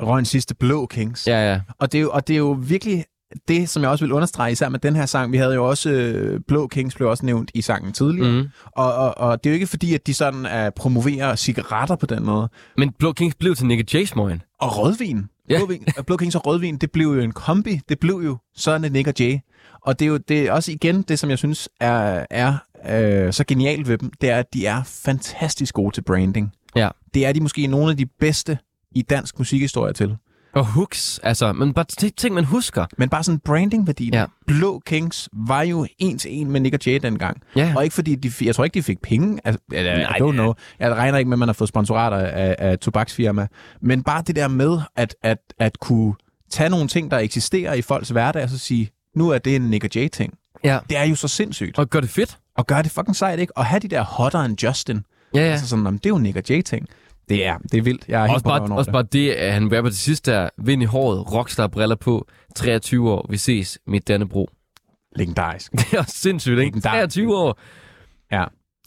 Røg 0.00 0.18
en 0.18 0.24
sidste 0.24 0.54
blå 0.54 0.86
Kings. 0.86 1.26
Ja, 1.26 1.50
ja. 1.52 1.60
Og, 1.78 1.92
det 1.92 1.98
er 1.98 2.02
jo, 2.02 2.10
og 2.10 2.28
det 2.28 2.34
er 2.34 2.38
jo 2.38 2.50
virkelig 2.60 3.04
det, 3.48 3.68
som 3.68 3.82
jeg 3.82 3.90
også 3.90 4.04
vil 4.04 4.12
understrege, 4.12 4.52
især 4.52 4.68
med 4.68 4.78
den 4.78 4.96
her 4.96 5.06
sang. 5.06 5.32
Vi 5.32 5.36
havde 5.36 5.54
jo 5.54 5.68
også, 5.68 5.90
øh, 5.90 6.40
Blå 6.48 6.66
Kings 6.66 6.94
blev 6.94 7.08
også 7.08 7.26
nævnt 7.26 7.50
i 7.54 7.62
sangen 7.62 7.92
tidligere. 7.92 8.42
Mm. 8.42 8.48
Og, 8.72 8.94
og, 8.94 9.18
og 9.18 9.44
det 9.44 9.50
er 9.50 9.52
jo 9.52 9.54
ikke 9.54 9.66
fordi, 9.66 9.94
at 9.94 10.06
de 10.06 10.14
sådan 10.14 10.46
er 10.46 10.70
promoverer 10.70 11.36
cigaretter 11.36 11.96
på 11.96 12.06
den 12.06 12.24
måde. 12.24 12.48
Men 12.78 12.92
Blå 12.98 13.12
Kings 13.12 13.34
blev 13.34 13.54
til 13.54 13.66
Nick 13.66 13.94
Jay 13.94 14.04
smøgen. 14.04 14.42
Og 14.60 14.78
rødvin. 14.78 15.24
Ja. 15.50 15.60
Ja. 15.96 16.02
Blå, 16.02 16.16
Kings 16.16 16.34
og 16.34 16.46
rødvin, 16.46 16.76
det 16.76 16.92
blev 16.92 17.06
jo 17.06 17.20
en 17.20 17.32
kombi. 17.32 17.80
Det 17.88 18.00
blev 18.00 18.22
jo 18.24 18.38
sådan 18.56 18.84
et 18.84 18.92
Nick 18.92 19.08
og 19.08 19.14
Jay. 19.20 19.38
Og 19.82 19.98
det 19.98 20.04
er 20.04 20.10
jo 20.10 20.16
det 20.16 20.40
er 20.40 20.52
også 20.52 20.72
igen 20.72 21.02
det, 21.02 21.18
som 21.18 21.30
jeg 21.30 21.38
synes 21.38 21.68
er, 21.80 22.26
er 22.30 22.56
øh, 22.88 23.32
så 23.32 23.44
genialt 23.48 23.88
ved 23.88 23.98
dem, 23.98 24.10
det 24.20 24.30
er, 24.30 24.38
at 24.38 24.54
de 24.54 24.66
er 24.66 24.82
fantastisk 24.84 25.74
gode 25.74 25.94
til 25.94 26.02
branding. 26.02 26.52
Ja. 26.76 26.88
Det 27.14 27.26
er 27.26 27.32
de 27.32 27.40
måske 27.40 27.66
nogle 27.66 27.90
af 27.90 27.96
de 27.96 28.06
bedste 28.06 28.58
i 28.94 29.02
dansk 29.02 29.38
musikhistorie 29.38 29.92
til. 29.92 30.16
Og 30.54 30.66
hooks, 30.66 31.20
altså, 31.22 31.52
men 31.52 31.74
bare 31.74 31.84
t- 32.02 32.10
ting, 32.16 32.34
man 32.34 32.44
husker. 32.44 32.86
Men 32.98 33.08
bare 33.08 33.24
sådan 33.24 33.38
branding-værdien. 33.38 34.14
Ja. 34.14 34.24
Blå 34.46 34.82
Kings 34.86 35.28
var 35.32 35.62
jo 35.62 35.86
en 35.98 36.18
til 36.18 36.30
en 36.34 36.50
med 36.50 36.60
Nick 36.60 36.74
og 36.74 36.80
Jay 36.86 36.98
dengang. 37.02 37.42
Ja. 37.56 37.72
Og 37.76 37.84
ikke 37.84 37.94
fordi, 37.94 38.14
de, 38.14 38.32
jeg 38.46 38.54
tror 38.54 38.64
ikke, 38.64 38.74
de 38.74 38.82
fik 38.82 39.02
penge. 39.02 39.38
Altså, 39.44 39.60
I, 39.72 39.76
I 39.76 39.82
Nej, 39.82 40.18
don't 40.20 40.30
know. 40.32 40.54
Jeg 40.78 40.94
regner 40.94 41.18
ikke 41.18 41.28
med, 41.28 41.34
at 41.34 41.38
man 41.38 41.48
har 41.48 41.52
fået 41.52 41.68
sponsorater 41.68 42.16
af, 42.16 42.56
af 42.58 42.78
tobaksfirma. 42.78 43.46
Men 43.82 44.02
bare 44.02 44.22
det 44.26 44.36
der 44.36 44.48
med, 44.48 44.78
at, 44.96 45.16
at, 45.22 45.38
at 45.58 45.80
kunne 45.80 46.14
tage 46.50 46.70
nogle 46.70 46.88
ting, 46.88 47.10
der 47.10 47.18
eksisterer 47.18 47.74
i 47.74 47.82
folks 47.82 48.08
hverdag, 48.08 48.42
og 48.42 48.48
så 48.50 48.58
sige, 48.58 48.90
nu 49.16 49.28
er 49.30 49.38
det 49.38 49.56
en 49.56 49.62
Nick 49.62 49.96
Jay-ting. 49.96 50.34
Ja. 50.64 50.78
Det 50.90 50.98
er 50.98 51.04
jo 51.04 51.14
så 51.14 51.28
sindssygt. 51.28 51.78
Og 51.78 51.90
gør 51.90 52.00
det 52.00 52.10
fedt. 52.10 52.38
Og 52.56 52.66
gøre 52.66 52.82
det 52.82 52.90
fucking 52.90 53.16
sejt, 53.16 53.38
ikke? 53.40 53.56
Og 53.56 53.64
have 53.66 53.80
de 53.80 53.88
der 53.88 54.02
hotter 54.04 54.40
end 54.40 54.62
Justin. 54.64 55.00
Ja, 55.34 55.40
ja. 55.40 55.46
Altså 55.50 55.68
sådan, 55.68 55.82
"Nå, 55.82 55.90
men 55.90 55.98
det 55.98 56.06
er 56.06 56.10
jo 56.10 56.18
Nick 56.18 56.36
og 56.36 56.42
Jay-ting. 56.50 56.86
Det 57.28 57.46
er, 57.46 57.58
det 57.58 57.78
er 57.78 57.82
vildt. 57.82 58.04
Jeg 58.08 58.26
er 58.26 58.32
Også 58.32 58.44
bare, 58.44 58.62
også 58.62 58.88
det. 58.88 58.92
bare 58.92 59.02
det, 59.02 59.30
at 59.30 59.52
han 59.52 59.76
rapper 59.76 59.90
til 59.90 59.98
sidst 59.98 60.26
der, 60.26 60.48
vind 60.58 60.82
i 60.82 60.84
håret, 60.84 61.32
rockstar 61.32 61.66
briller 61.66 61.96
på, 61.96 62.26
23 62.56 63.10
år, 63.10 63.26
vi 63.30 63.36
ses, 63.36 63.78
mit 63.86 64.08
Dannebro. 64.08 64.48
Legendarisk. 65.16 65.72
Det 65.78 65.92
er 65.94 65.98
også 65.98 66.16
sindssygt, 66.18 66.52
ikke? 66.58 66.62
Legendarisk. 66.76 67.14
23 67.14 67.36
år. 67.36 67.58
Ja. 68.32 68.44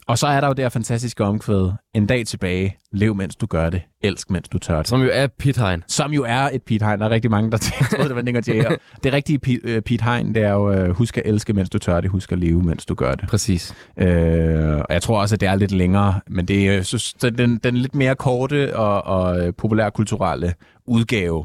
Og 0.08 0.18
så 0.18 0.26
er 0.26 0.40
der 0.40 0.46
jo 0.46 0.52
det 0.52 0.64
her 0.64 0.68
fantastiske 0.68 1.24
omkvæd. 1.24 1.70
En 1.94 2.06
dag 2.06 2.26
tilbage. 2.26 2.76
Lev, 2.92 3.14
mens 3.14 3.36
du 3.36 3.46
gør 3.46 3.70
det. 3.70 3.82
Elsk, 4.02 4.30
mens 4.30 4.48
du 4.48 4.58
tør 4.58 4.76
det. 4.76 4.88
Som 4.88 5.02
jo 5.02 5.10
er 5.12 5.26
Pete 5.26 5.60
Hein. 5.60 5.84
Som 5.88 6.12
jo 6.12 6.24
er 6.28 6.48
et 6.52 6.62
Pete 6.62 6.84
Hein. 6.84 6.98
Der 7.00 7.06
er 7.06 7.10
rigtig 7.10 7.30
mange, 7.30 7.50
der 7.50 7.56
troede, 7.90 8.08
det 8.08 8.16
var 8.16 8.22
Nick. 8.22 8.36
Og 8.36 8.76
Det 9.04 9.12
rigtige 9.12 9.38
Pete, 9.38 9.60
øh, 9.64 9.82
Pete 9.82 10.04
Hein, 10.04 10.34
det 10.34 10.42
er 10.42 10.52
jo, 10.52 10.72
øh, 10.72 10.90
husk 10.90 11.18
at 11.18 11.22
elske, 11.26 11.52
mens 11.52 11.70
du 11.70 11.78
tør 11.78 12.00
det. 12.00 12.10
Husk 12.10 12.32
at 12.32 12.38
leve, 12.38 12.62
mens 12.62 12.86
du 12.86 12.94
gør 12.94 13.14
det. 13.14 13.28
Præcis. 13.28 13.74
Øh, 13.98 14.76
og 14.76 14.86
jeg 14.90 15.02
tror 15.02 15.20
også, 15.20 15.34
at 15.36 15.40
det 15.40 15.48
er 15.48 15.54
lidt 15.54 15.72
længere, 15.72 16.20
men 16.30 16.48
det 16.48 16.68
er 16.68 16.82
så, 16.82 16.98
så 17.18 17.30
den, 17.30 17.58
den 17.58 17.76
lidt 17.76 17.94
mere 17.94 18.14
korte 18.14 18.76
og, 18.76 19.04
og 19.04 19.46
øh, 19.46 19.52
populærkulturelle 19.54 20.54
udgave, 20.86 21.44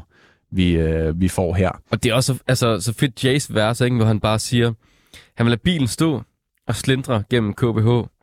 vi, 0.52 0.72
øh, 0.72 1.20
vi 1.20 1.28
får 1.28 1.54
her. 1.54 1.70
Og 1.90 2.02
det 2.02 2.10
er 2.10 2.14
også 2.14 2.38
altså, 2.48 2.80
så 2.80 2.92
fedt 2.92 3.24
Jays 3.24 3.54
vers, 3.54 3.80
ikke? 3.80 3.96
hvor 3.96 4.06
han 4.06 4.20
bare 4.20 4.38
siger, 4.38 4.72
han 5.36 5.46
vil 5.46 5.50
lade 5.50 5.60
bilen 5.60 5.88
stå 5.88 6.22
og 6.68 6.74
slindre 6.76 7.22
gennem 7.30 7.54
KBH. 7.54 8.13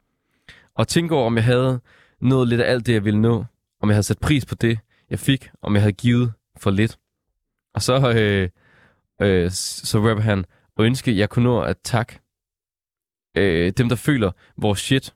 Og 0.75 0.87
tænke 0.87 1.15
over, 1.15 1.25
om 1.25 1.35
jeg 1.35 1.43
havde 1.43 1.79
nået 2.21 2.47
lidt 2.47 2.61
af 2.61 2.71
alt 2.71 2.85
det, 2.85 2.93
jeg 2.93 3.05
ville 3.05 3.21
nå. 3.21 3.45
Om 3.81 3.89
jeg 3.89 3.95
havde 3.95 4.03
sat 4.03 4.19
pris 4.19 4.45
på 4.45 4.55
det, 4.55 4.79
jeg 5.09 5.19
fik. 5.19 5.49
Om 5.61 5.73
jeg 5.73 5.81
havde 5.81 5.93
givet 5.93 6.33
for 6.57 6.71
lidt. 6.71 6.97
Og 7.75 7.81
så, 7.81 8.13
øh, 8.15 8.49
øh, 9.21 9.51
så 9.51 10.09
rapper 10.09 10.23
han, 10.23 10.45
og 10.77 10.85
ønske, 10.85 11.17
jeg 11.17 11.29
kunne 11.29 11.43
nå 11.43 11.61
at 11.61 11.77
tak 11.83 12.13
øh, 13.37 13.71
dem, 13.77 13.89
der 13.89 13.95
føler 13.95 14.31
vores 14.57 14.79
shit. 14.79 15.13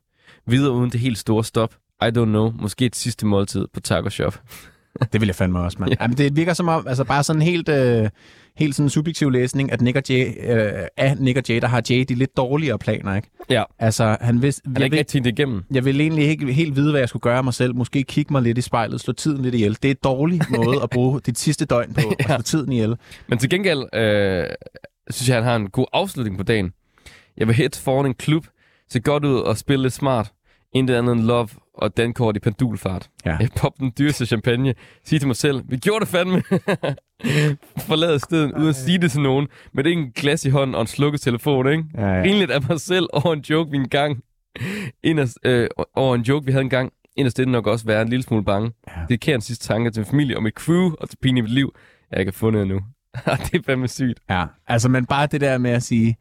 Videre 0.47 0.72
uden 0.72 0.91
det 0.91 0.99
helt 0.99 1.18
store 1.18 1.43
stop. 1.43 1.76
I 2.01 2.06
don't 2.06 2.26
know. 2.26 2.51
Måske 2.51 2.86
et 2.86 2.95
sidste 2.95 3.26
måltid 3.26 3.68
på 3.74 3.80
Taco 3.80 4.10
Shop. 4.10 4.41
Det 5.14 5.22
vil 5.22 5.28
jeg 5.28 5.36
fandme 5.36 5.60
også, 5.60 5.78
mand. 5.80 5.91
Ja. 5.91 5.95
Ja. 5.99 6.03
Jamen, 6.03 6.18
det 6.18 6.36
virker 6.36 6.53
som 6.53 6.68
om, 6.68 6.88
altså 6.88 7.03
bare 7.03 7.24
sådan 7.24 7.41
helt, 7.41 7.70
øh, 7.70 8.10
helt 8.58 8.76
sådan 8.76 8.89
subjektiv 8.89 9.30
læsning, 9.30 9.72
at 9.72 9.82
Nick 9.82 9.97
og 9.97 10.03
Jay, 10.10 10.28
øh, 10.51 10.72
af 10.97 11.18
Nick 11.18 11.38
og 11.38 11.43
Jay, 11.49 11.62
der 11.62 11.68
har 11.68 11.84
Jay 11.89 12.06
de 12.10 12.16
lidt 12.16 12.38
dårligere 12.38 12.80
planer, 12.80 13.16
ikke? 13.16 13.28
Ja. 13.49 13.64
Altså, 13.80 14.18
han 14.22 14.41
vidste, 14.41 14.62
Han 14.66 14.76
er 14.76 14.80
jeg, 14.80 14.86
ikke 14.86 14.93
vil, 14.93 14.99
rigtig 14.99 15.24
det 15.24 15.32
igennem. 15.39 15.64
jeg 15.72 15.86
vil 15.86 16.01
egentlig 16.01 16.28
ikke 16.28 16.53
helt 16.53 16.76
vide, 16.76 16.91
hvad 16.91 17.01
jeg 17.01 17.10
skulle 17.10 17.22
gøre 17.22 17.38
af 17.38 17.43
mig 17.43 17.53
selv. 17.53 17.76
Måske 17.76 18.03
kigge 18.03 18.34
mig 18.34 18.41
lidt 18.41 18.58
i 18.58 18.62
spejlet, 18.62 19.01
slå 19.01 19.14
tiden 19.14 19.41
lidt 19.41 19.56
ihjel. 19.56 19.78
Det 19.84 19.86
er 19.86 19.89
en 19.89 19.97
dårlig 20.03 20.41
måde 20.58 20.84
at 20.84 20.89
bruge 20.89 21.22
dit 21.22 21.39
sidste 21.39 21.66
døgn 21.66 21.93
på, 21.93 22.01
at 22.20 22.26
slå 22.26 22.41
tiden 22.41 22.72
ihjel. 22.72 22.95
Men 23.28 23.38
til 23.39 23.49
gengæld 23.49 23.95
øh, 23.95 24.45
synes 25.10 25.30
jeg, 25.30 25.36
han 25.36 25.43
har 25.43 25.56
en 25.56 25.70
god 25.70 25.86
afslutning 25.93 26.38
på 26.38 26.43
dagen. 26.43 26.72
Jeg 27.38 27.47
vil 27.47 27.56
hit 27.56 27.82
foran 27.84 28.06
en 28.06 28.14
klub, 28.14 28.45
se 28.89 28.99
godt 28.99 29.26
ud 29.26 29.36
og 29.39 29.58
spille 29.58 29.84
lidt 29.84 29.93
smart. 29.93 30.32
Intet 30.74 30.95
andet 30.95 31.14
end 31.14 31.22
love 31.22 31.47
og 31.86 31.97
dankort 31.97 32.36
i 32.36 32.39
pendulfart. 32.39 33.09
Ja. 33.25 33.38
Jeg 33.39 33.49
pop 33.57 33.79
den 33.79 33.93
dyreste 33.99 34.25
champagne. 34.25 34.73
Sig 35.03 35.19
til 35.19 35.27
mig 35.27 35.36
selv, 35.36 35.63
vi 35.67 35.77
gjorde 35.77 35.99
det 35.99 36.07
fandme. 36.07 36.43
Forlade 37.88 38.19
stedet 38.19 38.53
uden 38.57 38.69
at 38.69 38.75
sige 38.75 38.97
det 38.97 39.11
til 39.11 39.21
nogen. 39.21 39.47
Med 39.73 39.86
en 39.86 40.11
glas 40.11 40.45
i 40.45 40.49
hånden 40.49 40.75
og 40.75 40.81
en 40.81 40.88
slukket 40.88 41.21
telefon, 41.21 41.71
ikke? 41.71 41.83
Ja, 41.97 42.07
ja. 42.07 42.23
Rinligt 42.23 42.51
af 42.51 42.61
mig 42.69 42.79
selv 42.81 43.07
over 43.13 43.33
en 43.33 43.45
joke, 43.49 43.71
vi 43.71 43.77
engang... 43.77 44.23
Inderst, 45.03 45.39
øh, 45.45 45.67
over 45.95 46.15
en 46.15 46.21
joke, 46.21 46.45
vi 46.45 46.51
havde 46.51 46.63
engang. 46.63 46.91
Inderst 47.15 47.38
det 47.38 47.47
nok 47.47 47.67
også 47.67 47.86
være 47.86 48.01
en 48.01 48.09
lille 48.09 48.23
smule 48.23 48.45
bange. 48.45 48.71
Ja. 48.88 49.01
Det 49.09 49.19
kan 49.21 49.33
en 49.33 49.41
sidste 49.41 49.67
tanke 49.67 49.91
til 49.91 49.99
min 49.99 50.05
familie 50.05 50.38
og 50.38 50.43
mit 50.43 50.53
crew 50.53 50.91
og 50.99 51.09
til 51.09 51.17
pine 51.17 51.39
i 51.39 51.41
mit 51.41 51.51
liv, 51.51 51.75
jeg 52.11 52.19
ikke 52.19 52.31
har 52.31 52.33
fundet 52.38 52.61
endnu. 52.61 52.79
det 53.51 53.53
er 53.53 53.63
fandme 53.65 53.88
sygt. 53.88 54.19
Ja, 54.29 54.45
altså 54.67 54.89
men 54.89 55.05
bare 55.05 55.27
det 55.27 55.41
der 55.41 55.57
med 55.57 55.71
at 55.71 55.83
sige, 55.83 56.17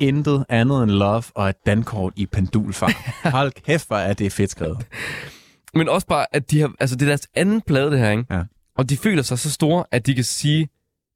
intet 0.00 0.44
andet 0.48 0.82
end 0.82 0.90
love 0.90 1.22
og 1.34 1.48
et 1.48 1.56
dankort 1.66 2.12
i 2.16 2.26
pendulfart. 2.26 2.96
Hold 3.24 3.52
kæft, 3.52 3.86
hvor 3.88 3.96
er 3.96 4.12
det 4.12 4.32
fedt 4.32 4.50
skrevet. 4.50 4.86
Men 5.74 5.88
også 5.88 6.06
bare, 6.06 6.26
at 6.32 6.50
de 6.50 6.60
har, 6.60 6.72
altså 6.80 6.96
det 6.96 7.02
er 7.02 7.06
deres 7.06 7.26
anden 7.34 7.60
plade, 7.60 7.90
det 7.90 7.98
her, 7.98 8.10
ikke? 8.10 8.24
Ja. 8.30 8.42
Og 8.76 8.90
de 8.90 8.96
føler 8.96 9.22
sig 9.22 9.38
så 9.38 9.50
store, 9.50 9.84
at 9.90 10.06
de 10.06 10.14
kan 10.14 10.24
sige, 10.24 10.68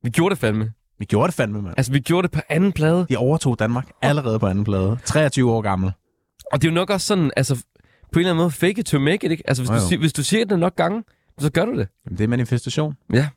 vi 0.03 0.11
gjorde 0.11 0.35
det 0.35 0.41
fandme. 0.41 0.73
Vi 0.99 1.05
gjorde 1.05 1.27
det 1.27 1.35
fandme, 1.35 1.63
mand. 1.63 1.75
Altså, 1.77 1.93
vi 1.93 2.01
gjorde 2.01 2.29
det 2.29 2.33
på 2.33 2.41
anden 2.49 2.73
plade. 2.73 3.07
De 3.09 3.17
overtog 3.17 3.59
Danmark 3.59 3.89
allerede 4.03 4.39
på 4.39 4.47
anden 4.47 4.65
plade. 4.65 4.99
23 5.05 5.53
år 5.53 5.61
gammel. 5.61 5.93
Og 6.53 6.63
det 6.63 6.69
er 6.69 6.73
jo 6.73 6.75
nok 6.75 6.91
også 6.91 7.07
sådan, 7.07 7.31
altså, 7.37 7.55
på 7.55 8.19
en 8.19 8.19
eller 8.19 8.31
anden 8.31 8.43
måde, 8.43 8.51
fake 8.51 8.81
it 8.81 8.87
to 8.87 8.99
make 8.99 9.27
it, 9.27 9.31
ikke? 9.31 9.43
Altså, 9.47 9.63
hvis, 9.63 9.71
Jo, 9.71 9.75
du, 9.75 9.81
siger, 9.89 9.99
hvis 9.99 10.13
du 10.13 10.23
siger 10.23 10.45
det 10.45 10.59
nok 10.59 10.77
gange, 10.77 11.05
så 11.39 11.51
gør 11.51 11.65
du 11.65 11.79
det. 11.79 11.89
Jamen, 12.07 12.19
det 12.19 12.25
er 12.25 12.29
manifestation. 12.29 12.95
Ja. 13.13 13.29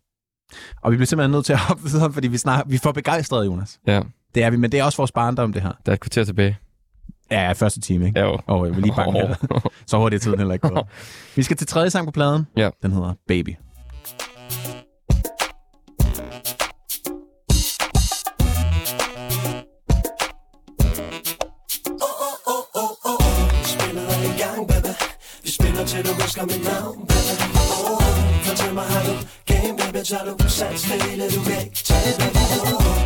Og 0.82 0.92
vi 0.92 0.98
bliver 0.98 1.08
simpelthen 1.08 1.32
nødt 1.32 1.46
til 1.46 1.54
at 1.54 1.60
hoppe 1.60 1.84
videre, 1.84 2.14
fordi 2.14 2.28
vi, 2.28 2.38
snart, 2.38 2.66
vi 2.68 2.78
får 2.78 2.92
begejstrede, 2.92 3.46
Jonas. 3.46 3.80
Ja, 3.88 4.02
Det 4.36 4.44
er 4.44 4.50
vi, 4.50 4.58
men 4.58 4.72
det 4.72 4.80
er 4.80 4.84
også 4.84 4.98
vores 4.98 5.12
barndom, 5.12 5.54
det 5.54 5.62
her. 5.62 5.72
der 5.86 5.92
er 5.92 5.94
et 5.94 6.00
kvarter 6.00 6.24
tilbage. 6.24 6.58
Ja, 7.32 7.52
første 7.52 7.82
time, 7.82 8.08
ikke? 8.08 8.20
Jo. 8.20 8.40
Og 8.48 8.66
jeg 8.66 8.76
vil 8.76 8.84
lige 8.84 8.96
bange 8.96 9.14
her. 9.14 9.36
Så 9.88 9.98
hurtigt 9.98 10.20
er 10.20 10.24
tiden 10.24 10.40
heller 10.40 10.54
ikke 10.54 10.70
gået. 10.70 10.86
Vi 11.36 11.44
skal 11.44 11.58
til 11.58 11.68
tredje 11.68 11.90
sang 11.90 12.06
på 12.08 12.12
pladen. 12.12 12.48
Ja. 12.58 12.70
Den 12.82 12.92
hedder 12.92 13.14
Baby. 13.28 13.56
Spiller 23.66 24.08
i 24.30 24.40
gang, 24.42 24.68
baby 24.68 24.94
Vi 25.44 25.50
spiller 25.50 25.86
til 25.86 26.06
du 26.06 26.14
husker 26.22 26.44
mit 26.44 26.64
navn, 26.64 26.98
baby 27.08 27.34
oh, 27.90 28.02
Fortæl 28.46 28.74
mig, 28.74 28.84
har 28.84 29.04
du 29.08 29.14
game, 29.46 29.78
baby 29.78 30.04
Tager 30.06 30.26
du 30.26 30.50
sat 30.50 30.80
stille, 30.80 31.26
du 31.36 31.42
kan 31.48 31.62
ikke 31.66 31.76
tage, 31.76 32.14
baby 32.20 32.38
oh, 32.74 32.97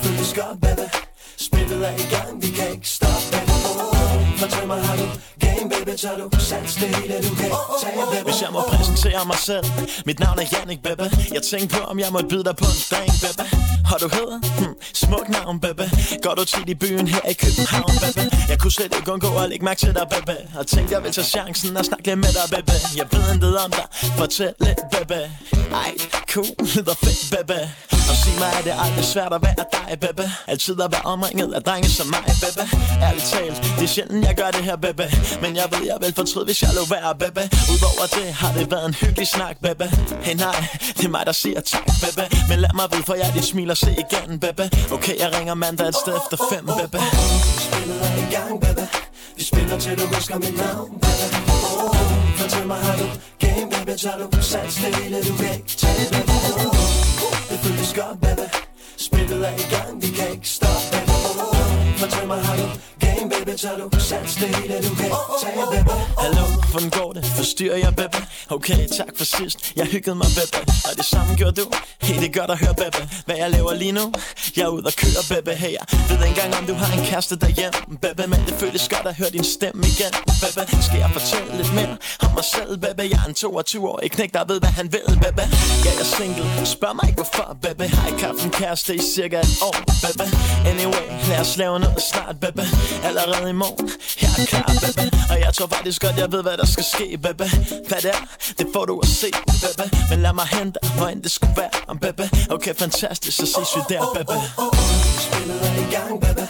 det 0.00 0.08
føles 0.08 0.34
godt, 0.34 0.60
baby 0.60 0.88
Spillet 1.36 1.88
er 1.88 1.94
i 2.04 2.06
gang, 2.14 2.42
vi 2.42 2.48
kan 2.48 2.70
ikke 2.70 2.88
stoppe, 2.88 3.39
Fortæl 4.40 4.66
mig, 4.66 4.84
har 4.86 4.96
du? 4.96 5.06
Game, 5.44 5.70
baby 5.70 5.96
Tager 5.96 6.16
du? 6.18 6.26
Sat 6.38 6.70
stille, 6.70 7.14
du 7.28 7.34
kan 7.40 7.50
tage, 7.82 8.06
baby 8.12 8.24
Hvis 8.28 8.42
jeg 8.42 8.50
må 8.52 8.60
præsentere 8.72 9.24
mig 9.26 9.38
selv. 9.38 9.66
Mit 10.06 10.18
navn 10.20 10.38
er 10.38 10.46
Jannik, 10.52 10.82
baby 10.82 11.06
Jeg 11.36 11.42
tænkte 11.50 11.76
på, 11.76 11.80
om 11.90 11.98
jeg 11.98 12.08
måtte 12.12 12.28
byde 12.28 12.44
dig 12.44 12.56
på 12.56 12.66
en 12.74 12.78
drink, 12.90 13.12
baby 13.24 13.46
Har 13.90 13.98
du 14.02 14.08
hedder? 14.16 14.38
Hmm, 14.58 14.74
smuk 14.94 15.28
navn, 15.28 15.60
baby 15.60 15.86
Går 16.24 16.34
du 16.38 16.44
tit 16.44 16.68
i 16.68 16.74
byen 16.74 17.08
her 17.08 17.24
i 17.32 17.36
København, 17.44 17.94
baby 18.04 18.24
Jeg 18.50 18.58
kunne 18.60 18.74
slet 18.78 18.92
ikke 18.98 19.12
undgå 19.12 19.28
at 19.42 19.48
lægge 19.50 19.64
mærke 19.64 19.80
til 19.84 19.94
dig, 19.98 20.06
baby 20.14 20.36
Og 20.58 20.66
tænkte, 20.66 20.94
jeg 20.94 21.02
vil 21.04 21.12
tage 21.12 21.28
chancen 21.36 21.76
og 21.76 21.84
snakke 21.84 22.06
lidt 22.06 22.18
med 22.24 22.32
dig, 22.38 22.46
baby 22.54 22.76
Jeg 23.00 23.06
ved 23.12 23.24
intet 23.34 23.58
om 23.64 23.70
dig, 23.70 23.86
fortæl 24.20 24.52
lidt, 24.66 24.80
baby 24.94 25.20
Ej, 25.84 25.92
cool, 26.32 26.50
lyder 26.74 26.96
fedt, 27.04 27.20
baby 27.34 27.60
Og 28.10 28.16
sig 28.22 28.34
mig, 28.42 28.50
er 28.58 28.62
det 28.68 28.74
aldrig 28.84 29.04
svært 29.04 29.32
at 29.36 29.40
være 29.46 29.64
dig, 29.74 29.98
baby 30.04 30.26
Altid 30.46 30.80
at 30.80 30.92
være 30.92 31.04
omringet 31.04 31.52
af 31.52 31.62
drenge 31.62 31.88
som 31.98 32.06
mig, 32.06 32.24
baby 32.44 32.64
Ærligt 33.06 33.26
talt, 33.32 33.56
det 33.78 33.84
er 33.88 33.92
sjældent, 33.94 34.26
jeg 34.30 34.36
gør 34.36 34.50
det 34.56 34.64
her, 34.70 34.76
baby. 34.86 35.06
Men 35.42 35.50
jeg 35.60 35.66
ved, 35.72 35.82
jeg 35.92 35.98
vil 36.02 36.12
fortryde, 36.20 36.44
hvis 36.44 36.62
jeg 36.62 36.70
lå 36.78 36.82
være, 36.94 37.14
baby. 37.22 37.44
Udover 37.72 38.06
det 38.18 38.26
har 38.40 38.52
det 38.58 38.70
været 38.72 38.86
en 38.90 38.94
hyggelig 39.02 39.28
snak, 39.36 39.56
baby. 39.66 39.86
Hey 40.26 40.34
nej, 40.44 40.58
det 40.96 41.04
er 41.04 41.12
mig, 41.16 41.22
der 41.26 41.36
siger 41.42 41.60
tak, 41.60 41.86
baby. 42.02 42.24
Men 42.50 42.58
lad 42.64 42.72
mig 42.80 42.86
vide, 42.92 43.04
for 43.08 43.14
jeg 43.14 43.30
dit 43.34 43.44
smil 43.52 43.70
og 43.70 43.76
se 43.84 43.90
igen, 44.04 44.40
baby. 44.44 44.66
Okay, 44.96 45.14
jeg 45.22 45.28
ringer 45.36 45.54
mandag 45.54 45.88
et 45.88 45.96
sted 46.02 46.14
efter 46.20 46.36
fem, 46.52 46.64
baby. 46.80 47.00
Vi 47.02 47.60
spiller 47.68 48.08
i 48.22 48.26
gang, 48.36 48.52
baby 48.64 48.84
Vi 49.38 49.42
spiller 49.50 49.78
til 49.78 49.92
du 50.00 50.06
husker 50.14 50.36
mit 50.44 50.56
navn, 50.64 50.90
baby. 51.04 51.26
Oh, 51.80 51.96
Fortæl 52.40 52.66
mig, 52.66 52.80
har 52.86 52.96
du 53.02 53.06
game, 53.44 53.66
baby? 53.74 53.92
Tager 54.02 54.18
du 54.32 54.42
sat 54.42 54.72
stille, 54.72 55.18
du 55.28 55.32
kan 55.40 55.50
ikke 55.58 55.72
tage, 55.82 56.06
baby? 56.12 56.30
Oh, 57.26 57.32
Det 57.50 57.58
føles 57.64 57.92
godt, 58.00 58.16
baby. 58.24 58.46
Spillet 59.06 59.40
er 59.48 59.54
i 59.64 59.66
gang, 59.74 60.02
vi 60.02 60.08
kan 60.18 60.28
ikke 60.34 60.48
stoppe, 60.48 60.79
baby 62.10 62.26
mig, 62.26 62.40
har 62.44 62.56
game, 63.00 63.30
baby, 63.30 63.56
tager 63.56 63.76
du 63.78 64.00
sats 64.00 64.34
det 64.34 64.56
hele, 64.56 64.74
du 64.88 64.94
kan 64.94 65.10
tage, 65.42 65.66
baby 65.72 65.90
Hallo, 66.18 66.44
hvordan 66.70 66.90
går 66.90 67.12
det? 67.12 67.24
Forstyrrer 67.24 67.76
jeg, 67.76 67.92
Bebe? 67.96 68.18
Okay, 68.48 68.88
tak 68.98 69.12
for 69.16 69.24
sidst. 69.24 69.72
Jeg 69.76 69.86
hyggede 69.86 70.16
mig, 70.16 70.26
Bebe. 70.38 70.60
Og 70.88 70.92
det 70.96 71.04
samme 71.04 71.34
gjorde 71.36 71.56
du. 71.60 71.66
Hey, 72.02 72.14
det 72.22 72.28
er 72.30 72.40
godt 72.40 72.50
at 72.50 72.58
høre, 72.58 72.74
Bebe. 72.74 73.02
Hvad 73.26 73.36
jeg 73.36 73.50
laver 73.50 73.74
lige 73.74 73.92
nu? 73.92 74.12
Jeg 74.56 74.62
er 74.62 74.68
ude 74.68 74.86
og 74.86 74.92
køre, 75.02 75.22
Bebe. 75.30 75.52
Hey, 75.62 75.72
jeg 75.78 75.84
ved 76.08 76.26
ikke 76.26 76.26
engang, 76.28 76.50
om 76.60 76.66
du 76.66 76.74
har 76.74 76.88
en 76.98 77.04
kæreste 77.10 77.34
derhjemme, 77.44 77.78
Bebe. 78.04 78.24
Men 78.32 78.40
det 78.46 78.54
føles 78.62 78.88
godt 78.94 79.06
at 79.06 79.14
høre 79.20 79.30
din 79.30 79.44
stemme 79.44 79.82
igen, 79.92 80.12
Baby, 80.42 80.62
Skal 80.88 80.98
jeg 81.04 81.10
fortælle 81.18 81.50
lidt 81.60 81.72
mere 81.78 81.96
om 82.24 82.30
mig 82.38 82.46
selv, 82.56 82.72
Bebe? 82.84 83.02
Jeg 83.12 83.20
er 83.24 83.28
en 83.32 83.36
22-årig 83.44 84.10
knæk, 84.10 84.30
der 84.36 84.44
ved, 84.50 84.58
hvad 84.64 84.72
han 84.80 84.86
vil, 84.96 85.06
Bebe. 85.24 85.44
Ja, 85.84 85.90
jeg 85.98 86.04
er 86.06 86.10
single. 86.18 86.66
Spørg 86.76 86.94
mig 86.98 87.04
ikke, 87.10 87.20
hvorfor, 87.22 87.46
Bebe. 87.62 87.84
Har 87.96 88.08
ikke 88.12 88.24
haft 88.24 88.42
en 88.44 88.50
kæreste 88.60 88.90
i 88.94 89.02
cirka 89.14 89.38
et 89.46 89.54
år, 89.68 89.76
Bebe. 90.04 90.24
Anyway, 90.72 91.06
lad 91.30 91.40
os 91.44 91.56
lave 91.56 91.80
noget 91.84 91.99
snart, 92.00 92.40
Bebe. 92.40 92.64
Allerede 93.04 93.50
i 93.50 93.52
morgen. 93.52 93.90
Jeg 94.22 94.30
er 94.38 94.46
klar, 94.46 94.66
baby 94.84 95.06
Og 95.30 95.40
jeg 95.40 95.54
tror 95.54 95.66
faktisk 95.66 96.02
godt, 96.02 96.16
jeg 96.16 96.32
ved, 96.32 96.42
hvad 96.42 96.56
der 96.56 96.66
skal 96.66 96.84
ske, 96.84 97.18
Bebe. 97.22 97.46
Hvad 97.88 98.00
det 98.02 98.10
er, 98.10 98.22
det 98.58 98.66
får 98.74 98.84
du 98.84 99.00
at 99.02 99.08
se, 99.08 99.30
Bebe. 99.62 99.86
Men 100.10 100.22
lad 100.22 100.32
mig 100.32 100.46
hente 100.46 100.78
dig, 100.82 100.90
hvor 100.96 101.06
end 101.06 101.22
det 101.22 101.30
skulle 101.30 101.54
være, 101.56 101.96
Bebe. 102.02 102.30
Okay, 102.50 102.74
fantastisk, 102.74 103.36
så 103.36 103.46
ses 103.46 103.70
vi 103.76 103.82
der, 103.94 104.02
Bebe. 104.14 104.34
Vi 104.34 105.22
spiller 105.26 105.58
i 105.84 105.86
gang, 105.94 106.20
baby 106.20 106.46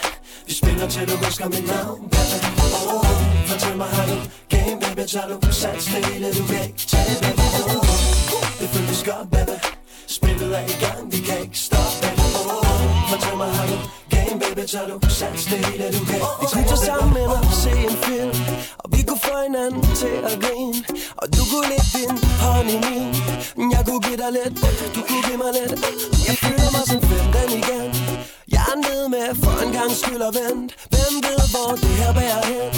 Vi 0.47 0.53
spiller 0.55 0.89
til 0.89 1.09
du 1.11 1.17
husker 1.25 1.47
mit 1.49 1.67
navn, 1.67 2.01
baby 2.15 2.39
oh, 2.65 2.95
oh. 2.95 3.07
Fortæl 3.49 3.77
mig, 3.77 3.87
har 3.87 4.07
du 4.07 4.17
game, 4.49 4.77
baby 4.81 5.05
Tager 5.09 5.29
du 5.29 5.53
sats 5.53 5.85
det 5.85 6.07
hele, 6.07 6.27
du 6.39 6.45
kan 6.51 6.63
ikke 6.67 6.85
tage, 6.93 7.15
baby 7.23 7.41
oh, 7.41 7.77
oh. 7.77 7.87
Det 8.61 8.69
føles 8.75 9.03
godt, 9.11 9.31
baby 9.35 9.57
Spillet 10.07 10.59
er 10.59 10.65
i 10.75 10.77
gang, 10.85 11.13
vi 11.13 11.19
kan 11.29 11.41
ikke 11.45 11.59
stoppe, 11.59 11.97
baby 12.03 12.27
oh, 12.41 12.57
oh. 12.57 12.67
Fortæl 13.11 13.37
mig, 13.37 13.51
har 13.57 13.67
du 13.67 14.00
game, 14.31 14.41
baby 14.41 14.67
Tager 14.67 14.87
du 14.89 15.09
sats 15.09 15.45
det 15.45 15.67
hele, 15.67 15.85
du 15.99 16.05
kan 16.05 16.21
Vi 16.41 16.47
kunne 16.53 16.67
tage 16.71 16.85
sammen 16.87 17.27
og 17.37 17.53
se 17.63 17.71
en 17.89 17.97
film 18.07 18.33
Og 18.83 18.89
vi 18.95 19.03
kunne 19.09 19.23
få 19.29 19.35
hinanden 19.47 19.83
til 20.01 20.17
at 20.29 20.35
grine. 20.45 20.75
Og 21.21 21.27
du 21.37 21.43
kunne 21.51 21.67
lægge 21.73 21.91
din 21.97 22.15
hånd 22.43 22.69
i 22.77 22.79
min 22.87 23.09
Jeg 23.75 23.83
kunne 23.89 24.03
give 24.07 24.19
dig 24.23 24.31
lidt, 24.39 24.55
du 24.95 25.01
kunne 25.09 25.23
give 25.29 25.39
mig 25.45 25.53
lidt. 25.59 25.73
Jeg 26.29 26.37
føler 26.45 26.71
mig 26.77 26.85
som 26.91 27.01
fem 27.09 27.27
den 27.37 27.51
igen. 27.61 27.89
Jeg 28.55 28.65
er 28.73 28.77
nede 28.87 29.07
med 29.15 29.29
for 29.43 29.57
en 29.65 29.73
gang 29.79 29.91
skyld 30.01 30.23
og 30.29 30.33
vent. 30.39 30.69
Hvem 30.93 31.13
ved 31.27 31.41
hvor 31.53 31.71
det 31.83 31.93
her 32.01 32.13
bærer 32.19 32.43
hen? 32.51 32.71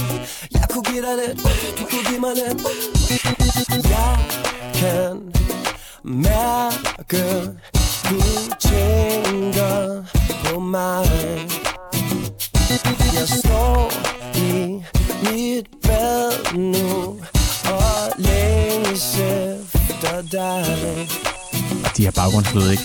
Jeg 0.58 0.66
kunne 0.70 0.86
give 0.90 1.02
dig 1.06 1.14
lidt, 1.22 1.38
du 1.78 1.84
kunne 1.90 2.04
give 2.10 2.20
mig 2.26 2.34
lidt. 2.40 2.58
Jeg 3.94 4.12
kan 4.80 5.14
mærke 6.04 7.24
Du 8.08 8.18
tænker 8.68 10.21
på 10.44 10.60
mig 10.60 11.06
Jeg 13.14 13.28
står 13.44 13.92
i 14.36 14.82
mit 15.22 15.66
bad 15.82 16.54
nu 16.56 17.20
Og 17.72 18.10
længes 18.18 19.18
efter 19.18 20.22
dig 20.22 21.08
De 21.96 22.02
her 22.04 22.10
baggrundslyd, 22.10 22.70
ikke? 22.70 22.82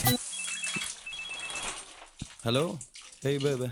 Hallo? 2.44 2.76
Hey, 3.24 3.40
baby. 3.42 3.70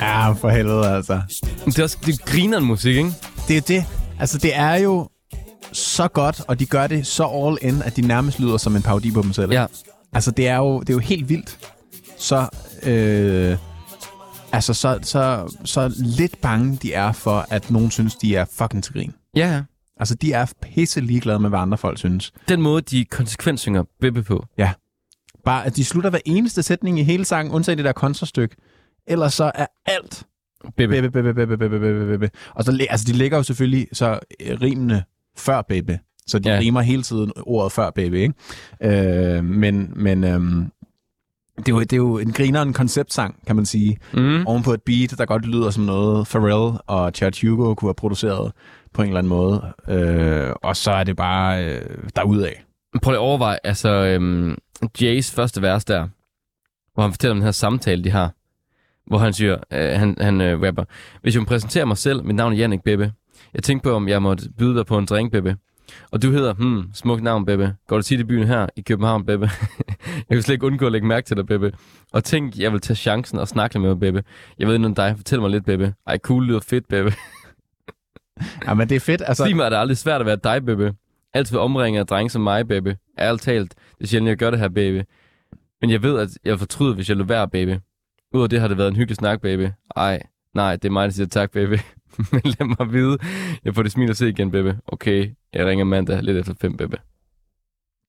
Ja, 0.00 0.32
for 0.32 0.48
helvede, 0.48 0.88
altså. 0.96 1.20
Det 1.66 1.78
er 1.78 1.82
også 1.82 1.96
det 2.06 2.24
griner 2.24 2.60
musik, 2.60 2.96
ikke? 2.96 3.12
Det 3.48 3.56
er 3.56 3.60
det. 3.60 3.84
Altså, 4.20 4.38
det 4.38 4.56
er 4.56 4.74
jo 4.74 5.08
så 5.72 6.08
godt, 6.08 6.40
og 6.48 6.58
de 6.58 6.66
gør 6.66 6.86
det 6.86 7.06
så 7.06 7.24
all 7.24 7.58
in, 7.62 7.82
at 7.82 7.96
de 7.96 8.02
nærmest 8.02 8.38
lyder 8.40 8.56
som 8.56 8.76
en 8.76 8.82
parodi 8.82 9.10
på 9.10 9.22
dem 9.22 9.32
selv. 9.32 9.50
ikke? 9.50 9.60
Ja. 9.60 9.66
Altså, 10.12 10.30
det 10.30 10.48
er 10.48 10.56
jo, 10.56 10.80
det 10.80 10.90
er 10.90 10.94
jo 10.94 10.98
helt 10.98 11.28
vildt. 11.28 11.70
Så, 12.18 12.48
øh, 12.82 13.56
altså, 14.52 14.74
så, 14.74 14.98
så, 15.02 15.54
så 15.64 15.94
lidt 15.96 16.40
bange 16.40 16.76
de 16.82 16.92
er 16.92 17.12
for, 17.12 17.46
at 17.50 17.70
nogen 17.70 17.90
synes, 17.90 18.14
de 18.14 18.36
er 18.36 18.44
fucking 18.52 18.84
til 18.84 18.92
grin. 18.92 19.12
Ja, 19.36 19.52
ja. 19.54 19.62
Altså, 19.96 20.14
de 20.14 20.32
er 20.32 20.52
pisse 20.62 21.00
ligeglade 21.00 21.38
med, 21.38 21.48
hvad 21.48 21.58
andre 21.58 21.78
folk 21.78 21.98
synes. 21.98 22.32
Den 22.48 22.62
måde, 22.62 22.82
de 22.82 23.04
konsekvent 23.04 23.60
synger 23.60 23.84
Bebe 24.00 24.22
på. 24.22 24.46
Ja. 24.58 24.72
Bare, 25.44 25.66
at 25.66 25.76
de 25.76 25.84
slutter 25.84 26.10
hver 26.10 26.20
eneste 26.24 26.62
sætning 26.62 26.98
i 26.98 27.02
hele 27.02 27.24
sangen, 27.24 27.54
undtagen 27.54 27.78
det 27.78 27.84
der 27.84 27.92
kontrastykke. 27.92 28.56
Ellers 29.06 29.34
så 29.34 29.52
er 29.54 29.66
alt 29.86 30.26
Bebe. 30.76 30.92
Bebe, 30.92 31.10
bebe, 31.10 31.34
bebe, 31.34 31.58
bebe, 31.58 31.80
bebe, 31.80 32.06
bebe. 32.06 32.30
Og 32.54 32.64
så, 32.64 32.86
altså, 32.90 33.06
de 33.06 33.12
ligger 33.12 33.36
jo 33.36 33.42
selvfølgelig 33.42 33.88
så 33.92 34.18
øh, 34.40 34.60
rimende 34.60 35.02
før 35.36 35.62
baby. 35.62 35.92
Så 36.30 36.38
de 36.38 36.50
Ja. 36.50 36.58
rimer 36.58 36.80
hele 36.80 37.02
tiden 37.02 37.32
ordet 37.36 37.72
før 37.72 37.90
baby, 37.90 38.14
ikke? 38.14 38.34
Øh, 39.36 39.44
men 39.44 39.92
men 39.96 40.24
øhm, 40.24 40.72
det, 41.58 41.68
er 41.68 41.72
jo, 41.72 41.80
det 41.80 41.92
er 41.92 41.96
jo 41.96 42.18
en 42.18 42.32
grineren 42.32 42.72
konceptsang, 42.72 43.46
kan 43.46 43.56
man 43.56 43.66
sige. 43.66 43.98
Mm. 44.14 44.46
Oven 44.46 44.62
på 44.62 44.72
et 44.72 44.82
beat, 44.82 45.14
der 45.18 45.24
godt 45.26 45.46
lyder 45.46 45.70
som 45.70 45.84
noget 45.84 46.26
Pharrell 46.28 46.78
og 46.86 47.12
Chad 47.14 47.32
Hugo 47.48 47.74
kunne 47.74 47.88
have 47.88 47.94
produceret 47.94 48.52
på 48.94 49.02
en 49.02 49.08
eller 49.08 49.18
anden 49.18 49.28
måde. 49.28 49.72
Øh, 49.88 50.50
og 50.62 50.76
så 50.76 50.90
er 50.90 51.04
det 51.04 51.16
bare 51.16 51.64
øh, 51.64 51.80
derudad. 52.16 52.52
Prøv 53.02 53.10
lige 53.12 53.18
at 53.18 53.22
overveje, 53.22 53.58
altså 53.64 53.88
øhm, 53.88 54.56
Jays 55.00 55.30
første 55.30 55.62
vers 55.62 55.84
der, 55.84 56.08
hvor 56.94 57.02
han 57.02 57.12
fortæller 57.12 57.32
om 57.32 57.36
den 57.38 57.44
her 57.44 57.50
samtale, 57.52 58.04
de 58.04 58.10
har. 58.10 58.32
Hvor 59.06 59.18
han 59.18 59.32
siger, 59.32 59.56
øh, 59.72 59.98
han, 60.00 60.16
han 60.20 60.40
øh, 60.40 60.62
rapper, 60.62 60.84
Hvis 61.22 61.34
jeg 61.34 61.40
må 61.42 61.46
præsentere 61.46 61.86
mig 61.86 61.96
selv, 61.98 62.24
mit 62.24 62.36
navn 62.36 62.52
er 62.52 62.56
Jannik 62.56 62.82
Bebe. 62.82 63.12
Jeg 63.54 63.62
tænkte 63.62 63.88
på, 63.88 63.94
om 63.94 64.08
jeg 64.08 64.22
måtte 64.22 64.48
byde 64.58 64.76
dig 64.76 64.86
på 64.86 64.98
en 64.98 65.04
drink, 65.06 65.32
Bebe. 65.32 65.56
Og 66.12 66.22
du 66.22 66.30
hedder, 66.30 66.54
hmm, 66.54 66.84
smukt 66.94 67.22
navn, 67.22 67.44
Bebe. 67.44 67.74
Går 67.86 67.96
du 67.96 68.02
tit 68.02 68.20
i 68.20 68.24
byen 68.24 68.46
her 68.46 68.66
i 68.76 68.80
København, 68.82 69.26
Bebe? 69.26 69.50
jeg 70.16 70.24
kan 70.30 70.42
slet 70.42 70.54
ikke 70.54 70.66
undgå 70.66 70.86
at 70.86 70.92
lægge 70.92 71.06
mærke 71.06 71.26
til 71.26 71.36
dig, 71.36 71.46
Bebe. 71.46 71.72
Og 72.12 72.24
tænk, 72.24 72.58
jeg 72.58 72.72
vil 72.72 72.80
tage 72.80 72.96
chancen 72.96 73.38
og 73.38 73.48
snakke 73.48 73.78
med 73.78 73.88
mig, 73.88 74.00
Bebe. 74.00 74.24
Jeg 74.58 74.66
ved 74.66 74.74
ikke 74.74 74.82
noget 74.82 74.98
om 74.98 75.04
dig. 75.04 75.16
Fortæl 75.16 75.40
mig 75.40 75.50
lidt, 75.50 75.64
Bebe. 75.64 75.94
Ej, 76.06 76.18
cool 76.18 76.46
lyder 76.46 76.60
fedt, 76.60 76.88
Bebe. 76.88 77.12
Ja, 78.66 78.74
men 78.74 78.88
det 78.88 78.96
er 78.96 79.00
fedt. 79.00 79.22
Altså, 79.26 79.44
Sig 79.44 79.56
mig, 79.56 79.66
at 79.66 79.72
det 79.72 79.76
er 79.76 79.80
aldrig 79.80 79.96
svært 79.96 80.20
at 80.20 80.26
være 80.26 80.38
dig, 80.44 80.66
baby. 80.66 80.90
Altid 81.34 81.52
vil 81.52 81.60
omringe 81.60 82.00
af 82.00 82.06
drenge 82.06 82.30
som 82.30 82.42
mig, 82.42 82.68
baby. 82.68 82.94
Ærligt 83.18 83.42
talt, 83.42 83.74
det 83.98 84.04
er 84.04 84.08
sjældent, 84.08 84.28
jeg 84.28 84.36
gør 84.36 84.50
det 84.50 84.58
her, 84.58 84.68
baby. 84.68 85.02
Men 85.80 85.90
jeg 85.90 86.02
ved, 86.02 86.18
at 86.18 86.28
jeg 86.44 86.58
fortryder, 86.58 86.94
hvis 86.94 87.08
jeg 87.08 87.16
løber 87.16 87.34
være, 87.34 87.48
baby. 87.48 87.76
Udover 88.32 88.46
det 88.46 88.60
har 88.60 88.68
det 88.68 88.78
været 88.78 88.88
en 88.88 88.96
hyggelig 88.96 89.16
snak, 89.16 89.40
baby. 89.40 89.68
Ej, 89.96 90.22
nej, 90.54 90.76
det 90.76 90.88
er 90.88 90.92
mig, 90.92 91.08
der 91.08 91.12
siger 91.12 91.26
tak, 91.26 91.50
baby. 91.50 91.78
Men 92.32 92.40
lad 92.44 92.76
mig 92.78 92.92
vide. 92.92 93.18
Jeg 93.64 93.74
får 93.74 93.82
det 93.82 93.92
smil 93.92 94.10
at 94.10 94.16
se 94.16 94.28
igen, 94.28 94.50
baby. 94.50 94.72
Okay, 94.86 95.30
jeg 95.52 95.66
ringer 95.66 95.84
mandag 95.84 96.22
lidt 96.22 96.36
efter 96.36 96.54
fem, 96.60 96.76
baby. 96.76 96.94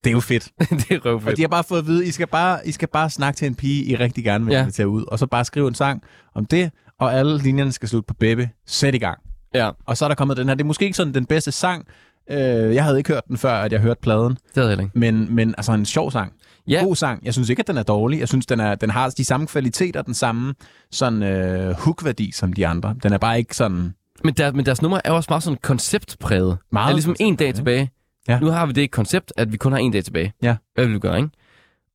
det 0.04 0.10
er 0.10 0.14
jo 0.14 0.20
fedt. 0.20 0.48
det 0.70 0.90
er 0.90 0.98
Og 0.98 1.04
røvfedt. 1.06 1.36
de 1.36 1.42
har 1.42 1.48
bare 1.48 1.64
fået 1.64 1.78
at 1.78 1.86
vide, 1.86 2.06
I 2.06 2.10
skal 2.10 2.26
bare, 2.26 2.58
I 2.68 2.72
skal 2.72 2.88
bare 2.88 3.10
snakke 3.10 3.38
til 3.38 3.46
en 3.46 3.54
pige, 3.54 3.84
I 3.84 3.96
rigtig 3.96 4.24
gerne 4.24 4.44
vil 4.44 4.52
Ja. 4.52 4.60
invitere 4.60 4.88
ud. 4.88 5.04
Og 5.08 5.18
så 5.18 5.26
bare 5.26 5.44
skrive 5.44 5.68
en 5.68 5.74
sang 5.74 6.02
om 6.34 6.46
det, 6.46 6.70
og 7.00 7.14
alle 7.14 7.38
linjerne 7.38 7.72
skal 7.72 7.88
slutte 7.88 8.06
på 8.06 8.14
baby. 8.14 8.46
Sæt 8.66 8.94
i 8.94 8.98
gang. 8.98 9.18
Ja, 9.54 9.70
Og 9.86 9.96
så 9.96 10.04
er 10.04 10.08
der 10.08 10.14
kommet 10.16 10.36
den 10.36 10.48
her. 10.48 10.54
Det 10.54 10.62
er 10.62 10.66
måske 10.66 10.84
ikke 10.84 10.96
sådan 10.96 11.14
den 11.14 11.26
bedste 11.26 11.52
sang. 11.52 11.86
Øh, 12.30 12.38
jeg 12.74 12.84
havde 12.84 12.98
ikke 12.98 13.12
hørt 13.12 13.22
den 13.28 13.38
før, 13.38 13.52
at 13.52 13.72
jeg 13.72 13.80
hørte 13.80 14.00
pladen. 14.00 14.32
det 14.32 14.38
havde 14.62 14.70
jeg 14.70 14.80
ikke. 14.80 14.98
Men, 14.98 15.34
men 15.34 15.54
altså 15.58 15.72
en 15.72 15.86
sjov 15.86 16.10
sang. 16.10 16.32
Ja, 16.68 16.82
God 16.84 16.96
sang. 16.96 17.24
Jeg 17.24 17.34
synes 17.34 17.48
ikke, 17.48 17.60
at 17.60 17.66
den 17.66 17.76
er 17.76 17.82
dårlig. 17.82 18.20
Jeg 18.20 18.28
synes, 18.28 18.46
den, 18.46 18.60
er, 18.60 18.74
den 18.74 18.90
har 18.90 19.10
de 19.10 19.24
samme 19.24 19.46
kvaliteter, 19.46 20.02
den 20.02 20.14
samme 20.14 20.54
sådan 20.90 21.22
øh, 21.22 21.70
hook-værdi 21.78 22.32
som 22.32 22.52
de 22.52 22.66
andre. 22.66 22.94
Den 23.02 23.12
er 23.12 23.18
bare 23.18 23.38
ikke 23.38 23.56
sådan... 23.56 23.94
men, 24.24 24.34
der, 24.34 24.52
men 24.52 24.66
deres 24.66 24.82
nummer 24.82 25.00
er 25.04 25.12
også 25.12 25.26
meget 25.30 25.42
sådan 25.42 25.58
konceptpræget. 25.62 26.58
Meget 26.72 26.86
Det 26.86 26.92
er 26.92 26.96
ligesom 26.96 27.16
en 27.20 27.36
dag 27.36 27.54
tilbage. 27.54 27.90
Ja. 28.28 28.38
Nu 28.40 28.46
har 28.46 28.66
vi 28.66 28.72
det 28.72 28.90
koncept, 28.90 29.32
at 29.36 29.52
vi 29.52 29.56
kun 29.56 29.72
har 29.72 29.78
en 29.78 29.92
dag 29.92 30.04
tilbage. 30.04 30.32
Ja. 30.42 30.56
Hvad 30.74 30.84
vil 30.84 30.94
vi 30.94 30.98
gøre, 30.98 31.16
ikke? 31.16 31.30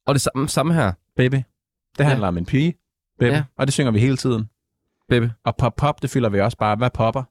Og 0.08 0.14
det 0.16 0.22
samme, 0.22 0.50
samme 0.50 0.74
her, 0.74 0.92
Baby. 1.18 1.36
Det 1.98 2.06
handler 2.06 2.28
om 2.28 2.38
en 2.38 2.46
pige. 2.46 2.76
Baby. 3.20 3.32
Ja. 3.34 3.44
Og 3.58 3.68
det 3.68 3.74
synger 3.74 3.92
vi 3.92 4.00
hele 4.00 4.18
tiden. 4.18 4.50
baby. 5.10 5.26
Og 5.46 5.56
pop-pop, 5.56 6.02
det 6.02 6.10
fylder 6.10 6.30
vi 6.30 6.40
også 6.40 6.58
bare. 6.58 6.76
Hvad 6.76 6.90
popper? 6.90 7.24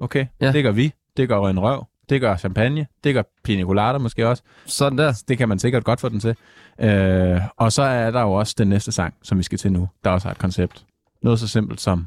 Okay, 0.00 0.26
Ja. 0.40 0.46
ja. 0.46 0.52
det 0.52 0.64
gør 0.64 0.72
vi. 0.72 0.92
Det 1.16 1.28
gør 1.28 1.40
en 1.40 1.60
røv. 1.60 1.86
Det 2.08 2.20
gør 2.20 2.36
champagne. 2.36 2.86
Det 3.04 3.14
gør 3.14 3.22
pina 3.44 3.62
colada 3.64 3.98
måske 3.98 4.28
også. 4.28 4.42
Sådan 4.66 4.98
der. 4.98 5.22
Det 5.28 5.38
kan 5.38 5.48
man 5.48 5.58
sikkert 5.58 5.84
godt 5.84 6.00
få 6.00 6.08
den 6.08 6.20
til. 6.20 6.36
Øh, 6.80 7.40
og 7.56 7.72
så 7.72 7.82
er 7.82 8.10
der 8.10 8.20
jo 8.20 8.32
også 8.32 8.54
den 8.58 8.68
næste 8.68 8.92
sang, 8.92 9.14
som 9.22 9.38
vi 9.38 9.42
skal 9.42 9.58
til 9.58 9.72
nu, 9.72 9.88
der 10.04 10.10
også 10.10 10.28
har 10.28 10.32
et 10.32 10.38
koncept. 10.38 10.84
Noget 11.22 11.38
så 11.40 11.48
simpelt 11.48 11.80
som 11.80 12.06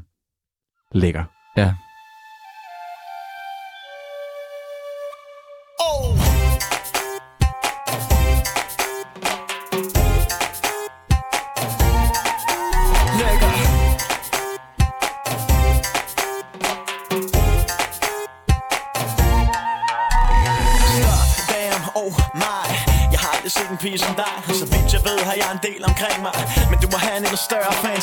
lækker. 0.92 1.24
Ja. 1.56 1.74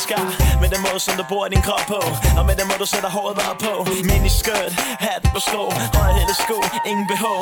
Skar 0.06 0.24
Med 0.62 0.68
den 0.74 0.80
måde, 0.86 1.00
som 1.06 1.14
du 1.20 1.24
bruger 1.30 1.48
din 1.54 1.62
krop 1.66 1.84
på 1.92 2.00
Og 2.38 2.44
med 2.48 2.54
den 2.58 2.66
måde, 2.68 2.78
du 2.84 2.88
sætter 2.94 3.10
håret 3.16 3.34
bare 3.42 3.54
på. 3.64 3.72
Mini 4.10 4.30
skirt, 4.40 4.72
hat 5.06 5.22
på 5.34 5.40
sko 5.48 5.62
Høje 5.98 6.14
hele 6.20 6.34
sko, 6.44 6.58
ingen 6.90 7.06
behov. 7.12 7.38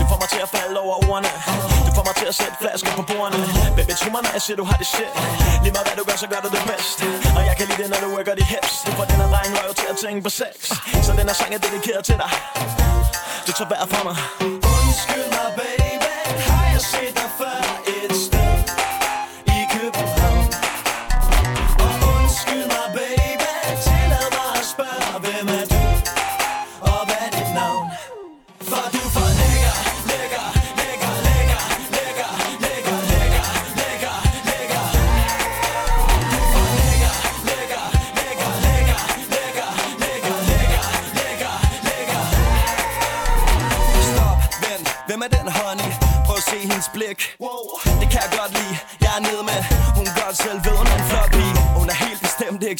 Du 0.00 0.04
får 0.10 0.18
mig 0.22 0.28
til 0.34 0.40
at 0.46 0.50
falde 0.56 0.76
over 0.84 0.96
ordene. 1.10 1.30
Du 1.86 1.90
får 1.96 2.04
mig 2.08 2.14
til 2.20 2.26
at 2.32 2.36
sætte 2.40 2.56
flasker 2.62 2.92
på 2.98 3.02
bordene. 3.10 3.38
Baby, 3.76 3.92
tro 4.00 4.08
mig, 4.14 4.22
når 4.26 4.32
jeg 4.36 4.42
siger, 4.46 4.56
du 4.62 4.66
har 4.70 4.76
det 4.82 4.88
shit. 4.94 5.12
Lige 5.64 5.72
meget 5.76 5.86
hvad 5.88 5.96
du 6.00 6.04
gør, 6.08 6.16
så 6.24 6.26
gør 6.32 6.40
du 6.46 6.48
det 6.56 6.62
bedst. 6.70 6.96
Og 7.38 7.42
jeg 7.48 7.54
kan 7.58 7.64
lide 7.70 7.78
det, 7.82 7.88
når 7.92 8.00
du 8.04 8.08
rykker 8.16 8.34
de 8.40 8.44
hips. 8.52 8.72
Du 8.86 8.90
får 8.98 9.04
den 9.10 9.18
her 9.22 9.28
dreng 9.34 9.50
røv 9.58 9.70
til 9.80 9.88
at 9.92 9.96
tænke 10.04 10.20
på 10.26 10.30
sex. 10.40 10.54
Så 11.06 11.10
den 11.18 11.26
her 11.30 11.36
sang 11.40 11.50
er 11.58 11.62
dedikeret 11.66 12.02
til 12.08 12.16
dig. 12.22 12.30
Du 13.46 13.50
tager 13.58 13.70
vejret 13.72 13.88
fra 13.92 14.00
mig. 14.08 14.16
Undskyld 14.76 15.28
mig, 15.36 15.48
baby. 15.60 16.12
Har 16.50 16.66
jeg 16.74 16.82
set 16.92 17.14
dig 17.20 17.30
før? 17.40 17.81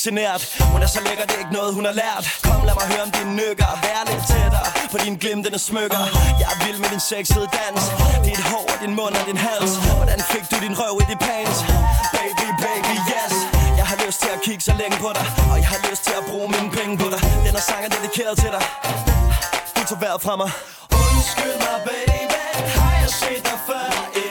Genert 0.05 0.42
Hun 0.72 0.80
er 0.86 0.90
så 0.96 1.00
lækker, 1.07 1.24
det 1.28 1.34
er 1.38 1.42
ikke 1.44 1.57
noget, 1.61 1.70
hun 1.78 1.84
har 1.90 1.96
lært. 2.03 2.24
Kom, 2.46 2.61
lad 2.68 2.74
mig 2.80 2.86
høre 2.92 3.03
om 3.07 3.11
dine 3.16 3.32
nykker 3.40 3.70
Vær 3.84 4.00
lidt 4.11 4.24
tættere 4.32 4.68
på 4.92 4.98
din 5.05 5.14
glimtende 5.22 5.59
smykker. 5.68 6.03
Jeg 6.40 6.48
er 6.55 6.59
vild 6.64 6.78
med 6.82 6.88
din 6.94 7.03
sexede 7.11 7.46
dans. 7.59 7.82
Dit 8.26 8.42
hår, 8.50 8.68
din 8.82 8.94
mund 8.98 9.14
og 9.20 9.24
din 9.30 9.40
hals. 9.46 9.72
Hvordan 9.98 10.20
fik 10.32 10.44
du 10.50 10.57
din 10.66 10.74
røv 10.80 10.94
i 11.03 11.05
de 11.11 11.16
pants? 11.26 11.59
Baby, 12.16 12.46
baby, 12.66 12.94
yes. 13.12 13.34
Jeg 13.80 13.86
har 13.90 13.98
lyst 14.07 14.18
til 14.22 14.30
at 14.36 14.40
kigge 14.46 14.62
så 14.68 14.74
længe 14.80 14.96
på 15.05 15.11
dig. 15.18 15.26
Og 15.53 15.57
jeg 15.62 15.68
har 15.74 15.80
lyst 15.90 16.03
til 16.09 16.14
at 16.20 16.24
bruge 16.30 16.48
mine 16.55 16.70
penge 16.76 16.94
på 17.03 17.07
dig. 17.14 17.20
Den 17.44 17.53
her 17.57 17.64
sang 17.70 17.82
er 17.88 17.92
dedikeret 17.96 18.34
til 18.42 18.50
dig. 18.57 18.62
Du 19.76 19.80
tog 19.88 19.98
vejret 20.03 20.20
fra 20.26 20.34
mig. 20.42 20.50
Undskyld 21.07 21.57
mig, 21.66 21.78
baby. 21.90 22.40
Har 22.78 22.94
jeg 23.03 23.11
set 23.20 23.42
dig 23.50 23.59
før? 23.68 24.22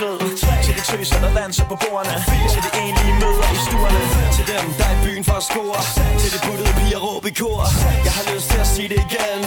Får 0.00 0.18
til 0.40 0.48
at 0.56 0.64
svede 0.64 0.78
de 0.78 0.84
tøser, 0.90 1.18
der 1.24 1.32
danser 1.40 1.64
på 1.72 1.76
bordene. 1.82 2.16
Til 2.52 2.60
de 2.66 2.70
enlige 2.84 3.14
møder 3.22 3.48
i 3.56 3.58
stuerne. 3.66 4.02
Til 4.36 4.44
dem, 4.52 4.64
der 4.78 4.86
er 4.90 4.94
i 4.96 5.00
byen 5.04 5.24
for 5.28 5.36
at 5.42 5.46
score. 5.50 5.80
Til 6.20 6.30
de 6.34 6.38
puttede 6.46 6.72
piger 6.80 7.00
råb 7.06 7.24
i 7.30 7.32
kor. 7.40 7.62
Jeg 8.06 8.12
har 8.18 8.24
lyst 8.32 8.46
til 8.52 8.58
at 8.64 8.68
sige 8.74 8.88
det 8.92 9.00
igen. 9.06 9.40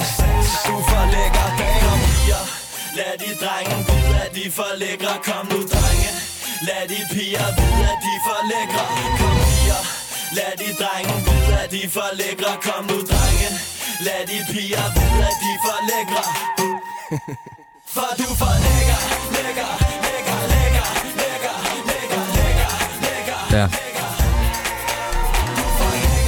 Du 0.65 0.73
er 0.81 0.85
for 0.91 1.03
lækker, 1.15 1.47
Kom 1.83 1.99
piger, 2.09 2.43
lad 2.97 3.13
de 3.23 3.29
drenge 3.43 3.75
vide, 3.87 4.15
at 4.25 4.31
de 4.35 4.43
er 4.49 4.53
for 4.59 4.71
lækre 4.81 5.13
Kom 5.27 5.45
nu 5.51 5.59
drenge, 5.73 6.11
lad 6.67 6.83
de 6.91 6.99
piger 7.13 7.47
vide, 7.57 7.83
at 7.91 7.99
de 8.05 8.11
er 8.17 8.23
for 8.27 8.39
lækre 8.51 8.83
Kom 9.19 9.35
piger, 9.47 9.81
lad 10.37 10.53
de 10.61 10.69
drenge 10.81 11.15
vide, 11.27 11.53
at 11.63 11.69
de 11.73 11.79
er 11.87 11.91
for 11.97 12.09
lækre 12.19 12.51
Kom 12.67 12.83
nu 12.91 12.97
drenge, 13.11 13.49
lad 14.05 14.21
de 14.29 14.37
piger 14.51 14.85
vide, 14.97 15.21
at 15.29 15.35
de 15.43 15.49
er 15.55 15.61
for 15.65 15.79
lækre 15.89 16.23
For 17.95 18.09
du 18.19 18.25
er 18.33 18.37
for 18.41 18.53
lækker, 18.65 18.99
lækker, 19.35 19.82
Ja. 23.53 23.67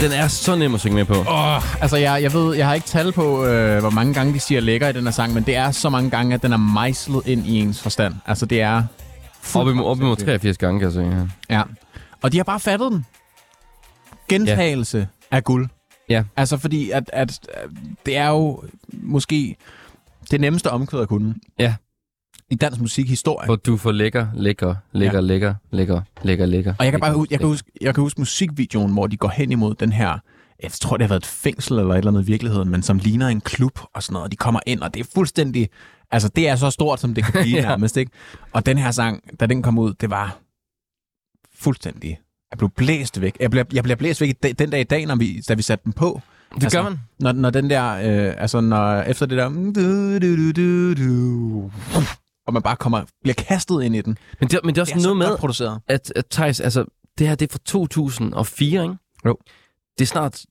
Den 0.02 0.12
er 0.12 0.28
så 0.28 0.56
nem 0.56 0.74
at 0.74 0.80
synge 0.80 0.96
med 0.96 1.06
på. 1.06 1.14
Åh, 1.14 1.82
altså 1.82 1.98
jeg, 1.98 2.22
jeg 2.22 2.34
ved, 2.34 2.56
jeg 2.56 2.68
har 2.68 2.74
ikke 2.74 2.88
tal 2.88 3.12
på, 3.12 3.46
øh, 3.46 3.80
hvor 3.80 3.90
mange 3.90 4.14
gange 4.14 4.34
de 4.34 4.40
siger 4.40 4.62
lækker 4.62 4.88
i 4.90 4.94
den 4.94 5.04
her 5.04 5.12
sang, 5.12 5.34
men 5.34 5.44
det 5.44 5.56
er 5.56 5.72
så 5.72 5.90
mange 5.90 6.10
gange, 6.10 6.34
at 6.34 6.42
den 6.42 6.54
er 6.54 6.58
mejslet 6.58 7.28
ind 7.28 7.48
i 7.48 7.60
ens 7.60 7.82
forstand. 7.82 8.14
Altså 8.26 8.46
det 8.46 8.62
er... 8.62 8.84
Op 9.56 9.68
imod, 9.68 9.86
op 9.86 9.98
imod 9.98 10.16
83 10.16 10.58
gange, 10.58 10.80
kan 10.80 10.86
jeg 10.86 10.94
sige. 10.94 11.30
Ja. 11.50 11.56
Ja. 11.56 11.64
Og 12.22 12.32
de 12.32 12.38
har 12.38 12.44
bare 12.44 12.60
fattet 12.60 12.92
den. 12.92 13.06
Gentagelse 14.30 15.08
ja. 15.32 15.38
er 15.38 15.42
guld. 15.42 15.68
Ja. 16.10 16.24
Altså 16.38 16.58
fordi, 16.58 16.92
at, 16.92 17.10
at, 17.14 17.40
at 17.54 17.70
det 18.06 18.18
er 18.18 18.30
jo 18.30 18.64
måske 18.94 19.56
det 20.32 20.42
nemmeste 20.42 20.72
omkvæd 20.72 21.00
at 21.02 21.08
kunne. 21.08 21.36
Ja. 21.60 21.76
I 22.52 22.56
dansk 22.56 22.82
musikhistorie. 22.82 23.46
For 23.46 23.56
du 23.56 23.78
for 23.78 23.92
lækker, 23.92 24.28
lækker, 24.34 24.76
lækker, 24.92 25.16
Ja. 25.18 25.22
lækker, 25.22 25.54
lækker, 25.72 26.02
lækker, 26.24 26.46
lækker. 26.46 26.74
Og 26.80 26.86
jeg 26.86 26.92
kan 26.94 27.00
bare 27.00 27.10
lækker, 27.10 27.18
huske, 27.18 27.32
jeg 27.34 27.40
kan 27.40 27.48
huske, 27.48 27.72
jeg 27.82 27.96
kan 27.96 28.02
huske 28.02 28.22
musikvideoen, 28.22 28.92
hvor 28.94 29.08
de 29.08 29.18
går 29.18 29.30
hen 29.30 29.52
imod 29.52 29.76
den 29.76 29.92
her, 29.92 30.20
jeg 30.64 30.72
tror, 30.72 30.98
det 30.98 31.04
har 31.04 31.10
været 31.10 31.22
et 31.22 31.26
fængsel 31.26 31.80
eller 31.80 31.94
et 31.94 31.98
eller 31.98 32.12
andet 32.12 32.22
i 32.24 32.26
virkeligheden, 32.26 32.70
men 32.70 32.82
som 32.84 32.98
ligner 32.98 33.28
en 33.28 33.42
klub 33.42 33.80
og 33.94 34.04
sådan 34.04 34.14
noget, 34.14 34.24
og 34.26 34.32
de 34.32 34.36
kommer 34.38 34.60
ind, 34.66 34.82
og 34.82 34.94
det 34.94 35.00
er 35.00 35.08
fuldstændig, 35.16 35.70
altså 36.12 36.30
det 36.30 36.50
er 36.50 36.56
så 36.56 36.70
stort, 36.70 37.00
som 37.00 37.14
det 37.14 37.24
kan 37.24 37.42
blive 37.42 37.58
Ja. 37.62 37.68
nærmest, 37.68 37.98
ikke? 37.98 38.12
Og 38.54 38.66
den 38.66 38.78
her 38.78 38.92
sang, 38.92 39.40
da 39.40 39.46
den 39.46 39.62
kom 39.62 39.78
ud, 39.78 39.94
det 39.94 40.10
var 40.10 40.38
fuldstændig, 41.56 42.20
jeg 42.52 42.58
blev 42.58 42.70
blæst 42.70 43.22
væk. 43.22 43.38
Jeg 43.40 43.52
bliver, 43.52 43.64
jeg 43.74 43.84
bliver 43.84 43.96
blæst 43.96 44.22
væk 44.22 44.44
den 44.60 44.70
dag 44.70 44.80
i 44.82 44.84
dag, 44.84 45.06
når 45.06 45.16
vi, 45.16 45.42
da 45.50 45.54
vi 45.54 45.62
satte 45.62 45.84
den 45.84 45.94
på. 45.94 46.22
Det 46.62 46.72
gør 46.72 46.84
man. 46.84 47.00
Når, 47.20 47.32
når 47.32 47.50
den 47.50 47.70
der, 47.70 47.92
øh, 47.94 48.34
altså 48.38 48.62
når, 48.62 49.02
efter 49.02 49.26
det 49.26 49.38
der, 49.38 49.50
du, 49.50 49.72
du, 50.20 50.36
du, 50.36 50.52
du, 50.52 50.94
du, 50.94 51.72
og 52.48 52.54
man 52.54 52.62
bare 52.62 52.76
kommer, 52.76 53.02
bliver 53.24 53.34
kastet 53.36 53.84
ind 53.84 53.96
i 53.96 54.02
den. 54.02 54.18
Men 54.40 54.50
det, 54.50 54.60
men 54.64 54.76
det 54.76 54.80
er 54.80 54.84
også 54.84 54.94
Det 54.94 55.00
er 55.00 55.04
noget 55.04 55.18
med, 55.18 55.38
produceret. 55.38 55.80
at, 55.88 56.14
at 56.16 56.26
Thijs, 56.32 56.60
altså, 56.60 56.86
det 57.18 57.28
her 57.28 57.36
det 57.36 57.50
er 57.50 57.54
fra 57.54 57.60
2004, 57.66 58.84
ikke? 58.84 58.96
Jo. 59.26 59.38
Det 59.98 60.04
er 60.04 60.08
snart 60.08 60.42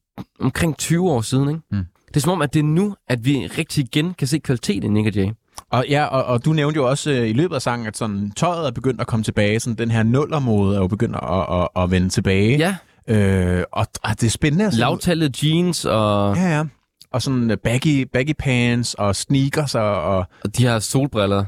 omkring 0.40 0.76
20 0.76 1.10
år 1.10 1.20
siden, 1.20 1.48
ikke? 1.48 1.60
Mm. 1.70 1.84
Det 2.08 2.16
er 2.16 2.20
som 2.20 2.32
om, 2.32 2.42
at 2.42 2.54
det 2.54 2.60
er 2.60 2.64
nu, 2.64 2.94
at 3.08 3.24
vi 3.24 3.46
rigtig 3.58 3.84
igen 3.84 4.14
kan 4.14 4.28
se 4.28 4.38
kvalitet 4.38 4.84
i 4.84 4.88
Nick 4.88 5.06
og 5.06 5.14
Jay. 5.14 5.30
Og 5.70 5.84
ja, 5.88 6.04
og, 6.04 6.24
og 6.24 6.44
du 6.44 6.52
nævnte 6.52 6.76
jo 6.76 6.88
også 6.88 7.10
øh, 7.10 7.28
i 7.28 7.32
løbet 7.32 7.54
af 7.54 7.62
sangen, 7.62 7.86
at 7.86 7.96
sådan, 7.96 8.30
tøjet 8.36 8.66
er 8.66 8.70
begyndt 8.70 9.00
at 9.00 9.06
komme 9.06 9.24
tilbage. 9.24 9.60
Sådan, 9.60 9.76
den 9.78 9.90
her 9.90 10.02
nullermode 10.02 10.76
er 10.76 10.80
jo 10.80 10.86
begyndt 10.86 11.16
at, 11.16 11.46
at, 11.60 11.68
at 11.84 11.90
vende 11.90 12.08
tilbage. 12.08 12.58
Ja, 12.58 12.76
Øh, 13.08 13.64
og, 13.72 13.86
og 14.02 14.10
det 14.20 14.26
er 14.26 14.30
spændende. 14.30 14.66
at 14.66 14.72
se. 14.74 14.80
lavtallet 14.80 15.42
jeans 15.44 15.84
og, 15.84 16.36
Ja, 16.36 16.56
ja. 16.56 16.64
Og 17.12 17.22
sådan 17.22 17.50
øh, 17.50 17.56
baggy, 17.58 18.02
baggy 18.12 18.32
pants 18.38 18.94
og 18.94 19.16
sneakers 19.16 19.74
og, 19.74 20.02
og 20.02 20.26
og 20.44 20.56
de 20.56 20.62
her 20.62 20.78
solbriller. 20.78 21.44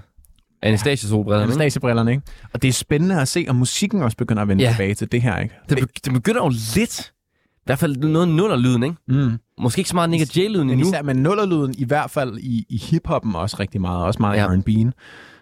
Anastasia-solbriller. 0.62 1.42
ikke? 1.42 1.52
Anastasia-brillerne, 1.54 2.10
ikke? 2.10 2.22
Og 2.52 2.62
det 2.62 2.68
er 2.68 2.72
spændende 2.72 3.20
at 3.20 3.28
se, 3.28 3.46
om 3.48 3.56
musikken 3.56 4.02
også 4.02 4.16
begynder 4.16 4.42
at 4.42 4.48
vende 4.48 4.64
Ja. 4.64 4.70
tilbage 4.70 4.94
til 4.94 5.12
det 5.12 5.22
her, 5.22 5.38
ikke? 5.38 5.54
Det, 5.68 5.78
be- 5.78 5.86
det 6.04 6.12
begynder 6.12 6.42
jo 6.44 6.52
lidt, 6.74 7.12
i 7.56 7.62
hvert 7.66 7.78
fald 7.78 7.96
noget 7.96 8.28
nullerlyden, 8.28 8.82
ikke? 8.82 8.96
Mm. 9.08 9.38
Måske 9.60 9.78
ikke 9.80 9.88
så 9.90 9.94
meget 9.96 10.10
Nick 10.10 10.36
Men 10.36 10.56
endnu. 10.70 10.86
især 10.86 11.02
med 11.02 11.14
nullerlyden, 11.14 11.74
i 11.78 11.84
hvert 11.84 12.10
fald 12.10 12.38
i, 12.38 12.66
i 12.68 12.76
hiphoppen 12.76 13.34
også 13.36 13.56
rigtig 13.60 13.80
meget, 13.80 14.04
også 14.04 14.18
meget 14.20 14.36
Ja. 14.38 14.46
R&B'en. 14.46 14.92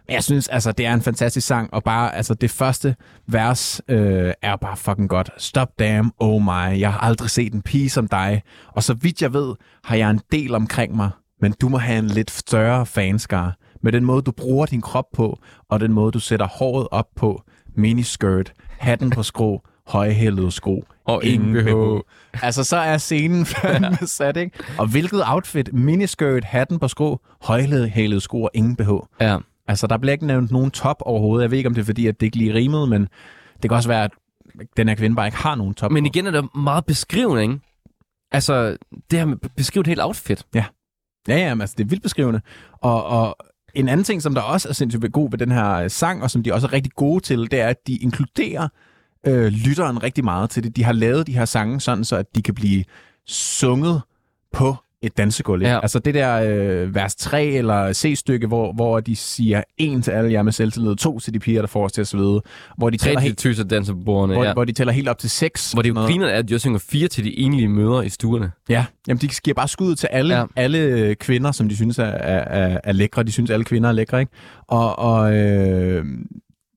Men 0.08 0.14
jeg 0.14 0.24
synes, 0.24 0.48
altså, 0.48 0.72
det 0.72 0.86
er 0.86 0.94
en 0.94 1.02
fantastisk 1.02 1.46
sang, 1.46 1.74
og 1.74 1.84
bare, 1.84 2.14
altså, 2.14 2.34
det 2.34 2.50
første 2.50 2.96
vers 3.28 3.80
øh, 3.88 4.32
er 4.42 4.56
bare 4.56 4.76
fucking 4.76 5.08
godt. 5.08 5.30
Stop 5.38 5.68
damn, 5.78 6.12
oh 6.18 6.42
my, 6.42 6.48
jeg 6.80 6.92
har 6.92 6.98
aldrig 6.98 7.30
set 7.30 7.54
en 7.54 7.62
pige 7.62 7.90
som 7.90 8.08
dig. 8.08 8.42
Og 8.72 8.82
så 8.82 8.94
vidt 8.94 9.22
jeg 9.22 9.32
ved, 9.32 9.54
har 9.84 9.96
jeg 9.96 10.10
en 10.10 10.20
del 10.32 10.54
omkring 10.54 10.96
mig, 10.96 11.10
men 11.40 11.54
du 11.60 11.68
må 11.68 11.78
have 11.78 11.98
en 11.98 12.06
lidt 12.06 12.30
større 12.30 12.86
fanskare. 12.86 13.52
Med 13.84 13.92
den 13.92 14.04
måde, 14.04 14.22
du 14.22 14.32
bruger 14.32 14.66
din 14.66 14.80
krop 14.80 15.06
på, 15.12 15.38
og 15.68 15.80
den 15.80 15.92
måde, 15.92 16.12
du 16.12 16.18
sætter 16.18 16.46
håret 16.46 16.88
op 16.90 17.08
på, 17.16 17.42
miniskirt, 17.74 18.52
hatten 18.68 19.10
på 19.10 19.22
skrå, 19.22 19.62
højhældede 19.86 20.50
sko, 20.50 20.84
Og 21.04 21.24
ingen 21.24 21.64
BH. 21.64 22.00
Altså, 22.44 22.64
så 22.64 22.76
er 22.76 22.98
scenen 22.98 23.46
fandme 23.62 24.06
sat, 24.06 24.36
ikke? 24.36 24.58
Og 24.78 24.86
hvilket 24.86 25.22
outfit? 25.26 25.72
Miniskirt, 25.72 26.44
hatten 26.44 26.78
på 26.78 26.88
skrå, 26.88 27.20
højhælede 27.42 28.20
sko 28.20 28.42
og 28.42 28.50
ingen 28.54 28.76
BH. 28.76 28.90
Ja. 29.20 29.38
Altså, 29.68 29.86
der 29.86 29.98
bliver 29.98 30.12
ikke 30.12 30.26
nævnt 30.26 30.50
nogen 30.50 30.70
top 30.70 30.96
overhovedet. 31.00 31.42
Jeg 31.42 31.50
ved 31.50 31.58
ikke, 31.58 31.68
om 31.68 31.74
det 31.74 31.80
er 31.82 31.86
fordi, 31.86 32.06
at 32.06 32.20
det 32.20 32.26
ikke 32.26 32.36
lige 32.36 32.54
rimede, 32.54 32.86
men 32.86 33.08
det 33.62 33.70
kan 33.70 33.72
også 33.72 33.88
være, 33.88 34.04
at 34.04 34.10
den 34.76 34.88
her 34.88 34.94
kvinde 34.94 35.16
bare 35.16 35.26
ikke 35.26 35.38
har 35.38 35.54
nogen 35.54 35.74
top 35.74 35.90
Men 35.90 36.06
igen 36.06 36.26
er 36.26 36.30
det 36.30 36.54
meget 36.54 36.84
beskrivende, 36.86 37.42
ikke? 37.42 37.60
Altså, 38.32 38.76
det 39.10 39.18
her 39.18 39.26
med 39.26 39.36
beskrive 39.56 39.80
et 39.80 39.86
helt 39.86 40.02
outfit. 40.02 40.46
Ja, 40.54 40.64
ja, 41.28 41.54
men 41.54 41.60
altså, 41.60 41.74
det 41.78 41.84
er 41.84 41.88
vildt 41.88 42.02
beskrivende. 42.02 42.40
Og, 42.82 43.04
og 43.06 43.36
en 43.74 43.88
anden 43.88 44.04
ting, 44.04 44.22
som 44.22 44.34
der 44.34 44.40
også 44.40 44.68
er 44.68 44.72
sindssygt 44.72 45.12
god 45.12 45.30
ved 45.30 45.38
den 45.38 45.52
her 45.52 45.72
øh, 45.72 45.90
sang, 45.90 46.22
og 46.22 46.30
som 46.30 46.42
de 46.42 46.54
også 46.54 46.66
er 46.66 46.72
rigtig 46.72 46.92
gode 46.92 47.20
til, 47.24 47.50
det 47.50 47.60
er, 47.60 47.68
at 47.68 47.86
de 47.86 47.96
inkluderer 47.96 48.68
øh, 49.26 49.46
lytteren 49.46 50.02
rigtig 50.02 50.24
meget 50.24 50.50
til 50.50 50.64
det. 50.64 50.76
De 50.76 50.84
har 50.84 50.92
lavet 50.92 51.26
de 51.26 51.32
her 51.32 51.44
sange 51.44 51.80
sådan, 51.80 52.04
så 52.04 52.16
at 52.16 52.26
de 52.34 52.42
kan 52.42 52.54
blive 52.54 52.84
sunget 53.26 54.02
på 54.52 54.76
et 55.06 55.16
dansegulv. 55.16 55.62
Ja. 55.62 55.80
Altså 55.80 55.98
det 55.98 56.14
der 56.14 56.34
øh, 56.34 56.94
vers 56.94 57.14
3 57.14 57.44
eller 57.44 57.92
C-stykke, 57.92 58.46
hvor, 58.46 58.72
hvor 58.72 59.00
de 59.00 59.16
siger 59.16 59.62
en 59.76 60.02
til 60.02 60.10
alle 60.10 60.32
jer 60.32 60.42
med 60.42 60.52
selvtillid, 60.52 60.96
to 60.96 61.18
til 61.18 61.34
de 61.34 61.38
piger, 61.38 61.62
der 61.62 61.66
får 61.66 61.84
os 61.84 61.92
til 61.92 62.00
at 62.00 62.06
svede, 62.06 62.42
hvor 62.76 62.90
de, 62.90 62.96
tæller 62.96 63.20
til 63.20 63.26
helt, 63.26 63.38
tøser 63.38 63.64
danser 63.64 63.92
på 63.92 64.00
bordene, 64.04 64.34
hvor, 64.34 64.44
ja. 64.44 64.52
hvor 64.52 64.64
de 64.64 64.72
tæller 64.72 64.92
helt 64.92 65.08
op 65.08 65.18
til 65.18 65.30
seks. 65.30 65.72
Hvor 65.72 65.82
det 65.82 65.88
jo 65.88 65.94
griner 65.94 66.28
at 66.28 66.48
de 66.48 66.58
synger 66.58 66.78
fire 66.78 67.08
til 67.08 67.24
de 67.24 67.38
enlige 67.38 67.68
mødre 67.68 68.06
i 68.06 68.08
stuerne. 68.08 68.52
Ja, 68.68 68.84
jamen 69.08 69.20
de 69.20 69.28
giver 69.44 69.54
bare 69.54 69.68
skud 69.68 69.94
til 69.94 70.06
alle, 70.06 70.34
ja. 70.34 70.40
Ja. 70.40 70.46
alle 70.56 70.78
øh, 70.78 71.16
kvinder, 71.16 71.52
som 71.52 71.68
de 71.68 71.76
synes 71.76 71.98
er, 71.98 72.04
er, 72.04 72.60
er, 72.60 72.80
er 72.84 72.92
lækre. 72.92 73.22
De 73.22 73.32
synes, 73.32 73.50
alle 73.50 73.64
kvinder 73.64 73.88
er 73.88 73.92
lækre, 73.92 74.20
ikke? 74.20 74.32
Og, 74.68 74.98
og 74.98 75.36
øh, 75.36 76.04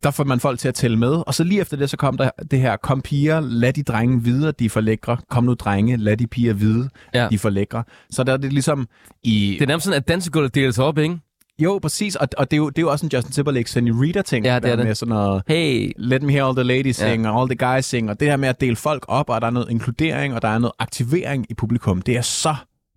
der 0.03 0.11
får 0.11 0.23
man 0.23 0.39
folk 0.39 0.59
til 0.59 0.67
at 0.67 0.73
tælle 0.75 0.97
med. 0.97 1.23
Og 1.27 1.33
så 1.33 1.43
lige 1.43 1.61
efter 1.61 1.77
det, 1.77 1.89
så 1.89 1.97
kom 1.97 2.17
der 2.17 2.29
det 2.51 2.59
her, 2.59 2.75
kom 2.77 3.01
piger, 3.01 3.39
lad 3.39 3.73
de 3.73 3.83
drenge 3.83 4.23
vide, 4.23 4.47
at 4.47 4.59
de 4.59 4.65
er 4.65 4.69
for 4.69 4.81
lækre. 4.81 5.17
Kom 5.29 5.43
nu 5.43 5.53
drenge, 5.53 5.97
lad 5.97 6.17
de 6.17 6.27
piger 6.27 6.53
vide, 6.53 6.89
ja. 7.13 7.21
Ja. 7.23 7.29
de 7.29 7.35
er 7.35 7.39
for 7.39 7.49
lækre. 7.49 7.83
Så 8.09 8.23
der 8.23 8.33
er 8.33 8.37
det 8.37 8.53
ligesom 8.53 8.87
i... 9.23 9.55
Det 9.59 9.61
er 9.63 9.67
nærmest 9.67 9.83
sådan, 9.85 9.97
at 10.01 10.07
dansegulvet 10.07 10.55
deler 10.55 10.71
sig 10.71 10.83
op, 10.85 10.97
ikke? 10.97 11.17
Jo, 11.59 11.79
præcis. 11.81 12.15
Og, 12.15 12.27
og 12.37 12.51
det, 12.51 12.57
er 12.57 12.61
jo, 12.61 12.69
det 12.69 12.77
er 12.77 12.81
jo 12.81 12.91
også 12.91 13.05
en 13.05 13.09
Justin 13.13 13.31
Timberlake 13.31 13.71
Senorita-ting. 13.71 14.45
Ja, 14.45 14.55
det 14.55 14.65
er 14.65 14.69
der 14.69 14.75
det. 14.75 14.85
Med 14.85 14.95
sådan 14.95 15.09
noget, 15.09 15.43
Hey, 15.47 15.91
let 15.97 16.23
me 16.23 16.31
hear 16.31 16.45
all 16.45 16.55
the 16.55 16.63
ladies 16.63 17.01
Ja. 17.01 17.11
sing, 17.11 17.27
og 17.27 17.41
all 17.41 17.49
the 17.57 17.73
guys 17.73 17.85
sing. 17.85 18.09
Og 18.09 18.19
det 18.19 18.27
her 18.27 18.37
med 18.37 18.49
at 18.49 18.61
dele 18.61 18.75
folk 18.75 19.05
op, 19.07 19.29
og 19.29 19.41
der 19.41 19.47
er 19.47 19.51
noget 19.51 19.69
inkludering, 19.69 20.33
og 20.35 20.41
der 20.41 20.47
er 20.47 20.57
noget 20.57 20.73
aktivering 20.79 21.45
i 21.49 21.53
publikum. 21.53 22.01
Det 22.01 22.17
er 22.17 22.21
så 22.21 22.55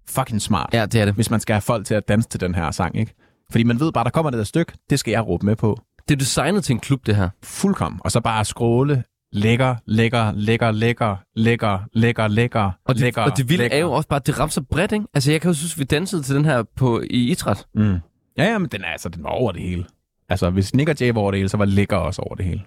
fucking 0.08 0.42
smart 0.42 0.70
ja, 0.72 0.86
det 0.86 1.00
er 1.00 1.04
det. 1.04 1.14
hvis 1.14 1.30
man 1.30 1.40
skal 1.40 1.54
have 1.54 1.60
folk 1.60 1.86
til 1.86 1.94
at 1.94 2.08
danse 2.08 2.28
til 2.28 2.40
den 2.40 2.54
her 2.54 2.70
sang, 2.70 2.98
ikke? 2.98 3.14
Fordi 3.50 3.64
man 3.64 3.80
ved 3.80 3.92
bare, 3.92 4.04
der 4.04 4.10
kommer 4.10 4.30
det 4.30 4.38
der 4.38 4.44
stykke, 4.44 4.72
det 4.90 4.98
skal 4.98 5.12
jeg 5.12 5.26
råbe 5.26 5.46
med 5.46 5.56
på. 5.56 5.78
Det 6.08 6.14
er 6.14 6.18
designet 6.18 6.64
til 6.64 6.72
en 6.72 6.80
klub, 6.80 7.06
det 7.06 7.16
her. 7.16 7.28
Fuldkommen. 7.42 8.00
Og 8.04 8.10
så 8.12 8.20
bare 8.20 8.44
scrolle, 8.44 9.04
lækker, 9.32 9.76
lækker, 9.86 10.32
lækker, 10.32 10.70
lækker, 10.70 11.16
lækker, 11.36 11.78
lækker, 11.92 12.28
lækker, 12.28 12.70
Og 12.84 12.94
det, 12.94 13.00
lækker, 13.02 13.22
og 13.22 13.36
det 13.36 13.48
vilde 13.48 13.62
lækker. 13.64 13.76
er 13.76 13.80
jo 13.80 13.92
også 13.92 14.08
bare, 14.08 14.20
at 14.20 14.26
det 14.26 14.38
rammer 14.38 14.50
så 14.50 14.62
bredt, 14.62 14.92
ikke? 14.92 15.04
Altså, 15.14 15.30
jeg 15.32 15.40
kan 15.40 15.50
jo 15.50 15.54
synes, 15.54 15.78
vi 15.78 15.84
dansede 15.84 16.22
til 16.22 16.34
den 16.34 16.44
her 16.44 16.62
på, 16.76 17.00
i 17.10 17.30
idræt. 17.30 17.66
Mm. 17.74 17.98
Ja, 18.38 18.44
ja, 18.44 18.58
men 18.58 18.68
den, 18.68 18.80
er, 18.84 18.88
altså, 18.88 19.08
den 19.08 19.24
var 19.24 19.30
over 19.30 19.52
det 19.52 19.62
hele. 19.62 19.84
Altså, 20.28 20.50
hvis 20.50 20.74
Nick 20.74 20.88
og 20.88 20.96
Jay 21.00 21.12
var 21.14 21.20
over 21.20 21.30
det 21.30 21.38
hele, 21.38 21.48
så 21.48 21.56
var 21.56 21.64
lækker 21.64 21.96
også 21.96 22.22
over 22.22 22.34
det 22.34 22.44
hele. 22.44 22.60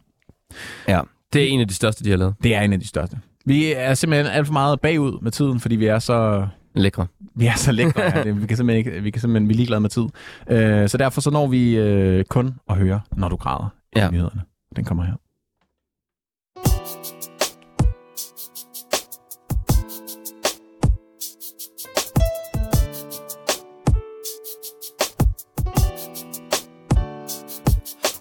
Ja. 0.87 1.01
Det 1.33 1.43
er 1.43 1.47
en 1.47 1.59
af 1.61 1.67
de 1.67 1.73
største, 1.73 2.03
de 2.03 2.09
har 2.09 2.17
lavet. 2.17 2.35
Det 2.43 2.55
er 2.55 2.61
en 2.61 2.73
af 2.73 2.79
de 2.79 2.87
største. 2.87 3.19
Vi 3.45 3.73
er 3.73 3.93
simpelthen 3.93 4.33
alt 4.33 4.47
for 4.47 4.53
meget 4.53 4.81
bagud 4.81 5.19
med 5.21 5.31
tiden, 5.31 5.59
fordi 5.59 5.75
vi 5.75 5.85
er 5.85 5.99
så 5.99 6.47
Lækre. 6.75 7.07
Vi 7.35 7.45
er 7.47 7.55
så 7.55 7.71
lækre, 7.71 8.01
ja. 8.03 8.23
det, 8.23 8.41
vi 8.41 8.47
kan 8.47 8.57
simpelthen 8.57 8.85
ikke, 8.85 9.03
vi 9.03 9.11
kan 9.11 9.21
simpelthen, 9.21 9.49
vi 9.49 9.53
er 9.53 9.57
ligeglade 9.57 9.81
med 9.81 9.89
tid. 9.89 10.03
Øh, 10.49 10.89
så 10.89 10.97
derfor 10.97 11.21
så 11.21 11.29
når 11.29 11.47
vi 11.47 11.75
øh, 11.77 12.25
kun 12.25 12.53
at 12.69 12.75
høre, 12.77 13.01
når 13.17 13.29
du 13.29 13.35
græder 13.35 13.69
Ja. 13.95 14.07
i 14.07 14.11
nyhederne. 14.11 14.41
Den 14.75 14.85
kommer 14.85 15.03
her. 15.03 15.13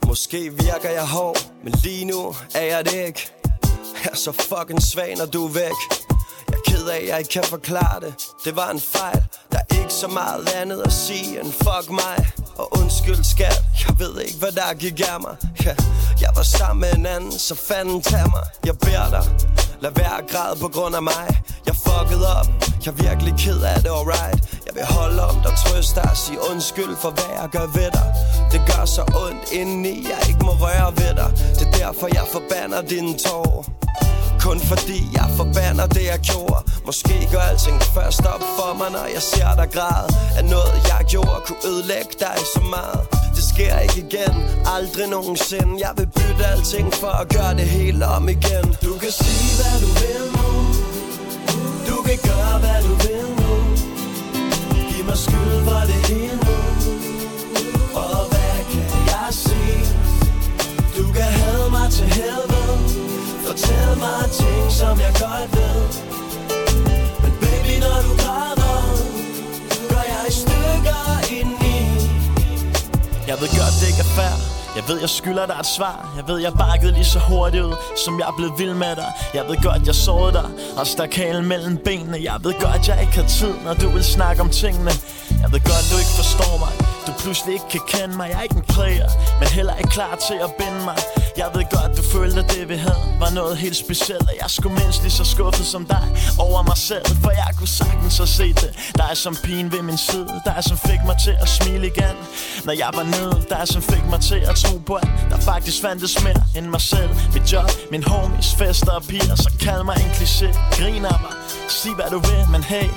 Måske 0.07 0.39
virker 0.39 0.91
jeg 0.91 1.07
hård, 1.09 1.37
men 1.65 1.73
lige 1.85 2.05
nu 2.05 2.21
er 2.55 2.63
jeg 2.77 2.85
det 2.85 3.07
ikke 3.07 3.31
Jeg 4.05 4.11
er 4.13 4.17
så 4.17 4.33
fucking 4.33 4.83
svag, 4.83 5.15
når 5.19 5.27
du 5.27 5.45
er 5.47 5.53
væk 5.53 5.79
ked 6.83 6.89
af, 6.91 7.07
jeg 7.09 7.19
ikke 7.19 7.31
kan 7.31 7.45
forklare 7.45 8.01
det. 8.01 8.15
Det 8.45 8.57
var 8.57 8.71
en 8.71 8.81
fejl, 8.81 9.23
der 9.53 9.59
er 9.59 9.75
ikke 9.81 9.95
så 9.95 10.09
meget 10.09 10.49
andet 10.61 10.83
at 10.87 10.93
sige 10.93 11.41
end 11.41 11.53
fuck 11.53 11.91
mig. 11.91 12.17
Og 12.57 12.79
undskyld 12.81 13.25
skat, 13.25 13.59
jeg 13.83 13.99
ved 13.99 14.21
ikke 14.21 14.39
hvad 14.39 14.53
der 14.53 14.75
gik 14.75 15.01
af 15.01 15.21
mig. 15.21 15.37
Ja, 15.65 15.75
Jeg 16.21 16.31
var 16.37 16.43
sammen 16.43 16.81
med 16.81 16.93
en 16.99 17.07
anden, 17.07 17.33
så 17.39 17.55
fanden 17.55 18.03
tag 18.03 18.27
mig. 18.37 18.45
Jeg 18.65 18.79
beder 18.79 19.09
dig, 19.11 19.25
lad 19.81 19.91
være 19.95 20.17
at 20.23 20.27
græde 20.33 20.57
på 20.61 20.69
grund 20.69 20.95
af 20.97 21.03
mig. 21.03 21.27
Jeg 21.67 21.75
fucked 21.87 22.23
op, 22.39 22.49
jeg 22.85 22.91
er 22.93 22.99
virkelig 23.07 23.35
ked 23.39 23.61
af 23.73 23.79
det, 23.85 23.91
alright. 23.99 24.39
Jeg 24.67 24.75
vil 24.75 24.85
holde 24.85 25.23
om 25.31 25.37
dig, 25.45 25.53
trøste 25.65 25.95
dig 26.01 26.11
sige 26.15 26.39
undskyld 26.51 26.97
for 26.97 27.11
hvad 27.11 27.31
jeg 27.41 27.49
gør 27.57 27.67
ved 27.79 27.91
dig. 27.99 28.09
Det 28.53 28.61
gør 28.71 28.85
så 28.85 29.03
ondt 29.25 29.53
indeni, 29.53 29.97
jeg 30.13 30.21
ikke 30.29 30.43
må 30.49 30.53
røre 30.65 30.91
ved 31.01 31.13
dig. 31.21 31.31
Det 31.59 31.65
er 31.69 31.73
derfor 31.83 32.07
jeg 32.19 32.27
forbander 32.33 32.81
dine 32.83 33.19
tårer 33.19 33.63
kun 34.43 34.61
fordi 34.61 35.01
jeg 35.13 35.29
forbander 35.37 35.87
det 35.87 36.05
jeg 36.13 36.21
gjorde. 36.31 36.61
Måske 36.87 37.15
går 37.33 37.43
alting 37.51 37.83
først 37.97 38.21
op 38.35 38.45
for 38.57 38.71
mig 38.79 38.91
Når 38.97 39.07
jeg 39.17 39.23
ser 39.33 39.51
dig 39.61 39.69
græde. 39.77 40.09
At 40.39 40.45
noget 40.45 40.75
jeg 40.91 41.01
gjorde 41.13 41.41
kunne 41.47 41.63
ødelægge 41.71 42.15
dig 42.25 42.37
så 42.55 42.63
meget. 42.75 43.01
Det 43.37 43.45
sker 43.53 43.79
ikke 43.85 43.99
igen 44.07 44.35
Aldrig 44.77 45.07
nogensinde. 45.17 45.73
Jeg 45.87 45.93
vil 45.99 46.09
bytte 46.17 46.45
alting 46.53 46.89
for 47.03 47.15
at 47.23 47.27
gøre 47.37 47.55
det 47.61 47.69
hele 47.77 48.07
om 48.17 48.29
igen. 48.29 48.65
Du 48.87 48.93
kan 49.03 49.13
sige 49.23 49.49
hvad 49.59 49.77
du 49.85 49.91
vil 50.01 50.25
nu. 50.39 50.49
Du 51.89 51.97
kan 52.07 52.19
gøre 52.31 52.55
hvad 52.63 52.81
du 52.89 52.95
vil 53.05 53.27
nu. 53.41 53.53
Giv 54.91 55.05
mig 55.11 55.19
skyld 55.27 55.59
for 55.69 55.83
det 55.91 56.01
hele 56.11 56.39
nu 56.47 56.59
Og 58.03 58.19
hvad 58.33 58.57
kan 58.73 58.87
jeg 59.13 59.29
sige? 59.45 59.81
Du 60.97 61.05
kan 61.17 61.29
have 61.41 61.71
mig 61.71 61.89
til 61.97 62.07
helvede. 62.19 62.62
Fortæl 63.53 63.99
mig 63.99 64.31
ting, 64.31 64.73
som 64.73 65.01
jeg 65.01 65.13
godt 65.25 65.51
ved. 65.57 65.81
Men 67.23 67.33
baby, 67.41 67.75
når 67.85 67.99
du 68.07 68.13
græder 68.23 68.81
Gør 69.91 70.05
jeg 70.13 70.23
i 70.29 70.33
stykker 70.33 71.03
indeni 71.37 71.79
Jeg 73.29 73.37
ved 73.41 73.49
godt, 73.59 73.75
det 73.81 73.87
ikke 73.91 74.03
er 74.09 74.13
fair 74.19 74.62
jeg 74.77 74.85
ved, 74.89 75.01
jeg 75.01 75.09
skylder 75.09 75.47
dig 75.47 75.57
et 75.61 75.67
svar. 75.67 76.13
Jeg 76.17 76.29
ved, 76.29 76.39
jeg 76.39 76.53
bakkede 76.53 76.93
lige 76.93 77.05
så 77.05 77.19
hurtigt 77.19 77.65
ud 77.65 77.75
Som 78.05 78.21
jeg 78.21 78.29
blev 78.37 78.59
vild 78.59 78.75
med 78.75 78.97
dig. 78.97 79.11
Jeg 79.35 79.45
ved 79.49 79.57
godt, 79.63 79.87
jeg 79.87 79.95
sårede 79.95 80.33
dig 80.33 80.49
Og 80.77 80.87
stak 80.87 81.15
halen 81.15 81.49
mellem 81.49 81.77
benene. 81.85 82.19
Jeg 82.23 82.37
ved 82.43 82.55
godt, 82.61 82.89
jeg 82.89 83.01
ikke 83.01 83.17
har 83.21 83.29
tid 83.29 83.55
Når 83.65 83.75
du 83.75 83.89
vil 83.89 84.05
snakke 84.05 84.43
om 84.43 84.51
tingene. 84.51 84.93
Jeg 85.43 85.53
ved 85.53 85.61
godt, 85.71 85.85
du 85.93 85.97
ikke 86.03 86.15
forstår 86.23 86.55
mig. 86.65 86.73
Du 87.07 87.13
pludselig 87.23 87.53
ikke 87.55 87.69
kan 87.71 87.81
kende 87.89 88.17
mig. 88.17 88.27
Jeg 88.31 88.39
er 88.39 88.43
ikke 88.43 88.57
en 88.57 88.69
player 88.77 89.09
Men 89.41 89.49
heller 89.49 89.75
ikke 89.77 89.91
klar 89.91 90.15
til 90.29 90.39
at 90.47 90.51
binde 90.59 90.85
mig. 90.85 90.99
Jeg 91.37 91.49
ved 91.55 91.65
godt, 91.77 91.97
du 91.97 92.03
følte, 92.03 92.41
at 92.41 92.51
det 92.55 92.69
vi 92.69 92.77
havde 92.77 93.03
Var 93.21 93.31
noget 93.31 93.57
helt 93.57 93.77
specielt 93.77 94.23
Og 94.31 94.35
jeg 94.43 94.51
skulle 94.51 94.75
mindst 94.81 95.03
lige 95.03 95.13
så 95.21 95.25
skuffet 95.25 95.67
som 95.67 95.87
dig 95.87 96.07
Over 96.39 96.63
mig 96.63 96.77
selv 96.77 97.07
For 97.23 97.31
jeg 97.31 97.51
kunne 97.59 97.69
sagtens 97.69 98.17
have 98.17 98.27
set 98.27 98.61
det. 98.61 98.73
Der 98.99 99.05
er 99.11 99.15
som 99.15 99.37
pigen 99.45 99.73
ved 99.73 99.83
min 99.83 99.97
side. 99.97 100.29
Der 100.45 100.53
er 100.59 100.61
som 100.61 100.79
fik 100.79 101.01
mig 101.07 101.17
til 101.25 101.35
at 101.41 101.49
smile 101.49 101.87
igen 101.87 102.17
Når 102.65 102.73
jeg 102.73 102.91
var 102.95 103.03
nede. 103.03 103.35
Der 103.49 103.57
er 103.57 103.65
som 103.65 103.83
fik 103.83 104.05
mig 104.11 104.21
til 104.21 104.41
at 104.51 104.59
tro 104.63 104.99
Der 105.31 105.41
faktisk 105.41 105.83
fandtes 105.83 106.25
mere 106.25 106.43
end 106.57 106.67
mig 106.67 106.81
selv. 106.81 107.11
Mit 107.35 107.53
job, 107.53 107.71
min 107.91 108.05
homies, 108.05 108.55
fester 108.59 108.93
og 108.93 109.03
piger 109.03 109.37
Så 109.37 109.51
kald 109.61 109.83
mig 109.85 109.97
en 110.05 110.11
kliché. 110.19 110.49
Grin 110.77 111.05
af 111.05 111.19
mig. 111.25 111.35
Sig 111.69 111.95
hvad 111.95 112.11
du 112.11 112.19
vil, 112.19 112.43
men 112.53 112.63
hey 112.63 112.89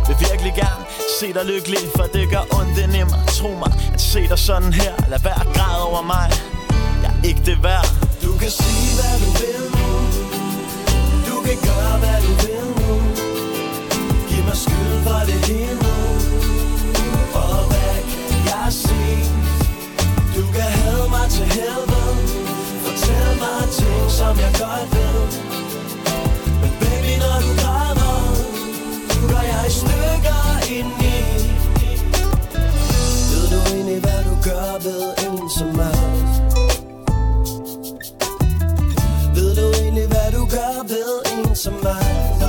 jeg 0.00 0.18
vil 0.18 0.28
virkelig 0.30 0.52
gerne 0.62 0.84
se 1.20 1.26
dig 1.32 1.44
lykkelig 1.44 1.78
For 1.96 2.06
det 2.14 2.30
gør 2.30 2.44
ondt 2.58 2.78
ind 2.82 2.94
i 3.00 3.02
mig. 3.12 3.20
Tro 3.38 3.50
mig, 3.62 3.72
at 3.94 4.00
se 4.00 4.20
dig 4.28 4.38
sådan 4.38 4.72
her 4.72 4.94
Lad 5.08 5.20
være 5.28 5.44
græd 5.56 5.80
over 5.88 6.02
mig. 6.02 6.26
Jeg 7.02 7.12
er 7.16 7.22
ikke 7.28 7.42
det 7.46 7.62
værd. 7.62 7.86
Du 8.24 8.32
kan 8.40 8.50
sige 8.50 8.90
hvad 8.98 9.14
du 9.22 9.30
vil 9.40 9.60
nu. 9.76 9.90
Du 11.28 11.36
kan 11.46 11.58
gøre 11.68 11.94
hvad 12.02 12.18
du 12.26 12.32
vil 12.44 12.64
nu. 12.80 12.92
Giv 14.28 14.42
mig 14.48 14.58
skyld 14.64 14.96
for 15.06 15.20
det 15.28 15.38
hele 15.48 15.74
nu. 15.84 15.96
Og 17.42 17.58
hvad 17.70 17.96
kan 18.30 18.40
jeg 18.50 18.68
sige 18.72 19.39
kan 20.56 20.70
have 20.80 21.04
mig 21.14 21.26
til 21.36 21.46
helvede. 21.56 22.14
Fortæl 22.84 23.30
mig 23.44 23.62
ting 23.78 24.04
som 24.18 24.34
jeg 24.44 24.52
godt 24.62 24.88
ved. 24.96 25.18
Men 26.60 26.72
baby 26.80 27.12
når 27.22 27.38
du 27.44 27.50
græder 27.62 28.16
Gør 29.30 29.44
jeg 29.52 29.64
i 29.68 29.72
stykker 29.80 30.40
indeni 30.76 31.18
Ved 33.30 33.44
du 33.52 33.58
egentlig 33.74 34.00
hvad 34.00 34.22
du 34.28 34.34
gør 34.48 34.78
ved 34.86 35.02
en 35.24 35.50
som 35.58 35.68
mig? 35.80 36.00
Ved 39.34 39.56
du 39.56 39.66
egentlig, 39.80 40.06
hvad 40.06 40.32
du 40.32 40.44
gør 40.56 40.82
ved 40.88 41.12
en 41.32 41.56
som 41.56 41.72
mig? 41.82 42.39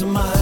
En 0.00 0.14
som 0.14 0.37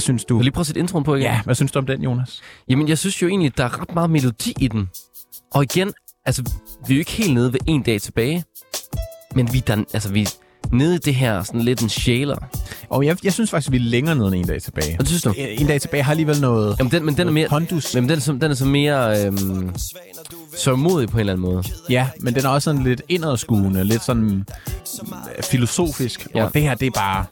Hvad 0.00 0.04
synes 0.04 0.24
du? 0.24 0.34
Du 0.34 0.42
lige 0.42 0.52
prøve 0.52 0.62
at 0.62 0.66
sætte 0.66 0.80
introen 0.80 1.04
på 1.04 1.14
igen? 1.14 1.24
Ja, 1.24 1.40
hvad 1.44 1.54
synes 1.54 1.72
du 1.72 1.78
om 1.78 1.86
den, 1.86 2.02
Jonas? 2.02 2.40
Jamen, 2.68 2.88
jeg 2.88 2.98
synes 2.98 3.22
jo 3.22 3.28
egentlig, 3.28 3.56
der 3.58 3.64
er 3.64 3.80
ret 3.80 3.94
meget 3.94 4.10
melodi 4.10 4.54
i 4.60 4.68
den. 4.68 4.88
Og 5.54 5.62
igen, 5.62 5.92
altså, 6.26 6.42
vi 6.86 6.94
er 6.94 6.96
jo 6.96 6.98
ikke 6.98 7.10
helt 7.10 7.34
nede 7.34 7.52
ved 7.52 7.60
en 7.66 7.82
dag 7.82 8.00
tilbage. 8.00 8.44
Men 9.34 9.52
vi 9.52 9.58
er, 9.58 9.62
der, 9.62 9.84
altså, 9.94 10.12
vi 10.12 10.28
nede 10.72 10.94
i 10.94 10.98
det 10.98 11.14
her 11.14 11.42
sådan 11.42 11.60
lidt 11.60 11.82
en 11.82 11.88
sjæler. 11.88 12.36
Og 12.88 13.06
jeg, 13.06 13.24
jeg 13.24 13.32
synes 13.32 13.50
faktisk, 13.50 13.72
vi 13.72 13.76
er 13.76 13.80
længere 13.80 14.14
nede 14.14 14.26
end 14.26 14.34
en 14.34 14.46
dag 14.46 14.62
tilbage. 14.62 14.96
Hvad 14.96 15.06
synes 15.06 15.22
du? 15.22 15.34
En, 15.36 15.60
en 15.60 15.66
dag 15.66 15.80
tilbage 15.80 16.02
har 16.02 16.10
alligevel 16.10 16.40
noget... 16.40 16.76
Jamen, 16.78 16.92
den, 16.92 17.04
men 17.04 17.16
den 17.16 17.28
er 17.28 17.32
mere... 17.32 17.48
Pondus. 17.48 17.94
Jamen, 17.94 18.08
den 18.08 18.16
er, 18.16 18.20
så, 18.20 18.32
den 18.32 18.50
er 18.50 18.54
så 18.54 18.64
mere 18.64 19.26
øhm, 19.26 19.72
så 20.56 20.76
modig 20.76 21.08
på 21.08 21.16
en 21.16 21.20
eller 21.20 21.32
anden 21.32 21.46
måde. 21.46 21.62
Ja, 21.90 22.08
men 22.20 22.34
den 22.34 22.44
er 22.44 22.48
også 22.48 22.64
sådan 22.64 22.82
lidt 22.82 23.02
indadskuende, 23.08 23.84
lidt 23.84 24.04
sådan 24.04 24.44
øh, 25.36 25.44
filosofisk. 25.44 26.28
Ja. 26.34 26.44
Og 26.44 26.54
det 26.54 26.62
her, 26.62 26.74
det 26.74 26.86
er 26.86 26.90
bare... 26.90 27.24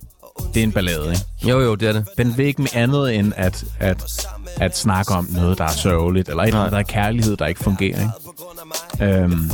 Det 0.54 0.60
er 0.60 0.64
en 0.64 0.72
ballade, 0.72 1.10
ikke? 1.10 1.50
Jo, 1.50 1.60
jo, 1.60 1.74
det 1.74 1.88
er 1.88 1.92
det. 1.92 2.04
Den 2.18 2.36
vil 2.36 2.46
ikke 2.46 2.62
med 2.62 2.70
andet 2.74 3.14
end 3.14 3.32
at, 3.36 3.64
at, 3.80 4.26
at 4.60 4.78
snakke 4.78 5.12
om 5.12 5.28
noget, 5.30 5.58
der 5.58 5.64
er 5.64 5.72
sørgeligt, 5.72 6.28
eller 6.28 6.42
et 6.42 6.46
eller 6.46 6.60
andet, 6.60 6.72
der 6.72 6.78
er 6.78 6.82
kærlighed, 6.82 7.36
der 7.36 7.46
ikke 7.46 7.64
fungerer, 7.64 8.00
ikke? 8.00 9.14
Øhm, 9.14 9.50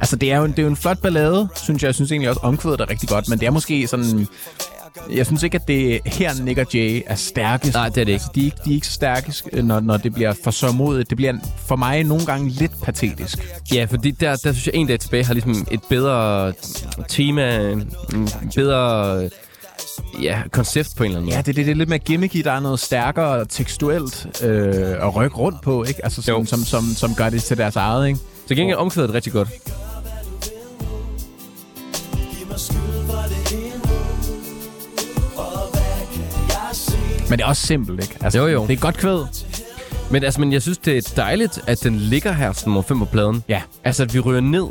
altså, 0.00 0.16
det 0.16 0.32
er, 0.32 0.38
jo 0.38 0.44
en, 0.44 0.50
det 0.50 0.58
er 0.58 0.62
jo 0.62 0.68
en 0.68 0.76
flot 0.76 0.98
ballade, 0.98 1.48
synes 1.56 1.82
jeg. 1.82 1.86
Jeg 1.86 1.94
synes 1.94 2.12
egentlig 2.12 2.28
også, 2.28 2.40
omkvædet 2.42 2.80
er 2.80 2.90
rigtig 2.90 3.08
godt, 3.08 3.28
men 3.28 3.40
det 3.40 3.46
er 3.46 3.50
måske 3.50 3.86
sådan... 3.86 4.28
Jeg 5.10 5.26
synes 5.26 5.42
ikke, 5.42 5.54
at 5.54 5.68
det 5.68 6.00
her 6.06 6.42
Nick 6.42 6.58
og 6.58 6.66
Jay 6.74 7.02
er 7.06 7.14
stærkest. 7.14 7.74
Nej, 7.74 7.88
det 7.88 8.00
er 8.00 8.04
det 8.04 8.12
ikke. 8.12 8.24
De 8.34 8.40
er 8.40 8.44
ikke, 8.44 8.56
de 8.64 8.70
er 8.70 8.74
ikke 8.74 8.86
så 8.86 8.92
stærke, 8.92 9.32
når, 9.62 9.80
når 9.80 9.96
det 9.96 10.14
bliver 10.14 10.34
for 10.44 10.50
sørmodigt. 10.50 11.10
Det 11.10 11.16
bliver 11.16 11.34
for 11.66 11.76
mig 11.76 12.04
nogle 12.04 12.26
gange 12.26 12.50
lidt 12.50 12.82
patetisk. 12.82 13.38
Ja, 13.74 13.84
fordi 13.84 14.10
der, 14.10 14.30
der 14.30 14.52
synes 14.52 14.66
jeg, 14.66 14.74
en 14.74 14.86
dag 14.86 15.00
tilbage 15.00 15.24
har 15.24 15.34
ligesom 15.34 15.66
et 15.70 15.80
bedre 15.88 16.52
tema, 17.08 17.70
en 17.70 17.92
bedre 18.54 19.30
ja, 20.22 20.42
koncept 20.52 20.88
på 20.96 21.04
en 21.04 21.10
eller 21.10 21.18
anden 21.18 21.30
Ja, 21.30 21.36
måde. 21.36 21.46
det, 21.46 21.56
det, 21.56 21.66
det 21.66 21.72
er 21.72 21.76
lidt 21.76 21.88
mere 21.88 21.98
gimmicky. 21.98 22.36
Der 22.44 22.52
er 22.52 22.60
noget 22.60 22.80
stærkere 22.80 23.44
tekstuelt 23.44 24.26
øh, 24.44 25.06
at 25.06 25.16
rykke 25.16 25.36
rundt 25.36 25.60
på, 25.62 25.84
ikke? 25.84 26.04
Altså, 26.04 26.20
Jo. 26.28 26.44
som, 26.44 26.46
som, 26.46 26.64
som, 26.64 26.84
som 26.94 27.14
gør 27.14 27.28
det 27.30 27.42
til 27.42 27.56
deres 27.58 27.76
eget, 27.76 28.06
ikke? 28.08 28.20
Til 28.48 28.56
gengæld 28.56 28.78
omkvædet 28.78 29.10
er 29.10 29.14
rigtig 29.14 29.32
godt. 29.32 29.48
Men 37.30 37.38
det 37.38 37.44
er 37.44 37.48
også 37.48 37.66
simpelt, 37.66 38.02
ikke? 38.02 38.16
Altså, 38.24 38.38
Jo, 38.38 38.46
jo. 38.46 38.66
Det 38.66 38.72
er 38.72 38.76
godt 38.76 38.96
kvæd. 38.96 39.24
Men, 40.10 40.24
altså, 40.24 40.40
men 40.40 40.52
jeg 40.52 40.62
synes, 40.62 40.78
det 40.78 40.96
er 40.96 41.12
dejligt, 41.16 41.58
at 41.66 41.82
den 41.82 41.96
ligger 41.96 42.32
her 42.32 42.52
som 42.52 42.68
nummer 42.70 42.82
5 42.82 42.98
på 42.98 43.04
pladen. 43.04 43.44
Ja. 43.48 43.62
Altså, 43.84 44.02
at 44.02 44.14
vi 44.14 44.20
ryger 44.20 44.40
ned, 44.40 44.66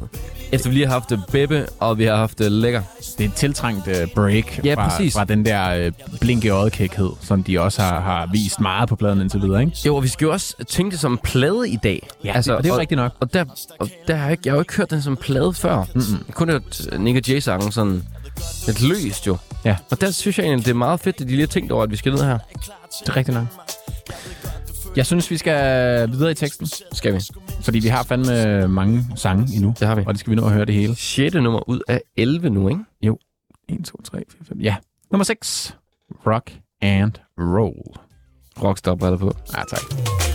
efter 0.52 0.70
vi 0.70 0.76
lige 0.76 0.86
har 0.86 0.94
haft 0.94 1.10
det 1.10 1.24
Bebbe, 1.32 1.68
og 1.80 1.98
vi 1.98 2.04
har 2.04 2.16
haft 2.16 2.40
det 2.40 2.52
Lækker. 2.52 2.82
Det 3.18 3.26
er 3.26 3.30
et 3.30 3.34
tiltrængt 3.34 3.88
uh, 3.88 3.94
break 4.16 4.66
Ja, 4.66 4.74
fra, 4.74 4.90
præcis. 4.90 5.14
fra 5.14 5.24
den 5.24 5.46
der 5.46 5.88
uh, 5.88 6.20
blink 6.20 6.46
i 6.46 6.50
øjet 6.50 6.74
som 7.22 7.44
de 7.44 7.62
også 7.62 7.82
har, 7.82 8.00
har 8.00 8.30
vist 8.32 8.60
meget 8.60 8.90
på 8.90 8.96
pladen 8.96 9.22
indtil 9.22 9.42
videre, 9.42 9.62
ikke? 9.62 9.78
Jo, 9.86 9.96
og 9.96 10.04
vi 10.04 10.08
skal 10.08 10.26
jo 10.26 10.32
også 10.32 10.56
tænke 10.68 10.92
det 10.92 11.00
som 11.00 11.12
en 11.12 11.18
plade 11.18 11.70
i 11.70 11.78
dag. 11.84 12.08
Altså, 12.24 12.56
og 12.56 12.64
det 12.64 12.70
er 12.70 12.74
jo 12.74 12.74
og, 12.74 12.80
rigtigt 12.80 12.98
nok. 12.98 13.12
Og 13.20 13.34
der, 13.34 13.46
og 13.80 13.90
der 14.08 14.16
har 14.16 14.24
jeg, 14.24 14.32
ikke, 14.32 14.42
jeg 14.46 14.52
har 14.52 14.56
jo 14.56 14.62
ikke 14.62 14.76
hørt 14.76 14.90
den 14.90 15.02
som 15.02 15.18
plade 15.18 15.54
før. 15.54 15.76
Har 15.76 16.34
kun 16.34 16.50
hørt 16.50 16.88
Nick 17.00 17.18
og 17.18 17.28
Jay-sangen 17.28 17.72
sådan 17.72 18.04
lidt 18.68 18.82
løst 18.82 19.28
jo. 19.28 19.38
Ja. 19.66 19.76
Og 19.92 20.02
der 20.02 20.12
synes 20.12 20.38
jeg 20.38 20.46
egentlig, 20.46 20.66
det 20.66 20.72
er 20.72 20.76
meget 20.76 21.00
fedt, 21.00 21.16
at 21.16 21.28
de 21.28 21.32
lige 21.32 21.40
har 21.40 21.48
tænkt 21.48 21.72
over, 21.72 21.84
at 21.84 21.92
vi 21.92 21.96
skal 21.96 22.12
ned 22.12 22.24
her. 22.24 22.38
Det 23.02 23.10
er 23.10 23.16
rigtigt 23.16 23.38
nok. 23.38 23.46
Jeg 24.96 25.06
synes, 25.06 25.32
vi 25.32 25.38
skal 25.38 26.12
videre 26.12 26.32
i 26.32 26.34
teksten, 26.34 26.68
Skal 26.92 27.14
vi? 27.14 27.20
fordi 27.62 27.80
vi 27.80 27.88
har 27.88 28.04
fandme 28.04 28.68
mange 28.68 29.06
sange 29.16 29.56
endnu. 29.56 29.74
Det 29.80 29.88
har 29.88 29.96
vi. 29.96 30.04
Og 30.08 30.14
det 30.14 30.20
skal 30.20 30.32
vi 30.32 30.36
nå 30.36 30.46
at 30.46 30.52
høre 30.54 30.66
det 30.66 30.76
hele. 30.76 30.96
6. 30.96 31.34
nummer 31.36 31.70
ud 31.70 31.80
af 31.88 32.02
11 32.18 32.50
nu, 32.50 32.70
ikke? 32.70 32.82
Jo. 33.02 33.18
1, 33.70 33.86
2, 33.86 34.02
3, 34.04 34.18
4, 34.18 34.46
5. 34.48 34.60
Ja. 34.60 34.76
Nummer 35.12 35.24
6. 35.24 35.76
Rock 36.28 36.52
and 36.82 37.12
Roll. 37.40 38.00
Rockstar 38.64 38.96
briller 38.96 39.18
på. 39.18 39.36
Ja, 39.58 39.64
tak. 39.70 40.35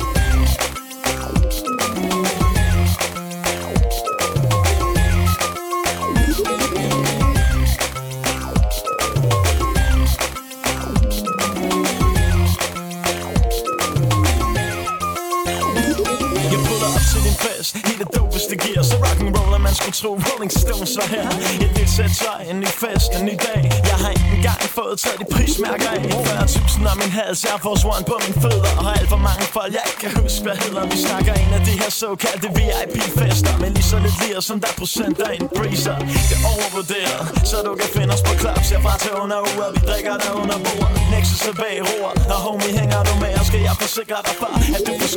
Op 17.61 17.67
til 17.67 17.75
din 17.75 17.91
fest 17.91 17.93
I 17.93 17.95
det 18.03 18.09
dopeste 18.17 18.55
gear 18.63 18.83
Så 18.83 18.97
rock'n'roller 19.05 19.59
man 19.67 19.75
skulle 19.79 19.97
tro. 20.03 20.11
Rolling 20.29 20.53
Stones 20.63 20.93
var 20.99 21.09
her. 21.15 21.27
Et 21.65 21.71
nyt 21.79 21.91
sæt 21.97 22.11
tøj, 22.23 22.41
en 22.51 22.59
ny 22.65 22.71
fest, 22.83 23.11
en 23.19 23.25
ny 23.29 23.35
dag. 23.47 23.63
Jeg 23.91 23.97
har 24.03 24.11
ikke 24.17 24.31
engang 24.39 24.61
fået 24.79 24.97
taget 25.03 25.19
de 25.23 25.27
prismærker 25.35 25.91
af. 25.97 26.01
40.000 26.01 26.93
om 26.93 26.97
min 27.03 27.13
hals 27.19 27.39
Jeg 27.51 27.59
får 27.65 27.75
swan 27.83 28.03
på 28.11 28.17
min 28.27 28.37
fødder. 28.43 28.73
Og 28.81 28.87
alt 28.99 29.09
for 29.13 29.21
mange 29.29 29.45
folk 29.57 29.71
Jeg 29.79 29.85
ikke 29.91 30.01
kan 30.05 30.13
huske 30.23 30.41
hvad 30.47 30.57
hedder. 30.65 30.83
Vi 30.93 30.99
snakker 31.07 31.33
en 31.43 31.51
af 31.59 31.63
de 31.69 31.75
her 31.81 31.91
såkaldte 32.03 32.49
VIP-fester 32.59 33.53
Men 33.63 33.71
lige 33.77 33.89
så 33.93 33.99
lidt 34.05 34.17
lir 34.23 34.41
som 34.49 34.57
der 34.63 34.71
er 34.75 34.77
procent 34.83 35.17
af 35.27 35.33
en 35.39 35.47
breezer. 35.57 35.97
Det 36.29 36.37
er 36.37 36.43
overvurderet 36.53 37.23
Så 37.51 37.57
du 37.67 37.73
kan 37.81 37.89
finde 37.97 38.11
os 38.17 38.23
på 38.29 38.33
klaps 38.43 38.69
Jeg 38.75 38.81
fra 38.85 38.95
til 39.05 39.13
under 39.23 39.39
uret, 39.49 39.71
Vi 39.77 39.81
drikker 39.91 40.15
der 40.25 40.33
under 40.43 40.59
bord 40.67 40.91
Nexus 41.13 41.43
er 41.51 41.57
bag 41.63 41.77
roer 41.89 42.13
Og 42.35 42.39
homie 42.47 42.71
hænger 42.79 43.01
du 43.09 43.15
skal 43.51 43.63
jeg 43.69 43.77
forsikre 43.85 44.19
dig 44.27 44.35
for 44.41 44.49
At 44.77 44.83
du 44.87 44.93
får 45.01 45.11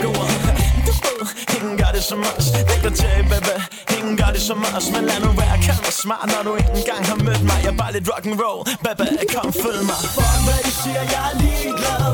Du 0.85 1.11
ved, 1.19 1.27
ingen 1.55 1.75
gør 1.81 1.91
det 1.97 2.03
som 2.03 2.19
os. 2.37 2.45
Det 2.69 2.77
går 2.83 2.93
til, 3.01 3.17
baby. 3.31 3.55
Ingen 3.97 4.15
gør 4.21 4.29
det 4.35 4.41
som 4.49 4.59
os. 4.77 4.85
Men 4.93 5.03
lad 5.09 5.19
nu 5.25 5.31
være, 5.41 5.57
kan 5.65 5.77
være 5.85 5.95
smart 6.03 6.27
Når 6.33 6.41
du 6.47 6.51
ikke 6.59 6.73
engang 6.79 7.03
har 7.11 7.17
mødt 7.27 7.43
mig. 7.49 7.57
Jeg 7.65 7.71
er 7.75 7.79
bare 7.83 7.91
lidt 7.95 8.07
rock'n'roll 8.13 8.61
Baby, 8.85 9.05
kom 9.33 9.49
følg 9.63 9.81
mig. 9.89 9.99
Fuck 10.17 10.37
hvad 10.45 10.59
de 10.67 10.71
siger, 10.81 11.03
jeg 11.13 11.23
er 11.31 11.35
ligeglad. 11.43 12.13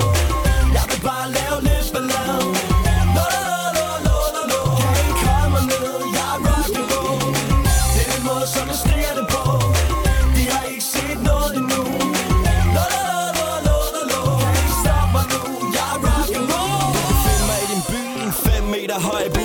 Jeg 0.78 0.86
vil 0.90 1.02
bare 1.10 1.26
lave 1.38 1.58
lidt 1.68 1.88
ballade. 1.94 2.59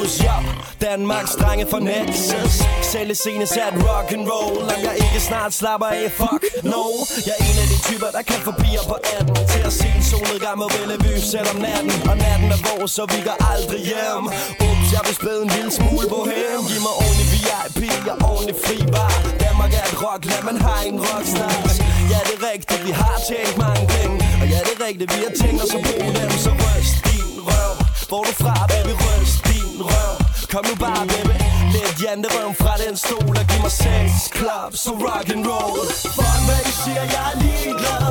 Høj 0.04 0.10
bus, 0.10 0.20
ja 0.20 0.36
Danmarks 0.80 1.34
drenge 1.40 1.66
fra 1.70 1.80
Nexus 1.80 2.54
Sælge 2.92 3.14
scene 3.14 3.46
sat 3.46 3.74
rock 3.88 4.08
and 4.16 4.24
roll. 4.32 4.56
Om 4.74 4.80
jeg 4.88 4.94
ikke 5.04 5.20
snart 5.30 5.52
slapper 5.60 5.86
af, 5.86 6.10
fuck 6.20 6.42
no. 6.72 6.84
Jeg 7.28 7.34
er 7.38 7.44
en 7.50 7.56
af 7.64 7.68
de 7.72 7.78
typer, 7.88 8.08
der 8.16 8.22
kan 8.30 8.38
få 8.46 8.52
piger 8.62 8.84
på 8.92 8.96
18 9.18 9.34
Til 9.52 9.62
at 9.70 9.74
se 9.80 9.88
en 9.98 10.04
solnedgang 10.10 10.56
med 10.62 10.68
Bellevue 10.74 11.20
selv 11.32 11.48
om 11.52 11.58
natten 11.66 11.94
Og 12.10 12.16
natten 12.24 12.48
er 12.56 12.60
vores, 12.68 12.90
så 12.96 13.02
vi 13.12 13.18
går 13.28 13.36
aldrig 13.52 13.80
hjem. 13.90 14.24
Ups, 14.66 14.88
jeg 14.94 15.02
vil 15.06 15.14
spæde 15.20 15.40
en 15.46 15.50
lille 15.56 15.72
smule 15.78 16.06
på 16.14 16.20
hem 16.30 16.58
Giv 16.70 16.80
mig 16.86 16.94
ordentlig 17.04 17.28
VIP, 17.34 17.80
og 18.12 18.16
ordentlig 18.30 18.56
fri 18.64 18.76
bar. 18.94 19.14
Danmark 19.44 19.72
er 19.80 19.84
et 19.92 19.96
rock, 20.04 20.22
lad 20.30 20.42
man 20.50 20.58
har 20.66 20.80
en 20.90 20.98
rock 21.08 21.26
snart. 21.34 21.74
Ja, 22.12 22.18
det 22.28 22.34
er 22.38 22.42
rigtigt, 22.52 22.80
vi 22.86 22.92
har 23.02 23.16
tjent 23.28 23.56
mange 23.64 23.84
penge. 23.96 24.16
Og 24.40 24.46
ja, 24.52 24.58
det 24.66 24.72
er 24.78 24.82
rigtigt, 24.88 25.08
vi 25.14 25.20
har 25.26 25.34
tænkt 25.42 25.58
os 25.64 25.72
at 25.78 25.82
bruge 25.88 26.10
dem. 26.18 26.30
Så 26.44 26.50
ryst 26.62 26.96
din 27.08 27.38
røv. 27.48 27.72
Hvor 28.08 28.22
du 28.28 28.32
fra, 28.42 28.54
baby, 28.72 28.94
ryst 29.04 29.43
din 29.74 29.82
røv. 29.82 30.14
Kom 30.52 30.64
nu 30.70 30.74
bare, 30.84 31.06
baby. 31.06 31.34
Lidt 31.74 31.96
janterøm 32.04 32.54
fra 32.54 32.74
den 32.82 32.96
stol 32.96 33.36
Og 33.40 33.46
giv 33.50 33.60
mig 33.66 33.74
sex, 33.84 34.10
klap, 34.36 34.72
så 34.84 34.90
rock 34.90 35.28
and 35.34 35.46
roll. 35.46 35.80
Fuck 36.16 36.40
hvad 36.46 36.62
I 36.70 36.72
siger, 36.82 37.04
jeg 37.14 37.24
er 37.32 37.36
ligeglad. 37.44 38.06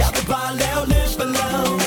Jeg 0.00 0.10
vil 0.14 0.26
bare 0.34 0.50
lave 0.62 0.82
lidt 0.92 1.12
ballade. 1.18 1.83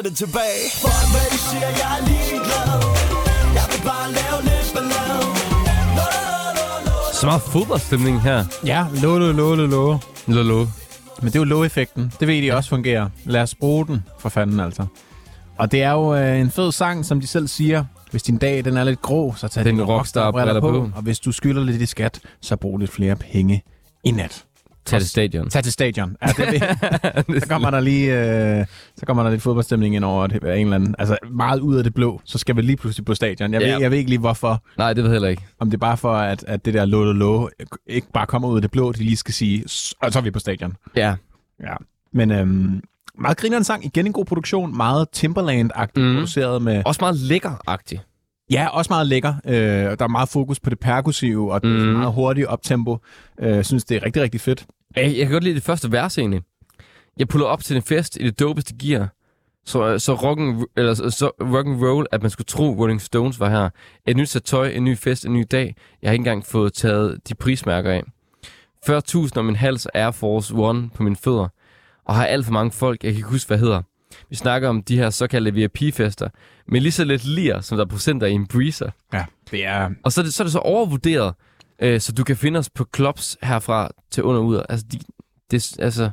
Tag 0.00 0.10
det 0.10 0.16
tilbage 0.16 0.64
Fuck 0.72 1.10
hvad 1.12 1.26
de 1.32 1.38
siger, 1.38 1.68
jeg 1.82 1.98
er 1.98 2.06
ligeglad 2.08 2.72
Jeg 3.54 3.64
vil 3.72 3.82
bare 3.90 4.08
lave 4.18 4.38
lidt 4.42 4.72
ballade 4.74 5.26
Så 7.12 7.26
meget 7.26 7.42
fodboldstemning 7.42 8.22
her. 8.22 8.44
Ja, 8.64 8.86
lo, 9.02 9.18
lo, 9.18 9.32
lo, 9.32 9.54
lo, 9.54 9.66
lo. 9.66 9.98
Lolo. 10.26 10.66
Men 11.22 11.26
det 11.26 11.36
er 11.36 11.40
jo 11.40 11.44
low-effekten. 11.44 12.12
Det 12.20 12.28
ved 12.28 12.42
de 12.42 12.52
også 12.52 12.70
fungerer. 12.70 13.08
Lad 13.24 13.42
os 13.42 13.54
bruge 13.54 13.86
den, 13.86 14.04
for 14.18 14.28
fanden 14.28 14.60
altså. 14.60 14.86
Og 15.58 15.72
det 15.72 15.82
er 15.82 15.90
jo 15.90 16.14
øh, 16.14 16.40
en 16.40 16.50
fed 16.50 16.72
sang, 16.72 17.04
som 17.04 17.20
de 17.20 17.26
selv 17.26 17.48
siger. 17.48 17.84
Hvis 18.10 18.22
din 18.22 18.36
dag 18.36 18.64
den 18.64 18.76
er 18.76 18.84
lidt 18.84 19.02
grå, 19.02 19.34
så 19.36 19.48
tag 19.48 19.64
Den 19.64 19.82
rockstar-briller 19.82 20.54
rockstar-briller 20.54 20.90
på. 20.90 20.96
Og 20.96 21.02
hvis 21.02 21.18
du 21.18 21.32
skylder 21.32 21.64
lidt 21.64 21.82
i 21.82 21.86
skat, 21.86 22.20
så 22.40 22.56
brug 22.56 22.78
lidt 22.78 22.90
flere 22.90 23.16
penge 23.16 23.62
i 24.04 24.10
nat. 24.10 24.44
Tag 24.84 25.00
til 25.00 25.08
stadion. 25.08 25.50
Tag 25.50 25.62
til 25.62 25.72
stadion. 25.72 26.16
Ja, 26.22 26.26
det 26.26 26.60
det. 27.28 27.42
så 27.42 27.48
kommer 27.48 27.70
der 27.70 27.80
lige 27.80 28.20
øh, 28.60 28.66
så 28.96 29.06
kommer 29.06 29.22
der 29.22 29.30
lidt 29.30 29.42
fodboldstemning 29.42 29.94
ind 29.96 30.04
over 30.04 30.26
det, 30.26 30.36
en 30.42 30.48
eller 30.48 30.74
anden, 30.74 30.94
altså 30.98 31.16
meget 31.30 31.60
ud 31.60 31.76
af 31.76 31.84
det 31.84 31.94
blå, 31.94 32.20
så 32.24 32.38
skal 32.38 32.56
vi 32.56 32.62
lige 32.62 32.76
pludselig 32.76 33.04
på 33.04 33.14
stadion. 33.14 33.52
Jeg, 33.52 33.62
Ja. 33.62 33.72
ved, 33.72 33.80
jeg 33.80 33.90
ved 33.90 33.98
ikke 33.98 34.10
lige 34.10 34.18
hvorfor, 34.20 34.62
Nej, 34.78 34.92
det 34.92 35.02
ved 35.04 35.10
jeg 35.10 35.14
heller 35.14 35.28
ikke. 35.28 35.42
om 35.60 35.70
det 35.70 35.74
er 35.76 35.78
bare 35.80 35.96
for, 35.96 36.12
at, 36.12 36.44
at 36.46 36.64
det 36.64 36.74
der 36.74 36.84
lå, 36.84 37.12
lå, 37.12 37.50
ikke 37.86 38.06
bare 38.12 38.26
kommer 38.26 38.48
ud 38.48 38.56
af 38.56 38.62
det 38.62 38.70
blå, 38.70 38.92
de 38.92 38.98
lige 39.04 39.16
skal 39.16 39.34
sige, 39.34 39.68
"S- 39.68 39.94
og 40.02 40.12
så 40.12 40.18
er 40.18 40.22
vi 40.22 40.30
på 40.30 40.38
stadion. 40.38 40.76
Ja. 40.96 41.14
Ja. 41.60 41.74
Men 42.12 42.30
øhm, 42.30 42.80
meget 43.18 43.36
grinerende 43.36 43.64
sang. 43.66 43.84
Igen 43.84 44.06
en 44.06 44.12
god 44.12 44.24
produktion. 44.24 44.76
Meget 44.76 45.06
Timberland-agtigt 45.16 45.96
Mhm. 46.04 46.06
mm. 46.10 46.14
produceret 46.14 46.62
med... 46.62 46.82
Også 46.86 46.98
meget 47.00 47.16
lækker-agtig. 47.16 48.00
Ja, 48.50 48.66
også 48.68 48.88
meget 48.92 49.06
lækker. 49.06 49.34
Øh, 49.46 49.54
der 49.54 49.96
er 50.04 50.08
meget 50.08 50.28
fokus 50.28 50.60
på 50.60 50.70
det 50.70 50.78
perkussive, 50.80 51.52
og 51.52 51.62
det 51.62 51.70
er 51.70 51.84
Mhm. 51.84 51.92
meget 51.98 52.12
hurtigt 52.12 52.46
optempo. 52.46 52.98
Øh, 53.40 53.48
Jeg 53.50 53.66
synes, 53.66 53.84
det 53.84 53.96
er 53.96 54.06
rigtig, 54.06 54.22
rigtig 54.22 54.40
fedt. 54.40 54.66
Jeg, 54.96 55.04
jeg 55.04 55.26
kan 55.26 55.30
godt 55.32 55.44
lide 55.44 55.54
det 55.54 55.62
første 55.62 55.92
vers 55.92 56.18
egentlig. 56.18 56.42
Jeg 57.18 57.28
puller 57.28 57.46
op 57.46 57.64
til 57.64 57.76
en 57.76 57.82
fest 57.82 58.16
i 58.20 58.24
det 58.24 58.40
dopeste 58.40 58.74
gear. 58.82 59.08
Så, 59.64 59.98
så, 59.98 60.14
rocken, 60.14 60.66
eller, 60.76 60.94
så, 60.94 61.10
så 61.10 61.26
rock 61.40 61.66
and 61.66 61.84
roll, 61.84 62.06
at 62.12 62.22
man 62.22 62.30
skulle 62.30 62.44
tro, 62.46 62.74
Rolling 62.78 63.00
Stones 63.00 63.40
var 63.40 63.50
her. 63.50 63.68
Et 64.06 64.16
nyt 64.16 64.28
sæt 64.28 64.42
tøj, 64.42 64.68
en 64.68 64.84
ny 64.84 64.96
fest, 64.98 65.26
en 65.26 65.32
ny 65.32 65.44
dag. 65.50 65.74
Jeg 66.02 66.08
har 66.08 66.12
ikke 66.12 66.20
engang 66.20 66.46
fået 66.46 66.72
taget 66.72 67.28
de 67.28 67.34
prismærker 67.34 67.90
af. 67.90 68.02
40.000 68.86 69.36
om 69.38 69.44
min 69.44 69.56
hals 69.56 69.86
Air 69.94 70.10
Force 70.10 70.54
One 70.54 70.90
på 70.94 71.02
mine 71.02 71.16
fødder. 71.16 71.48
Og 72.04 72.14
har 72.14 72.26
alt 72.26 72.44
for 72.46 72.52
mange 72.52 72.70
folk, 72.72 73.04
jeg 73.04 73.12
kan 73.12 73.16
ikke 73.16 73.28
huske, 73.28 73.48
hvad 73.48 73.58
hedder. 73.58 73.82
Vi 74.30 74.36
snakker 74.36 74.68
om 74.68 74.82
de 74.82 74.96
her 74.96 75.10
såkaldte 75.10 75.54
VIP-fester. 75.54 76.28
Med 76.68 76.80
lige 76.80 76.92
så 76.92 77.04
lidt 77.04 77.24
lir, 77.24 77.60
som 77.60 77.78
der 77.78 77.84
er 77.84 77.88
procenter 77.88 78.26
i 78.26 78.32
en 78.32 78.46
breezer. 78.46 78.90
Ja, 79.12 79.24
det 79.50 79.66
er... 79.66 79.90
Og 80.04 80.12
så 80.12 80.20
er 80.20 80.22
det 80.22 80.34
så, 80.34 80.42
er 80.42 80.44
det 80.44 80.52
så 80.52 80.58
overvurderet, 80.58 81.34
øh, 81.82 82.00
så 82.00 82.12
du 82.12 82.24
kan 82.24 82.36
finde 82.36 82.58
os 82.58 82.70
på 82.70 82.86
clubs 82.96 83.36
herfra 83.42 83.90
til 84.10 84.22
under 84.22 84.40
ud. 84.40 84.62
Altså, 84.68 84.86
de, 84.92 84.98
det, 85.50 85.76
altså, 85.78 86.10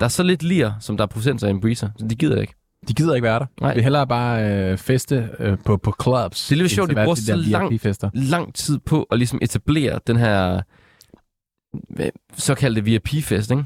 der 0.00 0.04
er 0.04 0.08
så 0.08 0.22
lidt 0.22 0.42
lir, 0.42 0.72
som 0.80 0.96
der 0.96 1.04
er 1.04 1.08
procenter 1.08 1.46
i 1.46 1.50
en 1.50 1.60
breezer, 1.60 1.88
så 1.98 2.06
de 2.06 2.14
gider 2.14 2.40
ikke. 2.40 2.54
De 2.88 2.94
gider 2.94 3.14
ikke 3.14 3.24
være 3.24 3.38
der. 3.38 3.46
Nej. 3.60 3.74
Er 3.76 3.80
hellere 3.80 4.06
bare 4.06 4.52
øh, 4.72 4.78
feste 4.78 5.28
øh, 5.38 5.58
på, 5.64 5.76
på 5.76 5.94
clubs. 6.02 6.46
Det 6.48 6.54
er 6.54 6.56
lidt 6.58 6.70
sjovt, 6.72 6.90
de 6.90 6.94
bruger 6.94 7.14
så 7.14 7.22
de 7.32 7.38
der 7.38 7.58
lang-. 7.58 7.70
Lang 8.14 8.54
tid 8.54 8.78
på 8.78 9.02
at 9.02 9.18
ligesom 9.18 9.38
etablere 9.42 10.00
den 10.06 10.16
her 10.16 10.62
såkaldte 12.36 12.84
VIP-fest, 12.84 13.50
ikke? 13.50 13.64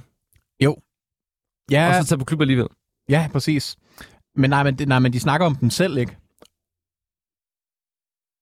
Ja, 1.70 1.88
Og 1.88 2.04
så 2.04 2.08
tage 2.08 2.18
på 2.18 2.24
klub 2.24 2.40
alligevel. 2.40 2.66
Ja, 3.10 3.28
præcis. 3.32 3.76
Men 4.36 4.50
nej, 4.50 4.62
men, 4.62 4.76
nej, 4.86 4.98
men 4.98 5.12
de 5.12 5.20
snakker 5.20 5.46
om 5.46 5.56
dem 5.56 5.70
selv, 5.70 5.98
ikke? 5.98 6.16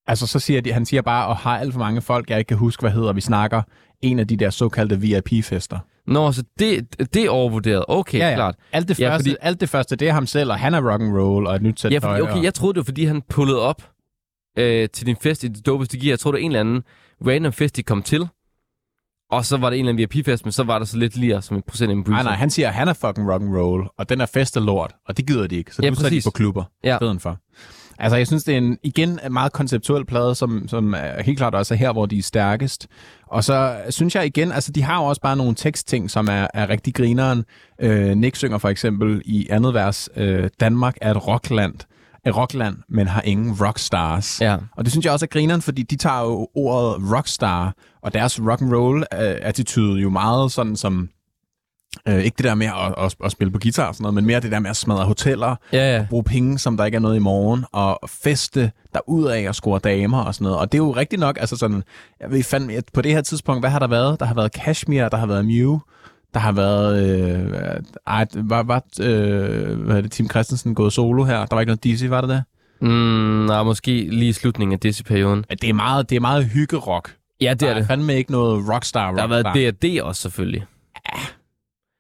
Altså, 0.07 0.27
så 0.27 0.39
siger 0.39 0.61
de, 0.61 0.73
han 0.73 0.87
siger 0.87 1.03
bare, 1.03 1.27
og 1.27 1.37
har 1.37 1.59
alt 1.59 1.73
for 1.73 1.79
mange 1.81 2.01
folk, 2.03 2.31
jeg 2.31 2.39
ikke 2.39 2.49
kan 2.49 2.57
huske, 2.57 2.81
hvad 2.81 2.91
hedder. 2.91 3.13
Vi 3.13 3.21
snakker 3.21 3.63
en 4.01 4.19
af 4.19 4.29
de 4.29 4.37
der 4.37 4.51
såkaldte 4.51 5.01
VIP-fester. 5.01 5.79
Nå, 6.07 6.33
så 6.33 6.43
det, 6.59 6.97
det 7.15 7.25
er 7.25 7.31
overvurderet. 7.31 7.85
Okay, 7.89 8.19
ja, 8.19 8.29
ja. 8.29 8.35
klart. 8.35 8.55
Alt 8.73 8.89
det, 8.89 9.01
Ja, 9.01 9.11
første, 9.11 9.31
fordi- 9.31 9.37
alt 9.41 9.61
det 9.61 9.69
første, 9.69 9.97
det 9.97 10.09
er 10.09 10.13
ham 10.13 10.27
selv, 10.27 10.51
og 10.53 10.59
han 10.59 10.75
er 10.75 10.93
rock 10.93 11.03
and 11.03 11.17
roll 11.19 11.47
og 11.47 11.57
et 11.57 11.63
nyt 11.63 11.81
sæt 11.81 11.93
Ja, 11.93 11.99
fordi, 11.99 12.21
okay, 12.21 12.33
og- 12.33 12.45
jeg 12.45 12.55
troede 12.55 12.75
det 12.75 12.79
var, 12.79 12.85
fordi 12.85 13.05
han 13.05 13.23
pullede 13.23 13.61
op 13.61 13.91
øh, 14.59 14.89
til 14.89 15.07
din 15.07 15.17
fest 15.17 15.45
i 15.45 15.49
det 15.49 15.67
dopeste 15.67 15.99
gear. 15.99 16.09
Jeg 16.13 16.19
troede, 16.19 16.37
det 16.37 16.43
var 16.43 16.45
en 16.45 16.51
eller 16.51 16.61
anden 16.61 16.83
random 17.27 17.53
fest, 17.53 17.77
de 17.77 17.83
kom 17.83 18.03
til. 18.03 18.29
Og 19.31 19.45
så 19.45 19.57
var 19.57 19.71
det 19.71 19.79
en 19.79 19.89
eller 19.89 19.93
anden 19.93 20.09
VIP-fest, 20.15 20.45
men 20.45 20.53
så 20.53 20.63
var 20.63 20.79
der 20.79 20.87
så 20.87 20.97
lidt 20.97 21.17
lir 21.17 21.41
som 21.41 21.57
en 21.57 21.63
procent 21.69 21.93
en. 21.93 22.05
Nej, 22.09 22.23
nej, 22.23 22.35
han 22.35 22.51
siger, 22.51 22.69
at 22.69 22.75
han 22.75 22.89
er 22.89 22.93
fucking 22.93 23.31
rock 23.33 23.43
and 23.43 23.57
roll, 23.57 23.87
og 23.99 24.09
den 24.09 24.21
er 24.21 24.27
fest 24.27 24.57
og 24.57 24.63
lort, 24.63 24.95
og 25.09 25.17
det 25.17 25.27
gider 25.27 25.47
de 25.47 25.57
ikke. 25.57 25.75
Så 25.75 25.83
Ja, 25.83 25.91
nu 25.91 25.97
tager 25.97 26.11
de 26.11 26.21
på 26.25 26.31
klubber 26.31 26.65
Ja. 26.85 26.97
stedet 26.97 27.23
for. 27.23 27.37
Altså, 28.01 28.17
jeg 28.17 28.27
synes, 28.27 28.45
det 28.45 28.55
er 28.55 28.59
en, 28.59 28.79
igen 28.83 29.21
en 29.27 29.33
meget 29.33 29.53
konceptuel 29.53 30.05
plade, 30.07 30.35
som, 30.35 30.69
som 30.69 30.95
er 30.95 31.23
helt 31.23 31.39
klart 31.39 31.55
også 31.55 31.75
er 31.75 31.79
her, 31.79 31.93
hvor 31.93 32.07
de 32.07 32.19
er 32.19 32.23
stærkest. 32.23 32.87
Og 33.27 33.45
så 33.45 33.77
synes 33.91 34.15
jeg 34.15 34.27
igen, 34.27 34.53
altså 34.53 34.73
de 34.73 34.83
har 34.83 34.97
jo 35.03 35.05
også 35.05 35.21
bare 35.21 35.37
nogle 35.37 35.55
tekstting, 35.55 36.11
som 36.11 36.29
er, 36.31 36.47
er 36.55 36.69
rigtig 36.69 36.95
grineren. 36.95 37.45
Øh, 37.81 38.17
Nick 38.17 38.37
synger 38.37 38.59
for 38.59 38.69
eksempel 38.69 39.23
i 39.25 39.47
andet 39.51 39.75
vers, 39.75 40.09
øh, 40.17 40.49
Danmark 40.61 40.97
er 41.01 41.11
et 41.11 41.27
rockland, 41.27 41.75
et 42.27 42.37
rockland, 42.37 42.77
men 42.89 43.07
har 43.09 43.23
ingen 43.23 43.57
rockstars. 43.61 44.41
Ja. 44.41 44.57
Og 44.77 44.85
det 44.85 44.93
synes 44.93 45.05
jeg 45.05 45.13
også 45.13 45.25
er 45.25 45.29
grineren, 45.29 45.63
fordi 45.63 45.83
de 45.83 45.97
tager 45.97 46.21
jo 46.21 46.49
ordet 46.55 47.13
rockstar 47.17 47.75
og 48.03 48.15
deres 48.15 48.41
rock 48.41 48.63
and 48.63 48.75
roll 48.75 49.05
attitude 49.11 50.01
jo 50.03 50.11
meget 50.11 50.53
sådan 50.53 50.77
som 50.77 51.09
øh, 52.09 52.19
ikke 52.19 52.35
det 52.37 52.45
der 52.45 52.55
med 52.55 52.67
at, 52.67 53.05
at, 53.05 53.15
at 53.25 53.33
spille 53.33 53.51
på 53.53 53.59
guitar 53.63 53.87
og 53.89 53.95
sådan 53.95 54.03
noget, 54.03 54.15
men 54.15 54.27
mere 54.27 54.41
det 54.41 54.53
der 54.53 54.59
med 54.59 54.71
at 54.71 54.77
smadre 54.77 55.05
hoteller, 55.05 55.57
Ja, 55.73 55.97
ja. 55.97 56.07
bruge 56.11 56.25
penge, 56.25 56.59
som 56.59 56.77
der 56.77 56.85
ikke 56.85 56.97
er 56.97 57.01
noget 57.01 57.17
i 57.17 57.19
morgen, 57.19 57.65
og 57.73 57.99
feste 58.09 58.73
derudad 58.95 59.49
og 59.49 59.55
score 59.55 59.79
damer 59.79 60.21
og 60.23 60.35
sådan 60.35 60.45
noget. 60.45 60.59
Og 60.59 60.73
det 60.73 60.79
er 60.79 60.83
jo 60.83 60.91
rigtigt 60.91 61.21
nok, 61.21 61.37
altså 61.41 61.57
sådan, 61.57 61.83
jeg 62.21 62.31
ved 62.31 62.43
fandme, 62.43 62.73
på 62.95 63.03
det 63.03 63.13
her 63.13 63.21
tidspunkt, 63.23 63.63
hvad 63.63 63.71
har 63.71 63.79
der 63.79 63.87
været? 63.87 64.21
Der 64.21 64.27
har 64.27 64.35
været 64.35 64.53
Kashmir, 64.53 65.09
der 65.09 65.17
har 65.17 65.27
været 65.27 65.45
Mew, 65.47 65.79
der 66.35 66.41
har 66.41 66.53
været, 66.53 67.09
øh, 67.09 67.81
ej, 68.07 68.27
var, 68.35 68.63
var, 68.63 68.83
øh, 69.01 69.79
hvad 69.81 69.97
er 69.97 70.01
det, 70.01 70.13
Tim 70.13 70.31
Christensen 70.31 70.75
gået 70.75 70.93
solo 70.93 71.25
her? 71.25 71.39
Der 71.47 71.55
var 71.57 71.61
ikke 71.61 71.69
noget 71.71 71.85
Dizzy, 71.85 72.05
var 72.05 72.21
det 72.21 72.31
det? 72.31 72.43
Mm, 72.81 72.89
nej, 73.47 73.63
måske 73.63 73.91
lige 74.11 74.29
i 74.29 74.33
slutningen 74.33 74.73
af 74.73 74.81
Dizzy-perioden. 74.81 75.45
Ja, 75.51 75.55
Det 75.55 75.69
er 75.69 75.75
meget, 75.75 76.11
det 76.11 76.17
er 76.17 76.21
meget 76.21 76.45
hyggerock. 76.45 77.15
Ja, 77.41 77.51
det 77.51 77.61
Der 77.61 77.67
er 77.67 77.71
er 77.75 77.79
det. 77.79 77.87
fandme 77.87 78.15
ikke 78.17 78.33
noget 78.33 78.69
rockstar, 78.69 79.13
Der 79.13 79.21
har 79.21 79.29
været 79.29 79.75
D&D 79.83 80.01
også, 80.03 80.23
selvfølgelig. 80.23 80.65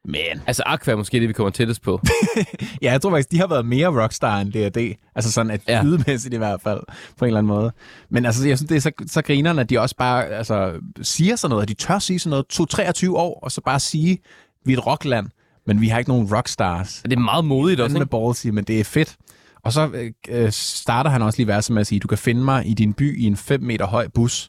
Men. 0.08 0.42
Altså, 0.46 0.62
Aqua 0.66 0.92
er 0.92 0.96
måske 0.96 1.20
det, 1.20 1.28
vi 1.28 1.32
kommer 1.32 1.50
tættest 1.50 1.82
på. 1.82 2.00
Ja, 2.82 2.92
jeg 2.92 3.02
tror 3.02 3.10
faktisk, 3.10 3.30
de 3.30 3.38
har 3.38 3.46
været 3.46 3.66
mere 3.66 4.02
rockstar 4.02 4.38
end 4.40 4.52
D&D. 4.52 4.94
Altså 5.14 5.32
sådan 5.32 5.50
at 5.50 5.60
Ja. 5.68 5.82
lydmæssigt 5.82 6.34
i 6.34 6.36
hvert 6.36 6.60
fald, 6.60 6.80
på 7.18 7.24
en 7.24 7.26
eller 7.26 7.38
anden 7.38 7.48
måde. 7.48 7.72
Men 8.10 8.26
altså, 8.26 8.48
jeg 8.48 8.58
synes, 8.58 8.68
det 8.68 8.76
er 8.76 8.80
så, 8.80 8.90
så 9.06 9.22
grinerne, 9.22 9.60
at 9.60 9.70
de 9.70 9.80
også 9.80 9.96
bare 9.96 10.26
altså, 10.26 10.72
siger 11.02 11.36
sådan 11.36 11.50
noget, 11.50 11.62
at 11.62 11.68
de 11.68 11.74
tør 11.74 11.98
sige 11.98 12.18
sådan 12.18 12.42
noget, 12.70 13.02
2-23 13.04 13.10
år, 13.16 13.40
og 13.42 13.52
så 13.52 13.60
bare 13.60 13.80
sige, 13.80 14.18
vi 14.64 14.72
er 14.72 14.78
et 14.78 14.86
rockland, 14.86 15.26
men 15.66 15.80
vi 15.80 15.88
har 15.88 15.98
ikke 15.98 16.10
nogen 16.10 16.34
rockstars. 16.36 17.02
det 17.04 17.12
er 17.12 17.18
meget 17.18 17.44
modigt 17.44 17.80
også, 17.80 17.92
med 17.94 18.00
ikke? 18.00 18.10
ballsy, 18.10 18.46
men 18.46 18.64
det 18.64 18.80
er 18.80 18.84
fedt. 18.84 19.16
Og 19.62 19.72
så 19.72 19.88
øh, 19.94 20.12
øh, 20.28 20.52
starter 20.52 21.10
han 21.10 21.22
også 21.22 21.38
lige 21.38 21.46
verset 21.46 21.74
med 21.74 21.80
at 21.80 21.86
sige, 21.86 21.98
du 22.00 22.08
kan 22.08 22.18
finde 22.18 22.44
mig 22.44 22.66
i 22.66 22.74
din 22.74 22.92
by 22.92 23.20
i 23.20 23.24
en 23.24 23.36
5 23.36 23.62
meter 23.62 23.86
høj 23.86 24.08
bus. 24.08 24.48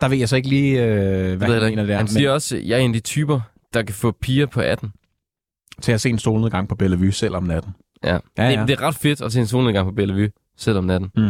Der 0.00 0.08
ved 0.08 0.18
jeg 0.18 0.28
så 0.28 0.36
ikke 0.36 0.48
lige, 0.48 0.84
øh, 0.84 1.36
hvad 1.36 1.48
Ved 1.48 1.60
han 1.60 1.70
mener 1.70 1.86
der. 1.86 1.96
Han 1.96 2.04
men 2.04 2.08
siger 2.08 2.30
også, 2.30 2.56
at 2.56 2.64
jeg 2.64 2.74
er 2.74 2.78
en 2.82 2.90
af 2.90 2.94
de 2.94 3.00
typer, 3.00 3.40
der 3.74 3.82
kan 3.82 3.94
få 3.94 4.10
piger 4.10 4.46
på 4.46 4.60
18. 4.60 4.92
til 5.82 5.92
at 5.92 6.00
se 6.00 6.08
en 6.10 6.18
solnedgang 6.18 6.68
på 6.68 6.74
Bellevue 6.74 7.12
selv 7.12 7.36
om 7.36 7.42
natten. 7.42 7.72
Ja. 8.04 8.18
Ja, 8.38 8.48
ja. 8.48 8.60
Det, 8.60 8.68
det 8.68 8.78
er 8.78 8.82
ret 8.82 8.94
fedt 8.94 9.20
at 9.20 9.32
se 9.32 9.40
en 9.40 9.46
solnedgang 9.46 9.88
på 9.88 9.94
Bellevue, 9.94 10.30
selv 10.56 10.78
om 10.78 10.84
natten. 10.84 11.10
Mm. 11.16 11.22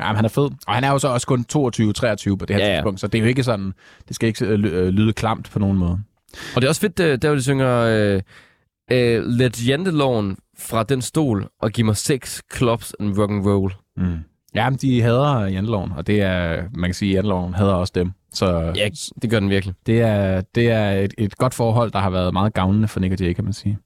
Ja, 0.00 0.06
men 0.06 0.16
han 0.16 0.24
er 0.24 0.28
fed. 0.28 0.50
Og 0.66 0.74
han 0.74 0.84
er 0.84 0.90
jo 0.90 0.98
så 0.98 1.08
også 1.08 1.26
kun 1.26 1.40
22-23 1.40 2.36
på 2.36 2.46
det 2.46 2.56
her 2.56 2.58
Ja, 2.58 2.70
ja, 2.70 2.76
tidspunkt, 2.76 3.00
så 3.00 3.06
det 3.06 3.18
er 3.18 3.22
jo 3.22 3.28
ikke 3.28 3.42
sådan, 3.42 3.72
det 4.08 4.16
skal 4.16 4.26
ikke 4.26 4.46
øh, 4.46 4.60
øh, 4.64 4.88
lyde 4.88 5.12
klamt 5.12 5.50
på 5.50 5.58
nogen 5.58 5.78
måde. 5.78 5.98
Og 6.56 6.62
det 6.62 6.64
er 6.64 6.68
også 6.68 6.80
fedt, 6.80 7.00
øh, 7.00 7.18
der 7.22 7.28
hvor 7.28 7.36
de 7.36 7.42
synger 7.42 7.70
øh, 7.80 8.20
øh, 8.92 9.24
legendeloven 9.26 10.36
fra 10.58 10.82
den 10.82 11.02
stol 11.02 11.48
og 11.62 11.70
giv 11.70 11.84
mig 11.84 11.96
sex, 11.96 12.40
clubs 12.56 12.94
and 13.00 13.18
rock 13.18 13.30
and 13.30 13.46
roll. 13.46 13.72
Mm. 13.96 14.18
Ja, 14.54 14.70
men 14.70 14.78
de 14.78 15.02
hader 15.02 15.46
janteloven, 15.46 15.92
og 15.92 16.06
det 16.06 16.22
er, 16.22 16.62
man 16.74 16.88
kan 16.88 16.94
sige, 16.94 17.10
at 17.10 17.14
janteloven 17.14 17.54
hader 17.54 17.74
også 17.74 17.92
dem. 17.94 18.10
Så 18.32 18.72
Ja, 18.76 18.88
det 19.22 19.30
gør 19.30 19.40
den 19.40 19.50
virkelig. 19.50 19.74
det 19.86 20.00
er, 20.00 20.40
det 20.54 20.70
er 20.70 20.90
et, 20.90 21.14
et 21.18 21.36
godt 21.36 21.54
forhold, 21.54 21.90
der 21.90 21.98
har 21.98 22.10
været 22.10 22.32
meget 22.32 22.54
gavnende 22.54 22.88
for 22.88 23.00
Nick 23.00 23.12
og 23.12 23.20
Jay, 23.20 23.32
kan 23.32 23.44
man 23.44 23.52
sige. 23.52 23.78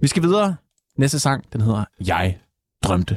Vi 0.00 0.08
skal 0.08 0.22
videre. 0.22 0.56
Næste 0.98 1.18
sang, 1.18 1.44
den 1.52 1.60
hedder 1.60 1.84
Jeg 2.06 2.38
drømte. 2.84 3.16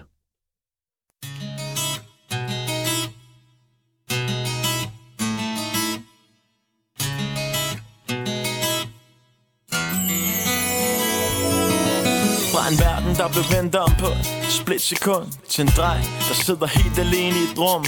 Fra 13.14 13.24
der 13.24 13.30
blev 13.30 13.44
vendt 13.58 13.76
om 13.76 13.92
på 14.00 14.08
split 14.50 14.82
sekund 14.82 15.26
Til 15.50 15.62
en 15.62 15.72
dreng, 15.78 16.04
der 16.28 16.34
sidder 16.34 16.68
helt 16.68 17.00
alene 17.00 17.38
i 17.40 17.44
et 17.52 17.60
rum. 17.60 17.86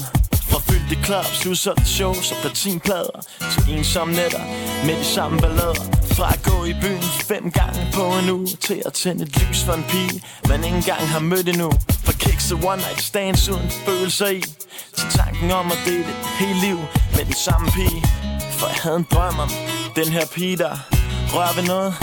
Fra 0.50 0.60
fyldte 0.60 0.96
clubs, 1.06 1.46
udsolgte 1.46 1.86
shows 1.86 2.32
og 2.32 2.38
platinplader. 2.42 3.20
Til 3.52 3.78
ensomme 3.78 4.14
nætter 4.14 4.44
med 4.86 4.96
de 5.00 5.06
samme 5.06 5.40
ballader. 5.42 5.86
Fra 6.18 6.34
at 6.34 6.42
gå 6.44 6.66
i 6.66 6.74
byen 6.82 7.02
fem 7.02 7.52
gange 7.52 7.82
på 7.94 8.04
en 8.20 8.30
uge 8.30 8.48
Til 8.48 8.82
at 8.86 8.94
tænde 8.94 9.24
et 9.24 9.42
lys 9.42 9.64
for 9.64 9.74
en 9.74 9.86
pige, 9.90 10.24
man 10.50 10.64
ikke 10.64 10.78
engang 10.78 11.08
har 11.08 11.20
mødt 11.20 11.50
endnu. 11.50 11.72
Fra 12.06 12.14
kicks 12.14 12.52
og 12.52 12.60
one 12.64 12.82
night 12.86 13.02
stands 13.02 13.50
uden 13.50 13.70
følelser 13.86 14.28
i. 14.28 14.42
Til 14.98 15.08
tanken 15.10 15.52
om 15.52 15.66
at 15.66 15.80
dele 15.86 16.00
et 16.00 16.26
helt 16.40 16.60
liv 16.62 16.78
med 17.16 17.26
den 17.26 17.38
samme 17.46 17.68
pige. 17.72 18.02
For 18.60 18.68
jeg 18.68 18.80
havde 18.84 18.98
en 18.98 19.08
drøm 19.12 19.40
om 19.40 19.50
den 19.96 20.08
her 20.08 20.26
pige, 20.36 20.58
der 20.58 20.74
rører 21.34 21.56
ved 21.56 21.64
noget 21.64 21.94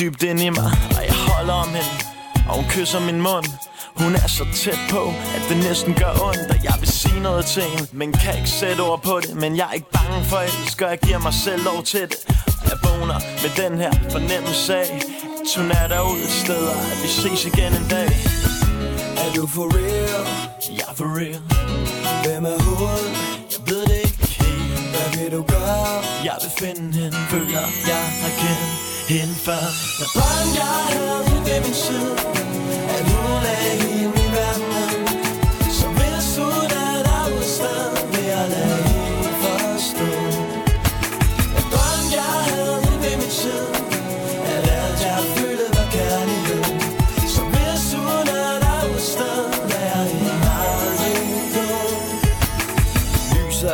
dybt 0.00 0.22
ind 0.22 0.40
i 0.40 0.50
mig. 0.50 0.70
Og 0.96 1.02
jeg 1.06 1.14
holder 1.14 1.54
om 1.54 1.68
hende. 1.68 2.09
Og 2.50 2.56
hun 2.56 2.64
kysser 2.68 3.00
min 3.00 3.20
mund. 3.20 3.46
Hun 3.96 4.14
er 4.14 4.28
så 4.28 4.44
tæt 4.54 4.80
på, 4.90 5.02
at 5.36 5.42
det 5.48 5.56
næsten 5.56 5.94
gør 5.94 6.12
ondt 6.28 6.50
Og 6.54 6.64
jeg 6.64 6.74
vil 6.80 6.88
sige 6.88 7.20
noget 7.20 7.44
til 7.46 7.62
hende. 7.62 7.86
Men 7.92 8.12
kan 8.12 8.34
ikke 8.38 8.50
sætte 8.50 8.80
ord 8.80 9.02
på 9.02 9.20
det 9.22 9.36
Men 9.36 9.56
jeg 9.56 9.66
er 9.70 9.72
ikke 9.72 9.90
bange 9.98 10.24
for 10.24 10.38
elsker. 10.38 10.88
Jeg 10.88 10.98
giver 10.98 11.18
mig 11.18 11.34
selv 11.34 11.64
lov 11.64 11.82
til 11.82 12.00
det. 12.00 12.20
Jeg 12.70 12.78
vågner 12.86 13.18
med 13.42 13.50
den 13.62 13.78
her 13.82 13.92
fornemmelse 14.14 14.76
af 14.76 14.88
At 15.40 15.50
hun 15.56 15.70
er 15.70 15.86
derude 15.88 16.22
et 16.28 16.34
sted 16.44 16.62
Og 16.74 16.80
at 16.92 16.98
vi 17.02 17.08
ses 17.08 17.40
igen 17.50 17.72
en 17.80 17.86
dag. 17.90 18.10
Er 19.22 19.30
du 19.36 19.46
for 19.54 19.66
real? 19.76 20.26
Ja, 20.80 20.88
for 20.98 21.08
real. 21.18 21.42
Hvem 22.24 22.44
er 22.52 22.58
hun? 22.68 23.02
Jeg 23.52 23.60
ved 23.68 23.82
det 23.90 23.98
ikke 24.08 24.26
helt. 24.40 24.72
Hvad 24.92 25.08
vil 25.16 25.30
du 25.36 25.42
gøre? 25.54 25.86
Jeg 26.28 26.36
vil 26.42 26.52
finde 26.62 26.86
hende. 26.98 27.16
Føler 27.30 27.64
jeg 27.92 28.04
har 28.22 28.32
kendt 28.42 28.90
hende 29.14 29.34
før. 29.46 29.64
Jeg 30.00 30.08
brændte, 30.16 30.54
jeg 30.62 30.78
havde 30.92 31.20
ved 31.46 31.60
min 31.64 31.74
side 31.74 32.39
hun 33.60 33.89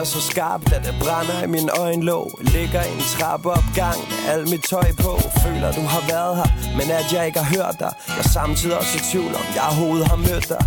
så 0.06 0.20
skarpt, 0.20 0.72
at 0.72 0.82
det 0.84 0.94
brænder 1.00 1.42
i 1.42 1.46
min 1.46 1.68
øjenlåg. 1.78 2.38
Ligger 2.40 2.82
i 2.82 2.92
en 2.92 3.04
trappeopgang 3.14 3.98
med 4.10 4.20
alt 4.32 4.50
mit 4.50 4.64
tøj 4.70 4.88
på. 5.04 5.12
Føler 5.44 5.72
du 5.72 5.80
har 5.94 6.02
været 6.12 6.36
her, 6.36 6.48
men 6.78 6.86
at 6.90 7.12
jeg 7.12 7.26
ikke 7.26 7.38
har 7.38 7.50
hørt 7.56 7.76
dig. 7.78 7.92
Jeg 8.08 8.18
er 8.24 8.28
samtidig 8.38 8.78
også 8.78 8.94
i 8.98 9.02
tvivl 9.10 9.32
om, 9.40 9.44
jeg 9.54 9.62
overhovedet 9.70 10.06
har 10.12 10.16
mødt 10.16 10.48
dig. 10.48 10.62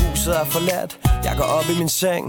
Huset 0.00 0.32
er 0.40 0.44
forladt, 0.44 0.98
jeg 1.24 1.34
går 1.38 1.48
op 1.58 1.64
i 1.72 1.78
min 1.78 1.88
seng 1.88 2.24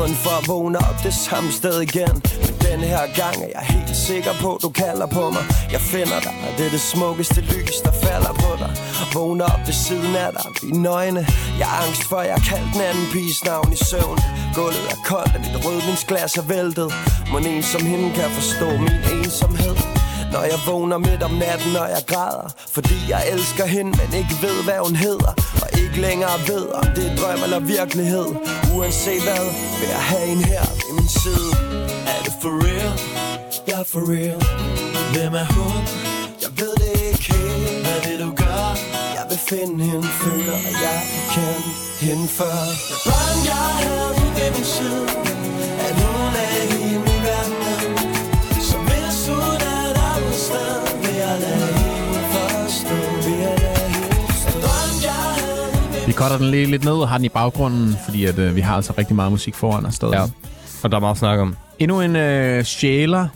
kun 0.00 0.14
for 0.24 0.34
at 0.40 0.48
vågne 0.48 0.78
op 0.78 0.98
det 1.02 1.14
samme 1.14 1.50
sted 1.52 1.80
igen. 1.88 2.14
Men 2.44 2.54
den 2.68 2.80
her 2.90 3.04
gang 3.22 3.36
er 3.44 3.50
jeg 3.56 3.64
helt 3.74 3.96
sikker 3.96 4.32
på, 4.40 4.58
du 4.62 4.68
kalder 4.68 5.06
på 5.06 5.24
mig. 5.30 5.44
Jeg 5.74 5.80
finder 5.80 6.20
dig, 6.26 6.34
og 6.46 6.50
det 6.58 6.66
er 6.66 6.70
det 6.70 6.80
smukkeste 6.80 7.40
lys, 7.40 7.76
der 7.86 7.92
falder 8.06 8.32
på 8.44 8.50
dig. 8.62 8.70
Vågner 9.14 9.44
op 9.44 9.62
ved 9.66 9.76
siden 9.86 10.16
af 10.16 10.30
dig, 10.36 10.46
vi 10.62 10.70
nøgne 10.88 11.26
Jeg 11.60 11.68
er 11.74 11.78
angst 11.86 12.04
for, 12.10 12.20
jeg 12.20 12.34
har 12.38 12.46
kaldt 12.52 12.68
den 12.74 12.82
anden 12.90 13.06
piges 13.12 13.44
navn 13.44 13.72
i 13.72 13.78
søvn. 13.90 14.18
Gulvet 14.54 14.86
er 14.94 15.00
koldt, 15.10 15.32
og 15.36 15.40
mit 15.44 15.56
rødvinsglas 15.64 16.34
er 16.42 16.46
væltet. 16.54 16.88
Må 17.30 17.38
en 17.38 17.62
som 17.62 17.86
hende 17.86 18.08
kan 18.18 18.30
forstå 18.38 18.68
min 18.84 18.98
ensomhed? 19.14 19.93
Når 20.34 20.44
jeg 20.52 20.60
vågner 20.66 20.98
midt 20.98 21.22
om 21.28 21.34
natten, 21.44 21.70
når 21.78 21.86
jeg 21.96 22.02
græder. 22.12 22.48
Fordi 22.74 22.96
jeg 23.08 23.22
elsker 23.32 23.66
hende, 23.76 23.90
men 24.00 24.08
ikke 24.20 24.34
ved, 24.46 24.56
hvad 24.66 24.78
hun 24.86 24.96
hedder. 25.06 25.32
Og 25.62 25.68
ikke 25.82 25.98
længere 26.06 26.36
ved, 26.50 26.64
om 26.80 26.86
det 26.96 27.04
er 27.10 27.16
drøm 27.20 27.40
eller 27.46 27.60
virkelighed. 27.76 28.28
Uanset 28.74 29.22
hvad, 29.26 29.44
vil 29.78 29.88
jeg 29.96 30.04
have 30.12 30.26
en 30.34 30.42
her 30.52 30.64
ved 30.80 30.92
min 30.98 31.10
side. 31.22 31.50
Er 32.14 32.20
det 32.26 32.34
for 32.42 32.52
real? 32.64 32.94
Jeg 33.68 33.76
er 33.84 33.88
for 33.92 34.02
real. 34.12 34.40
Hvem 35.14 35.34
er 35.42 35.48
hun? 35.56 35.76
Jeg 36.44 36.52
ved 36.60 36.74
det 36.82 36.92
ikke 37.08 37.24
helt. 37.32 37.86
Hvad 37.86 37.98
vil 38.06 38.18
du 38.24 38.30
gøre? 38.44 38.72
Jeg 39.18 39.24
vil 39.30 39.40
finde 39.50 39.84
hende, 39.90 40.08
føler 40.22 40.58
jeg 40.86 41.00
kan 41.34 41.58
hende 42.06 42.28
før. 42.38 42.58
Jeg 42.90 42.98
brændte, 43.06 43.42
jeg 43.52 43.68
havde 43.84 44.10
hende 44.18 44.34
ved 44.38 44.50
min 44.56 44.68
side. 44.76 45.04
Er 45.84 45.92
hele 46.00 46.23
cutter 56.14 56.38
den 56.38 56.50
lige 56.50 56.66
lidt 56.66 56.84
ned 56.84 56.92
og 56.92 57.08
har 57.08 57.18
den 57.18 57.24
i 57.24 57.28
baggrunden, 57.28 57.96
fordi 58.04 58.24
at, 58.24 58.38
øh, 58.38 58.56
vi 58.56 58.60
har 58.60 58.76
altså 58.76 58.92
rigtig 58.98 59.16
meget 59.16 59.32
musik 59.32 59.54
foran 59.54 59.86
os 59.86 59.94
stadig. 59.94 60.14
Ja. 60.14 60.22
Og 60.82 60.90
der 60.90 60.96
er 60.96 61.00
meget 61.00 61.14
at 61.14 61.18
snakke 61.18 61.42
om. 61.42 61.56
Endnu 61.78 62.00
en 62.00 62.16
øh, 62.16 62.64
sjæler 62.64 63.28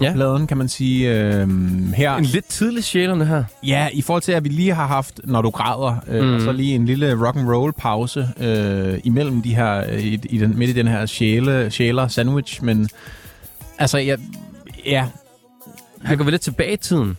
Ja. 0.00 0.12
pladen, 0.12 0.46
kan 0.46 0.56
man 0.56 0.68
sige. 0.68 1.10
Øh, 1.10 1.48
her. 1.94 2.16
En 2.16 2.24
lidt 2.24 2.44
tidlig 2.48 2.84
sjælerne 2.84 3.24
her. 3.26 3.44
Ja, 3.62 3.88
i 3.92 4.02
forhold 4.02 4.22
til, 4.22 4.32
at 4.32 4.44
vi 4.44 4.48
lige 4.48 4.74
har 4.74 4.86
haft, 4.86 5.20
når 5.24 5.42
du 5.42 5.50
græder, 5.50 5.96
øh, 6.08 6.24
mm. 6.24 6.34
og 6.34 6.40
så 6.40 6.52
lige 6.52 6.74
en 6.74 6.86
lille 6.86 7.26
rock 7.26 7.36
and 7.36 7.48
roll 7.48 7.72
pause 7.72 8.28
øh, 8.40 8.98
imellem 9.04 9.42
de 9.42 9.54
her, 9.54 9.84
øh, 9.92 10.04
i, 10.04 10.20
i 10.30 10.38
den, 10.38 10.58
midt 10.58 10.70
i 10.70 10.72
den 10.72 10.88
her 10.88 11.06
sjæle, 11.06 11.70
sjæler 11.70 12.08
sandwich, 12.08 12.64
men 12.64 12.88
altså, 13.78 13.98
ja, 13.98 14.16
ja, 14.86 15.06
Her 16.04 16.16
går 16.16 16.24
vi 16.24 16.30
lidt 16.30 16.42
tilbage 16.42 16.72
i 16.72 16.76
tiden. 16.76 17.16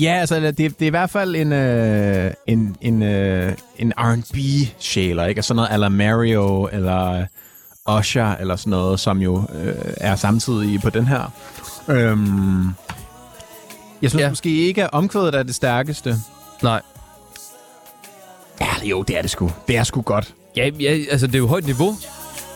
Ja 0.00 0.12
altså, 0.12 0.40
det, 0.40 0.56
det 0.58 0.82
er 0.82 0.86
i 0.86 0.88
hvert 0.88 1.10
fald 1.10 1.36
en, 1.36 1.52
øh, 1.52 2.30
en, 2.46 2.76
en, 2.80 3.02
øh, 3.02 3.52
en 3.78 3.92
R&B 3.98 4.36
sjæler, 4.78 5.26
ikke? 5.26 5.38
Altså 5.38 5.48
sådan 5.48 5.56
noget 5.56 5.68
ala 5.72 5.88
Mario, 5.88 6.68
eller 6.72 7.26
Usher, 7.98 8.34
eller 8.40 8.56
sådan 8.56 8.70
noget, 8.70 9.00
som 9.00 9.18
jo 9.18 9.42
øh, 9.54 9.74
er 9.96 10.16
samtidig 10.16 10.80
på 10.80 10.90
den 10.90 11.06
her. 11.06 11.32
Øhm, 11.88 12.64
jeg 14.02 14.10
synes 14.10 14.22
Ja. 14.22 14.28
måske 14.28 14.66
ikke, 14.66 14.84
at 14.84 14.90
omkvædet 14.92 15.34
er 15.34 15.42
det 15.42 15.54
stærkeste. 15.54 16.14
Nej. 16.62 16.80
Ja, 18.60 18.86
jo, 18.88 19.02
det 19.02 19.18
er 19.18 19.22
det 19.22 19.30
sgu. 19.30 19.50
Det 19.68 19.76
er 19.76 19.84
sgu 19.84 20.02
godt. 20.02 20.34
Ja, 20.56 20.70
ja, 20.80 20.98
altså 21.10 21.26
det 21.26 21.34
er 21.34 21.38
jo 21.38 21.46
højt 21.46 21.66
niveau. 21.66 21.96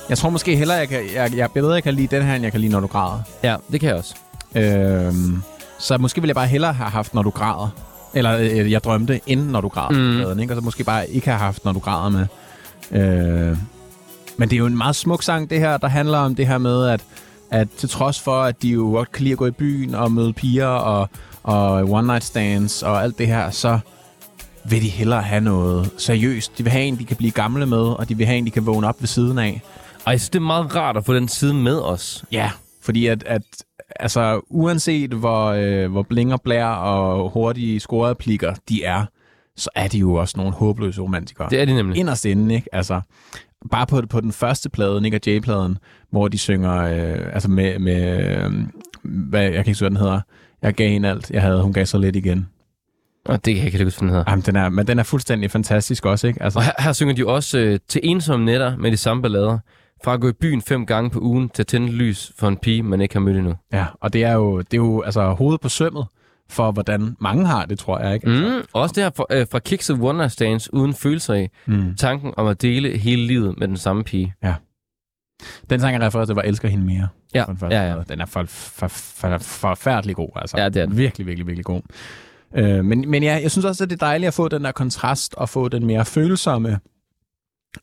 Jeg 0.09 0.19
tror 0.19 0.31
måske 0.31 0.57
hellere, 0.57 0.77
jeg 0.77 0.89
kan, 0.89 1.01
jeg, 1.15 1.37
jeg 1.37 1.51
bedre, 1.51 1.73
jeg 1.75 1.83
kan 1.83 1.95
lide 1.95 2.17
den 2.17 2.23
her, 2.27 2.35
end 2.35 2.43
jeg 2.43 2.53
kan 2.53 2.61
lide, 2.61 2.73
når 2.73 2.81
du 2.81 2.87
græder. 2.87 3.21
Ja, 3.43 3.57
det 3.73 3.81
kan 3.81 3.89
jeg 3.89 3.97
også. 3.97 4.15
Øhm, 4.55 5.43
så 5.83 5.99
måske 5.99 6.21
ville 6.21 6.29
jeg 6.29 6.35
bare 6.35 6.47
hellere 6.47 6.73
have 6.73 6.91
haft, 6.91 7.15
når 7.15 7.23
du 7.23 7.31
græder. 7.31 7.69
Eller 8.15 8.39
øh, 8.39 8.71
jeg 8.71 8.85
drømte, 8.85 9.21
inden 9.27 9.47
når 9.47 9.61
du 9.61 9.69
græder. 9.69 10.35
Mm. 10.35 10.41
Ikke? 10.41 10.53
Og 10.53 10.57
så 10.57 10.65
måske 10.65 10.85
bare 10.85 11.11
ikke 11.11 11.27
have 11.27 11.39
haft, 11.39 11.65
når 11.65 11.73
du 11.73 11.79
græder 11.79 12.09
med. 12.09 12.27
Øh, 12.91 13.57
men 14.37 14.51
det 14.51 14.57
er 14.57 14.59
jo 14.59 14.67
en 14.67 14.77
meget 14.77 14.97
smuk 14.97 15.23
sang, 15.23 15.51
det 15.51 15.59
her, 15.59 15.77
der 15.77 15.89
handler 15.89 16.19
om 16.19 16.35
det 16.35 16.47
her 16.47 16.59
med, 16.59 16.89
at, 16.89 17.05
at 17.51 17.69
til 17.71 17.89
trods 17.89 18.21
for, 18.21 18.43
at 18.43 18.63
de 18.63 18.69
jo 18.69 18.83
godt 18.83 19.13
kan 19.13 19.23
lide 19.23 19.33
at 19.33 19.39
gå 19.39 19.47
i 19.47 19.51
byen 19.51 19.95
og 19.95 20.13
møde 20.13 20.33
piger 20.33 20.67
og, 20.67 21.09
og 21.43 21.73
one 21.73 22.07
night 22.07 22.25
stands 22.25 22.83
og 22.83 23.03
alt 23.03 23.19
det 23.19 23.27
her, 23.27 23.51
så 23.51 23.79
vil 24.65 24.83
de 24.83 24.89
hellere 24.89 25.23
have 25.23 25.41
noget 25.41 25.91
seriøst. 25.99 26.59
De 26.59 26.63
vil 26.63 26.73
have 26.73 26.85
en, 26.85 26.99
de 26.99 27.05
kan 27.05 27.17
blive 27.17 27.33
gamle 27.33 27.67
med, 27.67 27.79
og 27.79 28.09
de 28.09 28.17
vil 28.17 28.27
have 28.27 28.39
en, 28.39 28.47
de 28.47 28.51
kan 28.51 28.67
vågne 28.67 28.89
op 28.89 28.97
ved 29.01 29.09
siden 29.09 29.39
af. 29.39 29.63
Og 30.05 30.13
jeg 30.13 30.21
synes, 30.21 30.31
det 30.31 30.39
er 30.39 30.43
meget 30.43 30.77
rart 30.77 30.97
at 30.97 31.07
få 31.07 31.15
den 31.15 31.29
side 31.29 31.55
med 31.55 31.79
os. 31.81 32.25
Ja, 32.33 32.51
fordi 32.83 33.07
at, 33.07 33.23
at 33.27 33.43
altså, 34.01 34.41
uanset 34.51 35.11
hvor, 35.11 35.47
øh, 35.47 35.91
hvor 35.91 36.03
bling 36.03 36.33
og 36.33 36.43
blær 36.43 36.67
og 36.67 37.31
hurtige 37.31 37.81
scoreplikker 37.81 38.55
de 38.69 38.85
er, 38.85 39.05
så 39.57 39.71
er 39.75 39.89
de 39.89 39.99
jo 39.99 40.15
også 40.15 40.35
nogle 40.37 40.53
håbløse 40.53 41.01
romantikere. 41.03 41.51
Det 41.51 41.61
er 41.61 41.65
de 41.65 41.75
nemlig. 41.75 41.99
Inderst 41.99 42.25
inde, 42.25 42.55
ikke? 42.55 42.75
Altså, 42.75 43.01
bare 43.71 43.87
på, 43.87 44.03
på 44.11 44.21
den 44.21 44.33
første 44.33 44.71
plade, 44.71 45.01
Nick 45.01 45.15
og 45.15 45.21
Jay-pladen, 45.27 45.79
hvor 46.11 46.29
de 46.29 46.39
synger, 46.39 46.77
øh, 46.77 47.35
altså 47.35 47.51
med, 47.51 47.79
med 47.79 48.27
øh, 48.37 48.53
hvad, 49.03 49.43
jeg 49.43 49.53
kan 49.53 49.59
ikke 49.61 49.71
huske, 49.71 49.83
hvad 49.83 49.91
den 49.91 49.97
hedder. 49.97 50.21
Jeg 50.63 50.75
gav 50.75 50.91
hende 50.91 51.09
alt, 51.09 51.31
jeg 51.31 51.43
havde, 51.43 51.63
hun 51.63 51.73
gav 51.73 51.87
så 51.87 51.99
lidt 51.99 52.17
igen. 52.17 52.49
Og 53.25 53.45
det 53.45 53.55
kan 53.55 53.65
jeg 53.65 53.75
ikke 53.75 53.85
huske, 53.85 54.01
den 54.01 54.09
hedder. 54.09 54.25
Jamen, 54.29 54.43
den 54.43 54.57
er, 54.57 54.69
men 54.69 54.87
den 54.87 54.99
er 54.99 55.03
fuldstændig 55.03 55.51
fantastisk 55.51 56.07
også, 56.07 56.27
ikke? 56.27 56.43
Altså, 56.43 56.59
Og 56.59 56.65
her, 56.65 56.73
her 56.79 56.93
synger 56.93 57.15
de 57.15 57.27
også 57.27 57.59
øh, 57.59 57.79
til 57.89 58.01
ensomme 58.05 58.47
nætter 58.47 58.77
med 58.77 58.91
de 58.91 58.97
samme 58.97 59.23
ballader. 59.23 59.59
Fra 60.05 60.15
at 60.15 60.21
gå 60.21 60.29
i 60.29 60.33
byen 60.33 60.63
fem 60.63 60.87
gange 60.87 61.11
på 61.11 61.19
ugen 61.21 61.49
til 61.49 61.63
at 61.63 61.67
tænde 61.67 61.89
lys 61.93 62.33
for 62.39 62.49
en 62.49 62.57
pige, 62.57 62.83
man 62.83 63.01
ikke 63.01 63.15
har 63.15 63.21
mødt 63.21 63.37
endnu. 63.37 63.55
ja, 63.73 63.87
og 64.01 64.13
det 64.13 64.25
er 64.25 64.33
jo, 64.33 64.59
det 64.59 64.73
er 64.75 64.77
jo 64.77 65.03
altså, 65.03 65.31
hovedet 65.31 65.61
på 65.61 65.69
sømmet 65.69 66.07
for, 66.51 66.73
hvordan 66.73 67.17
mange 67.21 67.47
har 67.47 67.65
det, 67.65 67.79
tror 67.79 67.99
jeg, 67.99 68.15
ikke? 68.15 68.27
Altså, 68.29 68.57
Mm, 68.59 68.63
også 68.73 68.93
det 68.93 69.03
her 69.03 69.11
fra, 69.17 69.25
øh, 69.31 69.47
fra 69.53 69.59
Kicks 69.59 69.91
of 69.91 69.99
One 70.01 70.19
Night 70.19 70.33
Stands 70.33 70.73
uden 70.73 70.95
følelser 70.95 71.35
i. 71.35 71.49
mm. 71.67 71.95
Tanken 71.97 72.35
om 72.37 72.47
at 72.47 72.63
dele 72.63 72.99
hele 72.99 73.27
livet 73.27 73.59
med 73.59 73.69
den 73.69 73.77
samme 73.77 74.05
pige. 74.05 74.35
Den 75.71 75.81
sang, 75.81 75.95
jeg 75.95 76.03
refererer 76.03 76.27
til, 76.27 76.35
var 76.35 76.43
Elsker 76.43 76.69
hende 76.69 76.85
mere. 76.85 77.09
Ja, 77.35 77.45
den 77.49 77.59
ja, 77.71 77.95
ja. 77.95 78.03
Den 78.09 78.21
er 78.21 78.27
for, 78.27 78.45
for, 78.49 78.89
for, 78.89 79.39
forfærdelig 79.39 80.17
god, 80.17 80.29
altså. 80.37 80.59
Ja, 80.59 80.69
det 80.69 80.83
er 80.83 80.87
den. 80.87 80.97
Virkelig, 80.97 81.27
virkelig, 81.27 81.47
virkelig 81.47 81.65
god. 81.65 81.81
Øh, 82.57 82.85
men, 82.85 83.11
men 83.11 83.23
ja, 83.23 83.39
jeg 83.43 83.51
synes 83.51 83.65
også, 83.65 83.85
at 83.85 83.91
det 83.91 83.97
er 84.03 84.07
dejligt 84.07 84.29
at 84.29 84.35
få 84.35 84.49
den 84.49 84.65
der 84.65 84.73
kontrast, 84.73 85.35
og 85.35 85.49
få 85.49 85.69
den 85.69 85.87
mere 85.87 86.05
følsomme 86.05 86.79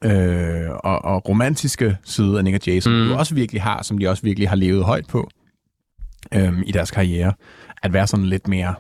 øh, 0.04 0.70
og, 0.84 1.06
og 1.06 1.30
romantiske 1.30 1.98
side 2.04 2.38
af 2.38 2.44
Nick 2.44 2.56
og 2.56 2.68
Jay, 2.68 2.80
som 2.80 2.94
Mm. 2.94 3.08
de 3.08 3.18
også 3.18 3.36
virkelig 3.36 3.62
har, 3.62 3.84
som 3.84 3.98
de 3.98 4.10
også 4.10 4.24
virkelig 4.24 4.50
har 4.50 4.56
levet 4.56 4.84
højt 4.86 5.08
på 5.08 5.30
øh, 6.34 6.54
i 6.66 6.72
deres 6.72 6.92
karriere. 6.92 7.34
At 7.84 7.94
være 7.94 8.08
sådan 8.08 8.26
lidt 8.26 8.48
mere 8.48 8.76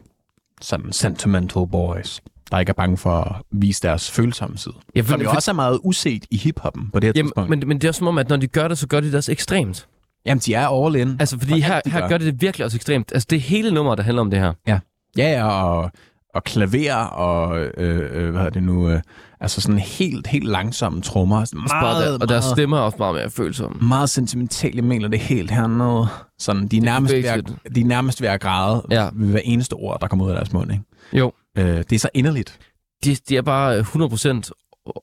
sådan 0.62 0.92
sentimental 0.92 1.68
boys, 1.72 2.22
der 2.52 2.60
ikke 2.60 2.70
er 2.70 2.74
bange 2.74 2.98
for 2.98 3.12
at 3.12 3.36
vise 3.52 3.82
deres 3.82 4.12
følsomme 4.12 4.58
side. 4.58 4.74
Ja, 4.96 5.02
Som 5.04 5.22
jo 5.22 5.30
også 5.30 5.52
er 5.52 5.56
meget 5.56 5.80
uset 5.84 6.26
i 6.32 6.38
hiphoppen 6.38 6.90
på 6.94 7.00
det 7.00 7.08
her 7.08 7.14
Jamen, 7.16 7.28
tidspunkt. 7.28 7.50
men, 7.50 7.64
men 7.68 7.78
det 7.78 7.84
er 7.84 7.90
også 7.90 8.00
som 8.00 8.08
om, 8.08 8.18
at 8.18 8.30
når 8.30 8.38
de 8.38 8.48
gør 8.48 8.68
det, 8.68 8.78
så 8.78 8.88
gør 8.88 9.00
de 9.00 9.08
det 9.08 9.16
også 9.16 9.32
ekstremt. 9.32 9.88
Jamen, 10.26 10.40
de 10.46 10.54
er 10.54 10.86
all 10.86 10.96
in. 10.96 11.18
Altså, 11.20 11.38
fordi 11.40 11.52
For 11.52 11.58
her, 11.68 11.76
alt, 11.76 11.86
de 11.86 11.92
her 11.92 12.00
gør. 12.02 12.08
gør 12.08 12.18
det 12.18 12.34
det 12.34 12.42
virkelig 12.42 12.66
også 12.66 12.78
ekstremt. 12.78 13.12
Altså, 13.14 13.28
det 13.30 13.36
er 13.36 13.40
hele 13.40 13.72
nummeret, 13.72 13.98
der 13.98 14.04
handler 14.04 14.22
om 14.22 14.30
det 14.30 14.40
her. 14.40 14.54
Ja, 14.68 14.80
ja, 15.18 15.48
og, 15.48 15.92
og 16.36 16.44
klaver 16.44 16.94
og, 16.96 17.60
øh, 17.60 17.72
øh, 17.78 18.30
hvad 18.30 18.40
hedder 18.42 18.50
det 18.50 18.64
nu, 18.64 18.90
øh, 18.90 19.02
altså 19.42 19.62
sådan 19.62 19.80
helt, 19.80 20.28
helt 20.28 20.46
langsomme 20.48 21.02
trommer. 21.02 21.46
Sådan 21.46 21.62
Meget, 21.82 22.06
der, 22.08 22.14
og 22.14 22.20
deres 22.30 22.30
meget, 22.30 22.44
stemmer 22.44 22.78
er 22.78 22.82
også 22.82 22.96
meget 23.00 23.16
mere 23.16 23.30
følsomme. 23.30 23.88
meget 23.88 24.10
sentimentale, 24.10 24.82
mener 24.82 25.08
det 25.08 25.20
helt 25.20 25.52
hernede. 25.52 26.08
Sådan, 26.40 26.68
de 26.68 26.78
er 26.78 26.82
nærmest, 26.82 27.14
ved 27.14 27.24
at, 27.24 27.52
de 27.76 27.82
er 27.82 27.86
nærmest 27.86 28.22
ved 28.22 28.30
at 28.30 28.42
græde 28.42 28.84
Ja. 28.92 29.10
ved 29.14 29.28
hver 29.30 29.40
eneste 29.44 29.74
ord, 29.74 29.98
der 30.02 30.08
kommer 30.08 30.26
ud 30.26 30.30
af 30.32 30.36
deres 30.36 30.54
mund. 30.54 30.72
Ikke? 30.72 30.84
Jo. 31.14 31.32
Øh, 31.58 31.66
det 31.78 31.92
er 31.94 32.00
så 32.00 32.10
inderligt. 32.14 32.60
de, 33.06 33.16
de 33.30 33.38
er 33.38 33.42
bare 33.42 33.78
øh, 33.78 33.86
100% 33.96 34.50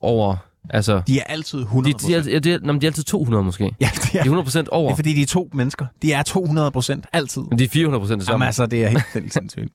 over... 0.01 0.35
Altså, 0.69 1.01
De 1.07 1.19
er 1.19 1.23
altid 1.23 1.63
100%. 1.65 1.81
de, 1.83 1.93
de, 1.93 2.13
er, 2.13 2.21
ja, 2.33 2.39
de, 2.39 2.53
er, 2.53 2.57
de 2.57 2.69
er 2.69 2.89
altid 2.89 3.03
200 3.03 3.43
måske. 3.43 3.63
ja, 3.81 3.89
de 4.11 4.17
er, 4.17 4.23
De 4.23 4.29
er 4.29 4.43
100% 4.63 4.63
over. 4.71 4.87
det 4.87 4.91
er 4.91 4.95
fordi, 4.95 5.13
de 5.13 5.21
er 5.21 5.25
to 5.25 5.49
mennesker. 5.53 5.85
De 6.01 6.13
er 6.13 6.23
200 6.23 6.71
procent 6.71 7.05
altid. 7.13 7.41
Men 7.41 7.59
de 7.59 7.63
er 7.63 7.67
400% 7.67 7.73
det 7.73 8.09
Jamen 8.09 8.21
samme. 8.21 8.45
altså, 8.45 8.65
det 8.65 8.83
er 8.83 8.87
helt, 9.13 9.33
sindssygt. 9.33 9.69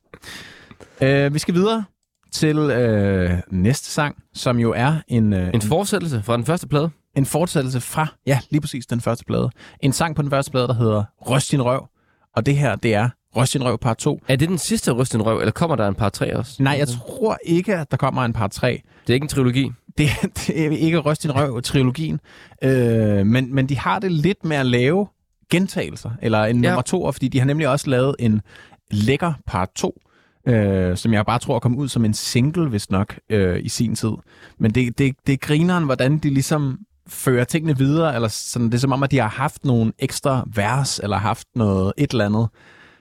Uh, 1.02 1.08
vi 1.34 1.38
skal 1.38 1.54
videre 1.54 1.84
til 2.32 2.58
uh, 2.58 3.38
næste 3.50 3.90
sang, 3.90 4.16
som 4.34 4.58
jo 4.58 4.72
er 4.76 4.94
en, 5.08 5.32
uh, 5.32 5.48
En 5.54 5.62
fortsættelse 5.62 6.22
fra 6.22 6.36
den 6.36 6.44
første 6.44 6.68
plade. 6.68 6.90
en 7.16 7.26
fortsættelse 7.26 7.80
fra, 7.80 8.06
ja, 8.26 8.38
lige 8.50 8.60
præcis 8.60 8.86
den 8.86 9.00
første 9.00 9.24
plade. 9.24 9.50
En 9.80 9.92
sang 9.92 10.16
på 10.16 10.22
den 10.22 10.30
første 10.30 10.50
plade, 10.50 10.68
der 10.68 10.74
hedder 10.74 11.04
Røst 11.20 11.50
din 11.50 11.62
røv. 11.62 11.88
Og 12.36 12.46
det 12.46 12.56
her, 12.56 12.76
det 12.76 12.94
er 12.94 13.08
Røst 13.36 13.52
din 13.52 13.64
røv 13.64 13.78
part 13.78 13.96
2. 13.96 14.20
Er 14.28 14.36
det 14.36 14.48
den 14.48 14.58
sidste 14.58 14.92
Ryst 14.92 15.14
en 15.14 15.22
røv, 15.22 15.38
eller 15.38 15.52
kommer 15.52 15.76
der 15.76 15.88
en 15.88 15.94
par 15.94 16.08
tre 16.08 16.36
også? 16.36 16.62
Nej, 16.62 16.74
jeg 16.78 16.88
tror 16.88 17.38
ikke, 17.44 17.76
at 17.76 17.90
der 17.90 17.96
kommer 17.96 18.24
en 18.24 18.32
part 18.32 18.50
3. 18.50 18.82
Det 19.06 19.10
er 19.12 19.14
ikke 19.14 19.24
en 19.24 19.28
trilogi. 19.28 19.70
Det, 19.98 20.08
det 20.46 20.60
er 20.66 20.70
ikke 20.70 20.98
Røst 20.98 21.22
din 21.22 21.30
røv-trilogien. 21.34 22.20
Øh, 22.62 23.26
men, 23.26 23.54
men 23.54 23.68
de 23.68 23.78
har 23.78 23.98
det 23.98 24.12
lidt 24.12 24.44
med 24.44 24.56
at 24.56 24.66
lave 24.66 25.06
gentagelser, 25.50 26.10
eller 26.22 26.44
en 26.44 26.62
Ja. 26.64 26.68
nummer 26.70 26.82
to, 26.82 27.12
fordi 27.12 27.28
de 27.28 27.38
har 27.38 27.46
nemlig 27.46 27.68
også 27.68 27.90
lavet 27.90 28.16
en 28.18 28.40
lækker 28.90 29.32
part 29.46 29.68
2, 29.76 30.00
øh, 30.48 30.96
som 30.96 31.12
jeg 31.12 31.26
bare 31.26 31.38
tror 31.38 31.58
kom 31.58 31.76
ud 31.76 31.88
som 31.88 32.04
en 32.04 32.14
single, 32.14 32.68
hvis 32.68 32.90
nok, 32.90 33.18
øh, 33.30 33.60
i 33.64 33.68
sin 33.68 33.94
tid. 33.94 34.12
Men 34.58 34.70
det, 34.70 34.98
det, 34.98 35.14
det 35.26 35.32
er 35.32 35.36
grineren, 35.36 35.84
hvordan 35.84 36.18
de 36.18 36.30
ligesom 36.30 36.78
fører 37.08 37.44
tingene 37.44 37.78
videre, 37.78 38.14
eller 38.14 38.28
sådan, 38.28 38.66
det 38.66 38.74
er 38.74 38.78
som 38.78 38.92
om, 38.92 39.02
at 39.02 39.10
de 39.10 39.18
har 39.18 39.28
haft 39.28 39.64
nogle 39.64 39.92
ekstra 39.98 40.44
vers, 40.54 40.98
eller 40.98 41.16
haft 41.16 41.46
noget 41.54 41.92
et 41.98 42.10
eller 42.10 42.26
andet, 42.26 42.48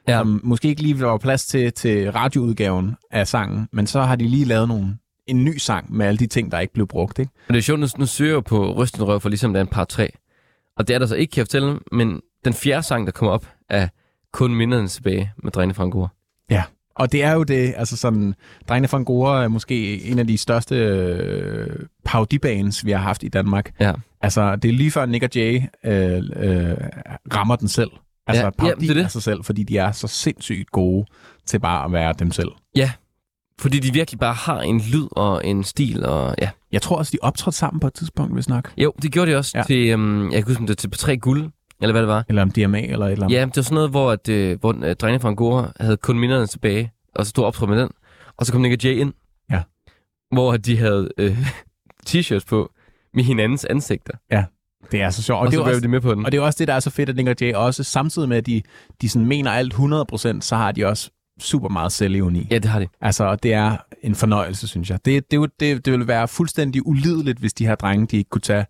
Ja. 0.07 0.17
som 0.17 0.41
måske 0.43 0.67
ikke 0.67 0.81
lige 0.81 1.01
var 1.01 1.17
plads 1.17 1.45
til, 1.45 1.73
til 1.73 2.11
radioudgaven 2.11 2.95
af 3.11 3.27
sangen, 3.27 3.67
men 3.73 3.87
så 3.87 4.01
har 4.01 4.15
de 4.15 4.27
lige 4.27 4.45
lavet 4.45 4.67
nogle, 4.67 4.97
en 5.27 5.43
ny 5.45 5.57
sang 5.57 5.93
med 5.95 6.05
alle 6.05 6.17
de 6.17 6.27
ting, 6.27 6.51
der 6.51 6.59
ikke 6.59 6.73
blev 6.73 6.87
brugt. 6.87 7.19
Ikke? 7.19 7.31
Men 7.47 7.53
det 7.53 7.57
er 7.59 7.63
sjovt, 7.63 7.79
nu, 7.79 7.87
nu 7.97 8.05
søger 8.05 8.33
jeg 8.33 8.43
på 8.43 8.71
Ryst 8.73 8.95
en 8.97 9.03
røv, 9.03 9.19
for 9.19 9.29
ligesom 9.29 9.53
der 9.53 9.59
er 9.59 9.63
en 9.63 9.67
par 9.71 9.83
tre. 9.85 10.09
Og 10.77 10.87
det 10.87 10.93
er 10.93 10.99
der 10.99 11.05
så 11.05 11.15
ikke, 11.15 11.31
kan 11.31 11.39
jeg 11.39 11.45
fortælle, 11.47 11.79
men 11.91 12.21
den 12.45 12.53
fjerde 12.53 12.83
sang, 12.83 13.05
der 13.05 13.11
kommer 13.11 13.33
op, 13.33 13.47
er 13.69 13.87
kun 14.33 14.55
minderne 14.55 14.87
tilbage 14.87 15.31
med 15.43 15.51
Drene 15.51 15.73
fra 15.73 15.83
Angora. 15.83 16.07
Ja. 16.07 16.20
Og 16.95 17.11
det 17.11 17.23
er 17.23 17.33
jo 17.33 17.43
det, 17.43 17.73
altså 17.77 17.97
sådan, 17.97 18.35
Drengene 18.69 18.87
fra 18.87 18.97
Angora 18.97 19.43
er 19.43 19.47
måske 19.47 20.03
en 20.03 20.19
af 20.19 20.27
de 20.27 20.37
største 20.37 20.75
øh, 20.75 21.67
parodibands, 22.05 22.85
vi 22.85 22.91
har 22.91 22.99
haft 22.99 23.23
i 23.23 23.27
Danmark. 23.27 23.71
Ja. 23.79 23.93
Altså, 24.21 24.55
det 24.55 24.69
er 24.69 24.73
lige 24.73 24.91
før 24.91 25.05
Nick 25.05 25.23
og 25.23 25.29
Jay 25.35 25.61
øh, 25.85 26.17
øh, 26.35 26.77
rammer 27.35 27.55
den 27.55 27.67
selv. 27.67 27.91
Altså, 28.27 28.41
Ja, 28.41 28.45
ja, 28.45 28.45
ja, 28.45 28.49
parodi 28.71 28.85
det 28.85 28.89
er 28.89 28.93
det. 28.93 29.03
af 29.03 29.11
sig 29.11 29.21
selv, 29.23 29.43
fordi 29.43 29.63
de 29.63 29.77
er 29.77 29.91
så 29.91 30.07
sindssygt 30.07 30.71
gode 30.71 31.05
til 31.45 31.59
bare 31.59 31.85
at 31.85 31.91
være 31.91 32.13
dem 32.19 32.31
selv. 32.31 32.49
Ja, 32.75 32.91
fordi 33.59 33.79
de 33.79 33.93
virkelig 33.93 34.19
bare 34.19 34.33
har 34.33 34.61
en 34.61 34.81
lyd 34.93 35.07
og 35.11 35.45
en 35.45 35.63
stil, 35.63 36.05
og 36.05 36.35
ja. 36.41 36.49
Jeg 36.71 36.81
tror 36.81 36.95
også, 36.97 37.11
de 37.11 37.17
optrådte 37.21 37.57
sammen 37.57 37.79
på 37.79 37.87
et 37.87 37.93
tidspunkt, 37.93 38.33
hvis 38.33 38.49
nok. 38.49 38.73
Jo, 38.77 38.93
det 39.01 39.11
gjorde 39.11 39.31
de 39.31 39.37
også 39.37 39.57
ja. 39.57 39.63
Til, 39.63 39.93
um, 39.93 40.31
jeg 40.31 40.43
kan 40.45 40.53
huske, 40.53 40.67
det 40.67 40.77
til 40.77 40.87
på 40.89 40.97
tre 40.97 41.17
guld, 41.17 41.51
eller 41.81 41.91
hvad 41.91 42.01
det 42.01 42.07
var. 42.09 42.25
Eller 42.29 42.41
om 42.41 42.51
DMA 42.51 42.81
eller 42.81 43.05
et 43.05 43.11
eller 43.11 43.25
andet. 43.25 43.37
Ja, 43.37 43.45
det 43.45 43.55
var 43.55 43.61
sådan 43.61 43.75
noget, 43.75 43.89
hvor, 43.89 44.11
at, 44.11 44.29
øh, 44.29 44.59
hvor 44.59 44.73
uh, 44.73 44.91
Drenge 44.91 45.19
fra 45.19 45.29
Angora 45.29 45.71
havde 45.79 45.97
kun 45.97 46.19
minderne 46.19 46.47
tilbage, 46.47 46.91
og 47.15 47.25
så 47.25 47.29
stod 47.29 47.45
optrådt 47.45 47.69
med 47.69 47.79
den. 47.81 47.89
Og 48.37 48.45
så 48.45 48.51
kom 48.51 48.61
Nick 48.61 48.73
og 48.73 48.83
Jay 48.83 48.95
ind, 48.97 49.13
Ja. 49.51 49.61
hvor 50.31 50.57
de 50.57 50.77
havde 50.77 51.09
øh, 51.17 51.37
t-shirts 52.09 52.45
på 52.49 52.71
med 53.13 53.23
hinandens 53.23 53.65
ansigter. 53.65 54.13
Det 54.91 55.01
er 55.01 55.09
så 55.09 55.23
sjovt. 55.23 55.37
Og, 55.37 55.41
og 55.41 55.47
det 55.47 55.53
så 55.53 55.63
var 55.63 55.69
også, 55.69 55.81
de 55.81 55.87
med 55.87 56.01
på 56.01 56.13
den. 56.13 56.25
Og 56.25 56.31
det 56.31 56.37
er 56.37 56.41
også 56.41 56.57
det, 56.59 56.67
der 56.67 56.73
er 56.73 56.79
så 56.79 56.89
fedt, 56.89 57.09
at 57.09 57.15
Nick 57.15 57.29
og 57.29 57.35
Jay 57.41 57.53
også, 57.53 57.83
samtidig 57.83 58.29
med, 58.29 58.37
at 58.37 58.45
de, 58.45 58.61
de 59.01 59.09
sådan 59.09 59.27
mener 59.27 59.51
alt 59.51 59.73
100%, 59.73 59.77
så 60.41 60.55
har 60.55 60.71
de 60.71 60.85
også 60.85 61.09
super 61.39 61.69
meget 61.69 61.91
selvironi. 61.91 62.47
Ja, 62.51 62.55
det 62.57 62.65
har 62.65 62.79
de. 62.79 62.87
Altså, 63.01 63.23
og 63.23 63.43
det 63.43 63.53
er 63.53 63.77
en 64.03 64.15
fornøjelse, 64.15 64.67
synes 64.67 64.89
jeg. 64.89 65.05
Det, 65.05 65.31
det, 65.31 65.41
det, 65.41 65.59
det, 65.59 65.85
det 65.85 65.91
ville 65.93 66.07
være 66.07 66.27
fuldstændig 66.27 66.87
ulideligt, 66.87 67.39
hvis 67.39 67.53
de 67.53 67.65
her 67.67 67.75
drenge, 67.75 68.05
de 68.07 68.17
ikke 68.17 68.29
kunne 68.29 68.41
tage 68.41 68.65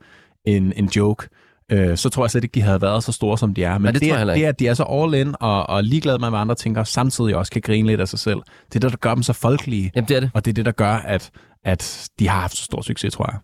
en, 0.45 0.73
en 0.75 0.85
joke. 0.85 1.27
Øh, 1.71 1.97
så 1.97 2.09
tror 2.09 2.23
jeg 2.23 2.31
slet 2.31 2.43
ikke, 2.43 2.53
de 2.53 2.61
havde 2.61 2.81
været 2.81 3.03
så 3.03 3.11
store, 3.11 3.37
som 3.37 3.53
de 3.53 3.63
er. 3.63 3.73
Men 3.73 3.81
Nej, 3.81 3.91
det 3.91 4.01
tror 4.01 4.07
jeg 4.07 4.17
heller 4.17 4.33
det, 4.33 4.45
er, 4.45 4.49
at 4.49 4.59
de 4.59 4.67
er 4.67 4.73
så 4.73 4.83
all 4.83 5.13
in 5.13 5.35
og, 5.39 5.69
og 5.69 5.83
ligeglade 5.83 6.19
med, 6.19 6.29
hvad 6.29 6.39
andre 6.39 6.55
tænker, 6.55 6.81
og 6.81 6.87
samtidig 6.87 7.35
også 7.35 7.51
kan 7.51 7.61
grine 7.61 7.87
lidt 7.87 8.01
af 8.01 8.07
sig 8.07 8.19
selv. 8.19 8.39
Det 8.69 8.75
er 8.75 8.79
det, 8.79 8.91
der 8.91 8.97
gør 8.97 9.13
dem 9.13 9.23
så 9.23 9.33
folkelige. 9.33 9.91
Jamen, 9.95 10.07
det 10.07 10.15
er 10.15 10.19
det. 10.19 10.31
Og 10.33 10.45
det 10.45 10.51
er 10.51 10.53
det, 10.53 10.65
der 10.65 10.71
gør, 10.71 10.93
at, 10.93 11.31
at 11.63 12.09
de 12.19 12.27
har 12.29 12.39
haft 12.39 12.57
så 12.57 12.63
stor 12.63 12.81
succes, 12.81 13.13
tror 13.13 13.29
jeg. 13.31 13.39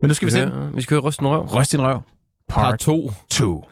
Men 0.00 0.08
nu 0.08 0.14
skal 0.14 0.26
vi 0.26 0.32
se. 0.32 0.52
vi 0.74 0.82
skal 0.82 0.94
høre 0.94 1.02
Rysten 1.02 1.26
Røv. 1.26 1.46
Røst 1.46 1.72
din 1.72 1.82
røv. 1.82 2.00
Part 2.48 2.70
Part 2.70 2.78
2. 2.78 3.12
2. 3.30 3.64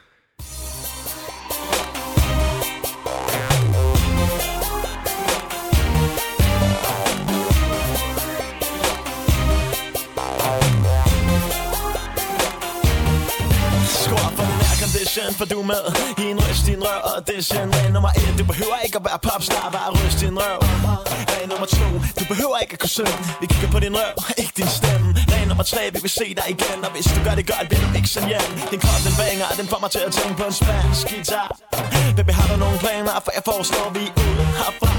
for 15.39 15.45
du 15.53 15.59
er 15.65 15.69
med 15.75 15.83
i 16.23 16.25
en 16.33 16.39
ryst 16.45 16.65
din 16.69 16.81
røv 16.87 17.01
Og 17.11 17.19
det 17.27 17.37
er 17.39 17.45
sådan 17.51 17.71
Regel 17.75 17.93
nummer 17.97 18.13
1, 18.17 18.39
du 18.41 18.45
behøver 18.53 18.79
ikke 18.87 18.97
at 19.01 19.05
være 19.09 19.21
popstar, 19.29 19.67
bare 19.77 19.91
ryst 19.99 20.19
din 20.23 20.37
røv. 20.43 20.59
Regel 21.33 21.49
nummer 21.53 21.67
2, 21.67 21.79
du 22.19 22.25
behøver 22.33 22.57
ikke 22.65 22.75
at 22.77 22.81
kunne 22.83 22.95
synge. 22.99 23.19
Vi 23.41 23.47
kigger 23.53 23.71
på 23.75 23.81
din 23.85 23.95
røv, 24.01 24.15
ikke 24.43 24.55
din 24.61 24.71
stemme. 24.79 25.09
Regel 25.33 25.49
nummer 25.51 25.67
3, 25.73 25.81
vi 25.95 25.99
vil 26.05 26.13
se 26.21 26.27
dig 26.39 26.47
igen 26.55 26.79
Og 26.87 26.91
hvis 26.95 27.07
du 27.15 27.19
gør 27.27 27.35
det 27.39 27.47
godt, 27.53 27.67
Vil 27.71 27.79
du 27.85 27.89
ikke 27.99 28.11
sende 28.15 28.29
hjem. 28.33 28.51
Din 28.73 28.81
krop, 28.85 29.01
den 29.07 29.15
banger, 29.21 29.49
den 29.61 29.67
får 29.73 29.81
mig 29.85 29.91
til 29.95 30.03
at 30.09 30.13
tænke 30.19 30.35
på 30.41 30.47
en 30.51 30.57
spansk 30.61 31.03
guitar. 31.11 31.49
Baby, 32.17 32.33
har 32.39 32.47
du 32.53 32.57
nogle 32.65 32.79
planer, 32.85 33.15
for 33.25 33.33
jeg 33.39 33.45
forestår, 33.51 33.87
vi 33.97 34.05
er 34.11 34.15
ude 34.25 34.45
herfra. 34.61 34.91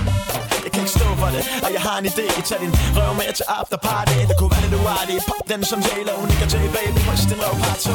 Jeg 0.64 0.72
kan 0.74 0.80
ikke 0.84 0.96
stå 1.00 1.08
for 1.22 1.30
det, 1.36 1.44
og 1.66 1.70
jeg 1.76 1.82
har 1.88 1.96
en 2.02 2.06
idé. 2.12 2.28
Tag 2.50 2.60
din 2.64 2.74
røv 2.98 3.12
med 3.20 3.30
til 3.40 3.46
after 3.60 3.78
party 3.88 4.20
Det 4.30 4.36
kunne 4.40 4.52
være 4.56 4.64
det 4.66 4.72
du 4.76 4.80
lidt 5.10 5.10
det 5.10 5.20
Pop 5.30 5.44
den 5.52 5.62
som 5.72 5.80
J-Lo 5.88 6.16
Nick 6.30 6.42
og 6.46 6.50
J, 6.54 6.56
baby. 6.76 7.00
Ryst 7.10 7.26
din 7.32 7.40
røv 7.46 7.56
part 7.64 7.80
2 7.80 7.92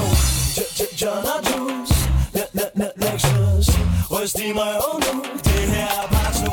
John 1.00 1.24
og 1.34 1.40
Juice. 1.48 2.14
Nexus 2.35 3.69
Ryst 4.11 4.39
i 4.39 4.52
mig 4.52 4.77
og 4.77 5.01
nu. 5.01 5.23
Det 5.44 5.52
her 5.52 5.86
er 5.86 6.09
bare 6.12 6.32
2 6.32 6.52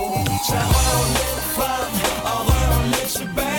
Tag 0.49 0.65
røven 0.75 1.09
lidt 1.17 1.41
frem 1.55 1.89
Og 2.31 2.39
røven 2.47 2.87
lidt 2.87 3.09
tilbage. 3.09 3.50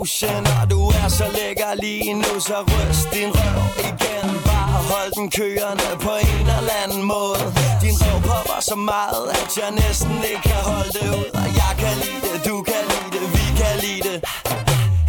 Motion 0.00 0.44
Og 0.60 0.64
du 0.72 0.80
er 1.00 1.08
så 1.18 1.26
lækker 1.36 1.72
lige 1.84 2.14
nu 2.22 2.32
Så 2.48 2.56
ryst 2.72 3.08
din 3.14 3.30
røv 3.38 3.60
igen. 3.88 4.26
Bare 4.48 4.78
hold 4.90 5.10
den 5.18 5.28
kørende 5.38 5.88
på 6.06 6.12
en 6.28 6.46
eller 6.58 6.76
anden 6.84 7.02
måde. 7.14 7.44
Din 7.82 7.96
røv 8.02 8.18
popper 8.28 8.60
så 8.70 8.76
meget 8.92 9.24
At 9.40 9.50
jeg 9.60 9.70
næsten 9.82 10.16
ikke 10.32 10.44
kan 10.52 10.62
holde 10.70 10.92
det 10.98 11.08
ud. 11.20 11.30
Og 11.42 11.48
jeg 11.62 11.72
kan 11.82 11.94
lide 12.04 12.20
det, 12.26 12.38
du 12.48 12.56
kan 12.70 12.82
lide 12.90 13.10
det, 13.16 13.24
vi 13.36 13.46
kan 13.60 13.74
lide 13.84 14.02
det. 14.08 14.18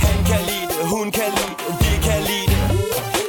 Han 0.06 0.18
kan 0.30 0.42
lide 0.50 0.68
det, 0.74 0.84
hun 0.94 1.08
kan 1.18 1.30
lide 1.38 1.56
det, 1.62 1.74
de 1.84 1.94
kan 2.08 2.20
lide 2.30 2.48
det. 2.54 2.64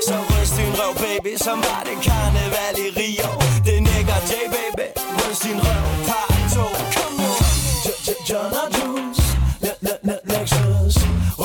Så 0.09 0.17
ryst 0.31 0.55
din 0.59 0.73
røv, 0.81 0.93
baby, 1.05 1.33
som 1.47 1.59
var 1.69 1.83
det 1.89 1.97
karneval 2.07 2.75
i 2.87 2.89
Rio. 2.99 3.31
Det 3.67 3.79
nikker 3.89 4.19
J, 4.31 4.33
baby, 4.57 4.87
ryst 5.21 5.43
din 5.47 5.59
røv, 5.67 6.02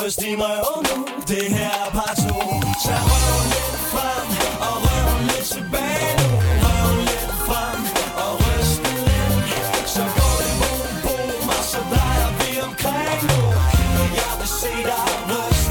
Ryst 0.08 0.22
din 0.22 0.40
røv 0.42 0.84
nu, 0.88 1.06
det 1.28 1.44
her 1.58 1.70
er 1.86 1.92
part 1.92 2.18
2 2.18 2.24
Tag 2.86 3.02
røven 3.12 3.48
lidt 3.54 3.78
frem, 3.94 4.28
og 4.68 4.76
røven 4.86 5.24
lidt 5.32 5.48
tilbage. 5.56 6.12
Nu 6.20 6.28
Røven 6.64 7.00
lidt 7.10 7.34
frem, 7.48 7.80
og 8.24 8.32
ryst 8.44 8.80
den 8.86 8.98
lidt. 9.08 9.90
Så 9.96 10.04
går 10.18 10.36
det 10.42 10.54
boom, 10.62 10.90
boom, 11.04 11.50
og 11.58 11.64
så 11.72 11.80
drejer 11.92 12.30
vi 12.40 12.50
omkring 12.68 13.22
nu. 13.30 13.40
Jeg 14.20 14.34
vil 14.40 14.52
se 14.62 14.74
dig 14.90 15.08
ryste. 15.30 15.67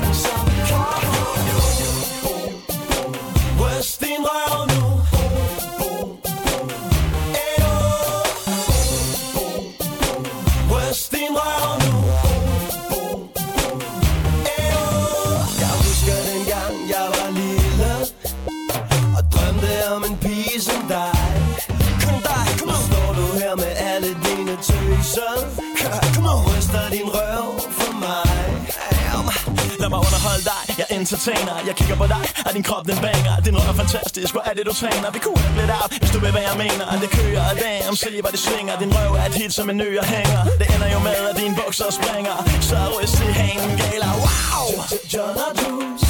Entertainer, 31.06 31.54
jeg 31.68 31.74
kigger 31.80 31.96
på 32.02 32.06
dig, 32.14 32.22
og 32.46 32.50
din 32.56 32.64
krop 32.68 32.84
den 32.90 32.98
banger 33.06 33.34
Din 33.44 33.54
røg 33.58 33.68
er 33.72 33.76
fantastisk, 33.82 34.30
hvor 34.34 34.44
er 34.48 34.54
det 34.56 34.64
du 34.68 34.74
træner? 34.82 35.08
Vi 35.16 35.20
kunne 35.24 35.40
have 35.44 35.56
lidt 35.60 35.70
af, 35.78 35.86
hvis 36.02 36.10
du 36.14 36.18
ved 36.24 36.32
hvad 36.36 36.44
jeg 36.50 36.56
mener. 36.64 36.84
Det 37.04 37.10
kører 37.18 37.48
damn, 37.64 37.96
se 38.04 38.10
hvor 38.22 38.30
det 38.34 38.40
svinger. 38.46 38.74
Din 38.82 38.90
røv 38.96 39.10
er 39.20 39.26
et 39.30 39.34
hit 39.40 39.52
som 39.58 39.66
en 39.72 39.80
ø 39.88 39.90
og 40.02 40.06
hænger. 40.16 40.40
Det 40.60 40.66
ender 40.74 40.88
jo 40.94 40.98
med, 41.08 41.18
at 41.30 41.34
dine 41.40 41.54
bukser 41.60 41.88
springer. 41.98 42.36
Så 42.70 42.78
ryst 42.96 43.18
i 43.26 43.30
hanen 43.40 43.72
gala, 43.80 44.10
wow! 44.24 44.68
John 45.12 45.36
og 45.46 45.52
Juice, 45.60 46.06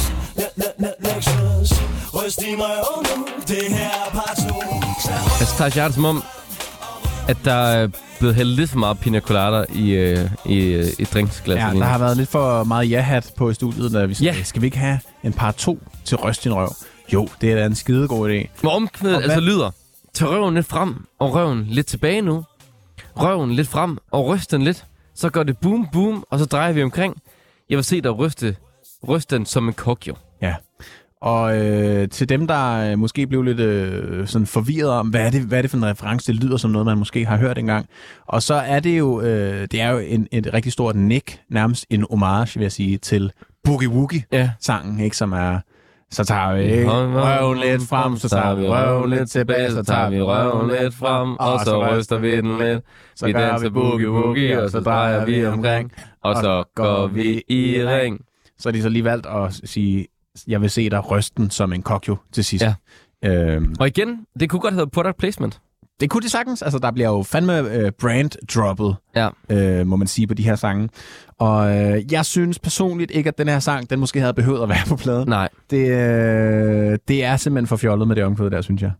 Lexus 1.05 1.71
Ryst 2.15 2.39
din 2.39 2.57
røv 2.61 2.93
nu, 3.07 3.27
det 3.47 3.63
her 3.77 3.89
er 4.05 4.09
part 4.17 4.37
2 4.49 4.77
Altså, 5.39 5.55
Taj, 5.57 5.71
jeg 5.75 5.93
som 5.93 6.05
om, 6.05 6.23
at 7.27 7.37
der 7.45 7.53
er 7.53 7.87
blevet 8.19 8.35
hældt 8.35 8.51
lidt 8.55 8.69
for 8.69 8.79
meget 8.79 8.99
pina 8.99 9.19
colada 9.19 9.65
i, 9.75 9.89
øh, 9.91 10.29
i, 10.45 10.57
øh, 10.63 10.85
i 10.99 11.03
drinksglasset. 11.03 11.73
Ja, 11.73 11.79
der 11.79 11.85
har 11.85 11.97
været 11.97 12.17
lidt 12.17 12.29
for 12.29 12.63
meget 12.63 12.89
ja-hat 12.91 13.33
på 13.37 13.49
i 13.49 13.53
studiet, 13.53 13.91
da 13.93 14.05
vi 14.05 14.13
sagde, 14.13 14.33
Ja. 14.37 14.43
skal 14.43 14.61
vi 14.61 14.67
ikke 14.67 14.77
have 14.77 14.99
en 15.23 15.33
par 15.33 15.51
to 15.51 15.79
til 16.05 16.17
røst 16.17 16.43
din 16.43 16.53
røv? 16.53 16.69
Jo, 17.13 17.27
det 17.41 17.51
er 17.51 17.55
da 17.55 17.65
en 17.65 17.75
skidegod 17.75 18.29
idé. 18.29 18.47
Hvor 18.61 18.69
omkvædet 18.71 19.15
hvad- 19.17 19.23
altså 19.23 19.39
lyder, 19.39 19.71
tag 20.13 20.29
røven 20.29 20.55
lidt 20.55 20.65
frem, 20.65 21.05
og 21.19 21.33
røven 21.33 21.65
lidt 21.69 21.87
tilbage 21.87 22.21
nu. 22.21 22.43
Røven 23.15 23.51
lidt 23.55 23.67
frem, 23.67 23.97
og 24.11 24.25
ryst 24.27 24.51
den 24.51 24.61
lidt. 24.61 24.85
Så 25.15 25.29
går 25.29 25.43
det 25.43 25.57
boom, 25.57 25.87
boom, 25.91 26.23
og 26.29 26.39
så 26.39 26.45
drejer 26.45 26.71
vi 26.71 26.83
omkring. 26.83 27.21
Jeg 27.69 27.75
vil 27.75 27.85
se 27.85 28.01
dig 28.01 28.17
ryste, 28.17 28.55
ryste 29.07 29.35
den 29.37 29.45
som 29.45 29.67
en 29.67 29.73
kok, 29.73 30.07
jo. 30.07 30.13
Ja. 30.13 30.17
Og 31.21 31.57
øh, 31.65 32.09
til 32.09 32.29
dem, 32.29 32.47
der 32.47 32.91
øh, 32.91 32.99
måske 32.99 33.27
blev 33.27 33.41
lidt 33.43 33.59
øh, 33.59 34.27
sådan 34.27 34.45
forvirret 34.47 34.89
om, 34.91 35.07
hvad 35.07 35.21
er, 35.25 35.29
det, 35.29 35.41
hvad 35.41 35.57
er 35.57 35.61
det 35.61 35.71
for 35.71 35.77
en 35.77 35.85
reference? 35.85 36.31
Det 36.33 36.43
lyder 36.43 36.57
som 36.57 36.71
noget, 36.71 36.85
man 36.85 36.97
måske 36.97 37.25
har 37.25 37.37
hørt 37.37 37.57
engang. 37.57 37.85
Og 38.27 38.43
så 38.43 38.53
er 38.53 38.79
det 38.79 38.97
jo, 38.99 39.21
øh, 39.21 39.67
det 39.71 39.81
er 39.81 39.89
jo 39.89 39.97
en, 39.97 40.27
et 40.31 40.49
rigtig 40.53 40.71
stort 40.71 40.95
nick, 40.95 41.39
nærmest 41.49 41.85
en 41.89 42.05
homage, 42.09 42.51
vil 42.53 42.61
jeg 42.61 42.71
sige, 42.71 42.97
til 42.97 43.31
Boogie 43.63 43.89
Woogie-sangen, 43.89 44.97
Ja. 44.97 45.03
ikke? 45.03 45.17
Som 45.17 45.31
er, 45.33 45.59
så 46.11 46.23
tager 46.23 46.53
vi 46.55 46.85
røven 46.85 47.59
lidt 47.59 47.81
frem, 47.89 48.17
så 48.17 48.29
tager 48.29 48.55
vi 48.55 48.67
røven 48.67 49.09
lidt 49.09 49.29
tilbage, 49.31 49.71
så 49.71 49.83
tager 49.83 50.09
vi 50.09 50.21
røven 50.21 50.71
lidt 50.81 50.95
frem, 50.95 51.35
og 51.39 51.59
så 51.65 51.87
ryster 51.91 52.17
vi 52.17 52.31
den 52.37 52.57
lidt. 52.57 52.83
Så 53.15 53.25
Vi 53.25 53.31
danser 53.31 53.69
boogie 53.69 54.11
woogie, 54.11 54.63
og 54.63 54.69
så 54.69 54.79
drejer 54.79 55.25
vi 55.25 55.45
omkring, 55.45 55.91
og 56.23 56.35
så 56.35 56.63
går 56.75 57.07
vi 57.07 57.41
i 57.49 57.83
ring. 57.85 58.19
Så 58.59 58.69
har 58.69 58.73
de 58.73 58.81
så 58.81 58.89
lige 58.89 59.03
valgt 59.03 59.25
at 59.25 59.61
sige, 59.63 60.07
jeg 60.47 60.61
vil 60.61 60.69
se 60.69 60.89
dig 60.89 61.11
rysten 61.11 61.49
som 61.49 61.73
en 61.73 61.81
kokjo 61.81 62.15
til 62.31 62.43
sidst. 62.43 62.65
Ja. 62.65 62.73
Øhm, 63.25 63.75
Og 63.79 63.87
igen, 63.87 64.25
det 64.39 64.49
kunne 64.49 64.59
godt 64.59 64.73
hedde 64.73 64.89
product 64.89 65.17
placement. 65.17 65.59
Det 65.99 66.09
kunne 66.09 66.21
de 66.21 66.29
sagtens. 66.29 66.61
Altså, 66.61 66.79
der 66.79 66.91
bliver 66.91 67.09
jo 67.09 67.23
fandme 67.23 67.59
øh, 67.59 67.91
brand-droppet, 68.01 68.95
Ja. 69.15 69.29
øh, 69.49 69.87
må 69.87 69.95
man 69.95 70.07
sige, 70.07 70.27
på 70.27 70.33
de 70.33 70.43
her 70.43 70.55
sange. 70.55 70.89
Og 71.39 71.77
øh, 71.77 72.11
jeg 72.13 72.25
synes 72.25 72.59
personligt 72.59 73.11
ikke, 73.11 73.27
at 73.27 73.37
den 73.37 73.47
her 73.47 73.59
sang, 73.59 73.89
den 73.89 73.99
måske 73.99 74.19
havde 74.19 74.33
behøvet 74.33 74.63
at 74.63 74.69
være 74.69 74.85
på 74.87 74.95
pladen. 74.95 75.29
Nej. 75.29 75.49
Det, 75.69 75.89
øh, 75.89 76.97
det 77.07 77.23
er 77.23 77.37
simpelthen 77.37 77.67
for 77.67 77.75
fjollet 77.75 78.07
med 78.07 78.15
det 78.15 78.23
omkvæd 78.23 78.49
der, 78.49 78.61
synes 78.61 78.81
jeg. 78.81 78.91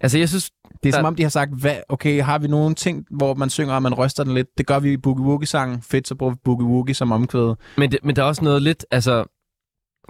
Altså, 0.00 0.18
jeg 0.18 0.28
synes, 0.28 0.50
Det 0.82 0.88
er 0.88 0.92
Der- 0.92 0.98
som 0.98 1.04
om, 1.04 1.14
de 1.14 1.22
har 1.22 1.30
sagt, 1.30 1.50
hvad, 1.60 1.76
okay, 1.88 2.22
har 2.22 2.38
vi 2.38 2.48
nogle 2.48 2.74
ting, 2.74 3.04
hvor 3.10 3.34
man 3.34 3.50
synger, 3.50 3.74
og 3.74 3.82
man 3.82 3.94
ryster 3.94 4.24
den 4.24 4.34
lidt? 4.34 4.46
Det 4.58 4.66
gør 4.66 4.78
vi 4.78 4.92
i 4.92 4.96
Boogie 4.96 5.24
Woogie-sangen. 5.26 5.82
Fedt, 5.82 6.08
så 6.08 6.14
bruger 6.14 6.32
vi 6.32 6.38
Boogie 6.44 6.66
Woogie 6.66 6.94
som 6.94 7.12
omkvæd. 7.12 7.54
Men, 7.78 7.92
det, 7.92 7.98
men 8.04 8.16
der 8.16 8.22
er 8.22 8.26
også 8.26 8.44
noget 8.44 8.62
lidt, 8.62 8.86
altså, 8.90 9.24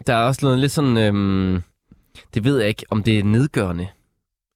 der 0.06 0.14
er 0.14 0.22
også 0.22 0.40
noget 0.42 0.58
lidt 0.58 0.72
sådan, 0.72 0.96
øhm, 0.96 1.62
det 2.34 2.44
ved 2.44 2.58
jeg 2.58 2.68
ikke, 2.68 2.84
om 2.90 3.02
det 3.02 3.18
er 3.18 3.24
nedgørende, 3.24 3.88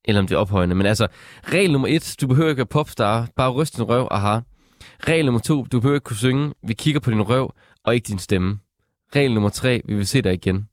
eller 0.04 0.20
om 0.20 0.26
det 0.26 0.34
er 0.34 0.38
ophøjende, 0.38 0.74
men 0.74 0.86
altså, 0.86 1.06
regel 1.44 1.72
nummer 1.72 1.88
et, 1.88 2.16
du 2.20 2.26
behøver 2.26 2.48
ikke 2.48 2.58
være 2.58 2.66
popstar, 2.66 3.28
bare 3.36 3.50
ryst 3.50 3.76
din 3.76 3.84
røv, 3.84 4.08
aha. 4.10 4.40
Regel 5.08 5.24
nummer 5.24 5.40
to, 5.40 5.64
du 5.64 5.80
behøver 5.80 5.96
ikke 5.96 6.04
kunne 6.04 6.16
synge, 6.16 6.54
vi 6.62 6.74
kigger 6.74 7.00
på 7.00 7.10
din 7.10 7.22
røv, 7.22 7.54
og 7.84 7.94
ikke 7.94 8.06
din 8.06 8.18
stemme. 8.18 8.58
Regel 9.16 9.34
nummer 9.34 9.50
tre, 9.50 9.82
vi 9.84 9.94
vil 9.94 10.06
se 10.06 10.22
dig 10.22 10.32
igen. 10.32 10.68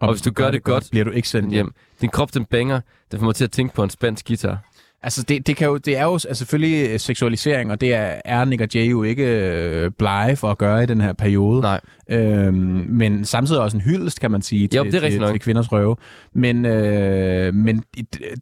Og 0.00 0.12
hvis 0.12 0.22
du 0.22 0.30
gør 0.30 0.50
det 0.50 0.62
godt, 0.62 0.88
bliver 0.90 1.04
du 1.04 1.10
ikke 1.10 1.28
sendt 1.28 1.50
hjem. 1.50 1.74
Din 2.00 2.10
krop, 2.10 2.34
den 2.34 2.44
banger, 2.44 2.80
den 3.10 3.18
får 3.18 3.26
mig 3.26 3.34
til 3.34 3.44
at 3.44 3.50
tænke 3.50 3.74
på 3.74 3.82
en 3.82 3.90
spansk 3.90 4.26
guitar. 4.26 4.67
Altså, 5.02 5.22
det, 5.22 5.46
det, 5.46 5.56
kan 5.56 5.66
jo, 5.66 5.76
det 5.76 5.96
er 5.96 6.04
jo 6.04 6.12
altså, 6.12 6.34
selvfølgelig 6.34 6.90
øh, 6.90 7.00
seksualisering, 7.00 7.70
og 7.70 7.80
det 7.80 7.94
er, 7.94 8.20
er 8.24 8.44
Nick 8.44 8.62
og 8.62 8.68
Jay 8.74 8.90
jo 8.90 9.02
ikke 9.02 9.24
øh, 9.24 9.90
blege 9.98 10.36
for 10.36 10.50
at 10.50 10.58
gøre 10.58 10.82
i 10.82 10.86
den 10.86 11.00
her 11.00 11.12
periode. 11.12 11.60
Nej. 11.60 11.80
Øhm, 12.10 12.86
men 12.88 13.24
samtidig 13.24 13.60
også 13.60 13.76
en 13.76 13.80
hyldest, 13.80 14.20
kan 14.20 14.30
man 14.30 14.42
sige, 14.42 14.68
til, 14.68 14.78
Jo, 14.78 14.84
det 14.84 14.94
er 14.94 15.10
til, 15.10 15.20
nok. 15.20 15.30
til 15.30 15.40
kvinders 15.40 15.72
røve. 15.72 15.96
Men, 16.34 16.64
øh, 16.66 17.54
men 17.54 17.82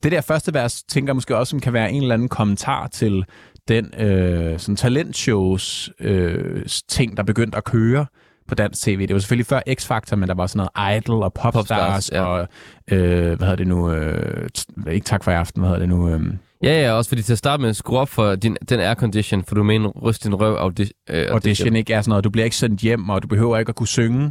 det 0.03 0.13
der 0.13 0.21
første 0.21 0.55
vers, 0.55 0.83
tænker 0.83 1.11
jeg 1.11 1.17
måske 1.17 1.37
også, 1.37 1.51
som 1.51 1.61
kan 1.61 1.73
være 1.73 1.93
en 1.93 2.03
eller 2.03 2.15
anden 2.15 2.29
kommentar 2.29 2.87
til 2.87 3.25
den 3.69 3.95
øh, 4.01 4.59
sådan 4.59 4.77
talentshows 4.77 5.91
øh, 6.01 6.63
ting, 6.89 7.17
der 7.17 7.23
begyndte 7.23 7.59
at 7.59 7.65
køre 7.65 8.07
på 8.49 8.55
dansk 8.55 8.83
tv. 8.83 9.01
Det 9.07 9.15
var 9.15 9.21
selvfølgelig 9.21 9.47
før 9.47 9.61
X-Factor, 9.69 10.17
men 10.17 10.29
der 10.29 10.35
var 10.35 10.47
sådan 10.47 10.69
noget 10.77 10.97
Idol 10.97 11.23
og 11.23 11.33
Popstars, 11.33 11.69
Popstars, 11.69 12.11
ja. 12.13 12.23
og 12.23 12.49
øh, 12.91 13.27
hvad 13.27 13.39
hedder 13.39 13.57
det 13.57 13.67
nu? 13.67 13.93
Øh, 13.93 14.49
ikke 14.91 15.05
tak 15.05 15.25
for 15.25 15.31
i 15.31 15.35
aften, 15.35 15.61
hvad 15.61 15.71
hedder 15.71 15.81
det 15.81 15.89
nu? 15.89 16.09
Øh, 16.09 16.21
Ja, 16.63 16.83
ja, 16.83 16.93
også 16.93 17.09
fordi 17.09 17.23
til 17.23 17.33
at 17.33 17.39
starte 17.39 17.61
med, 17.63 17.75
skru 17.75 17.97
op 17.97 18.09
for 18.09 18.35
din, 18.35 18.57
den 18.69 18.81
aircondition, 18.81 19.45
for 19.45 19.55
du 19.55 19.63
mener, 19.63 19.89
ryst 19.89 20.25
din 20.25 20.35
røv 20.35 20.55
audi, 20.55 20.83
øh, 21.11 21.27
audition. 21.31 21.77
Ikke 21.77 21.93
er 21.95 22.01
sådan 22.01 22.09
noget, 22.11 22.25
du 22.25 22.31
bliver 22.31 22.45
ikke 22.45 22.57
sendt 22.57 22.81
hjem, 22.81 23.09
og 23.09 23.23
du 23.23 23.29
behøver 23.29 23.59
ikke 23.59 23.69
at 23.71 23.75
kunne 23.77 23.87
synge, 23.89 24.31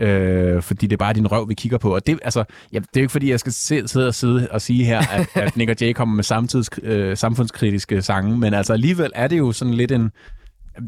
øh, 0.00 0.62
fordi 0.62 0.86
det 0.86 0.92
er 0.92 0.96
bare 0.96 1.12
din 1.12 1.26
røv, 1.32 1.48
vi 1.48 1.54
kigger 1.54 1.78
på. 1.78 1.94
Og 1.94 2.06
det, 2.06 2.18
altså, 2.24 2.44
ja, 2.72 2.78
det 2.78 2.84
er 2.96 3.00
jo 3.00 3.02
ikke 3.02 3.12
fordi, 3.12 3.30
jeg 3.30 3.40
skal 3.40 3.52
sidde 3.52 4.06
og, 4.08 4.14
sidde 4.14 4.48
og 4.50 4.62
sige 4.62 4.84
her, 4.84 4.98
at, 5.12 5.28
at 5.42 5.56
Nick 5.56 5.70
og 5.70 5.76
Jay 5.80 5.92
kommer 5.92 6.14
med 6.14 6.24
samtids, 6.24 6.68
øh, 6.82 7.16
samfundskritiske 7.16 8.02
sange, 8.02 8.38
men 8.38 8.54
altså 8.54 8.72
alligevel 8.72 9.10
er 9.14 9.28
det 9.28 9.38
jo 9.38 9.52
sådan 9.52 9.74
lidt 9.74 9.92
en, 9.92 10.10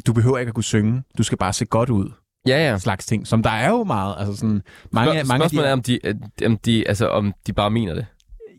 du 0.07 0.13
behøver 0.13 0.39
ikke 0.39 0.51
at 0.51 0.55
kunne 0.55 0.65
synge, 0.65 1.03
du 1.19 1.23
skal 1.23 1.39
bare 1.39 1.53
se 1.53 1.65
godt 1.65 1.91
ud, 1.91 2.11
Ja, 2.47 2.71
ja. 2.71 2.79
slags 2.79 3.07
ting, 3.07 3.27
som 3.27 3.43
der 3.43 3.51
er 3.51 3.71
jo 3.71 3.85
meget, 3.85 4.15
altså 4.19 4.37
sådan, 4.37 4.63
mange, 4.93 5.13
Spørg- 5.13 5.27
mange 5.29 5.45
af 5.45 5.51
de, 5.51 5.57
Spørgsmålet 5.57 5.69
er, 5.69 5.73
om 5.73 5.83
de, 5.83 5.99
at- 6.05 6.47
om, 6.47 6.57
de, 6.57 6.89
altså, 6.89 7.09
om 7.09 7.33
de 7.47 7.53
bare 7.53 7.71
mener 7.71 7.95
det. 7.95 8.07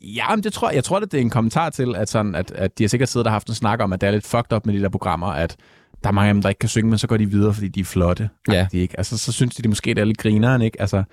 Ja, 0.02 0.36
men 0.36 0.44
det 0.44 0.54
tror 0.54 0.72
jeg, 0.72 0.84
tror, 0.84 1.00
det 1.00 1.14
er 1.14 1.22
en 1.22 1.30
kommentar 1.30 1.70
til, 1.70 1.96
at, 1.96 2.10
sådan, 2.10 2.36
at, 2.36 2.52
at 2.52 2.78
de 2.78 2.84
har 2.84 2.88
sikkert 2.88 3.10
siddet 3.10 3.28
og 3.28 3.32
haft 3.34 3.48
en 3.48 3.56
snak 3.56 3.82
om, 3.82 3.94
at 3.94 4.02
det 4.02 4.08
er 4.08 4.12
lidt 4.12 4.28
fucked 4.28 4.54
up 4.54 4.66
med 4.66 4.74
de 4.74 4.82
der 4.82 4.90
programmer, 4.90 5.28
at 5.28 5.56
der 6.04 6.10
er 6.10 6.14
mange 6.14 6.30
af 6.30 6.34
dem, 6.34 6.42
der 6.42 6.50
ikke 6.50 6.60
kan 6.60 6.70
synge, 6.70 6.90
men 6.90 6.98
så 6.98 7.08
går 7.08 7.18
de 7.18 7.26
videre, 7.26 7.54
fordi 7.54 7.68
de 7.68 7.80
er 7.80 7.84
flotte. 7.84 8.30
Ja. 8.52 8.68
De 8.72 8.78
ikke? 8.78 8.98
Altså, 8.98 9.18
så 9.18 9.32
synes 9.32 9.56
de, 9.56 9.64
de 9.64 9.70
måske 9.70 9.94
det 9.94 10.02
er 10.02 10.06
lidt 10.06 10.18
grineren, 10.18 10.62
ikke? 10.62 10.82
Altså, 10.82 11.04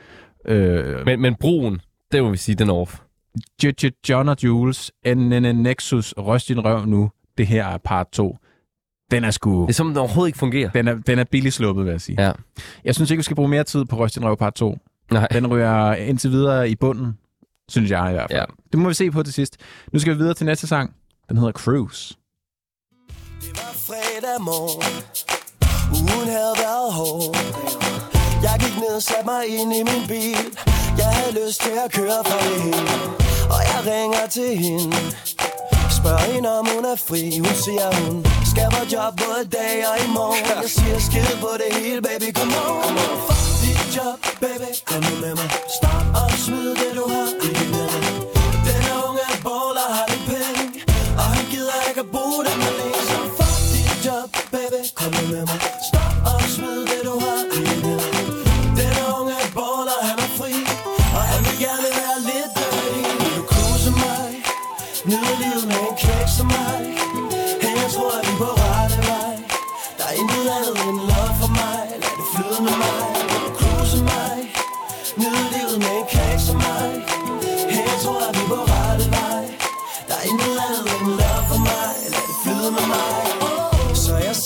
øh, 0.47 1.07
Men, 1.07 1.21
men 1.21 1.35
broen, 1.35 1.81
det 2.13 2.23
må 2.23 2.31
vi 2.31 2.37
sige, 2.37 2.55
den 2.55 2.69
er 2.69 2.75
off. 2.75 2.99
John 4.09 4.29
og 4.29 4.37
Jules, 4.45 4.93
NN 5.07 5.43
Nexus, 5.63 6.15
Røst 6.19 6.49
din 6.49 6.65
røv 6.65 6.87
nu, 6.87 7.11
det 7.39 7.47
her 7.47 7.67
er 7.67 7.79
part 7.79 8.07
2. 8.13 8.37
Den 9.11 9.25
er 9.25 9.31
sgu... 9.31 9.63
Det 9.63 9.69
er 9.69 9.73
som, 9.73 9.89
den 9.89 9.97
overhovedet 9.97 10.29
ikke 10.29 10.39
fungerer. 10.39 10.71
Den 10.71 10.89
er, 10.89 10.95
den 10.95 11.19
er 11.19 11.25
billigt 11.25 11.55
sluppet, 11.55 11.85
vil 11.85 11.91
jeg 11.91 12.01
sige. 12.01 12.23
Ja. 12.23 12.33
Jeg 12.85 12.95
synes 12.95 13.11
ikke, 13.11 13.19
vi 13.19 13.25
skal 13.25 13.37
bruge 13.37 13.49
mere 13.49 13.65
tid 13.65 13.85
på 13.85 13.97
Røst 13.97 14.15
din 14.15 14.25
røv 14.25 14.37
part 14.37 14.55
2. 14.55 14.79
Nej. 15.13 15.27
Den 15.33 15.47
ryger 15.47 15.95
indtil 15.95 16.31
videre 16.31 16.71
i 16.71 16.75
bunden, 16.75 17.19
synes 17.71 17.91
jeg 17.91 18.11
i 18.11 18.13
hvert 18.13 18.31
fald. 18.31 18.39
Ja. 18.39 18.45
Det 18.73 18.79
må 18.81 18.89
vi 18.89 18.95
se 18.95 19.11
på 19.11 19.23
til 19.23 19.33
sidst. 19.33 19.57
Nu 19.93 19.99
skal 19.99 20.13
vi 20.13 20.19
videre 20.19 20.35
til 20.35 20.47
næste 20.47 20.67
sang. 20.67 20.95
Den 21.29 21.37
hedder 21.37 21.53
Cruise. 21.53 22.15
Det 23.41 23.51
var 23.61 23.73
fredag 23.89 24.41
morgen 24.41 24.95
Ugen 26.01 26.29
havde 26.37 26.55
været 26.65 26.93
hård 26.99 27.37
Jeg 28.47 28.55
gik 28.63 28.77
ned 28.83 28.93
og 29.01 29.03
satte 29.03 29.25
mig 29.33 29.43
ind 29.59 29.71
i 29.81 29.83
min 29.91 30.03
bil 30.13 30.45
Jeg 30.99 31.11
havde 31.19 31.33
lyst 31.41 31.59
til 31.67 31.75
at 31.85 31.91
køre 31.99 32.21
fra 32.29 32.39
det 32.49 32.59
hele 32.63 32.91
Og 33.57 33.61
jeg 33.71 33.81
ringer 33.93 34.27
til 34.37 34.51
hende 34.65 34.97
Spørger 35.99 36.27
hende 36.33 36.49
om 36.59 36.67
hun 36.75 36.85
er 36.93 36.99
fri 37.09 37.23
Hun 37.45 37.55
siger 37.65 37.89
hun 38.01 38.15
skal 38.51 38.69
på 38.77 38.83
job 38.95 39.13
både 39.25 39.43
dag 39.59 39.77
og 39.91 39.97
i 40.05 40.09
morgen 40.19 40.45
Jeg 40.63 40.71
siger 40.77 40.99
skid 41.09 41.31
på 41.45 41.51
det 41.61 41.71
hele 41.79 42.01
baby 42.09 42.29
come 42.39 42.55
on 42.71 42.95
Fuck 43.29 43.41
dit 43.43 43.56
job 43.97 44.20
baby. 44.40 44.70
Kom 44.89 45.01
nu 45.02 45.14
med 45.24 45.35
mig. 45.40 45.48
Stop 45.77 46.05
og 46.20 46.31
smid 46.44 46.70
det 46.81 46.93
du 46.98 47.05
har 47.12 47.28
i 47.47 47.48
hænderne 47.59 48.01
Den 48.66 48.85
unge 49.05 49.27
baller 49.47 49.89
har 49.97 50.06
lidt 50.12 50.24
penge 50.31 50.81
Og 51.20 51.27
han 51.35 51.44
gider 51.52 51.78
ikke 51.89 52.01
at 52.01 52.10
bruge 52.14 52.40
dem 52.47 52.60
alene. 52.68 53.02
Så 53.10 53.18
fuck 53.39 53.59
dit 53.73 54.06
job 54.06 54.31
baby. 54.52 54.81
Kom 54.98 55.10
nu 55.16 55.23
med 55.35 55.44
mig. 55.51 55.76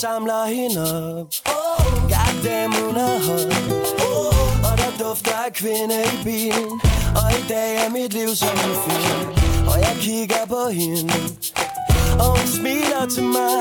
Samler 0.01 0.44
hende 0.44 0.82
op. 1.20 1.27
Goddamn, 2.12 2.74
hun 2.74 2.97
er 2.97 3.16
hot 3.27 3.44
Og 4.68 4.78
der 4.81 4.93
dufter 5.05 5.36
af 5.47 5.52
kvinde 5.52 5.97
i 6.12 6.24
bilen. 6.24 6.81
Og 7.20 7.28
i 7.40 7.43
dag 7.48 7.70
er 7.85 7.90
mit 7.90 8.12
liv 8.12 8.28
som 8.43 8.56
en 8.66 8.74
film. 8.85 9.28
Og 9.70 9.78
jeg 9.86 9.97
kigger 10.01 10.44
på 10.48 10.62
hende. 10.68 11.14
Og 12.22 12.28
hun 12.36 12.47
smiler 12.56 13.05
til 13.14 13.27
mig. 13.36 13.60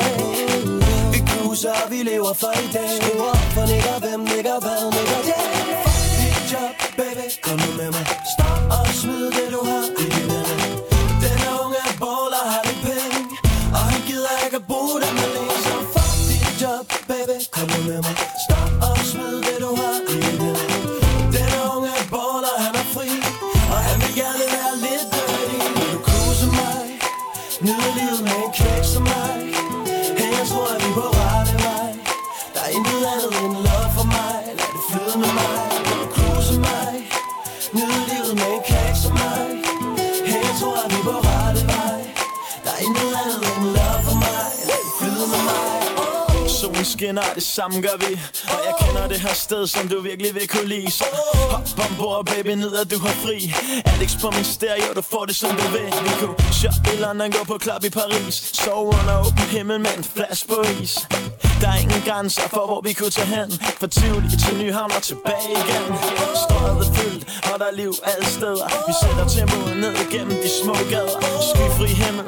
Vi 1.12 1.20
cruiser, 1.30 1.76
og 1.84 1.92
vi 1.92 2.00
lever 2.12 2.34
for 2.34 2.54
i 2.66 2.68
dag. 2.74 2.90
Skru 3.02 3.24
op 3.32 3.44
for 3.56 3.66
nigger, 3.72 4.00
hvem 4.00 4.20
nigger, 4.20 4.60
hvad, 4.60 4.82
nigger, 4.96 5.20
ja 5.32 5.42
job, 6.52 6.76
baby, 6.98 7.28
kom 7.44 7.58
nu 7.66 7.72
med 7.80 7.90
mig. 7.96 8.06
Stop 8.34 8.62
og 8.78 8.88
smid 9.02 9.26
det 9.38 9.48
du 9.54 9.62
har 9.70 9.86
i 10.04 10.06
dine 10.16 10.40
hænder 10.48 10.72
Den 11.24 11.40
unge 11.62 11.84
baller 12.02 12.44
har 12.54 12.62
det 12.70 12.78
penge. 12.88 13.22
Og 13.78 13.84
han 13.92 14.02
gider 14.08 14.34
ikke 14.46 14.58
at 14.62 14.66
bruge 14.72 14.98
dem 15.04 15.29
kom 17.60 17.70
nu 17.76 17.82
med 17.90 18.02
mig. 18.06 18.16
Stop 18.46 18.72
og 18.88 18.98
smid 19.12 19.36
det 19.48 19.58
du 19.64 19.72
har 19.82 20.00
i 20.16 20.22
det. 20.42 20.58
Den 21.36 21.52
unge 21.74 21.94
baller, 22.14 22.56
han 22.66 22.74
er 22.82 22.88
fri 22.96 23.10
Og 23.74 23.80
han 23.88 23.98
vil 24.04 24.14
gerne 24.22 24.46
være 24.56 24.74
lidt 24.86 25.08
dirty. 25.14 25.58
Vil 25.78 25.90
du 25.96 26.00
kruse 26.10 26.48
mig? 26.60 26.82
Nyde 27.66 27.90
livet 28.00 28.22
med 28.28 28.40
en 28.46 28.52
knæk 28.58 28.84
som 28.94 29.04
mig. 29.14 29.36
Hey, 30.20 30.32
jeg 30.40 30.46
tror, 30.52 30.68
at 30.76 30.80
vi 30.84 30.90
er 30.92 30.96
på 31.00 31.06
rette 31.20 31.56
vej. 31.66 31.92
Der 32.54 32.62
er 32.68 32.72
intet 32.78 33.02
andet 33.14 33.34
end 33.44 33.56
love 33.68 33.90
for 33.98 34.08
mig. 34.16 34.38
Lad 34.60 34.70
det 34.76 34.84
flyde 34.90 35.16
med 35.24 35.32
mig. 35.40 35.62
Vil 35.88 35.98
du 36.02 36.08
kruse 36.16 36.56
mig? 36.68 36.92
Nyde 37.76 38.00
livet 38.10 38.34
med 38.42 38.50
en 38.58 38.62
knæk 38.68 38.96
som 39.04 39.14
mig. 39.24 39.44
Hey, 40.30 40.42
jeg 40.48 40.56
tror, 40.60 40.78
at 40.84 40.90
vi 40.92 40.98
er 41.02 41.06
på 41.10 41.16
rette 41.28 41.64
vej. 41.74 42.00
Der 42.64 42.72
er 42.76 42.80
intet 42.88 43.12
andet 43.22 43.42
end 43.52 43.66
love 43.78 44.02
for 44.08 44.18
mig. 44.26 44.48
Lad 44.70 44.80
det 44.86 44.94
flyde 45.00 45.28
med 45.34 45.44
mig. 45.52 45.79
Solen 46.80 46.86
skinner, 46.86 47.34
det 47.36 47.44
samme 47.44 47.82
gør 47.82 47.98
vi. 48.08 48.20
Og 48.44 48.60
jeg 48.66 48.74
kender 48.82 49.08
det 49.08 49.20
her 49.20 49.34
sted, 49.34 49.68
som 49.68 49.88
du 49.88 50.02
virkelig 50.02 50.36
vil 50.36 50.48
kunne 50.48 50.68
lide. 50.68 50.92
Så 50.92 51.06
hop 51.34 51.90
ombord, 51.90 52.26
baby, 52.26 52.48
ned 52.48 52.76
at 52.76 52.92
du 52.92 53.00
har 53.00 53.14
fri. 53.26 53.54
Alex 53.86 54.22
på 54.22 54.32
min 54.36 54.44
stereo, 54.44 54.94
du 54.96 55.02
får 55.02 55.26
det 55.26 55.36
som 55.36 55.50
du 55.50 55.68
vil. 55.72 55.86
Vi 56.04 56.10
kunne 56.20 56.54
shoppe 56.54 56.90
i 56.94 56.98
London, 57.02 57.32
gå 57.32 57.44
på 57.44 57.58
klap 57.58 57.84
i 57.84 57.90
Paris. 57.90 58.36
Sove 58.54 58.88
under 58.88 59.20
åben 59.20 59.50
himmel 59.52 59.80
med 59.80 59.98
en 59.98 60.04
flash 60.04 60.48
på 60.48 60.64
is. 60.82 60.98
Der 61.62 61.70
er 61.76 61.80
ingen 61.86 62.02
grænser 62.10 62.48
for, 62.56 62.64
hvor 62.70 62.82
vi 62.88 62.94
kunne 62.94 63.10
tage 63.10 63.32
hen. 63.38 63.50
For 63.82 63.88
tvivl 63.88 64.24
til 64.44 64.54
Nyhavn 64.62 64.92
og 64.98 65.02
tilbage 65.12 65.50
igen. 65.62 65.86
Strøget 66.44 66.88
er 66.88 66.94
fyldt, 66.98 67.24
og 67.52 67.56
der 67.60 67.68
er 67.72 67.76
liv 67.82 67.94
alle 68.12 68.28
steder. 68.38 68.68
Vi 68.88 68.94
sætter 69.02 69.26
tempoet 69.36 69.76
ned 69.84 69.94
igennem 70.06 70.36
de 70.44 70.50
små 70.62 70.76
gader. 70.94 71.20
Skyfri 71.50 71.90
himmel, 72.04 72.28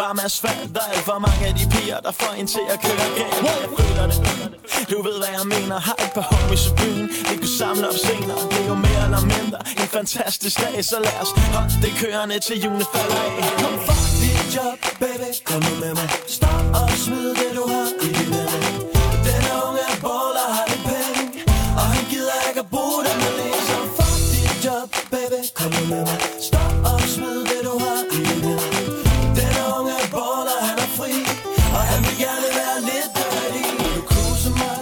varm 0.00 0.18
asfalt 0.26 0.70
Der 0.74 0.80
er 0.86 0.90
alt 0.94 1.04
for 1.08 1.18
mange 1.26 1.42
af 1.50 1.54
de 1.58 1.64
piger, 1.74 2.00
der 2.06 2.12
får 2.20 2.32
en 2.40 2.46
til 2.54 2.64
at 2.74 2.78
køre 2.84 3.08
galt. 3.18 3.38
Jeg 3.62 3.70
føler 3.78 4.06
det, 4.12 4.18
du 4.90 4.98
ved 5.06 5.16
hvad 5.22 5.32
jeg 5.38 5.46
mener. 5.54 5.76
Har 5.88 5.98
et 6.04 6.10
par 6.16 6.26
homies 6.30 6.64
i 6.70 6.72
byen, 6.80 7.06
vi 7.28 7.34
kunne 7.40 7.56
samle 7.62 7.84
op 7.90 7.98
senere. 8.06 8.40
Det 8.50 8.60
er 8.64 8.68
jo 8.72 8.78
mere 8.86 9.02
eller 9.08 9.22
mindre 9.34 9.58
en 9.82 9.88
fantastisk 9.98 10.56
dag 10.64 10.84
Så 10.90 10.96
lad 11.06 11.16
os 11.22 11.30
holde 11.54 11.74
det 11.82 11.92
kørende 12.02 12.38
til 12.46 12.56
juni 12.64 12.84
falder 12.94 13.20
af. 13.26 13.32
Kom 13.60 13.74
fuck 13.86 14.04
dit 14.22 14.46
job, 14.56 14.78
baby, 15.02 15.30
kom 15.48 15.60
nu 15.68 15.74
med 15.84 15.92
mig. 15.98 16.08
Stop 16.36 16.64
og 16.78 16.90
smid 17.04 17.28
det 17.40 17.47
med 25.90 26.00
mig 26.08 26.18
Stop 26.48 26.72
og 26.92 27.00
smid 27.00 27.38
det 27.50 27.60
du 27.68 27.74
har 27.84 28.00
i 28.16 28.20
hænder 28.28 28.58
Den 29.38 29.54
unge 29.76 29.96
baller, 30.14 30.58
han 30.68 30.78
er 30.84 30.90
fri 30.98 31.12
Og 31.76 31.82
han 31.90 32.00
vil 32.06 32.16
gerne 32.26 32.48
være 32.58 32.78
lidt 32.90 33.10
dirty 33.18 33.64
du 34.44 34.50
mig? 34.60 34.78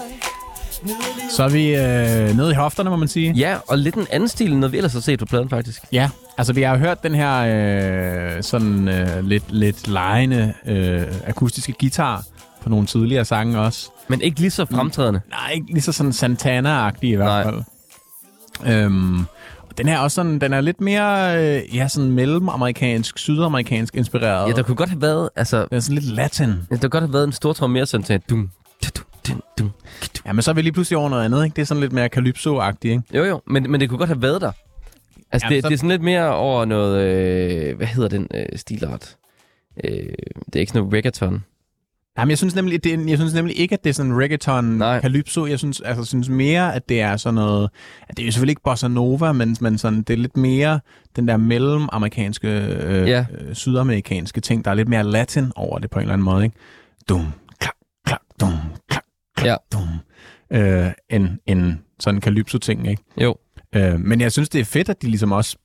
Livet 0.82 1.32
Så 1.36 1.42
er 1.44 1.48
vi 1.48 1.64
øh, 1.74 2.36
nede 2.36 2.50
i 2.50 2.54
hofterne, 2.54 2.90
må 2.90 2.96
man 2.96 3.08
sige. 3.08 3.32
Ja, 3.32 3.56
og 3.68 3.78
lidt 3.78 3.94
en 3.94 4.06
anden 4.10 4.28
stil, 4.28 4.52
end 4.52 4.60
noget 4.60 4.72
vi 4.72 4.76
ellers 4.76 4.92
har 4.92 5.00
set 5.00 5.18
på 5.18 5.26
pladen, 5.26 5.48
faktisk. 5.50 5.82
Ja, 5.92 6.10
altså 6.38 6.52
vi 6.52 6.62
har 6.62 6.72
jo 6.72 6.78
hørt 6.78 7.02
den 7.02 7.14
her 7.14 7.34
øh, 8.36 8.42
sådan 8.42 8.88
øh, 8.88 9.24
lidt, 9.24 9.52
lidt 9.52 9.88
lejende 9.88 10.54
øh, 10.66 11.02
akustiske 11.26 11.74
guitar 11.80 12.24
på 12.62 12.68
nogle 12.68 12.86
tidligere 12.86 13.24
sange 13.24 13.58
også. 13.60 13.90
Men 14.08 14.20
ikke 14.20 14.40
lige 14.40 14.50
så 14.50 14.64
fremtrædende. 14.64 15.20
Nej, 15.30 15.50
ikke 15.54 15.66
lige 15.66 15.82
så 15.82 15.92
sådan 15.92 16.12
Santana-agtig 16.12 17.08
i 17.08 17.14
hvert 17.14 17.26
Nej. 17.26 17.42
fald. 17.44 17.62
Øhm, 18.66 19.18
og 19.20 19.24
den 19.78 19.88
er 19.88 19.98
også 19.98 20.14
sådan, 20.14 20.38
den 20.38 20.52
er 20.52 20.60
lidt 20.60 20.80
mere, 20.80 21.38
øh, 21.56 21.76
ja, 21.76 21.88
sådan 21.88 22.10
mellemamerikansk, 22.10 23.18
sydamerikansk 23.18 23.96
inspireret. 23.96 24.48
Ja, 24.48 24.52
der 24.56 24.62
kunne 24.62 24.74
godt 24.76 24.88
have 24.90 25.02
været, 25.02 25.28
altså, 25.36 25.58
Den 25.70 25.76
er 25.76 25.80
sådan 25.80 25.94
lidt 25.94 26.06
latin. 26.14 26.48
ja, 26.48 26.52
der 26.70 26.78
kunne 26.80 26.90
godt 26.90 27.02
have 27.04 27.12
været 27.12 27.24
en 27.24 27.32
stor 27.32 27.52
trum 27.52 27.70
mere 27.70 27.86
sådan 27.86 28.04
til, 28.04 28.20
dum, 28.30 28.50
dum, 29.28 29.42
dum. 29.58 29.70
Ja, 30.26 30.32
men 30.32 30.42
så 30.42 30.50
er 30.50 30.54
vi 30.54 30.62
lige 30.62 30.72
pludselig 30.72 30.98
over 30.98 31.08
noget 31.08 31.24
andet, 31.24 31.44
ikke? 31.44 31.54
Det 31.56 31.62
er 31.62 31.66
sådan 31.66 31.80
lidt 31.80 31.92
mere 31.92 32.08
calypso-agtigt, 32.16 32.90
ikke? 32.90 33.02
Jo, 33.14 33.24
jo, 33.24 33.40
men, 33.46 33.70
men 33.70 33.80
det 33.80 33.88
kunne 33.88 33.98
godt 33.98 34.08
have 34.08 34.22
været 34.22 34.40
der. 34.40 34.52
Altså, 35.32 35.46
Jamen, 35.46 35.54
det, 35.56 35.62
så- 35.64 35.68
det 35.68 35.74
er 35.74 35.78
sådan 35.78 35.90
lidt 35.90 36.02
mere 36.02 36.34
over 36.34 36.64
noget, 36.64 37.02
øh, 37.04 37.76
hvad 37.76 37.86
hedder 37.86 38.08
den 38.08 38.28
øh, 38.34 38.46
stilart? 38.56 39.16
Øh, 39.84 39.90
det 40.46 40.56
er 40.56 40.60
ikke 40.60 40.70
sådan 40.70 40.82
noget 40.82 40.94
reggaeton. 40.94 41.44
Jamen, 42.18 42.30
jeg 42.30 42.38
synes 42.38 42.55
nemlig, 42.55 42.84
det, 42.84 42.94
er- 42.94 43.05
jeg 43.09 43.18
synes 43.18 43.34
nemlig 43.34 43.59
ikke, 43.59 43.72
at 43.72 43.84
det 43.84 43.90
er 43.90 43.94
sådan 43.94 44.18
reggaeton, 44.18 44.64
Nej. 44.64 45.01
calypso. 45.01 45.47
Jeg 45.47 45.59
synes, 45.59 45.80
altså, 45.80 46.05
synes 46.05 46.28
mere, 46.28 46.74
at 46.74 46.88
det 46.88 47.01
er 47.01 47.16
sådan 47.16 47.34
noget... 47.34 47.70
At 48.09 48.16
det 48.16 48.22
er 48.22 48.26
jo 48.26 48.32
selvfølgelig 48.32 48.52
ikke 48.52 48.62
bossa 48.64 48.88
nova, 48.88 49.32
men, 49.32 49.56
men 49.60 49.78
sådan, 49.78 50.02
det 50.02 50.10
er 50.14 50.16
lidt 50.18 50.36
mere 50.36 50.80
den 51.16 51.28
der 51.28 51.36
mellemamerikanske, 51.36 52.48
øh, 52.48 53.09
Ja. 53.09 53.24
øh, 53.40 53.55
sydamerikanske 53.55 54.40
ting. 54.40 54.64
Der 54.64 54.70
er 54.70 54.74
lidt 54.74 54.88
mere 54.88 55.05
latin 55.05 55.52
over 55.56 55.78
det 55.78 55.90
på 55.90 55.98
en 55.98 56.02
eller 56.02 56.12
anden 56.12 56.24
måde, 56.24 56.44
ikke? 56.44 56.56
Dum, 57.09 57.26
klak, 57.60 57.74
klak, 58.06 58.20
dum, 58.40 58.52
klak, 58.90 59.05
klak, 59.36 59.47
Ja. 59.47 59.56
dum. 59.72 59.88
Øh, 60.51 60.90
en, 61.10 61.38
en 61.47 61.80
sådan 62.01 62.20
calypso-ting, 62.20 62.88
ikke? 62.90 63.02
Jo. 63.22 63.36
Øh, 63.74 64.01
men 64.01 64.20
jeg 64.20 64.32
synes, 64.32 64.48
det 64.48 64.60
er 64.60 64.64
fedt, 64.64 64.88
at 64.88 65.02
de 65.02 65.06
ligesom 65.06 65.32
også 65.32 65.56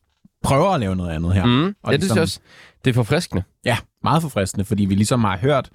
prøver 0.44 0.69
at 0.69 0.80
lave 0.80 0.95
noget 0.95 1.11
andet 1.11 1.34
her. 1.34 1.45
Mm. 1.45 1.52
Og 1.64 1.65
Ja, 1.65 1.68
det 1.68 1.76
synes 1.84 2.02
ligesom- 2.02 2.15
jeg 2.15 2.22
også. 2.22 2.40
Det 2.86 2.90
er 2.91 2.94
forfriskende. 2.95 3.44
Ja, 3.65 3.78
meget 4.03 4.22
forfriskende, 4.22 4.65
fordi 4.65 4.86
vi 4.86 4.95
ligesom 4.95 5.23
har 5.23 5.38
hørt, 5.38 5.69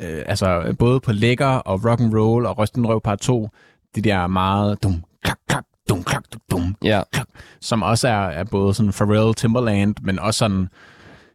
øh, 0.00 0.22
altså 0.26 0.74
både 0.78 1.00
på 1.00 1.12
Lækker 1.12 1.46
og 1.46 1.84
Rock 1.84 2.00
and 2.00 2.14
Roll 2.14 2.46
og 2.46 2.58
Røsten 2.58 2.86
Røv 2.86 3.00
Part 3.00 3.18
2, 3.18 3.48
det 3.94 4.04
der 4.04 4.26
meget 4.26 4.82
dum, 4.82 5.04
klak, 5.24 5.38
klak, 5.48 5.64
dum, 5.88 6.04
klak, 6.04 6.22
dum, 6.32 6.40
dum, 6.50 6.76
Ja. 6.84 7.02
klak, 7.12 7.26
som 7.60 7.82
også 7.82 8.08
er, 8.08 8.26
er 8.26 8.44
både 8.44 8.74
sådan 8.74 8.92
Pharrell, 8.92 9.34
Timberland, 9.34 9.94
men 10.02 10.18
også 10.18 10.38
sådan, 10.38 10.68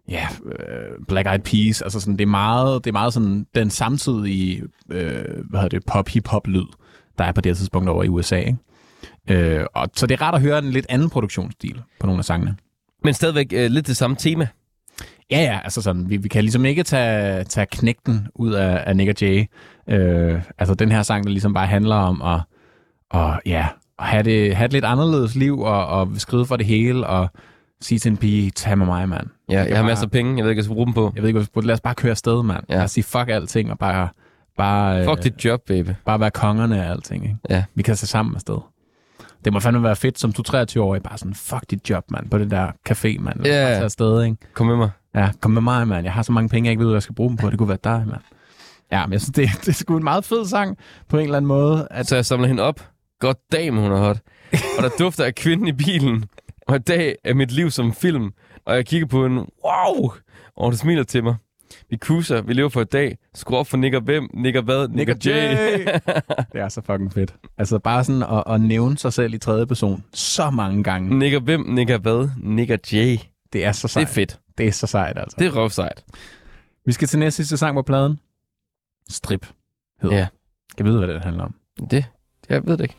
ja, 0.10 0.28
øh, 0.46 1.06
Black 1.08 1.28
Eyed 1.28 1.40
Peas, 1.40 1.82
altså 1.82 2.00
sådan, 2.00 2.14
det 2.18 2.22
er 2.22 2.26
meget, 2.30 2.84
det 2.86 2.90
er 2.90 2.94
meget 2.94 3.14
sådan 3.14 3.46
den 3.56 3.70
samtidige, 3.70 4.64
øh, 4.92 5.24
hvad 5.50 5.60
hedder 5.62 5.80
det, 5.80 5.86
pop-hip-hop-lyd, 5.86 6.66
der 7.18 7.24
er 7.24 7.32
på 7.32 7.42
det 7.42 7.50
her 7.50 7.56
tidspunkt 7.56 7.90
over 7.90 8.04
i 8.04 8.08
USA, 8.08 8.38
ikke? 8.38 8.58
Øh, 9.30 9.66
og, 9.74 9.90
så 9.96 10.08
det 10.08 10.16
er 10.16 10.22
rart 10.22 10.36
at 10.36 10.42
høre 10.42 10.60
en 10.60 10.72
lidt 10.72 10.86
anden 10.90 11.10
produktionsstil 11.10 11.82
på 12.00 12.06
nogle 12.06 12.20
af 12.20 12.26
sangene. 12.26 12.56
Men 13.04 13.14
stadigvæk 13.14 13.54
øh, 13.54 13.72
lidt 13.72 13.88
det 13.88 13.98
samme 13.98 14.16
tema. 14.16 14.48
Ja, 15.32 15.42
ja, 15.42 15.60
altså 15.64 15.82
sådan, 15.82 16.10
vi, 16.10 16.18
vi 16.18 16.28
kan 16.28 16.44
ligesom 16.44 16.66
ikke 16.66 16.84
tage, 16.84 17.44
tage 17.44 17.66
knægten 17.72 18.28
ud 18.36 18.52
af, 18.54 18.84
af 18.88 18.96
Nick 18.98 19.10
og 19.10 19.16
Jay. 19.22 19.46
Øh, 19.90 20.42
altså 20.58 20.74
den 20.76 20.92
her 20.92 21.04
sang, 21.04 21.24
der 21.24 21.30
ligesom 21.30 21.54
bare 21.54 21.68
handler 21.68 21.96
om 21.96 22.22
at, 22.22 22.40
og, 23.10 23.42
ja, 23.46 23.68
at 24.00 24.06
have, 24.06 24.24
det, 24.24 24.56
have 24.56 24.66
et 24.66 24.74
lidt 24.74 24.86
anderledes 24.86 25.36
liv, 25.36 25.60
og, 25.60 25.88
og 25.88 26.10
skrive 26.18 26.46
for 26.46 26.56
det 26.56 26.66
hele, 26.66 27.08
og 27.08 27.28
sige 27.82 28.00
til 28.00 28.12
en 28.12 28.18
pige, 28.18 28.52
tag 28.52 28.78
med 28.78 28.86
mig, 28.86 29.10
mand. 29.10 29.28
Ja, 29.50 29.54
jeg 29.58 29.68
har 29.68 29.74
bare- 29.76 29.84
masser 29.84 30.06
af 30.06 30.12
penge. 30.12 30.38
Jeg 30.38 30.44
ved 30.44 30.52
ikke, 30.52 30.56
hvad 30.56 30.56
jeg 30.56 30.64
skal 30.64 30.74
bruge 30.74 30.86
dem 30.86 30.94
på. 30.94 31.12
Jeg 31.16 31.22
ved 31.24 31.30
ikke, 31.30 31.38
hvad 31.38 31.44
vi 31.44 31.50
skal- 31.54 31.64
lad 31.64 31.74
os 31.74 31.82
bare 31.82 31.96
køre 31.96 32.10
afsted, 32.12 32.44
mand. 32.44 32.64
Ja. 32.70 32.76
Lad 32.76 32.84
os 32.84 32.92
sige 32.92 33.04
fuck 33.04 33.30
alting, 33.30 33.72
og 33.72 33.80
bare, 33.80 34.10
bare, 34.58 35.06
Fuck 35.06 35.18
øh, 35.18 35.24
dit 35.24 35.46
job, 35.46 35.62
baby. 35.68 35.90
bare 36.06 36.20
være 36.20 36.32
kongerne 36.32 36.86
af 36.86 36.92
alting. 36.92 37.24
Ikke? 37.24 37.38
Ja. 37.50 37.64
Vi 37.76 37.84
kan 37.84 37.96
se 37.96 38.08
sammen 38.08 38.36
afsted. 38.36 38.58
Det 39.46 39.54
må 39.54 39.60
fandme 39.60 39.84
være 39.84 39.96
fedt 39.96 40.20
som 40.20 40.32
du 40.34 40.44
23-årig, 40.50 41.04
bare 41.04 41.18
sådan, 41.18 41.34
fuck 41.34 41.64
dit 41.72 41.90
job, 41.90 42.04
mand, 42.12 42.30
på 42.30 42.38
det 42.38 42.52
der 42.52 42.68
café, 42.90 43.20
mand. 43.20 43.46
Ja. 43.46 43.64
bare 43.64 43.74
tage 43.74 43.84
afsted, 43.84 44.24
ikke? 44.24 44.38
Kom 44.54 44.68
med 44.68 44.76
mig. 44.76 44.90
Ja, 45.16 45.30
kom 45.42 45.52
med 45.52 45.62
mig, 45.62 45.88
mand. 45.88 46.04
Jeg 46.06 46.14
har 46.14 46.22
så 46.24 46.32
mange 46.32 46.50
penge, 46.50 46.68
jeg 46.68 46.72
ikke 46.72 46.80
ved, 46.80 46.88
hvad 46.88 46.96
jeg 46.96 47.04
skal 47.04 47.16
bruge 47.16 47.30
dem 47.30 47.38
på. 47.38 47.50
Det 47.50 47.58
kunne 47.58 47.70
være 47.70 47.78
dig, 47.84 48.04
mand. 48.08 48.22
Ja, 48.92 49.06
men 49.06 49.14
jeg 49.14 49.22
synes, 49.22 49.36
det, 49.36 49.50
det 49.62 49.68
er 49.68 49.74
sgu 49.74 49.98
en 49.98 50.04
meget 50.04 50.26
fed 50.26 50.46
sang 50.46 50.78
på 51.10 51.18
en 51.18 51.24
eller 51.24 51.38
anden 51.38 51.48
måde. 51.48 51.88
At, 51.92 52.08
Så 52.08 52.16
jeg 52.16 52.26
samler 52.26 52.48
hende 52.48 52.64
op. 52.64 52.88
God 53.20 53.34
damn, 53.52 53.78
hun 53.78 53.92
er 53.92 53.98
hot. 53.98 54.18
Og 54.78 54.84
der 54.84 54.90
dufter 55.00 55.26
af 55.26 55.36
kvinden 55.36 55.68
i 55.68 55.72
bilen. 55.72 56.26
Og 56.68 56.76
i 56.76 56.80
dag 56.80 57.16
er 57.26 57.34
mit 57.34 57.52
liv 57.52 57.72
som 57.72 57.94
film. 57.94 58.32
Og 58.66 58.76
jeg 58.76 58.86
kigger 58.86 59.08
på 59.08 59.26
en 59.26 59.34
wow. 59.38 60.12
Og 60.58 60.64
hun 60.66 60.76
smiler 60.76 61.04
til 61.04 61.24
mig. 61.24 61.36
Vi 61.90 61.98
cruiser, 61.98 62.42
vi 62.42 62.54
lever 62.54 62.70
for 62.70 62.82
et 62.82 62.92
dag. 62.92 63.18
Skru 63.36 63.56
op 63.56 63.68
for 63.68 63.78
Nick 63.78 63.96
og 63.96 64.02
hvem, 64.02 64.30
Nick 64.34 64.58
og 64.58 64.64
hvad, 64.64 64.88
Nick, 64.88 65.10
og 65.10 65.16
Jay. 65.26 65.86
det 66.54 66.62
er 66.62 66.70
så 66.70 66.82
fucking 66.86 67.14
fedt. 67.14 67.36
Altså 67.58 67.80
bare 67.80 68.04
sådan 68.04 68.24
at, 68.24 68.44
at 68.54 68.62
nævne 68.62 68.98
sig 68.98 69.14
selv 69.14 69.34
i 69.34 69.38
tredje 69.38 69.66
person 69.66 70.04
så 70.14 70.50
mange 70.50 70.84
gange. 70.84 71.18
Nick 71.20 71.36
og 71.36 71.42
hvem, 71.42 71.66
Nick 71.70 71.90
og 71.92 72.00
hvad, 72.00 72.30
Nick 72.38 72.72
og 72.72 72.80
Jay. 72.94 73.18
Det 73.54 73.66
er 73.66 73.72
så 73.72 73.88
Det 73.88 73.92
sejt. 73.92 74.08
er 74.08 74.12
fedt. 74.14 74.40
Det 74.58 74.68
er 74.68 74.72
så 74.72 74.88
sejt, 74.88 75.18
altså. 75.18 75.36
Det 75.40 75.48
er 75.48 75.56
røvsejt. 75.56 76.06
Vi 76.86 76.92
skal 76.92 77.08
til 77.08 77.20
næste 77.20 77.36
sidste 77.36 77.58
sang 77.58 77.76
på 77.76 77.82
pladen. 77.82 78.20
Strip 79.10 79.48
hedder 80.02 80.16
Ja. 80.16 80.22
ja. 80.22 80.28
Jeg 80.78 80.86
ved, 80.86 80.98
hvad 80.98 81.08
det 81.08 81.22
handler 81.22 81.44
om. 81.44 81.56
Det, 81.92 82.06
jeg 82.50 82.66
ved 82.68 82.78
det 82.78 82.84
ikke. 82.84 82.96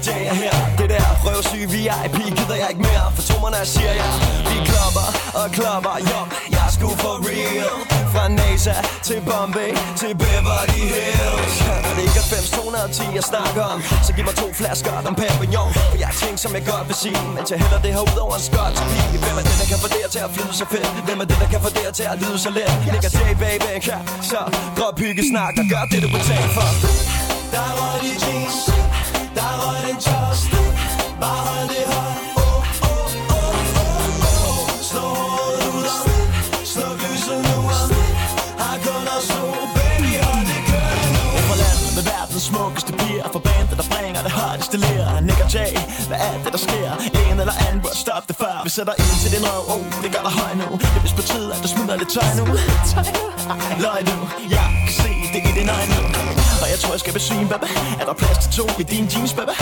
Visker, 0.00 0.18
Nick 0.18 0.30
er 0.30 0.34
her. 0.34 0.76
Det 0.78 0.90
der 0.90 1.06
røvsyge 1.24 1.68
VIP 1.70 2.16
gider 2.38 2.56
jeg 2.62 2.68
ikke 2.72 2.82
mere 2.82 3.04
For 3.14 3.22
tommerne 3.30 3.56
siger 3.74 3.92
jeg 4.00 4.12
Vi 4.50 4.56
klopper 4.70 5.06
og 5.40 5.46
klopper, 5.56 5.96
jo. 6.10 6.18
Jeg 6.54 6.62
er 6.68 6.72
sgu 6.76 6.88
for 7.04 7.16
real. 7.28 7.72
Fra 8.14 8.28
NASA 8.28 8.76
til 9.06 9.20
Bombay 9.28 9.70
til 10.00 10.12
Beverly 10.22 10.82
Hills. 10.94 11.56
Og 11.86 11.92
det 11.96 12.02
ikke 12.08 12.22
510 12.32 13.02
jeg 13.18 13.24
snakker 13.32 13.62
om? 13.72 13.78
Så 14.06 14.10
giv 14.16 14.24
mig 14.28 14.34
to 14.42 14.48
flasker 14.60 14.92
Dom 15.06 15.14
Perignon 15.20 15.70
For 15.90 15.98
jeg 16.02 16.08
har 16.10 16.16
ting 16.22 16.34
som 16.44 16.50
jeg 16.56 16.62
godt 16.70 16.86
vil 16.88 16.96
sige 17.04 17.20
Men 17.34 17.42
jeg 17.50 17.58
hælder 17.62 17.80
det 17.84 17.92
her 17.96 18.02
ud 18.10 18.18
over 18.24 18.34
en 18.40 18.44
skotsk 18.48 18.82
pige 18.90 19.18
Hvem 19.24 19.36
er 19.40 19.44
det 19.48 19.56
der 19.60 19.66
kan 19.72 19.78
få 19.84 19.88
det 19.96 20.06
til 20.14 20.22
at 20.26 20.30
flyde 20.34 20.54
så 20.62 20.66
fedt? 20.72 20.88
Hvem 21.06 21.18
er 21.22 21.26
det 21.30 21.38
der 21.42 21.48
kan 21.54 21.60
få 21.66 21.70
det 21.78 21.86
til 21.98 22.06
at 22.12 22.16
lyde 22.22 22.38
så 22.44 22.50
let? 22.58 22.72
Nick 22.92 23.04
og 23.08 23.12
baby, 23.44 23.70
ja 23.90 23.98
Så 24.30 24.40
drop 24.76 24.96
hyggesnak 25.02 25.54
og 25.62 25.66
gør 25.72 25.84
det 25.92 25.98
du 26.04 26.08
betaler 26.16 26.50
for. 26.56 26.68
Der 27.54 27.70
var 27.78 27.94
de 28.04 28.12
jeans, 28.24 28.56
der 29.36 29.50
røg 29.62 29.80
den 29.88 29.96
just 30.06 30.50
Bare 31.20 31.40
hold 31.46 31.68
det 31.72 31.84
højt, 31.92 32.20
oh, 32.36 32.90
oh, 32.90 33.36
oh, 33.36 33.60
smukkeste 42.40 42.92
piger 42.92 43.26
For 43.32 43.38
bandet, 43.38 43.76
der 43.80 43.86
bringer 43.94 44.22
det 44.22 44.32
hardeste 44.38 44.76
lir 44.76 45.20
Nick 45.20 45.40
og 45.44 45.52
Jay, 45.54 45.72
hvad 46.08 46.18
er 46.28 46.36
det, 46.44 46.52
der 46.52 46.62
sker? 46.66 46.90
En 47.30 47.40
eller 47.40 47.56
anden 47.66 47.80
burde 47.82 47.98
stoppe 48.04 48.26
det 48.28 48.36
før 48.42 48.54
Vi 48.64 48.70
sætter 48.70 48.94
ind 49.02 49.14
til 49.22 49.30
din 49.34 49.44
røv, 49.48 49.62
oh, 49.74 49.84
det 50.02 50.10
gør 50.14 50.22
dig 50.28 50.34
høj 50.40 50.52
nu 50.60 50.66
Det 50.80 50.88
er 50.98 51.02
vist 51.04 51.16
på 51.20 51.22
tide, 51.22 51.48
at 51.54 51.60
du 51.64 51.68
smider 51.74 51.96
lidt 51.96 52.10
tøj 52.16 52.30
nu 52.40 52.44
Løg 53.84 54.00
nu, 54.10 54.16
jeg 54.56 54.66
kan 54.86 54.94
se 55.02 55.12
det 55.34 55.40
i 55.50 55.52
din 55.58 55.68
øjne 55.76 55.94
nu 55.96 56.29
jeg 56.72 56.78
tror, 56.82 56.92
jeg 56.96 57.02
skal 57.04 57.12
besvime, 57.18 57.48
baby. 57.52 57.68
Er 58.00 58.04
der 58.08 58.14
plads 58.20 58.38
til 58.42 58.50
to 58.58 58.64
i 58.82 58.84
din 58.92 59.04
jeans, 59.12 59.32
baby? 59.38 59.54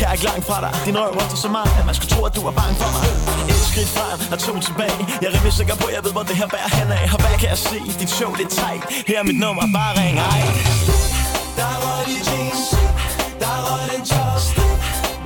Jeg 0.00 0.06
er 0.08 0.12
ikke 0.16 0.26
langt 0.30 0.44
fra 0.48 0.56
dig. 0.64 0.72
Din 0.86 0.94
røv 1.00 1.10
ryster 1.18 1.38
så 1.46 1.48
meget, 1.56 1.70
at 1.80 1.84
man 1.88 1.94
skulle 1.98 2.12
tro, 2.14 2.20
at 2.28 2.32
du 2.36 2.42
er 2.50 2.54
bange 2.60 2.74
for 2.80 2.90
mig. 2.94 3.04
Et 3.50 3.60
skridt 3.70 3.90
frem 3.96 4.18
og 4.32 4.38
to 4.46 4.52
tilbage. 4.68 5.00
Jeg 5.20 5.26
er 5.30 5.34
rimelig 5.36 5.54
sikker 5.60 5.74
på, 5.80 5.86
at 5.90 5.94
jeg 5.96 6.02
ved, 6.06 6.12
hvor 6.16 6.24
det 6.30 6.36
her 6.40 6.48
bærer 6.54 6.70
henad 6.78 6.98
Og 7.14 7.18
hvad 7.24 7.34
kan 7.40 7.48
jeg 7.54 7.60
se? 7.70 7.78
Dit 8.00 8.10
show, 8.18 8.30
det 8.38 8.44
er 8.48 8.52
tight. 8.60 8.82
Her 9.08 9.18
er 9.22 9.26
mit 9.30 9.38
nummer, 9.44 9.64
bare 9.76 9.92
ring, 10.00 10.16
ej 10.30 10.40
Der 11.58 11.72
røg 11.84 12.02
de 12.10 12.16
jeans. 12.28 12.62
Der 13.42 13.56
røg 13.66 13.82
den 13.92 14.02
just 14.12 14.50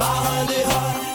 Bare 0.00 0.18
hold 0.26 0.46
det 0.52 0.62
højt 0.72 1.07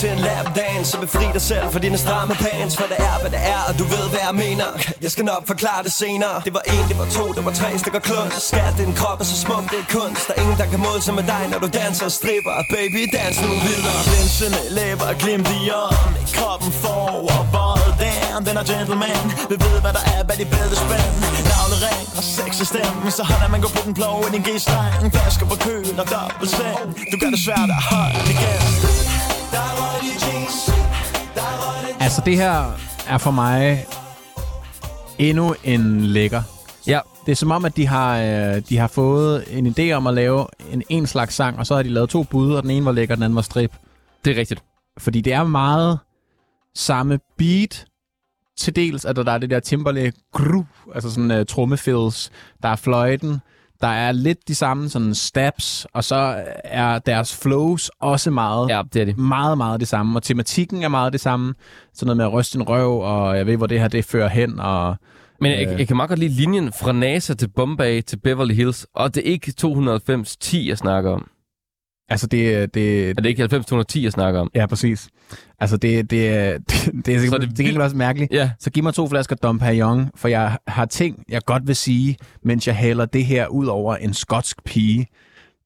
til 0.00 0.10
en 0.16 0.18
lapdance 0.18 0.90
Så 0.90 0.96
befri 1.00 1.26
dig 1.36 1.42
selv 1.50 1.66
for 1.72 1.80
dine 1.86 1.98
stramme 2.04 2.34
pants. 2.44 2.76
For 2.76 2.86
det 2.92 2.98
er, 3.10 3.16
hvad 3.22 3.30
det 3.36 3.42
er, 3.54 3.60
og 3.68 3.74
du 3.80 3.84
ved, 3.94 4.06
hvad 4.12 4.22
jeg 4.28 4.34
mener. 4.44 4.68
Jeg 5.04 5.10
skal 5.14 5.24
nok 5.32 5.42
forklare 5.52 5.82
det 5.86 5.92
senere. 6.02 6.36
Det 6.46 6.54
var 6.58 6.64
en, 6.74 6.84
det 6.90 6.96
var 7.02 7.08
to, 7.18 7.24
det 7.36 7.44
var 7.48 7.54
tre 7.62 7.70
stykker 7.82 8.02
klunds. 8.08 8.34
Skat, 8.50 8.74
din 8.82 8.92
krop 9.00 9.20
er 9.22 9.28
så 9.32 9.36
smuk, 9.44 9.64
det 9.72 9.78
er 9.84 9.88
kunst. 9.98 10.22
Der 10.28 10.34
er 10.36 10.40
ingen, 10.44 10.58
der 10.62 10.68
kan 10.72 10.80
måle 10.88 11.02
sig 11.06 11.14
med 11.20 11.26
dig, 11.34 11.42
når 11.52 11.58
du 11.64 11.68
danser 11.80 12.04
og 12.10 12.14
stripper. 12.20 12.56
Baby, 12.76 13.02
dans 13.16 13.36
nu 13.44 13.50
videre. 13.68 13.98
Glinsende 14.08 14.60
læber, 14.78 15.08
glimt 15.22 15.48
i 15.58 15.60
om 15.84 15.94
Kroppen 16.36 16.72
forover, 16.82 17.36
bøjet 17.54 17.94
down 18.04 18.40
Den 18.46 18.56
er 18.60 18.64
gentleman, 18.72 19.24
vi 19.50 19.56
ved 19.64 19.76
hvad 19.84 19.92
der 19.98 20.04
er 20.14 20.22
bag 20.28 20.36
de 20.42 20.46
bæltespænd 20.54 21.12
Navlering 21.50 22.06
og 22.18 22.24
sex 22.36 22.50
i 22.64 22.66
stemmen. 22.72 23.10
Så 23.18 23.22
holder 23.30 23.48
man 23.54 23.60
går 23.64 23.72
på 23.76 23.82
den 23.86 23.94
blå 23.98 24.10
i 24.26 24.30
din 24.34 24.42
g-streng 24.48 25.12
Flasker 25.14 25.46
på 25.52 25.56
køl 25.66 25.94
og 26.02 26.06
dobbelt 26.14 26.50
seng 26.58 26.86
Du 27.12 27.16
gør 27.22 27.30
det 27.34 27.40
svært 27.46 27.70
at 27.78 27.82
holde 27.92 28.20
igen. 28.34 28.60
Der 29.54 29.68
Altså, 32.10 32.22
det 32.26 32.36
her 32.36 32.72
er 33.08 33.18
for 33.18 33.30
mig 33.30 33.86
endnu 35.18 35.54
en 35.64 36.00
lækker. 36.00 36.42
Ja, 36.86 37.00
Det 37.26 37.32
er 37.32 37.36
som 37.36 37.50
om, 37.50 37.64
at 37.64 37.76
de 37.76 37.86
har, 37.86 38.18
øh, 38.18 38.62
de 38.68 38.78
har 38.78 38.86
fået 38.86 39.58
en 39.58 39.66
idé 39.66 39.92
om 39.92 40.06
at 40.06 40.14
lave 40.14 40.46
en 40.72 40.82
en 40.88 41.06
slags 41.06 41.34
sang, 41.34 41.58
og 41.58 41.66
så 41.66 41.74
har 41.74 41.82
de 41.82 41.88
lavet 41.88 42.10
to 42.10 42.22
bud, 42.22 42.54
og 42.54 42.62
den 42.62 42.70
ene 42.70 42.86
var 42.86 42.92
lækker, 42.92 43.14
den 43.14 43.24
anden 43.24 43.36
var 43.36 43.42
strip. 43.42 43.72
det 44.24 44.36
er 44.36 44.40
rigtigt. 44.40 44.62
Fordi 44.98 45.20
det 45.20 45.32
er 45.32 45.44
meget 45.44 45.98
samme 46.74 47.18
beat, 47.38 47.86
til 48.58 48.76
dels, 48.76 49.04
at 49.04 49.16
der 49.16 49.32
er 49.32 49.38
det 49.38 49.50
der 49.50 49.60
Timberlake 49.60 50.12
gru, 50.32 50.64
altså 50.94 51.10
sådan 51.10 51.30
uh, 51.30 51.46
trommefills, 51.46 52.30
der 52.62 52.68
er 52.68 52.76
fløjten, 52.76 53.40
der 53.80 53.88
er 53.88 54.12
lidt 54.12 54.48
de 54.48 54.54
samme 54.54 54.88
sådan 54.88 55.14
stabs, 55.14 55.86
og 55.94 56.04
så 56.04 56.42
er 56.64 56.98
deres 56.98 57.36
flows 57.36 57.90
også 58.00 58.30
meget, 58.30 58.68
Ja, 58.68 58.82
det 58.92 59.00
er 59.02 59.04
det. 59.04 59.18
meget, 59.18 59.58
meget 59.58 59.80
det 59.80 59.88
samme, 59.88 60.18
og 60.18 60.22
tematikken 60.22 60.82
er 60.82 60.88
meget 60.88 61.12
det 61.12 61.20
samme, 61.20 61.54
sådan 61.94 62.06
noget 62.06 62.16
med 62.16 62.24
at 62.24 62.32
ryste 62.32 62.56
en 62.58 62.62
røv, 62.62 62.98
og 63.00 63.36
jeg 63.36 63.46
ved, 63.46 63.56
hvor 63.56 63.66
det 63.66 63.80
her 63.80 63.88
det 63.88 64.04
fører 64.04 64.28
hen, 64.28 64.60
og 64.60 64.96
Men 65.40 65.52
jeg, 65.52 65.78
jeg 65.78 65.86
kan 65.88 65.96
meget 65.96 66.08
godt 66.08 66.18
lide 66.20 66.32
linjen 66.34 66.72
fra 66.72 66.92
NASA 66.92 67.34
til 67.34 67.48
Bombay 67.56 68.00
til 68.00 68.16
Beverly 68.16 68.54
Hills, 68.54 68.86
og 68.94 69.14
det 69.14 69.28
er 69.28 69.32
ikke 69.32 69.52
290-10, 69.62 70.68
jeg 70.68 70.78
snakker 70.78 71.10
om. 71.10 71.28
Altså 72.10 72.26
det, 72.26 72.74
det, 72.74 73.10
Er 73.10 73.14
det 73.14 73.26
ikke 73.26 73.44
90-210, 73.44 74.02
jeg 74.02 74.12
snakker 74.12 74.40
om? 74.40 74.50
Ja, 74.54 74.66
præcis. 74.66 75.08
Altså, 75.60 75.76
det, 75.76 76.10
det, 76.10 76.30
det, 76.70 76.86
det, 76.86 77.06
det, 77.06 77.14
er, 77.14 77.28
Så 77.30 77.38
det, 77.38 77.56
det 77.56 77.66
vildt. 77.66 77.78
også 77.78 77.96
mærkeligt. 77.96 78.32
Ja. 78.32 78.50
Så 78.60 78.70
giv 78.70 78.82
mig 78.82 78.94
to 78.94 79.08
flasker 79.08 79.36
Dom 79.36 79.58
Perignon, 79.58 80.10
for 80.16 80.28
jeg 80.28 80.58
har 80.66 80.84
ting, 80.84 81.24
jeg 81.28 81.42
godt 81.46 81.66
vil 81.66 81.76
sige, 81.76 82.16
mens 82.42 82.66
jeg 82.66 82.76
hælder 82.76 83.06
det 83.06 83.24
her 83.24 83.46
ud 83.46 83.66
over 83.66 83.96
en 83.96 84.14
skotsk 84.14 84.64
pige. 84.64 85.06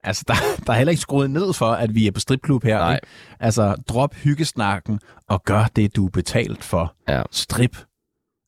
Altså, 0.04 0.24
der, 0.28 0.34
der 0.66 0.72
er 0.72 0.76
heller 0.76 0.90
ikke 0.90 1.00
skruet 1.02 1.30
ned 1.30 1.52
for, 1.52 1.66
at 1.66 1.94
vi 1.94 2.06
er 2.06 2.10
på 2.12 2.20
stripklub 2.20 2.64
her. 2.64 2.78
Nej. 2.78 2.94
Ikke? 2.94 3.06
Altså, 3.40 3.74
drop 3.88 4.14
hyggesnakken 4.14 5.00
og 5.28 5.42
gør 5.44 5.70
det, 5.76 5.96
du 5.96 6.06
er 6.06 6.10
betalt 6.10 6.64
for. 6.64 6.94
Ja. 7.08 7.22
Strip, 7.30 7.76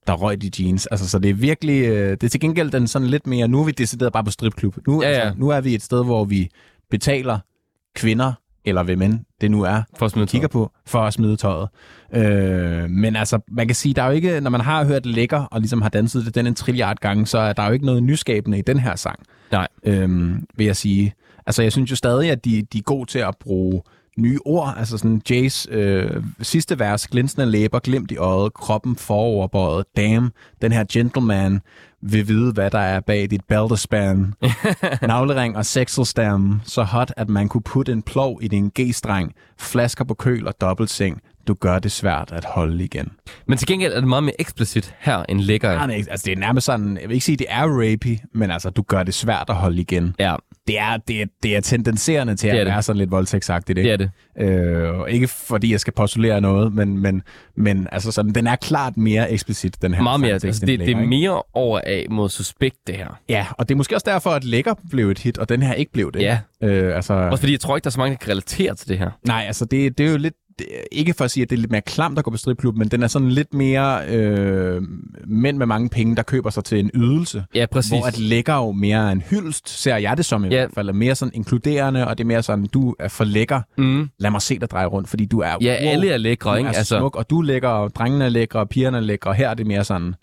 der 0.06 0.12
røg 0.12 0.42
de 0.42 0.50
jeans. 0.58 0.86
Altså, 0.86 1.08
så 1.08 1.18
det 1.18 1.30
er 1.30 1.34
virkelig... 1.34 1.82
Øh, 1.88 2.10
det 2.10 2.22
er 2.24 2.28
til 2.28 2.40
gengæld 2.40 2.70
den 2.70 2.88
sådan 2.88 3.08
lidt 3.08 3.26
mere... 3.26 3.48
Nu 3.48 3.60
er 3.60 3.64
vi 3.64 3.70
decideret 3.72 4.12
bare 4.12 4.24
på 4.24 4.30
stripklub. 4.30 4.76
Nu, 4.86 5.02
Ja, 5.02 5.08
ja. 5.10 5.14
Altså, 5.14 5.38
nu 5.40 5.48
er 5.48 5.60
vi 5.60 5.74
et 5.74 5.82
sted, 5.82 6.04
hvor 6.04 6.24
vi 6.24 6.48
betaler 6.90 7.38
kvinder, 7.96 8.32
eller 8.64 8.82
hvem 8.82 9.02
end 9.02 9.20
det 9.40 9.50
nu 9.50 9.62
er, 9.62 9.82
For 9.98 10.06
at 10.06 10.12
smide 10.12 10.26
kigger 10.26 10.48
på 10.48 10.70
for 10.86 10.98
at 11.00 11.14
smide 11.14 11.36
tøjet. 11.36 11.68
Øh, 12.14 12.90
men 12.90 13.16
altså, 13.16 13.38
man 13.48 13.66
kan 13.68 13.74
sige, 13.74 13.94
der 13.94 14.02
er 14.02 14.06
jo 14.06 14.12
ikke, 14.12 14.40
når 14.40 14.50
man 14.50 14.60
har 14.60 14.84
hørt 14.84 15.06
lækker, 15.06 15.40
og 15.40 15.60
ligesom 15.60 15.82
har 15.82 15.88
danset 15.88 16.24
det 16.26 16.34
den 16.34 16.46
en 16.46 16.54
trilliard 16.54 16.96
gange, 17.00 17.26
så 17.26 17.38
er 17.38 17.52
der 17.52 17.66
jo 17.66 17.72
ikke 17.72 17.86
noget 17.86 18.02
nyskabende 18.02 18.58
i 18.58 18.62
den 18.62 18.78
her 18.78 18.96
sang, 18.96 19.18
Nej. 19.52 19.68
øh, 19.84 20.30
vil 20.56 20.66
jeg 20.66 20.76
sige. 20.76 21.12
Altså, 21.46 21.62
jeg 21.62 21.72
synes 21.72 21.90
jo 21.90 21.96
stadig, 21.96 22.30
at 22.30 22.44
de, 22.44 22.62
de 22.72 22.78
er 22.78 22.82
gode 22.82 23.10
til 23.10 23.18
at 23.18 23.34
bruge 23.40 23.82
nye 24.18 24.38
ord. 24.44 24.74
Altså 24.76 24.98
sådan 24.98 25.22
Jays 25.30 25.66
øh, 25.70 26.22
sidste 26.42 26.78
vers, 26.78 27.08
glinsende 27.08 27.46
læber, 27.46 27.78
glimt 27.78 28.10
i 28.10 28.16
øjet, 28.16 28.54
kroppen 28.54 28.96
foroverbøjet, 28.96 29.86
damn, 29.96 30.30
den 30.62 30.72
her 30.72 30.84
gentleman 30.92 31.60
vil 32.02 32.28
vide, 32.28 32.52
hvad 32.52 32.70
der 32.70 32.78
er 32.78 33.00
bag 33.00 33.30
dit 33.30 33.44
bæltespan. 33.48 34.34
Navlering 35.02 35.56
og 35.56 35.66
sexelstam, 35.66 36.60
så 36.64 36.82
hot, 36.82 37.12
at 37.16 37.28
man 37.28 37.48
kunne 37.48 37.62
putte 37.62 37.92
en 37.92 38.02
plov 38.02 38.38
i 38.42 38.48
din 38.48 38.72
G-streng, 38.80 39.32
flasker 39.58 40.04
på 40.04 40.14
køl 40.14 40.46
og 40.46 40.60
dobbeltseng. 40.60 41.20
Du 41.48 41.54
gør 41.54 41.78
det 41.78 41.92
svært 41.92 42.32
at 42.32 42.44
holde 42.44 42.84
igen. 42.84 43.12
Men 43.46 43.58
til 43.58 43.68
gengæld 43.68 43.92
er 43.92 44.00
det 44.00 44.08
meget 44.08 44.24
mere 44.24 44.40
eksplicit 44.40 44.94
her 44.98 45.24
end 45.28 45.40
lækker. 45.40 45.74
Nej, 45.74 45.86
nej, 45.86 46.04
altså 46.10 46.24
det 46.24 46.32
er 46.32 46.36
nærmest 46.36 46.66
sådan, 46.66 46.98
jeg 47.00 47.08
vil 47.08 47.14
ikke 47.14 47.24
sige, 47.26 47.36
det 47.36 47.46
er 47.48 47.62
rapey, 47.62 48.18
men 48.34 48.50
altså, 48.50 48.70
du 48.70 48.82
gør 48.82 49.02
det 49.02 49.14
svært 49.14 49.44
at 49.48 49.54
holde 49.54 49.80
igen. 49.80 50.14
Ja, 50.18 50.36
Det 50.66 50.78
er, 50.78 50.96
det 51.08 51.22
er, 51.22 51.26
det 51.42 51.56
er 51.56 51.60
tendenserende 51.60 52.36
til 52.36 52.50
Det 52.50 52.56
er 52.56 52.60
at 52.60 52.66
det. 52.66 52.72
være 52.72 52.82
sådan 52.82 52.98
lidt 52.98 53.10
voldtægtsagtigt, 53.10 53.76
det 53.76 53.82
ikke? 53.82 53.92
er 53.92 53.96
det. 53.96 54.10
Øh, 54.38 55.08
ikke 55.08 55.28
fordi 55.28 55.72
jeg 55.72 55.80
skal 55.80 55.92
postulere 55.92 56.40
noget, 56.40 56.72
men, 56.74 56.98
men, 56.98 57.22
men 57.56 57.88
altså 57.92 58.12
sådan, 58.12 58.32
den 58.34 58.46
er 58.46 58.56
klart 58.56 58.96
mere 58.96 59.30
eksplicit, 59.30 59.82
den 59.82 59.94
her. 59.94 60.02
Meget 60.02 60.20
mere. 60.20 60.32
Altså, 60.32 60.66
det, 60.66 60.78
det 60.78 60.82
er 60.84 60.88
ikke? 60.88 61.06
mere 61.06 61.42
over 61.54 61.80
af 61.86 62.06
mod 62.10 62.28
suspekt, 62.28 62.76
det 62.86 62.94
her. 62.94 63.18
Ja, 63.28 63.46
og 63.58 63.68
det 63.68 63.74
er 63.74 63.76
måske 63.76 63.96
også 63.96 64.06
derfor, 64.10 64.30
at 64.30 64.44
Lækker 64.44 64.74
blev 64.90 65.10
et 65.10 65.18
hit, 65.18 65.38
og 65.38 65.48
den 65.48 65.62
her 65.62 65.72
ikke 65.72 65.92
blev 65.92 66.12
det. 66.12 66.20
Ja. 66.20 66.38
Øh, 66.62 66.96
altså, 66.96 67.14
Også 67.14 67.40
fordi 67.42 67.52
jeg 67.52 67.60
tror 67.60 67.76
ikke, 67.76 67.84
der 67.84 67.88
er 67.88 67.92
så 67.92 67.98
mange, 68.00 68.12
der 68.12 68.18
kan 68.18 68.30
relatere 68.30 68.74
til 68.74 68.88
det 68.88 68.98
her. 68.98 69.10
nej, 69.26 69.44
altså 69.46 69.64
det, 69.64 69.98
det 69.98 70.06
er 70.06 70.10
jo 70.10 70.16
lidt 70.16 70.34
det, 70.58 70.66
ikke 70.92 71.14
for 71.14 71.24
at 71.24 71.30
sige, 71.30 71.42
at 71.42 71.50
det 71.50 71.56
er 71.56 71.60
lidt 71.60 71.70
mere 71.70 71.80
klamt 71.80 72.18
at 72.18 72.24
gå 72.24 72.30
på 72.30 72.36
stripklub, 72.36 72.76
men 72.76 72.88
den 72.88 73.02
er 73.02 73.06
sådan 73.06 73.28
lidt 73.28 73.54
mere 73.54 74.08
øh, 74.08 74.82
mænd 75.26 75.56
med 75.58 75.66
mange 75.66 75.88
penge, 75.88 76.16
der 76.16 76.22
køber 76.22 76.50
sig 76.50 76.64
til 76.64 76.78
en 76.78 76.90
ydelse. 76.94 77.44
Ja, 77.54 77.66
præcis. 77.66 77.90
Hvor 77.90 78.06
at 78.06 78.18
lækker 78.18 78.54
jo 78.54 78.72
mere 78.72 79.12
en 79.12 79.20
hyldest, 79.20 79.68
ser 79.68 79.96
jeg 79.96 80.16
det 80.16 80.24
som 80.24 80.44
i 80.44 80.48
Ja. 80.48 80.54
hvert 80.54 80.70
fald. 80.74 80.88
Er 80.88 80.92
mere 80.92 81.14
sådan 81.14 81.32
inkluderende, 81.34 82.06
og 82.08 82.18
det 82.18 82.24
er 82.24 82.28
mere 82.28 82.42
sådan, 82.42 82.66
du 82.66 82.94
er 82.98 83.08
for 83.08 83.24
lækker. 83.24 83.60
Mm. 83.78 84.08
Lad 84.18 84.30
mig 84.30 84.42
se 84.42 84.58
dig 84.58 84.70
dreje 84.70 84.86
rundt, 84.86 85.08
fordi 85.08 85.24
du 85.24 85.40
er... 85.40 85.56
Ja, 85.60 85.72
alle 85.74 86.10
er 86.10 86.16
lækre, 86.16 86.50
du 86.50 86.56
ikke? 86.56 86.68
er 86.68 86.72
Altså- 86.74 86.98
smuk, 86.98 87.16
og 87.16 87.30
du 87.30 87.38
er 87.38 87.44
lækker, 87.44 87.68
og 87.68 87.94
drengene 87.94 88.24
er 88.24 88.28
lækre, 88.28 88.58
og 88.60 88.68
pigerne 88.68 88.96
er 88.96 89.00
lækre, 89.00 89.30
og 89.30 89.34
her 89.34 89.48
er 89.48 89.54
det 89.54 89.66
mere 89.66 89.84
sådan... 89.84 90.14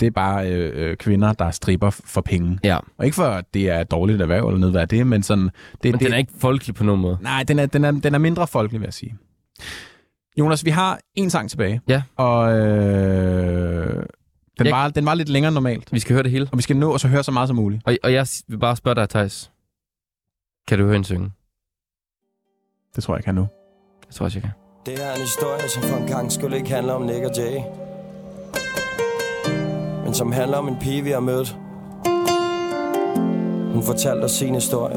Det 0.00 0.02
er 0.02 0.10
bare 0.10 0.52
øh, 0.52 0.72
øh, 0.90 0.96
kvinder, 0.96 1.32
der 1.32 1.50
stripper 1.50 1.90
for 1.90 2.20
penge. 2.20 2.58
Ja, 2.64 2.78
Og 2.98 3.04
ikke 3.04 3.14
for, 3.14 3.24
at 3.24 3.44
det 3.54 3.70
er 3.70 3.80
et 3.80 3.90
dårligt 3.90 4.22
erhverv 4.22 4.46
eller 4.46 4.58
noget, 4.60 4.72
hvad 4.74 4.86
det 4.86 5.00
er, 5.00 5.04
men 5.04 5.22
sådan... 5.22 5.44
Det, 5.44 5.50
men 5.82 5.92
det, 5.92 6.00
den 6.00 6.12
er 6.12 6.16
ikke 6.16 6.32
folkelig 6.38 6.74
på 6.74 6.84
nogen 6.84 7.00
måde. 7.00 7.18
Nej, 7.20 7.42
den 7.48 7.58
er, 7.58 7.66
den, 7.66 7.84
er, 7.84 7.90
den 7.90 8.14
er 8.14 8.18
mindre 8.18 8.46
folkelig, 8.46 8.80
vil 8.80 8.86
jeg 8.86 8.94
sige. 8.94 9.14
Jonas, 10.38 10.64
vi 10.64 10.70
har 10.70 10.98
en 11.14 11.30
sang 11.30 11.50
tilbage. 11.50 11.80
Ja. 11.88 12.02
Og 12.16 12.52
øh, 12.58 14.04
den, 14.58 14.66
Jeg- 14.66 14.72
var, 14.72 14.88
den 14.88 15.06
var 15.06 15.14
lidt 15.14 15.28
længere 15.28 15.48
end 15.48 15.54
normalt. 15.54 15.92
Vi 15.92 15.98
skal 16.00 16.14
høre 16.14 16.22
det 16.22 16.30
hele. 16.30 16.48
Og 16.52 16.58
vi 16.58 16.62
skal 16.62 16.76
nå 16.76 16.92
at 16.94 17.00
så 17.00 17.08
høre 17.08 17.22
så 17.24 17.30
meget 17.32 17.48
som 17.48 17.56
muligt. 17.56 17.82
Og, 17.86 17.96
og 18.02 18.12
jeg 18.12 18.26
vil 18.48 18.58
bare 18.58 18.76
spørge 18.76 18.94
dig, 18.94 19.08
Thijs. 19.08 19.50
Kan 20.68 20.78
du 20.78 20.84
høre 20.84 20.96
en 20.96 21.04
synge? 21.04 21.30
Det 22.96 23.04
tror 23.04 23.14
jeg, 23.14 23.18
jeg 23.18 23.24
kan 23.24 23.34
nu. 23.34 23.46
Jeg 24.08 24.14
tror 24.14 24.24
også, 24.24 24.38
jeg 24.38 24.42
kan. 24.42 24.50
Det 24.86 24.98
her 24.98 25.06
er 25.06 25.14
en 25.14 25.20
historie, 25.20 25.68
som 25.68 25.82
for 25.82 25.96
en 25.96 26.06
gang 26.06 26.32
skulle 26.32 26.56
ikke 26.56 26.70
handle 26.70 26.92
om 26.92 27.02
Nick 27.02 27.24
og 27.24 27.30
Jay. 27.36 27.58
Men 30.04 30.14
som 30.14 30.32
handler 30.32 30.58
om 30.58 30.68
en 30.68 30.76
pige, 30.80 31.02
vi 31.04 31.10
har 31.10 31.20
mødt. 31.20 31.56
Hun 33.74 33.82
fortalte 33.82 34.24
os 34.24 34.30
sin 34.30 34.54
historie. 34.54 34.96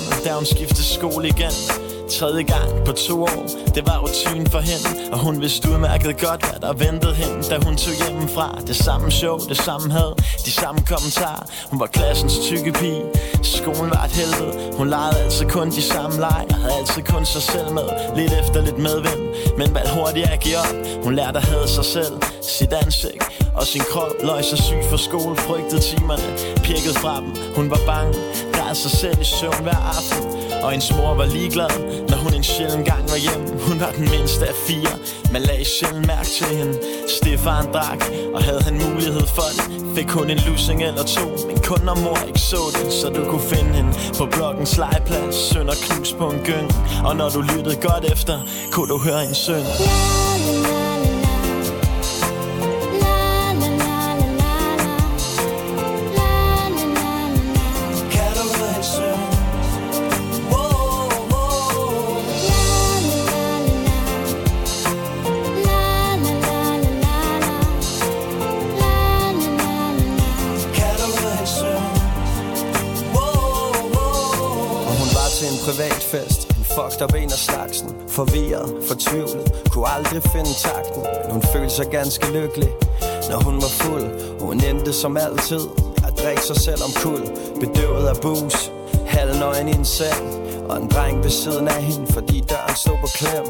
10 0.00 0.24
da 0.24 0.34
hun 0.34 0.46
skiftede 0.46 0.84
skole 0.84 1.28
igen. 1.28 1.52
Tredje 2.18 2.42
gang 2.42 2.68
på 2.86 2.92
to 2.92 3.22
år, 3.22 3.46
det 3.74 3.86
var 3.86 3.98
rutin 3.98 4.46
for 4.50 4.58
hende. 4.58 5.12
Og 5.12 5.18
hun 5.18 5.40
vidste 5.40 5.70
udmærket 5.70 6.20
godt, 6.20 6.40
hvad 6.50 6.60
der 6.60 6.72
ventede 6.72 7.14
hende 7.14 7.42
Da 7.50 7.56
hun 7.66 7.76
tog 7.76 7.94
hjemmefra, 8.02 8.58
det 8.66 8.76
samme 8.76 9.10
show, 9.10 9.38
det 9.38 9.56
samme 9.56 9.92
had 9.92 10.12
De 10.46 10.50
samme 10.50 10.80
kommentarer, 10.92 11.44
hun 11.70 11.80
var 11.80 11.86
klassens 11.86 12.38
tykke 12.38 12.72
pige. 12.72 13.02
Skolen 13.42 13.90
var 13.94 14.04
et 14.04 14.14
helvede, 14.20 14.52
hun 14.78 14.88
legede 14.90 15.18
altid 15.24 15.46
kun 15.46 15.70
de 15.70 15.82
samme 15.82 16.16
leg. 16.16 16.46
Og 16.50 16.56
havde 16.56 16.74
altid 16.80 17.02
kun 17.02 17.24
sig 17.24 17.42
selv 17.42 17.70
med, 17.78 17.88
lidt 18.16 18.32
efter 18.40 18.64
lidt 18.66 18.78
medvind. 18.78 19.22
Men 19.58 19.74
valgte 19.74 19.94
hurtigt 19.94 20.26
at 20.34 20.40
give 20.40 20.58
op, 20.64 20.74
hun 21.04 21.14
lærte 21.14 21.38
at 21.38 21.44
hade 21.44 21.68
sig 21.68 21.84
selv 21.84 22.14
Sit 22.42 22.72
ansigt 22.72 23.24
og 23.54 23.66
sin 23.66 23.80
krop. 23.90 24.12
Løg 24.22 24.44
sig 24.44 24.58
syg 24.58 24.82
for 24.90 24.96
skole 24.96 25.36
Frygtede 25.36 25.80
timerne, 25.80 26.28
pirkede 26.64 26.94
fra 26.94 27.20
dem. 27.20 27.30
Hun 27.56 27.70
var 27.70 27.80
bange, 27.86 28.14
græd 28.70 28.76
sig 28.76 28.90
selv 28.90 29.20
i 29.20 29.24
søvn 29.24 29.62
hver 29.62 29.80
aften. 29.98 30.22
Og 30.62 30.70
hendes 30.70 30.90
mor 30.96 31.14
var 31.14 31.26
ligeglad, 31.26 31.74
når 32.08 32.16
hun 32.16 32.34
en 32.34 32.44
sjælden 32.44 32.84
gang 32.84 33.02
var 33.12 33.20
hjem. 33.26 33.42
Hun 33.68 33.80
var 33.80 33.90
den 33.98 34.10
mindste 34.10 34.46
af 34.46 34.54
fire, 34.66 34.94
man 35.32 35.42
lagde 35.42 35.64
sjældent 35.64 36.06
mærke 36.06 36.30
til 36.38 36.56
hende. 36.58 36.74
Stefan 37.16 37.66
drak, 37.74 38.00
og 38.34 38.42
havde 38.42 38.62
han 38.62 38.74
mulighed 38.86 39.26
for 39.36 39.48
det 39.56 39.66
Fik 39.96 40.10
hun 40.10 40.30
en 40.30 40.40
lusing 40.46 40.82
eller 40.82 41.04
to, 41.16 41.26
men 41.48 41.58
kun 41.68 41.80
når 41.88 41.96
mor 42.04 42.18
ikke 42.28 42.42
så 42.50 42.62
det 42.76 42.92
Så 42.92 43.08
du 43.08 43.22
kunne 43.30 43.46
finde 43.54 43.70
hende 43.78 43.92
på 44.18 44.24
blokkens 44.34 44.76
legeplads. 44.76 45.34
Sønder 45.50 45.76
knus 45.84 46.12
på 46.12 46.26
en 46.34 46.40
gyng. 46.48 46.68
Og 47.04 47.16
når 47.16 47.28
du 47.28 47.40
lyttede 47.40 47.76
godt 47.88 48.04
efter, 48.12 48.36
kunne 48.72 48.88
du 48.92 48.98
høre 48.98 49.22
en 49.28 49.34
synge 49.34 49.74
yeah. 49.80 50.79
Fucked 76.80 77.02
up 77.02 77.14
en 77.14 77.30
af 77.36 77.40
slagsen. 77.46 77.88
Forvirret, 78.08 78.68
fortvivlet 78.88 79.62
Kunne 79.70 79.88
aldrig 79.88 80.22
finde 80.22 80.52
takten. 80.54 81.02
Men 81.22 81.32
hun 81.32 81.42
følte 81.52 81.74
sig 81.74 81.86
ganske 81.86 82.32
lykkelig 82.32 82.70
Når 83.30 83.44
hun 83.44 83.54
var 83.54 83.72
fuld. 83.82 84.40
Hun 84.40 84.64
endte 84.64 84.92
som 84.92 85.16
altid 85.16 85.60
At 86.06 86.12
drikke 86.22 86.42
sig 86.42 86.56
selv 86.56 86.82
om 86.86 86.92
kul. 87.02 87.22
Bedøvet 87.60 88.06
af 88.06 88.16
bus 88.22 88.72
Halvnøgen 89.06 89.68
i 89.68 89.72
en 89.72 89.84
seng 89.84 90.24
Og 90.68 90.76
en 90.76 90.88
dreng 90.88 91.24
ved 91.24 91.30
siden 91.30 91.68
af 91.68 91.82
hende 91.82 92.12
Fordi 92.12 92.40
døren 92.50 92.76
stod 92.76 92.98
på 93.00 93.08
klem. 93.14 93.46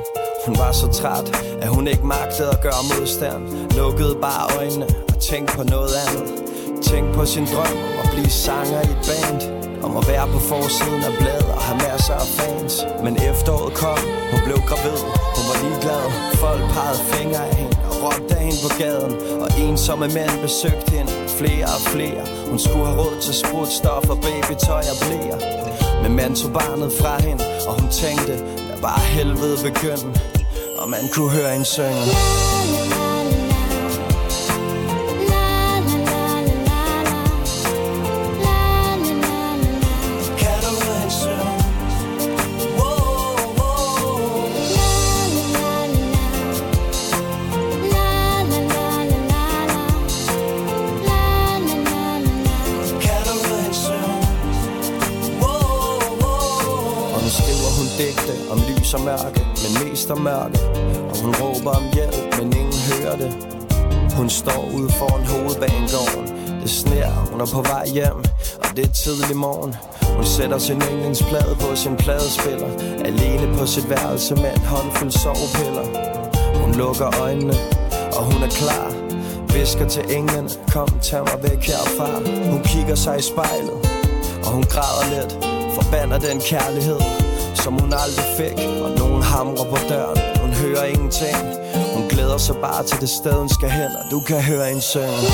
Hun 0.46 0.58
var 0.58 0.72
så 0.72 0.86
træt 0.92 1.28
At 1.62 1.68
hun 1.68 1.88
ikke 1.88 2.06
magtede 2.06 2.48
at 2.48 2.60
gøre 2.62 2.82
modstand. 2.92 3.42
Lukkede 3.76 4.16
bare 4.22 4.56
øjnene 4.58 4.86
Og 5.08 5.18
tænkte 5.20 5.56
på 5.56 5.62
noget 5.62 5.94
andet. 6.06 6.28
Tænk 6.82 7.14
på 7.14 7.26
sin 7.26 7.46
drøm 7.54 7.76
om 7.90 7.96
at 8.04 8.08
blive 8.12 8.30
sanger 8.30 8.80
i 8.80 8.90
et 8.94 9.02
band. 9.08 9.69
Om 9.86 9.96
at 10.00 10.04
være 10.12 10.26
på 10.34 10.38
forsiden 10.38 11.02
af 11.08 11.14
bladet 11.20 11.50
og 11.56 11.62
have 11.68 11.78
masser 11.88 12.14
af 12.24 12.28
fans. 12.38 12.74
Men 13.04 13.14
efteråret 13.30 13.74
kom, 13.82 14.00
hun 14.32 14.40
blev 14.46 14.58
gravid, 14.70 15.00
hun 15.36 15.44
var 15.50 15.56
ligeglad. 15.64 16.04
Folk 16.44 16.62
pegede 16.74 17.02
fingre 17.14 17.42
af 17.48 17.54
hende 17.60 17.76
og 17.90 17.94
råbte 18.04 18.34
af 18.36 18.42
hende 18.46 18.60
på 18.66 18.70
gaden. 18.82 19.12
Og 19.42 19.48
ensomme 19.66 20.06
mænd 20.16 20.34
besøgte 20.46 20.90
hende, 20.96 21.12
flere 21.38 21.66
og 21.76 21.80
flere. 21.92 22.22
Hun 22.50 22.58
skulle 22.64 22.86
have 22.86 22.98
råd 23.02 23.16
til 23.26 23.34
sprutstoffer, 23.42 24.14
babytøj 24.26 24.84
og 24.92 24.96
blæer 25.04 25.38
Men 26.02 26.12
man 26.20 26.30
tog 26.40 26.50
barnet 26.60 26.90
fra 27.00 27.14
hende, 27.26 27.44
og 27.68 27.72
hun 27.80 27.88
tænkte, 28.02 28.34
der 28.68 28.78
var 28.86 28.98
helvede 29.16 29.56
begyndt 29.68 30.06
Og 30.80 30.86
man 30.94 31.04
kunne 31.14 31.30
høre 31.38 31.50
hende 31.54 31.68
synge. 31.76 32.06
Lys 58.90 58.94
og 58.94 59.00
mørke 59.00 59.46
Men 59.62 59.88
mest 59.88 60.10
om 60.10 60.18
mørke 60.18 60.58
Og 61.10 61.16
hun 61.22 61.34
råber 61.34 61.70
om 61.70 61.84
hjælp, 61.94 62.38
men 62.38 62.52
ingen 62.52 62.80
hører 62.90 63.16
det. 63.16 63.32
Hun 64.16 64.30
står 64.30 64.70
ude 64.74 64.88
foran 64.92 65.26
hovedbanegården. 65.26 66.26
Det 66.62 66.70
sner, 66.70 67.10
hun 67.30 67.40
er 67.40 67.46
på 67.46 67.62
vej 67.62 67.86
hjem 67.86 68.18
Og 68.62 68.76
det 68.76 68.84
er 68.84 68.92
tidlig 68.92 69.36
morgen. 69.36 69.74
Hun 70.16 70.24
sætter 70.24 70.58
sin 70.58 70.82
yndlingsplade 70.92 71.56
på 71.60 71.76
sin 71.76 71.96
pladespiller. 71.96 72.70
Alene 73.04 73.58
på 73.58 73.66
sit 73.66 73.90
værelse 73.90 74.34
med 74.34 74.52
en 74.56 74.64
håndfuld 74.72 75.10
sovepiller. 75.10 75.86
Hun 76.60 76.72
lukker 76.74 77.20
øjnene, 77.20 77.54
og 78.16 78.22
hun 78.24 78.42
er 78.42 78.52
klar. 78.60 78.88
Visker 79.54 79.88
til 79.88 80.04
englen, 80.16 80.48
kom 80.72 80.88
tag 81.02 81.20
mig 81.20 81.38
væk 81.42 81.62
herfra. 81.70 82.08
Hun 82.50 82.62
kigger 82.62 82.94
sig 82.94 83.18
i 83.18 83.22
spejlet, 83.22 83.78
og 84.44 84.50
hun 84.56 84.62
græder 84.62 85.06
lidt 85.14 85.32
Forbander 85.74 86.18
den 86.18 86.40
kærlighed, 86.40 87.19
som 87.64 87.72
hun 87.80 87.92
aldrig 88.04 88.26
fik. 88.40 88.58
Og 88.84 88.90
nogen 89.02 89.22
hamrer 89.22 89.66
på 89.72 89.78
døren, 89.88 90.18
hun 90.42 90.52
hører 90.52 90.84
ingenting. 90.84 91.36
Hun 91.94 92.08
glæder 92.08 92.38
sig 92.38 92.56
bare 92.56 92.82
til 92.84 93.00
det 93.00 93.08
sted, 93.08 93.32
hun 93.32 93.48
skal 93.48 93.70
hen 93.70 93.90
Og 94.00 94.04
du 94.10 94.20
kan 94.20 94.40
høre 94.42 94.72
en 94.72 94.80
synge 94.80 95.26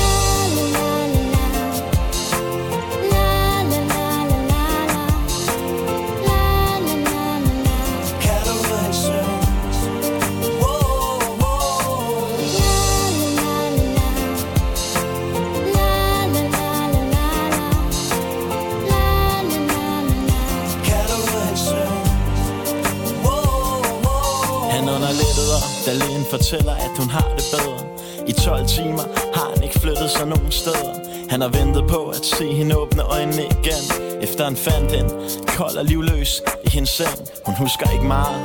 mange 30.47 30.59
steder. 30.59 30.93
Han 31.29 31.41
har 31.41 31.49
ventet 31.49 31.83
på 31.89 32.09
at 32.09 32.25
se 32.25 32.53
hende 32.53 32.77
åbne 32.77 33.01
øjnene 33.01 33.43
igen. 33.43 33.83
Efter 34.21 34.43
han 34.43 34.55
fandt 34.55 34.91
hende 34.95 35.13
kold 35.47 35.77
og 35.77 35.85
livløs 35.85 36.41
i 36.65 36.69
hendes 36.69 36.89
seng. 36.89 37.17
Hun 37.45 37.55
husker 37.55 37.91
ikke 37.91 38.05
meget 38.05 38.41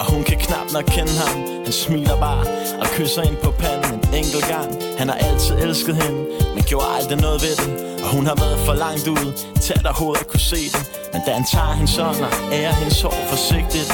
og 0.00 0.12
hun 0.12 0.22
kan 0.24 0.38
knap 0.38 0.66
nok 0.72 0.84
kende 0.96 1.14
ham. 1.22 1.36
Han 1.64 1.72
smiler 1.72 2.16
bare 2.26 2.44
og 2.82 2.86
kysser 2.96 3.22
ind 3.22 3.36
på 3.44 3.50
panden 3.50 3.92
en 3.94 4.14
enkelt 4.20 4.46
gang. 4.54 4.68
Han 4.98 5.08
har 5.08 5.16
altid 5.28 5.54
elsket 5.64 5.94
hende, 6.02 6.20
men 6.54 6.62
gjorde 6.70 6.86
aldrig 6.98 7.18
noget 7.26 7.42
ved 7.46 7.54
det. 7.62 7.70
Og 8.04 8.08
hun 8.16 8.24
har 8.26 8.36
været 8.44 8.58
for 8.66 8.74
langt 8.84 9.06
ude 9.08 9.32
til 9.66 9.78
at 9.90 9.94
hovedet 10.00 10.26
kunne 10.30 10.46
se 10.54 10.62
det. 10.74 10.82
Men 11.12 11.20
da 11.26 11.30
han 11.38 11.46
tager 11.54 11.72
hendes 11.78 11.96
hånd 11.96 12.20
og 12.26 12.32
ærer 12.52 12.74
hendes 12.80 13.02
hår 13.02 13.18
forsigtigt 13.32 13.90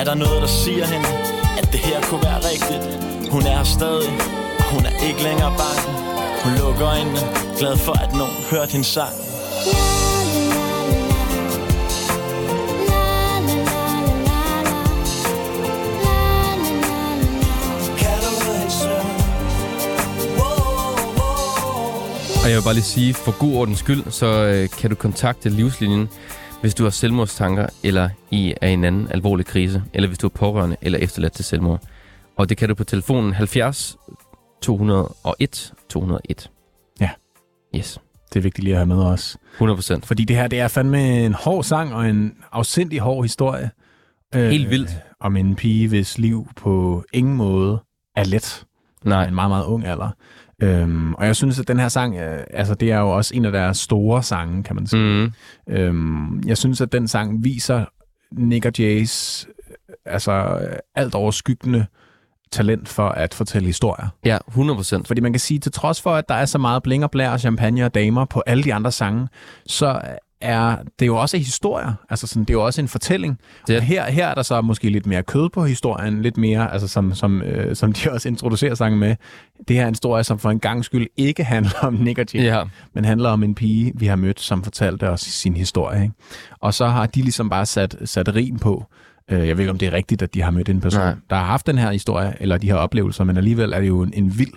Er 0.00 0.04
der 0.04 0.14
noget, 0.14 0.42
der 0.44 0.50
siger 0.62 0.86
hende, 0.94 1.08
at 1.60 1.66
det 1.72 1.80
her 1.88 1.98
kunne 2.08 2.22
være 2.28 2.40
rigtigt. 2.50 2.82
Hun 3.34 3.42
er 3.42 3.56
her 3.58 3.64
stadig, 3.78 4.12
og 4.58 4.64
hun 4.72 4.82
er 4.90 4.94
ikke 5.08 5.22
længere 5.22 5.52
bange. 5.62 5.97
Hun 6.48 6.56
lukker 6.58 6.86
øjnene, 6.86 7.18
glad 7.58 7.76
for 7.76 7.92
at 8.04 8.12
nogen 8.12 8.32
hørte 8.50 8.72
hendes 8.72 8.86
sang 8.86 9.14
Og 22.42 22.50
jeg 22.50 22.56
vil 22.56 22.64
bare 22.64 22.74
lige 22.74 22.84
sige, 22.84 23.14
for 23.14 23.38
god 23.38 23.54
ordens 23.54 23.78
skyld, 23.78 24.10
så 24.10 24.26
øh, 24.26 24.68
kan 24.68 24.90
du 24.90 24.96
kontakte 24.96 25.48
Livslinjen, 25.48 26.08
hvis 26.60 26.74
du 26.74 26.82
har 26.82 26.90
selvmordstanker, 26.90 27.66
eller 27.82 28.08
i 28.30 28.54
er 28.60 28.68
i 28.68 28.72
en 28.72 28.84
anden 28.84 29.08
alvorlig 29.10 29.46
krise, 29.46 29.82
eller 29.94 30.08
hvis 30.08 30.18
du 30.18 30.26
er 30.26 30.32
pårørende 30.34 30.76
eller 30.82 30.98
efterladt 30.98 31.32
til 31.32 31.44
selvmord. 31.44 31.80
Og 32.36 32.48
det 32.48 32.56
kan 32.56 32.68
du 32.68 32.74
på 32.74 32.84
telefonen 32.84 33.32
70 33.32 33.96
201 34.62 35.72
201. 35.90 36.50
Ja. 37.00 37.10
Yes. 37.76 38.00
Det 38.32 38.36
er 38.36 38.42
vigtigt 38.42 38.64
lige 38.64 38.74
at 38.74 38.78
have 38.78 38.86
med 38.86 39.04
os. 39.04 39.36
100 39.54 39.76
procent. 39.76 40.06
Fordi 40.06 40.24
det 40.24 40.36
her, 40.36 40.48
det 40.48 40.60
er 40.60 40.68
fandme 40.68 41.24
en 41.24 41.34
hård 41.34 41.64
sang 41.64 41.94
og 41.94 42.08
en 42.08 42.34
afsindig 42.52 42.98
hård 42.98 43.24
historie. 43.24 43.70
Øh, 44.34 44.50
Helt 44.50 44.70
vildt. 44.70 44.90
Om 45.20 45.36
en 45.36 45.56
pige, 45.56 45.88
hvis 45.88 46.18
liv 46.18 46.48
på 46.56 47.04
ingen 47.12 47.36
måde 47.36 47.82
er 48.16 48.24
let. 48.24 48.64
Nej. 49.04 49.26
En 49.26 49.34
meget, 49.34 49.50
meget 49.50 49.64
ung 49.64 49.84
alder. 49.84 50.10
Øhm, 50.62 51.14
og 51.14 51.26
jeg 51.26 51.36
synes, 51.36 51.60
at 51.60 51.68
den 51.68 51.78
her 51.78 51.88
sang, 51.88 52.16
øh, 52.16 52.38
altså 52.50 52.74
det 52.74 52.92
er 52.92 52.98
jo 52.98 53.10
også 53.10 53.34
en 53.34 53.44
af 53.44 53.52
deres 53.52 53.78
store 53.78 54.22
sange, 54.22 54.62
kan 54.62 54.76
man 54.76 54.86
sige. 54.86 55.02
Mm. 55.02 55.32
Øhm, 55.74 56.42
jeg 56.46 56.58
synes, 56.58 56.80
at 56.80 56.92
den 56.92 57.08
sang 57.08 57.44
viser 57.44 57.84
Nick 58.32 58.66
og 58.66 58.72
Jays 58.78 59.46
øh, 59.48 59.94
altså 60.06 60.58
alt 60.94 61.14
overskyggende 61.14 61.86
talent 62.50 62.88
for 62.88 63.08
at 63.08 63.34
fortælle 63.34 63.66
historier. 63.66 64.08
Ja, 64.24 64.38
100 64.48 64.76
procent. 64.76 65.06
Fordi 65.06 65.20
man 65.20 65.32
kan 65.32 65.40
sige, 65.40 65.58
til 65.60 65.72
trods 65.72 66.00
for, 66.02 66.14
at 66.14 66.28
der 66.28 66.34
er 66.34 66.44
så 66.44 66.58
meget 66.58 66.82
bling 66.82 67.04
og 67.04 67.10
blær, 67.10 67.36
champagne 67.36 67.84
og 67.84 67.94
damer 67.94 68.24
på 68.24 68.42
alle 68.46 68.64
de 68.64 68.74
andre 68.74 68.92
sange, 68.92 69.28
så 69.66 70.00
er 70.40 70.76
det 70.98 71.06
jo 71.06 71.16
også 71.16 71.36
historier. 71.38 71.92
Altså 72.10 72.26
sådan, 72.26 72.42
det 72.44 72.50
er 72.50 72.54
jo 72.54 72.64
også 72.64 72.80
en 72.80 72.88
fortælling. 72.88 73.38
Det 73.66 73.76
Og 73.76 73.82
her, 73.82 74.10
her 74.10 74.26
er 74.26 74.34
der 74.34 74.42
så 74.42 74.60
måske 74.60 74.90
lidt 74.90 75.06
mere 75.06 75.22
kød 75.22 75.48
på 75.48 75.64
historien, 75.64 76.22
lidt 76.22 76.36
mere, 76.36 76.72
altså 76.72 76.88
som, 76.88 77.14
som, 77.14 77.42
øh, 77.42 77.76
som 77.76 77.92
de 77.92 78.10
også 78.12 78.28
introducerer 78.28 78.74
sangen 78.74 79.00
med. 79.00 79.16
Det 79.68 79.76
her 79.76 79.82
er 79.82 79.88
en 79.88 79.92
historie, 79.94 80.24
som 80.24 80.38
for 80.38 80.50
en 80.50 80.60
gang 80.60 80.84
skyld 80.84 81.06
ikke 81.16 81.44
handler 81.44 81.78
om 81.82 81.94
Nick 81.94 82.18
og 82.18 82.26
Jay, 82.34 82.42
Ja. 82.44 82.62
men 82.94 83.04
handler 83.04 83.30
om 83.30 83.42
en 83.42 83.54
pige, 83.54 83.92
vi 83.94 84.06
har 84.06 84.16
mødt, 84.16 84.40
som 84.40 84.64
fortalte 84.64 85.08
os 85.10 85.20
sin 85.20 85.56
historie. 85.56 86.02
Ikke? 86.02 86.14
Og 86.60 86.74
så 86.74 86.86
har 86.86 87.06
de 87.06 87.20
ligesom 87.22 87.50
bare 87.50 87.66
sat, 87.66 87.96
sat 88.04 88.34
rim 88.34 88.58
på. 88.58 88.84
Øh, 89.30 89.48
Jeg 89.48 89.56
ved 89.56 89.64
ikke, 89.64 89.70
om 89.70 89.78
det 89.78 89.88
er 89.88 89.92
rigtigt, 89.92 90.22
at 90.22 90.34
de 90.34 90.42
har 90.42 90.50
mødt 90.50 90.68
en 90.68 90.80
person, 90.80 91.00
Nej. 91.00 91.14
der 91.30 91.36
har 91.36 91.44
haft 91.44 91.66
den 91.66 91.78
her 91.78 91.90
historie, 91.92 92.34
eller 92.40 92.58
de 92.58 92.66
her 92.66 92.74
oplevelser, 92.74 93.24
men 93.24 93.36
alligevel 93.36 93.72
er 93.72 93.80
det 93.80 93.88
jo 93.88 94.02
en, 94.02 94.12
en 94.14 94.38
vild 94.38 94.52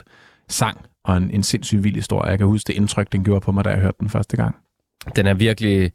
sang 0.49 0.77
og 1.05 1.17
en, 1.17 1.31
en 1.31 1.43
sindssygt 1.43 1.83
vild 1.83 1.95
historie. 1.95 2.29
Jeg 2.29 2.37
kan 2.37 2.47
huske 2.47 2.67
det 2.67 2.73
indtryk, 2.73 3.11
den 3.11 3.23
gjorde 3.23 3.41
på 3.41 3.51
mig, 3.51 3.65
da 3.65 3.69
jeg 3.69 3.79
hørte 3.79 3.97
den 3.99 4.09
første 4.09 4.37
gang. 4.37 4.55
Den 5.15 5.27
er 5.27 5.33
virkelig... 5.33 5.91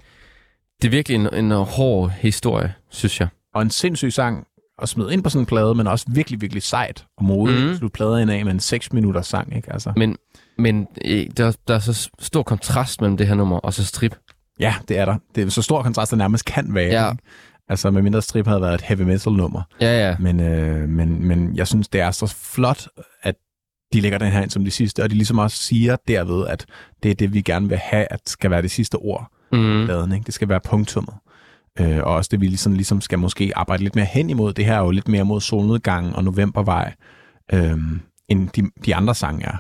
Det 0.83 0.89
er 0.89 0.91
virkelig 0.91 1.15
en, 1.15 1.29
en 1.35 1.51
hård 1.51 2.11
historie, 2.11 2.75
synes 2.91 3.21
jeg. 3.21 3.29
Og 3.55 3.63
en 3.63 3.71
sindssyg 3.71 4.13
sang 4.13 4.47
at 4.83 4.89
smide 4.89 5.13
ind 5.13 5.23
på 5.23 5.31
sådan 5.31 5.43
en 5.43 5.47
plade, 5.47 5.75
men 5.75 5.87
også 5.87 6.07
virkelig, 6.09 6.41
virkelig 6.41 6.63
sejt 6.63 7.07
og 7.19 7.25
modigt. 7.25 7.67
Mm. 7.67 7.77
Slut 7.77 7.93
plader 7.93 8.19
ind 8.19 8.31
af 8.31 8.45
med 8.45 8.53
en 8.53 8.61
6 8.61 8.93
minutters 8.93 9.27
sang, 9.27 9.57
ikke? 9.57 9.73
Altså, 9.73 9.93
Men, 9.97 10.17
men 10.59 10.85
der, 11.37 11.57
der 11.69 11.75
er 11.75 11.79
så 11.79 12.11
stor 12.19 12.43
kontrast 12.43 13.01
mellem 13.01 13.17
det 13.17 13.27
her 13.27 13.35
nummer 13.35 13.57
og 13.59 13.75
så 13.75 13.85
strip. 13.85 14.17
ja, 14.61 14.75
det 14.89 14.99
er 14.99 15.05
der. 15.05 15.17
Det 15.35 15.45
er 15.45 15.49
så 15.51 15.63
stor 15.63 15.83
kontrast, 15.83 16.11
der 16.11 16.17
nærmest 16.17 16.45
kan 16.45 16.75
være. 16.75 17.05
Ja. 17.05 17.11
Ikke? 17.11 17.23
Altså, 17.69 17.91
med 17.91 18.03
mindre 18.03 18.23
strip 18.23 18.47
havde 18.47 18.61
været 18.61 18.75
et 18.75 18.81
heavy 18.83 19.01
metal 19.03 19.33
nummer. 19.33 19.63
Ja, 19.81 20.09
ja. 20.09 20.17
Men, 20.21 20.41
øh, 20.41 20.89
men, 20.89 21.27
men 21.27 21.57
jeg 21.57 21.67
synes, 21.69 21.89
det 21.89 22.01
er 22.01 22.11
så 22.11 22.27
flot, 22.27 22.89
at 23.23 23.35
de 23.93 24.01
lægger 24.01 24.19
den 24.19 24.33
her 24.33 24.43
ind 24.43 24.51
som 24.51 24.65
det 24.65 24.73
sidste, 24.73 25.03
og 25.03 25.11
de 25.11 25.15
ligesom 25.15 25.39
også 25.39 25.57
siger 25.57 25.97
derved, 26.09 26.47
at 26.47 26.67
det 27.03 27.11
er 27.11 27.15
det, 27.15 27.33
vi 27.35 27.41
gerne 27.43 27.69
vil 27.69 27.79
have, 27.79 28.07
at 28.11 28.21
skal 28.27 28.51
være 28.51 28.63
det 28.63 28.71
sidste 28.71 28.95
ord 28.97 29.33
Mm. 29.53 29.85
pladen, 29.85 30.13
ikke? 30.13 30.25
Det 30.27 30.35
skal 30.35 30.49
være 30.49 30.61
punktummet. 30.61 31.15
Øh, 31.81 31.99
og 31.99 32.15
også 32.15 32.29
det, 32.31 32.41
vi 32.41 32.47
ligesom, 32.47 32.73
ligesom 32.73 33.01
skal 33.01 33.19
måske 33.19 33.53
arbejde 33.57 33.83
lidt 33.83 33.95
mere 33.97 34.05
hen 34.05 34.31
imod. 34.31 34.53
Det 34.53 34.65
her 34.65 34.75
er 34.77 34.81
jo 34.85 34.91
lidt 34.91 35.09
mere 35.09 35.25
mod 35.25 35.41
solnedgang 35.41 36.17
og 36.17 36.25
novembervej, 36.25 36.95
øh, 37.53 37.79
end 38.29 38.49
de, 38.49 38.63
de 38.87 38.95
andre 38.95 39.15
sange 39.15 39.45
er. 39.47 39.57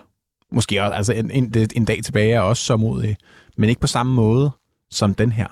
Måske 0.54 0.82
også, 0.82 0.94
altså 0.94 1.12
en, 1.12 1.30
en, 1.30 1.54
en 1.76 1.84
dag 1.84 2.02
tilbage 2.04 2.32
er 2.32 2.40
også 2.40 2.62
så 2.62 2.76
modig, 2.76 3.16
men 3.56 3.68
ikke 3.68 3.80
på 3.80 3.86
samme 3.86 4.14
måde 4.14 4.50
som 4.90 5.14
den 5.14 5.32
her, 5.32 5.46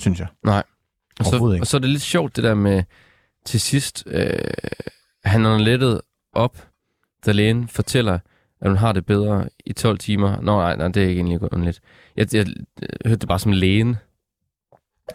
synes 0.00 0.18
jeg. 0.18 0.28
Nej. 0.44 0.62
Og 1.20 1.26
så, 1.26 1.52
ikke. 1.52 1.62
og 1.62 1.66
så 1.66 1.76
er 1.76 1.78
det 1.78 1.90
lidt 1.90 2.02
sjovt, 2.02 2.36
det 2.36 2.44
der 2.44 2.54
med 2.54 2.82
til 3.46 3.60
sidst, 3.60 4.04
øh, 4.06 4.30
han 5.24 5.44
har 5.44 5.58
lettet 5.58 6.00
op, 6.32 6.66
da 7.26 7.32
lægen 7.32 7.68
fortæller, 7.68 8.18
at 8.60 8.68
hun 8.68 8.76
har 8.76 8.92
det 8.92 9.06
bedre 9.06 9.48
i 9.66 9.72
12 9.72 9.98
timer. 9.98 10.40
Nå, 10.40 10.56
nej, 10.60 10.76
nej 10.76 10.88
det 10.88 11.02
er 11.04 11.08
ikke 11.08 11.18
egentlig 11.20 11.52
underligt. 11.52 11.80
Jeg, 12.16 12.34
jeg, 12.34 12.46
jeg 12.80 12.88
hørte 13.06 13.18
det 13.20 13.28
bare 13.28 13.38
som 13.38 13.52
lægen, 13.52 13.96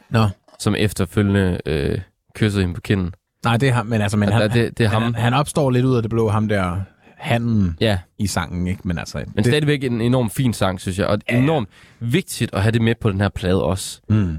Nå. 0.10 0.28
som 0.60 0.76
efterfølgende 0.76 1.60
øh, 1.66 2.02
kyssede 2.36 2.62
hende 2.64 2.76
på 2.76 2.82
kinden. 2.82 3.14
Nej, 3.44 3.58
det 3.58 3.70
er 3.70 3.74
ham, 3.74 3.86
men 3.86 4.02
altså, 4.02 4.18
men 4.18 4.30
han, 4.30 4.42
der- 4.42 4.48
det- 4.48 4.78
det 4.78 4.84
er 4.84 4.90
ham. 4.90 5.02
Han, 5.04 5.16
han 5.16 5.34
opstår 5.34 5.70
lidt 5.72 5.86
ud 5.86 5.96
af 5.96 6.02
det 6.04 6.10
blå, 6.10 6.30
ham 6.30 6.48
der 6.48 6.82
handen 7.18 7.78
Ja, 7.80 8.00
i 8.18 8.28
sangen, 8.28 8.68
ikke? 8.68 8.82
Men 8.88 8.98
altså, 8.98 9.18
men 9.18 9.28
det, 9.38 9.46
stadigvæk 9.46 9.84
en 9.84 10.02
enormt 10.02 10.34
fin 10.34 10.54
sang, 10.54 10.82
synes 10.82 11.00
jeg. 11.00 11.08
Og 11.08 11.20
Ja. 11.30 11.38
enormt 11.38 11.70
vigtigt 12.00 12.54
at 12.54 12.62
have 12.62 12.72
det 12.72 12.82
med 12.82 12.96
på 13.02 13.12
den 13.12 13.22
her 13.22 13.30
plade 13.30 13.64
også. 13.64 14.02
mm. 14.10 14.38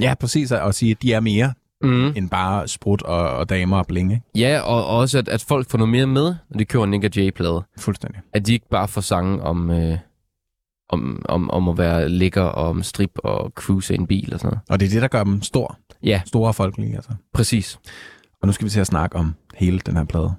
Ja, 0.00 0.14
præcis, 0.20 0.52
at 0.52 0.74
sige, 0.74 0.90
at 0.90 1.02
de 1.02 1.12
er 1.12 1.20
mere 1.20 1.52
Mm. 1.84 2.06
end 2.16 2.30
bare 2.30 2.68
sprut 2.68 3.02
og, 3.02 3.30
og 3.30 3.48
damer 3.48 3.78
og 3.78 3.86
bling, 3.86 4.12
ikke? 4.12 4.22
Ja, 4.36 4.60
og 4.60 4.86
og 4.86 4.98
også, 4.98 5.18
at, 5.18 5.28
at 5.28 5.44
folk 5.48 5.70
får 5.70 5.78
noget 5.78 5.90
mere 5.90 6.06
med, 6.06 6.34
når 6.50 6.58
de 6.58 6.64
kører 6.64 6.84
en 6.84 6.90
Nick 6.90 7.16
J-plade. 7.16 7.62
Fuldstændig. 7.78 8.20
At 8.32 8.46
de 8.46 8.52
ikke 8.52 8.68
bare 8.70 8.88
får 8.88 9.00
sange 9.00 9.42
om, 9.42 9.70
øh, 9.70 9.98
om, 10.88 11.22
om, 11.28 11.50
om 11.50 11.68
at 11.68 11.78
være 11.78 12.08
lækker 12.08 12.42
og 12.42 12.68
om 12.68 12.82
strip 12.82 13.10
og 13.14 13.50
cruise 13.54 13.94
i 13.94 13.98
en 13.98 14.06
bil 14.06 14.34
og 14.34 14.40
sådan 14.40 14.48
noget. 14.48 14.60
Og 14.70 14.80
det 14.80 14.86
er 14.86 14.90
det, 14.90 15.02
der 15.02 15.08
gør 15.08 15.24
dem 15.24 15.42
stor. 15.42 15.78
Ja, 16.02 16.20
Store 16.26 16.48
og 16.48 16.54
folkelige, 16.54 16.94
altså. 16.94 17.10
præcis. 17.34 17.78
Og 18.42 18.46
nu 18.46 18.52
skal 18.52 18.64
vi 18.64 18.70
til 18.70 18.80
at 18.80 18.86
snakke 18.86 19.16
om 19.16 19.34
hele 19.54 19.78
den 19.78 19.96
her 19.96 20.04
plade. 20.04 20.34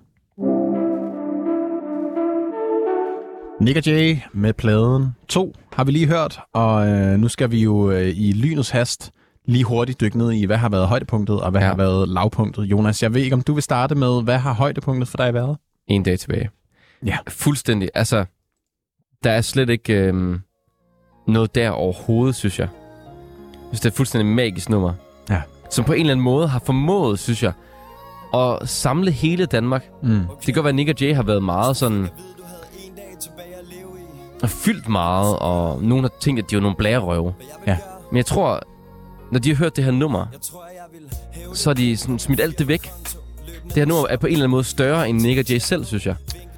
Nick 3.61 3.77
og 3.77 3.85
Jay 3.85 4.17
med 4.33 4.53
pladen 4.53 5.15
2 5.27 5.55
har 5.73 5.83
vi 5.83 5.91
lige 5.91 6.07
hørt, 6.07 6.39
og 6.53 6.87
øh, 6.87 7.19
nu 7.19 7.27
skal 7.27 7.51
vi 7.51 7.63
jo 7.63 7.91
øh, 7.91 8.07
i 8.07 8.31
lynets 8.31 8.69
hast 8.69 9.11
lige 9.45 9.63
hurtigt 9.63 10.01
dykke 10.01 10.17
ned 10.17 10.31
i, 10.31 10.45
hvad 10.45 10.57
har 10.57 10.69
været 10.69 10.87
højdepunktet, 10.87 11.41
og 11.41 11.51
hvad 11.51 11.61
Ja. 11.61 11.67
har 11.67 11.75
været 11.75 12.09
lavpunktet. 12.09 12.63
Jonas, 12.63 13.03
jeg 13.03 13.13
ved 13.13 13.21
ikke, 13.21 13.33
om 13.33 13.41
du 13.41 13.53
vil 13.53 13.63
starte 13.63 13.95
med, 13.95 14.23
hvad 14.23 14.37
har 14.37 14.53
højdepunktet 14.53 15.07
for 15.07 15.17
dig 15.17 15.33
været? 15.33 15.57
En 15.87 16.03
dag 16.03 16.19
tilbage. 16.19 16.49
Ja. 17.05 17.17
Fuldstændig. 17.27 17.89
Altså, 17.93 18.25
der 19.23 19.31
er 19.31 19.41
slet 19.41 19.69
ikke 19.69 19.93
øh, 19.93 20.39
noget 21.27 21.55
der 21.55 21.69
overhovedet, 21.69 22.35
synes 22.35 22.59
jeg. 22.59 22.67
Hvis 23.69 23.79
det 23.79 23.85
er 23.85 23.89
et 23.91 23.95
fuldstændig 23.97 24.35
magisk 24.35 24.69
nummer. 24.69 24.93
Ja. 25.29 25.41
Som 25.69 25.85
på 25.85 25.93
en 25.93 25.99
eller 25.99 26.11
anden 26.13 26.23
måde 26.23 26.47
har 26.47 26.59
formået, 26.65 27.19
synes 27.19 27.43
jeg, 27.43 27.51
at 28.33 28.69
samle 28.69 29.11
hele 29.11 29.45
Danmark. 29.45 29.89
Mm. 30.03 30.09
Det 30.09 30.45
kan 30.45 30.53
godt 30.53 30.63
være, 30.63 30.69
at 30.69 30.75
Nick 30.75 30.89
og 30.89 31.01
Jay 31.01 31.15
har 31.15 31.23
været 31.23 31.43
meget 31.43 31.77
sådan... 31.77 32.07
Og 34.43 34.49
fyldt 34.49 34.89
meget, 34.89 35.39
og 35.39 35.81
nogen 35.81 36.03
har 36.03 36.11
tænkt, 36.19 36.43
at 36.43 36.51
de 36.51 36.55
var 36.55 36.61
nogle 36.61 36.77
blærerøve. 36.77 37.33
Ja. 37.67 37.77
Men 38.11 38.17
jeg 38.17 38.25
tror, 38.25 38.61
når 39.33 39.39
de 39.39 39.49
har 39.49 39.55
hørt 39.55 39.75
det 39.75 39.83
her 39.83 39.91
nummer, 39.91 40.25
så 41.53 41.69
er 41.69 41.73
de 41.73 41.97
sådan 41.97 42.19
smidt 42.19 42.41
alt 42.41 42.59
det 42.59 42.67
væk. 42.67 42.91
Det 43.67 43.73
her 43.75 43.85
nummer 43.85 44.07
er 44.09 44.17
på 44.17 44.27
en 44.27 44.33
eller 44.33 44.43
anden 44.43 44.51
måde 44.51 44.63
større 44.63 45.09
end 45.09 45.21
Nick 45.21 45.39
og 45.39 45.49
Jay 45.49 45.57
selv, 45.57 45.85
synes 45.85 46.05
jeg. 46.05 46.15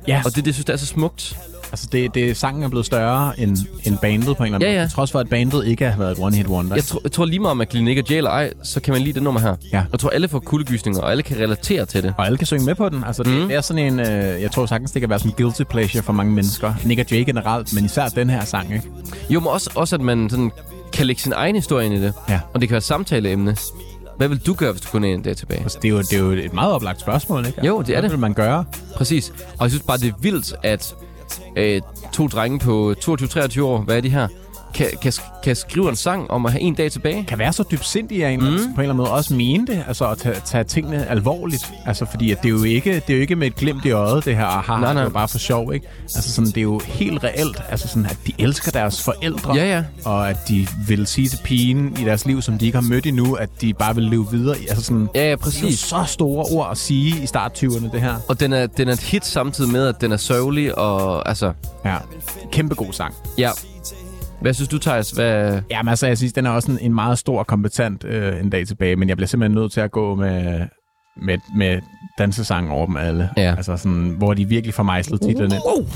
Ja, 0.08 0.22
Og 0.26 0.36
det, 0.36 0.46
det 0.46 0.54
synes 0.54 0.68
jeg 0.68 0.74
er 0.74 0.78
så 0.78 0.86
smukt. 0.86 1.38
altså 1.72 1.88
det, 1.92 2.16
det, 2.16 2.38
sangen 2.38 2.64
er 2.64 2.70
blevet 2.70 2.86
større 2.86 3.40
end, 3.40 3.58
end 3.84 3.98
bandet 4.02 4.38
på 4.38 4.44
en 4.44 4.46
eller 4.46 4.56
anden 4.56 4.62
Ja, 4.70 4.74
måde. 4.76 4.82
ja. 4.82 4.88
Trods 4.88 5.12
for, 5.12 5.20
at 5.20 5.30
bandet 5.30 5.66
ikke 5.68 5.90
har 5.90 5.98
været 6.00 6.12
et 6.12 6.18
one-hit 6.18 6.48
wonder. 6.48 6.76
Jeg, 6.76 6.84
tro, 6.84 7.00
jeg 7.04 7.12
tror 7.12 7.26
lige 7.26 7.40
meget, 7.40 7.52
om 7.52 7.64
lide 7.72 7.84
Nick 7.84 8.00
og 8.00 8.10
Jay 8.10 8.18
eller 8.18 8.30
ej, 8.32 8.54
så 8.64 8.80
kan 8.82 8.92
man 8.94 9.02
lide 9.02 9.14
det 9.14 9.24
nummer 9.24 9.42
her. 9.42 9.56
Ja. 9.74 9.84
Jeg 9.92 10.00
tror, 10.00 10.10
alle 10.10 10.28
får 10.28 10.40
kuldegysninger, 10.40 11.02
og 11.02 11.12
alle 11.12 11.24
kan 11.24 11.38
relatere 11.38 11.86
til 11.86 12.04
det. 12.04 12.14
Og 12.18 12.26
alle 12.26 12.38
kan 12.38 12.48
synge 12.48 12.66
med 12.66 12.76
på 12.76 12.90
den. 12.90 13.04
Altså, 13.04 13.24
det, 13.24 13.32
Mm. 13.34 13.40
mm. 13.42 13.48
det 13.48 13.58
er 13.58 13.62
sådan 13.62 13.94
en, 13.94 14.00
øh, 14.00 14.42
jeg 14.42 14.52
tror 14.52 14.66
sagtens, 14.66 14.92
det 14.92 15.00
kan 15.02 15.10
være 15.10 15.20
sådan 15.20 15.32
en 15.32 15.36
guilty 15.44 15.62
pleasure 15.64 16.04
for 16.04 16.14
mange 16.14 16.32
mennesker. 16.34 16.74
Nick 16.86 17.00
og 17.00 17.12
Jay 17.12 17.26
generelt, 17.26 17.74
men 17.76 17.86
især 17.86 18.08
den 18.08 18.30
her 18.30 18.46
sang, 18.46 18.74
ikke? 18.74 18.86
Jo, 19.30 19.40
men 19.40 19.48
også, 19.48 19.70
også 19.76 19.96
at 19.96 20.02
man 20.02 20.30
sådan 20.30 20.52
kan 20.96 21.06
lægge 21.06 21.22
sin 21.22 21.34
egen 21.34 21.56
historie 21.56 21.86
ind 21.86 21.94
i 21.96 22.02
det. 22.02 22.14
Ja. 22.30 22.40
Og 22.54 22.62
det 22.62 22.70
kan 22.70 22.74
være 22.74 22.78
et 22.78 22.84
samtaleemne. 22.84 23.58
Hvad 24.18 24.28
vil 24.28 24.38
du 24.38 24.54
gøre, 24.54 24.72
hvis 24.72 24.82
du 24.82 24.90
kun 24.90 25.04
er 25.04 25.08
en 25.14 25.22
dag 25.22 25.38
tilbage? 25.38 25.62
Altså, 25.62 25.80
det, 25.82 25.88
er 25.88 25.92
jo, 25.94 26.00
det 26.00 26.14
er 26.14 26.20
jo 26.20 26.32
et 26.32 26.54
meget 26.54 26.74
oplagt 26.74 27.02
spørgsmål, 27.02 27.46
ikke? 27.46 27.66
Jo, 27.66 27.82
det 27.82 27.90
er 27.90 27.94
Hvad 27.94 28.02
det. 28.04 28.12
vil 28.12 28.20
man 28.20 28.34
gøre? 28.34 28.66
Præcis. 28.96 29.30
Og 29.58 29.62
jeg 29.62 29.70
synes 29.72 29.84
bare, 29.88 29.98
det 29.98 30.08
er 30.10 30.14
vildt, 30.22 30.54
at 30.64 30.96
øh, 31.56 31.82
to 32.14 32.28
drenge 32.28 32.60
på 32.60 32.96
22-23 33.00 33.62
år, 33.62 33.82
hvad 33.82 33.98
er 33.98 34.02
de 34.02 34.10
her, 34.10 34.28
kan, 34.76 34.88
kan, 35.02 35.14
kan 35.44 35.56
skrive 35.56 35.90
en 35.90 35.96
sang 35.96 36.32
om 36.32 36.46
at 36.46 36.52
have 36.52 36.62
en 36.62 36.74
dag 36.76 36.92
tilbage. 36.92 37.26
kan 37.28 37.40
være 37.40 37.54
så 37.54 37.64
dybsindig 37.72 38.26
af 38.26 38.30
en, 38.32 38.40
mm. 38.40 38.46
på 38.46 38.52
en 38.54 38.60
eller 38.62 38.80
anden 38.82 38.98
måde 38.98 39.12
også 39.12 39.34
mene 39.34 39.68
det, 39.68 39.84
altså 39.88 40.08
at 40.10 40.18
tage, 40.18 40.36
tage 40.46 40.64
tingene 40.64 41.08
alvorligt. 41.10 41.72
Altså 41.86 42.06
fordi 42.06 42.32
at 42.32 42.38
det 42.44 42.48
er 42.50 42.54
jo 42.54 42.64
ikke 42.64 42.94
det 42.94 43.10
er 43.10 43.14
jo 43.14 43.22
ikke 43.22 43.36
med 43.36 43.48
et 43.48 43.56
glimt 43.56 43.86
i 43.86 43.92
øjet 43.92 44.26
det 44.26 44.36
her 44.36 44.46
aha, 44.46 44.72
Nej, 44.80 44.94
nej. 44.94 45.02
det 45.04 45.10
er 45.10 45.14
bare 45.14 45.28
for 45.28 45.38
sjov, 45.38 45.74
ikke? 45.74 45.88
Altså 46.04 46.32
sådan 46.34 46.48
det 46.48 46.58
er 46.58 46.62
jo 46.62 46.82
helt 46.86 47.24
reelt, 47.24 47.62
altså 47.70 47.88
sådan 47.88 48.06
at 48.06 48.18
de 48.28 48.34
elsker 48.40 48.72
deres 48.72 49.04
forældre. 49.04 49.56
Ja, 49.56 49.66
ja. 49.76 49.84
Og 50.06 50.30
at 50.30 50.38
de 50.48 50.68
vil 50.88 51.08
sige 51.08 51.28
til 51.30 51.40
pigen 51.44 51.98
i 52.02 52.04
deres 52.04 52.26
liv, 52.26 52.42
som 52.42 52.58
de 52.58 52.66
ikke 52.66 52.78
har 52.78 52.88
mødt 52.90 53.06
endnu, 53.06 53.34
at 53.34 53.50
de 53.62 53.74
bare 53.74 53.96
vil 53.96 54.04
leve 54.04 54.28
videre. 54.32 54.56
Altså 54.70 54.84
sådan, 54.84 55.10
Ja, 55.16 55.20
ja, 55.20 55.26
det 55.26 55.32
er 55.32 55.36
præcis. 55.38 55.80
så 55.80 56.04
store 56.08 56.46
ord 56.52 56.68
at 56.72 56.78
sige 56.78 57.24
i 57.24 57.26
start 57.26 57.64
20'erne, 57.64 57.92
det 57.92 58.02
her. 58.02 58.16
Og 58.28 58.40
den 58.40 58.54
er, 58.54 58.68
den 58.68 58.88
er 58.88 58.94
et 58.94 59.00
hit 59.02 59.26
samtidig 59.26 59.72
med, 59.72 59.88
at 59.88 60.02
den 60.02 60.12
er 60.12 60.18
sørgelig, 60.18 60.78
og 60.78 61.30
altså, 61.30 61.54
Ja, 61.86 61.96
kæmpe 62.52 62.76
god 62.76 62.94
sang. 62.94 63.14
ja. 63.38 63.50
Hvad 64.42 64.54
synes 64.54 64.70
du, 64.70 64.80
Thijs? 64.80 65.12
Hvad... 65.12 65.62
Jamen 65.72 65.90
altså, 65.90 66.08
jeg 66.08 66.18
synes, 66.18 66.34
den 66.34 66.46
er 66.46 66.50
også 66.50 66.72
en, 66.72 66.80
en 66.82 66.94
meget 66.94 67.18
stor 67.18 67.44
kompetent 67.44 68.04
øh, 68.04 68.40
en 68.40 68.50
dag 68.50 68.68
tilbage, 68.68 68.96
men 68.96 69.10
jeg 69.10 69.18
bliver 69.18 69.28
simpelthen 69.28 69.56
nødt 69.62 69.72
til 69.72 69.82
at 69.82 69.92
gå 69.92 70.16
med, 70.16 70.68
med, 71.22 71.38
med 71.58 71.80
dansesang 72.18 72.72
over 72.72 72.86
dem 72.86 72.98
alle. 72.98 73.30
Ja. 73.38 73.56
Altså 73.58 73.78
sådan, 73.78 74.16
hvor 74.18 74.34
de 74.34 74.46
virkelig 74.46 74.74
får 74.74 74.84
mejslet 74.84 75.22
titlerne 75.22 75.56
ind. 75.56 75.88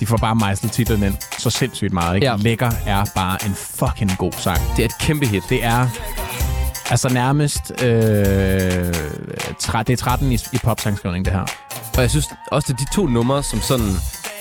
De 0.00 0.06
får 0.06 0.16
bare 0.16 0.34
mejslet 0.34 0.72
titlerne 0.72 1.06
ind 1.06 1.14
så 1.38 1.50
sindssygt 1.50 1.92
meget. 1.92 2.14
Ikke? 2.14 2.26
Ja. 2.26 2.36
Lækker 2.36 2.70
er 2.86 3.04
bare 3.14 3.38
en 3.46 3.54
fucking 3.54 4.10
god 4.18 4.32
sang. 4.32 4.58
Det 4.76 4.82
er 4.82 4.86
et 4.86 4.98
kæmpe 5.00 5.26
hit. 5.26 5.42
Det 5.48 5.64
er 5.64 5.86
altså 6.90 7.08
nærmest... 7.12 7.82
Øh, 7.84 8.94
tre, 9.58 9.82
det 9.82 9.92
er 9.92 9.96
13 9.96 10.32
i, 10.32 10.34
i 10.34 10.58
popsangskrivning, 10.64 11.24
det 11.24 11.32
her. 11.32 11.44
Og 11.96 12.02
jeg 12.02 12.10
synes 12.10 12.26
også, 12.52 12.72
det 12.72 12.80
er 12.80 12.84
de 12.84 12.94
to 12.94 13.06
numre, 13.06 13.42
som 13.42 13.60
sådan 13.60 13.90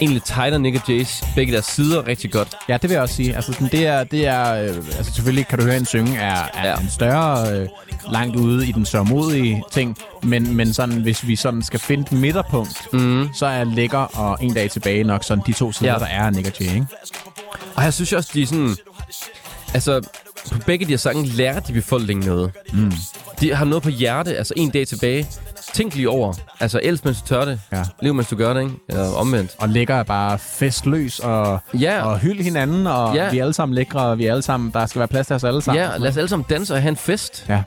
egentlig 0.01 0.21
tegner 0.23 0.57
Nick 0.57 0.75
og 0.75 0.89
Jace 0.89 1.25
begge 1.35 1.53
deres 1.53 1.65
sider 1.65 2.07
rigtig 2.07 2.31
godt. 2.31 2.47
Ja, 2.69 2.73
det 2.73 2.83
vil 2.83 2.91
jeg 2.91 3.01
også 3.01 3.15
sige. 3.15 3.35
Altså, 3.35 3.53
sådan, 3.53 3.67
det 3.71 3.87
er, 3.87 4.03
det 4.03 4.25
er 4.27 4.53
øh, 4.63 4.75
altså 4.97 5.13
selvfølgelig 5.15 5.47
kan 5.47 5.59
du 5.59 5.65
høre 5.65 5.77
en 5.77 5.85
synge 5.85 6.17
er, 6.17 6.35
er 6.53 6.69
Ja. 6.69 6.75
en 6.75 6.89
større 6.89 7.57
øh, 7.57 7.67
langt 8.11 8.35
ude 8.35 8.67
i 8.67 8.71
den 8.71 8.85
sørmodige 8.85 9.63
ting, 9.71 9.97
men, 10.23 10.55
men 10.55 10.73
sådan, 10.73 10.95
hvis 11.01 11.27
vi 11.27 11.35
sådan 11.35 11.61
skal 11.63 11.79
finde 11.79 12.03
et 12.03 12.11
midterpunkt, 12.11 12.93
mm. 12.93 13.27
så 13.35 13.45
er 13.45 13.63
Lækker 13.63 14.17
og 14.19 14.37
En 14.41 14.53
dag 14.53 14.71
tilbage 14.71 15.03
nok 15.03 15.23
sådan 15.23 15.43
de 15.47 15.53
to 15.53 15.71
sider, 15.71 15.91
Ja. 15.93 15.99
der 15.99 16.05
er 16.05 16.23
af 16.25 16.33
Nick 16.33 16.47
og 16.47 16.59
Jay, 16.59 16.65
ikke? 16.73 16.85
Og 17.75 17.83
her 17.83 17.91
synes 17.91 18.11
jeg 18.11 18.17
også, 18.17 18.29
de 18.33 18.41
er 18.41 18.47
sådan... 18.47 18.75
Altså, 19.73 20.01
på 20.51 20.57
begge 20.65 20.85
de 20.85 20.89
her 20.89 20.97
sange 20.97 21.25
lærer 21.25 21.59
de 21.59 21.73
befolkningen 21.73 22.25
noget. 22.27 22.51
Mm. 22.73 22.91
De 23.41 23.55
har 23.55 23.65
noget 23.65 23.83
på 23.83 23.89
hjerte, 23.89 24.37
altså 24.37 24.53
en 24.57 24.69
dag 24.69 24.87
tilbage. 24.87 25.27
Tænk 25.79 25.95
lige 25.95 26.09
over. 26.09 26.33
Altså, 26.59 26.79
elsk 26.83 27.05
mens 27.05 27.21
du 27.21 27.27
tør 27.27 27.45
det. 27.45 27.61
Ja. 27.71 27.83
Lev 28.01 28.13
mens 28.13 28.29
du 28.29 28.35
gør 28.35 28.53
det, 28.53 28.61
ikke? 28.61 28.75
Eller 28.89 29.13
omvendt. 29.13 29.55
Og 29.59 29.69
Lækker 29.69 29.95
er 29.95 30.03
bare 30.03 30.39
festløs 30.39 31.19
og, 31.19 31.59
Ja. 31.79 32.03
og 32.05 32.19
hylde 32.19 32.43
hinanden, 32.43 32.87
og 32.87 33.15
Ja. 33.15 33.31
vi 33.31 33.37
er 33.37 33.43
alle 33.43 33.53
sammen 33.53 33.75
lækre, 33.75 33.99
og 34.01 34.17
vi 34.17 34.25
er 34.25 34.31
alle 34.31 34.41
sammen, 34.41 34.71
der 34.73 34.85
skal 34.85 34.99
være 34.99 35.07
plads 35.07 35.27
til 35.27 35.35
os 35.35 35.43
alle 35.43 35.61
sammen. 35.61 35.83
Ja, 35.83 35.97
lad 35.97 36.09
os 36.09 36.17
alle 36.17 36.27
sammen 36.29 36.45
danse 36.49 36.73
og 36.73 36.81
have 36.81 36.89
en 36.89 36.95
fest. 36.95 37.45
Ja. 37.49 37.63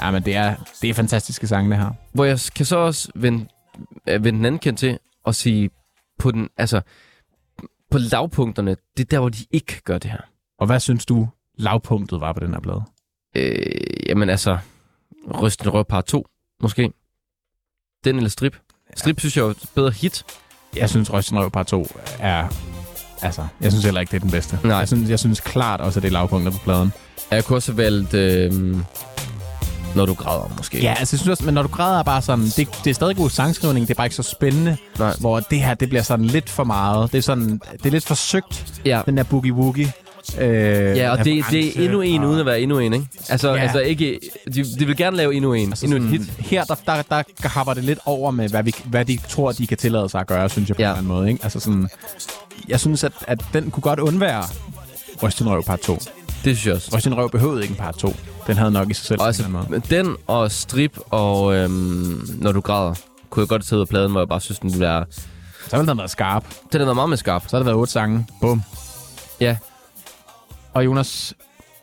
Ja, 0.00 0.10
men 0.10 0.22
det 0.24 0.36
er, 0.36 0.54
det 0.82 0.90
er 0.90 0.94
fantastiske 0.94 1.46
sange, 1.46 1.70
det 1.70 1.78
her. 1.78 1.90
Hvor 2.12 2.24
jeg 2.24 2.38
kan 2.56 2.66
så 2.66 2.76
også 2.76 3.08
vende, 3.14 3.46
øh, 4.08 4.24
vende 4.24 4.38
den 4.38 4.46
anden 4.46 4.58
kendt 4.58 4.78
til 4.78 4.98
og 5.24 5.34
sige, 5.34 5.70
på 6.18 6.30
den, 6.30 6.48
altså, 6.56 6.80
på 7.90 7.98
lavpunkterne, 7.98 8.76
det 8.96 9.04
er 9.04 9.08
der, 9.10 9.18
hvor 9.18 9.28
de 9.28 9.44
ikke 9.50 9.80
gør 9.84 9.98
det 9.98 10.10
her. 10.10 10.20
Og 10.58 10.66
hvad 10.66 10.80
synes 10.80 11.06
du, 11.06 11.28
lavpunktet 11.58 12.20
var 12.20 12.32
på 12.32 12.40
den 12.40 12.52
her 12.54 12.60
plade? 12.60 12.82
Øh, 13.36 14.08
jamen 14.08 14.28
altså, 14.30 14.58
Rysten 15.42 15.68
Røv 15.74 15.84
par 15.84 16.00
2, 16.00 16.26
måske. 16.62 16.92
Den 18.04 18.16
eller 18.16 18.30
Strip. 18.30 18.56
Strip 18.96 19.20
synes 19.20 19.36
jeg 19.36 19.42
er 19.44 19.48
et 19.50 19.56
bedre 19.74 19.90
hit. 19.90 20.24
Jeg 20.76 20.90
synes, 20.90 21.12
Røsten 21.12 21.38
Røv 21.38 21.50
Part 21.50 21.66
2 21.66 21.86
er... 22.18 22.48
Altså, 23.22 23.46
jeg 23.60 23.72
synes 23.72 23.84
heller 23.84 24.00
ikke, 24.00 24.10
det 24.10 24.16
er 24.16 24.20
den 24.20 24.30
bedste. 24.30 24.58
Nej. 24.64 24.76
Jeg 24.76 24.88
synes, 24.88 25.10
jeg 25.10 25.18
synes 25.18 25.40
klart 25.40 25.80
også, 25.80 25.98
at 25.98 26.02
det 26.02 26.08
er 26.08 26.12
lavpunkter 26.12 26.52
på 26.52 26.58
pladen. 26.58 26.92
Jeg 27.30 27.44
kunne 27.44 27.56
også 27.56 27.72
have 27.72 27.76
valgt, 27.78 28.14
øh, 28.14 28.76
når 29.96 30.06
du 30.06 30.14
græder, 30.14 30.54
måske. 30.56 30.82
Ja, 30.82 30.94
altså, 30.98 31.14
jeg 31.16 31.20
synes 31.20 31.28
også, 31.28 31.44
men 31.44 31.54
når 31.54 31.62
du 31.62 31.68
græder 31.68 31.98
er 31.98 32.02
bare 32.02 32.22
sådan... 32.22 32.44
Det, 32.44 32.68
det 32.84 32.90
er 32.90 32.94
stadig 32.94 33.16
god 33.16 33.30
sangskrivning, 33.30 33.88
det 33.88 33.94
er 33.94 33.96
bare 33.96 34.06
ikke 34.06 34.16
så 34.16 34.22
spændende. 34.22 34.76
Nej. 34.98 35.16
Hvor 35.20 35.40
det 35.40 35.60
her, 35.60 35.74
det 35.74 35.88
bliver 35.88 36.02
sådan 36.02 36.24
lidt 36.24 36.50
for 36.50 36.64
meget. 36.64 37.12
Det 37.12 37.18
er 37.18 37.22
sådan... 37.22 37.60
Det 37.72 37.86
er 37.86 37.90
lidt 37.90 38.06
for 38.06 38.14
søgt, 38.14 38.80
Ja. 38.84 39.02
den 39.06 39.16
der 39.16 39.24
boogie-woogie. 39.24 39.90
Øh, 40.38 40.96
Ja, 40.96 41.10
og 41.10 41.18
det, 41.18 41.44
det 41.50 41.78
er 41.80 41.84
endnu 41.84 42.00
en, 42.00 42.22
og- 42.22 42.28
uden 42.28 42.40
at 42.40 42.46
være 42.46 42.60
endnu 42.60 42.78
en, 42.78 42.92
ikke? 42.92 43.06
Altså, 43.28 43.48
ja. 43.54 43.60
Altså 43.62 43.80
ikke... 43.80 44.20
De, 44.54 44.64
de 44.78 44.86
vil 44.86 44.96
gerne 44.96 45.16
lave 45.16 45.34
endnu 45.34 45.52
en. 45.52 45.68
Altså 45.68 45.86
endnu 45.86 45.98
sådan, 46.00 46.10
hit. 46.10 46.32
Her, 46.38 46.64
der, 46.64 46.74
der, 46.86 47.22
der 47.42 47.48
hopper 47.48 47.74
det 47.74 47.84
lidt 47.84 47.98
over 48.04 48.30
med, 48.30 48.48
hvad, 48.48 48.62
vi, 48.62 48.74
hvad 48.84 49.04
de 49.04 49.18
tror, 49.28 49.52
de 49.52 49.66
kan 49.66 49.78
tillade 49.78 50.08
sig 50.08 50.20
at 50.20 50.26
gøre, 50.26 50.48
synes 50.48 50.68
jeg 50.68 50.76
på 50.76 50.82
Ja. 50.82 50.86
en 50.86 50.90
eller 50.90 50.98
anden 50.98 51.12
måde. 51.18 51.30
Ikke? 51.30 51.40
Altså 51.44 51.60
sådan, 51.60 51.88
jeg 52.68 52.80
synes, 52.80 53.04
at, 53.04 53.12
at 53.26 53.40
den 53.52 53.70
kunne 53.70 53.82
godt 53.82 53.98
undvære 54.00 54.44
Røsten 55.22 55.48
Røv 55.50 55.64
part 55.64 55.80
2. 55.80 55.94
Det 55.94 56.02
synes 56.44 56.66
jeg 56.66 56.74
også. 56.74 56.90
Røsten 56.94 57.16
Røv 57.16 57.30
behøvede 57.30 57.62
ikke 57.62 57.72
en 57.72 57.78
part 57.78 57.94
2. 57.96 58.14
Den 58.46 58.56
havde 58.56 58.70
nok 58.70 58.90
i 58.90 58.94
sig 58.94 59.06
selv. 59.06 59.20
Og 59.20 59.26
altså, 59.26 59.44
en 59.44 59.52
måde. 59.52 59.82
den 59.90 60.16
og 60.26 60.52
Strip 60.52 60.98
og 61.10 61.54
øhm, 61.54 62.30
Når 62.38 62.52
du 62.52 62.60
græder, 62.60 62.94
kunne 63.30 63.40
jeg 63.40 63.48
godt 63.48 63.64
tage 63.66 63.76
ud 63.76 63.80
af 63.80 63.88
pladen, 63.88 64.10
hvor 64.10 64.20
jeg 64.20 64.28
bare 64.28 64.40
synes, 64.40 64.58
den 64.58 64.70
ville 64.70 64.84
være... 64.86 65.04
Så 65.68 65.76
ville 65.76 65.90
den 65.90 65.98
været 65.98 66.10
skarp. 66.10 66.44
Den 66.72 66.80
har 66.80 66.84
været 66.86 66.96
meget 66.96 67.08
mere 67.08 67.16
skarp. 67.16 67.42
Så 67.48 67.56
har 67.56 67.58
det 67.58 67.66
været 67.66 67.76
otte 67.76 67.92
sange. 67.92 68.26
Bum. 68.40 68.62
Ja. 69.40 69.56
Og 70.74 70.84
Jonas, 70.84 71.34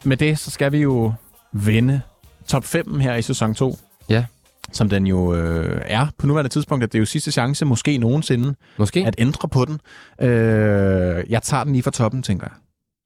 med 0.04 0.18
det, 0.18 0.40
så 0.40 0.52
skal 0.52 0.72
vi 0.72 0.78
jo 0.78 1.14
vinde 1.54 2.02
top 2.48 2.64
5 2.64 3.00
her 3.00 3.16
i 3.16 3.22
sæson 3.22 3.54
2. 3.56 3.78
Ja. 4.10 4.26
Som 4.72 4.90
den 4.90 5.08
jo 5.08 5.36
øh, 5.36 5.82
er 5.86 6.08
på 6.18 6.28
nuværende 6.28 6.50
tidspunkt, 6.50 6.84
at 6.84 6.92
det 6.92 6.98
er 6.98 7.00
jo 7.00 7.06
sidste 7.06 7.32
chance, 7.32 7.66
måske 7.66 7.98
nogensinde, 7.98 8.56
Måske. 8.78 9.06
at 9.06 9.16
ændre 9.18 9.50
på 9.50 9.66
den. 9.66 9.80
Øh, 10.28 11.24
jeg 11.30 11.44
tager 11.44 11.64
den 11.64 11.74
lige 11.74 11.84
fra 11.84 11.92
toppen, 11.92 12.24
tænker 12.24 12.48
jeg. 12.48 12.54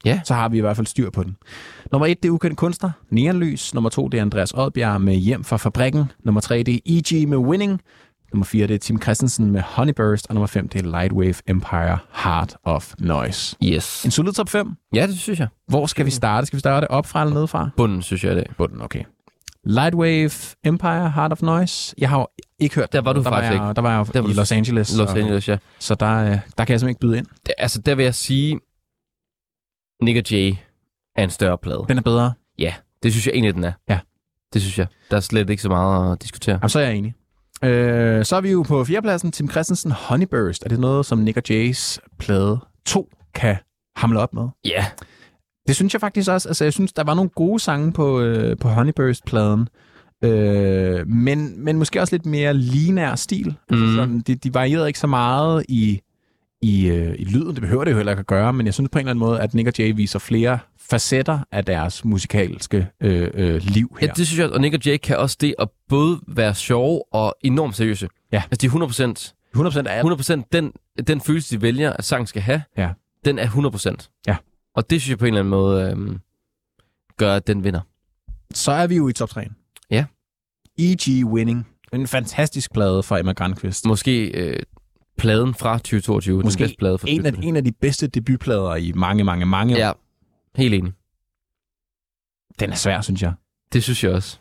Ja. 0.06 0.22
Så 0.24 0.34
har 0.34 0.50
vi 0.50 0.58
i 0.58 0.62
hvert 0.62 0.76
fald 0.76 0.88
styr 0.88 1.10
på 1.10 1.24
den. 1.24 1.38
Nummer 1.92 2.08
1, 2.08 2.24
det 2.24 2.30
er 2.30 2.34
Ukendt 2.34 2.58
Kunstner, 2.58 2.92
Neonlys. 3.10 3.74
Nummer 3.74 3.90
2, 3.90 4.08
det 4.08 4.18
er 4.18 4.22
Andreas 4.22 4.52
Oddbjerg 4.52 5.02
med 5.02 5.16
Hjem 5.16 5.44
fra 5.44 5.58
Fabrikken. 5.58 6.12
Nummer 6.24 6.42
3, 6.42 6.64
det 6.64 6.76
er 6.76 6.80
E.G. 6.86 7.28
med 7.28 7.38
Winning. 7.38 7.82
Nummer 8.34 8.46
4, 8.46 8.68
det 8.68 8.74
er 8.74 8.80
Tim 8.80 9.02
Christensen 9.02 9.52
med 9.52 9.62
Honeyburst. 9.62 10.28
Og 10.28 10.36
nummer 10.36 10.48
5, 10.48 10.68
det 10.68 10.86
er 10.86 11.00
Lightwave 11.00 11.36
Empire, 11.48 11.98
Heart 12.24 12.56
of 12.64 12.94
Noise. 13.00 13.56
Yes. 13.64 14.06
En 14.06 14.12
solid 14.12 14.34
top 14.34 14.50
5. 14.50 14.76
Ja, 14.96 15.08
det 15.08 15.20
synes 15.20 15.40
jeg. 15.40 15.48
Hvor 15.68 15.86
skal 15.86 16.06
vi 16.06 16.12
starte? 16.12 16.48
Skal 16.48 16.58
vi 16.58 16.60
starte 16.60 16.92
op 16.92 17.06
fra 17.06 17.22
eller 17.22 17.34
nedefra? 17.34 17.70
Bunden, 17.78 18.02
synes 18.02 18.24
jeg 18.24 18.36
dag. 18.36 18.46
Bunden, 18.58 18.82
okay. 18.82 19.04
Lightwave 19.66 20.32
Empire, 20.64 21.12
Heart 21.12 21.32
of 21.32 21.42
Noise. 21.42 21.96
Jeg 21.98 22.10
har 22.10 22.20
jo 22.20 22.28
ikke 22.60 22.76
hørt 22.76 22.94
Der 22.94 23.02
var 23.02 23.14
du 23.14 23.24
der 23.24 23.30
faktisk 23.30 23.60
var 23.60 23.66
jeg, 23.68 23.76
Der 23.76 23.82
var 23.82 23.98
jeg 23.98 24.14
Der 24.14 24.22
var 24.22 24.30
i 24.30 24.34
Los 24.34 24.52
Angeles. 24.52 24.98
Los 24.98 25.10
Angeles, 25.10 25.50
ja. 25.50 25.58
Så 25.80 25.96
der, 25.96 26.16
øh, 26.16 26.26
der 26.28 26.66
kan 26.66 26.72
jeg 26.74 26.80
simpelthen 26.80 26.90
ikke 26.90 27.00
byde 27.00 27.18
ind. 27.18 27.26
Det, 27.46 27.54
altså, 27.58 27.82
der 27.82 27.96
vil 27.96 28.04
jeg 28.04 28.16
sige, 28.16 28.60
Nick 30.04 30.32
Jay 30.32 30.56
er 31.16 31.24
en 31.24 31.30
større 31.30 31.58
plade. 31.58 31.86
Den 31.88 31.98
er 31.98 32.02
bedre. 32.02 32.34
Ja, 32.60 32.74
det 33.04 33.12
synes 33.12 33.28
jeg 33.28 33.34
egentlig, 33.34 33.54
den 33.54 33.64
er. 33.64 33.74
Ja. 33.90 34.00
Det 34.54 34.62
synes 34.62 34.80
jeg. 34.80 34.88
Der 35.12 35.18
er 35.18 35.22
slet 35.22 35.50
ikke 35.50 35.64
så 35.64 35.70
meget 35.70 36.12
at 36.12 36.22
diskutere. 36.22 36.56
Jamen, 36.56 36.70
så 36.70 36.80
er 36.80 36.84
jeg 36.84 36.96
enig. 36.96 37.16
Øh, 37.64 38.26
så 38.26 38.36
er 38.36 38.42
vi 38.42 38.52
jo 38.52 38.62
på 38.62 38.84
fjerdepladsen. 38.86 39.32
Tim 39.32 39.50
Christensen, 39.52 39.92
Honeyburst. 39.92 40.64
Er 40.66 40.70
det 40.70 40.80
noget, 40.80 41.06
som 41.06 41.18
Nick 41.20 41.38
og 41.38 41.44
Jays 41.50 42.00
plade 42.20 42.60
2 42.86 43.10
kan 43.36 43.56
hamle 43.96 44.20
op 44.20 44.34
med? 44.34 44.48
Ja. 44.66 44.86
Det 45.68 45.76
synes 45.76 45.94
jeg 45.94 46.02
faktisk 46.02 46.30
også. 46.30 46.50
Altså, 46.50 46.64
jeg 46.64 46.74
synes, 46.74 46.94
der 46.94 47.04
var 47.04 47.14
nogle 47.14 47.30
gode 47.30 47.60
sange 47.60 47.94
på, 47.94 48.22
øh, 48.22 48.58
på 48.58 48.70
Honeyburst-pladen. 48.70 49.68
Øh, 50.24 51.08
men, 51.08 51.64
men 51.64 51.78
måske 51.78 52.02
også 52.02 52.14
lidt 52.16 52.26
mere 52.26 52.54
linær 52.54 53.16
stil. 53.16 53.48
Mm. 53.48 53.54
Altså, 53.70 53.86
Mhm. 53.86 53.96
sådan, 53.96 54.20
de, 54.20 54.36
de 54.36 54.54
varierede 54.54 54.88
ikke 54.88 55.00
så 55.00 55.08
meget 55.08 55.66
i, 55.70 56.02
i, 56.62 56.88
øh, 56.88 57.16
i 57.20 57.24
lyden. 57.26 57.54
Det 57.54 57.62
behøver 57.62 57.84
det 57.84 57.92
jo 57.92 57.96
heller 57.98 58.12
ikke 58.12 58.20
at 58.20 58.28
gøre, 58.28 58.54
men 58.54 58.66
jeg 58.66 58.74
synes 58.74 58.90
på 58.90 59.00
en 59.00 59.02
eller 59.02 59.12
anden 59.12 59.20
måde, 59.20 59.40
at 59.40 59.54
Nick 59.54 59.68
og 59.68 59.74
Jay 59.80 59.94
viser 59.96 60.20
flere 60.20 60.60
facetter 60.90 61.40
af 61.52 61.66
deres 61.66 62.06
musikalske 62.06 62.88
øh, 63.02 63.30
øh, 63.34 63.62
liv 63.64 63.98
her. 64.00 64.08
ja, 64.08 64.14
det 64.14 64.28
synes 64.28 64.40
jeg, 64.40 64.50
og 64.50 64.62
Nick 64.62 64.76
og 64.76 64.86
Jay 64.86 64.98
kan 64.98 65.18
også 65.18 65.38
det 65.42 65.56
at 65.60 65.70
både 65.90 66.20
være 66.28 66.56
sjove 66.56 67.14
og 67.14 67.36
enormt 67.42 67.76
seriøse. 67.76 68.08
Ja. 68.32 68.44
Altså, 68.52 68.68
de 68.68 68.84
er 68.84 69.20
100%, 69.20 69.34
100% 69.58 69.84
er 69.90 70.42
100% 70.44 70.48
den, 70.52 70.72
den 71.08 71.22
følelse, 71.22 71.56
de 71.56 71.62
vælger, 71.62 71.94
at 71.94 72.04
sang 72.06 72.28
skal 72.28 72.42
have, 72.42 72.64
Ja. 72.78 72.90
den 73.26 73.40
er 73.40 73.48
100%. 73.48 74.24
Ja. 74.28 74.36
Og 74.76 74.90
det 74.90 75.02
synes 75.02 75.10
jeg 75.10 75.18
på 75.20 75.26
en 75.26 75.34
eller 75.34 75.40
anden 75.40 75.50
måde 75.50 75.90
øhm, 75.92 76.20
gør, 77.18 77.36
at 77.36 77.48
den 77.48 77.64
vinder. 77.64 77.82
Så 78.54 78.72
er 78.72 78.88
vi 78.88 78.96
jo 78.96 79.08
i 79.08 79.14
top 79.14 79.30
3. 79.30 79.48
Ja. 79.92 80.06
E.G. 80.80 81.26
Winning. 81.26 81.68
En 81.94 82.08
fantastisk 82.08 82.74
plade 82.74 83.04
fra 83.04 83.20
Emma 83.20 83.32
Grandqvist. 83.34 83.86
Måske 83.86 84.26
øh, 84.28 84.60
pladen 85.18 85.54
fra 85.54 85.78
2022, 85.78 86.42
Måske 86.42 86.60
den 86.60 86.64
bedste 86.68 86.78
plade 86.80 86.98
for 86.98 87.08
En 87.08 87.26
af, 87.26 87.34
en 87.44 87.56
af 87.56 87.64
de 87.64 87.72
bedste 87.72 88.08
debutplader 88.08 88.76
i 88.76 88.92
mange, 88.96 89.24
mange, 89.24 89.46
mange 89.46 89.88
år. 89.90 89.98
Helt 90.56 90.74
enig. 90.74 90.94
Den 92.60 92.70
er 92.72 92.76
svær, 92.76 93.02
synes 93.02 93.22
jeg. 93.22 93.34
Det 93.74 93.84
synes 93.84 94.04
jeg 94.04 94.12
også. 94.12 94.40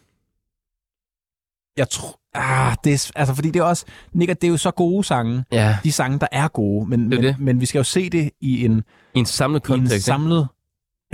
Jeg 1.76 1.88
tror... 1.90 2.18
Ah, 2.34 2.76
det 2.84 2.92
er, 2.92 3.12
altså, 3.16 3.34
fordi 3.34 3.50
det 3.50 3.60
er 3.60 3.64
også... 3.64 3.84
Nick, 4.12 4.28
det 4.28 4.44
er 4.44 4.48
jo 4.48 4.56
så 4.56 4.70
gode 4.70 5.04
sange. 5.04 5.44
Ja, 5.52 5.76
De 5.84 5.92
sange, 5.92 6.18
der 6.18 6.26
er 6.32 6.48
gode. 6.48 6.86
Men, 6.88 7.10
Det 7.10 7.18
er 7.18 7.22
men, 7.22 7.28
det. 7.28 7.38
men 7.40 7.60
vi 7.60 7.66
skal 7.66 7.78
jo 7.78 7.84
se 7.84 8.10
det 8.10 8.30
i 8.40 8.64
en, 8.64 8.82
i 9.14 9.18
en 9.18 9.26
samlet 9.26 9.68
i 9.68 9.72
en 9.72 9.78
kontekst. 9.80 10.04
samlet 10.06 10.48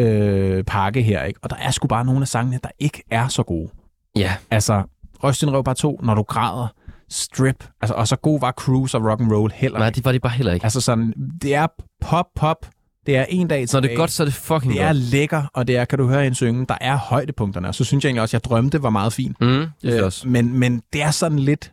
øh, 0.00 0.64
pakke 0.64 1.02
her. 1.02 1.22
Ikke? 1.24 1.40
Og 1.42 1.50
der 1.50 1.56
er 1.56 1.70
sgu 1.70 1.86
bare 1.88 2.04
nogle 2.04 2.20
af 2.22 2.28
sangene, 2.28 2.60
der 2.62 2.70
ikke 2.78 3.02
er 3.10 3.28
så 3.28 3.42
gode. 3.42 3.70
Ja, 4.16 4.36
Altså, 4.50 4.82
Røst 5.24 5.40
din 5.40 5.52
røv 5.52 5.64
bare 5.64 5.74
to, 5.74 6.00
når 6.02 6.14
du 6.14 6.22
græder, 6.22 6.68
strip. 7.08 7.64
Altså, 7.80 7.94
og 7.94 8.08
så 8.08 8.16
god 8.16 8.40
var 8.40 8.52
cruise 8.52 8.96
og 8.98 9.04
rock 9.04 9.20
and 9.20 9.32
roll 9.32 9.52
heller. 9.52 9.78
nej, 9.78 9.88
ikke. 9.88 9.96
det 9.96 10.04
var 10.04 10.12
de 10.12 10.20
bare 10.20 10.32
heller 10.32 10.52
ikke. 10.52 10.64
Altså 10.64 10.80
sådan, 10.80 11.12
det 11.42 11.54
er 11.54 11.66
pop, 12.00 12.26
pop. 12.36 12.66
Det 13.09 13.16
er 13.16 13.24
en 13.28 13.48
dag 13.48 13.60
Når 13.60 13.66
tilbage. 13.66 13.82
det 13.82 13.93
er 13.93 13.97
godt, 13.97 14.10
så 14.10 14.22
er 14.22 14.24
det 14.24 14.35
fucking 14.35 14.72
det 14.72 14.80
er 14.82 14.86
godt. 14.86 14.97
lækker, 14.97 15.44
og 15.55 15.66
det 15.66 15.76
er, 15.76 15.85
kan 15.85 15.98
du 15.98 16.09
høre 16.09 16.26
en 16.26 16.35
synge, 16.35 16.66
der 16.66 16.76
er 16.80 16.97
højdepunkterne. 16.97 17.68
Og 17.68 17.74
så 17.74 17.85
synes 17.85 18.05
jeg 18.05 18.09
egentlig 18.09 18.22
også, 18.22 18.36
at 18.36 18.43
jeg 18.43 18.51
drømte 18.51 18.82
var 18.82 18.90
meget 18.90 19.12
fint. 19.12 19.40
Mm, 19.40 19.66
det 19.82 19.98
Øh, 19.98 20.05
også. 20.05 20.28
Men, 20.28 20.59
men 20.59 20.82
det 20.93 21.02
er 21.02 21.10
sådan 21.10 21.39
lidt... 21.39 21.72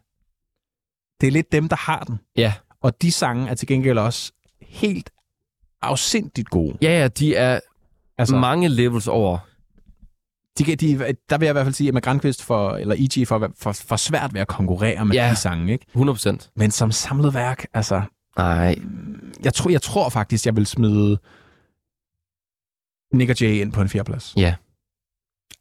Det 1.22 1.28
er 1.28 1.32
lidt 1.32 1.52
dem, 1.52 1.70
der 1.70 1.76
har 1.76 2.00
den. 2.00 2.20
Ja. 2.38 2.54
Og 2.82 3.02
de 3.02 3.12
sange 3.12 3.50
er 3.50 3.56
til 3.56 3.68
gengæld 3.68 3.98
også 3.98 4.32
helt 4.62 5.10
afsindigt 5.82 6.50
gode. 6.50 6.78
ja, 6.82 7.00
ja, 7.02 7.08
de 7.08 7.36
er 7.36 7.60
Altså, 8.18 8.36
mange 8.36 8.70
levels 8.70 9.08
over. 9.08 9.38
de, 10.58 10.64
kan- 10.64 10.78
de, 10.78 10.98
der 11.30 11.38
vil 11.38 11.46
jeg 11.46 11.52
i 11.52 11.54
hvert 11.54 11.66
fald 11.66 11.74
sige, 11.76 11.92
at 11.96 12.04
Grandquist 12.04 12.44
for, 12.44 12.72
eller 12.72 12.96
E.G. 13.00 13.28
for, 13.28 13.52
for, 13.58 13.72
for 13.72 13.96
svært 13.96 14.34
ved 14.34 14.42
at 14.42 14.48
konkurrere 14.48 15.06
med 15.06 15.16
Ja. 15.16 15.30
de 15.32 15.36
sange, 15.36 15.74
ikke? 15.74 15.86
100%. 15.96 16.52
Men 16.56 16.72
som 16.72 16.92
samlet 16.92 17.34
værk, 17.34 17.66
altså... 17.74 18.02
Nej, 18.38 18.76
Jeg 19.44 19.54
tror, 19.54 19.70
jeg 19.70 19.82
tror 19.82 20.10
faktisk, 20.10 20.46
jeg 20.46 20.56
vil 20.56 20.66
smide 20.66 21.18
Nick 23.14 23.30
og 23.30 23.42
Jay 23.42 23.62
ind 23.62 23.72
på 23.72 23.82
en 23.82 23.90
fjerdeplads. 23.90 24.34
Ja. 24.38 24.56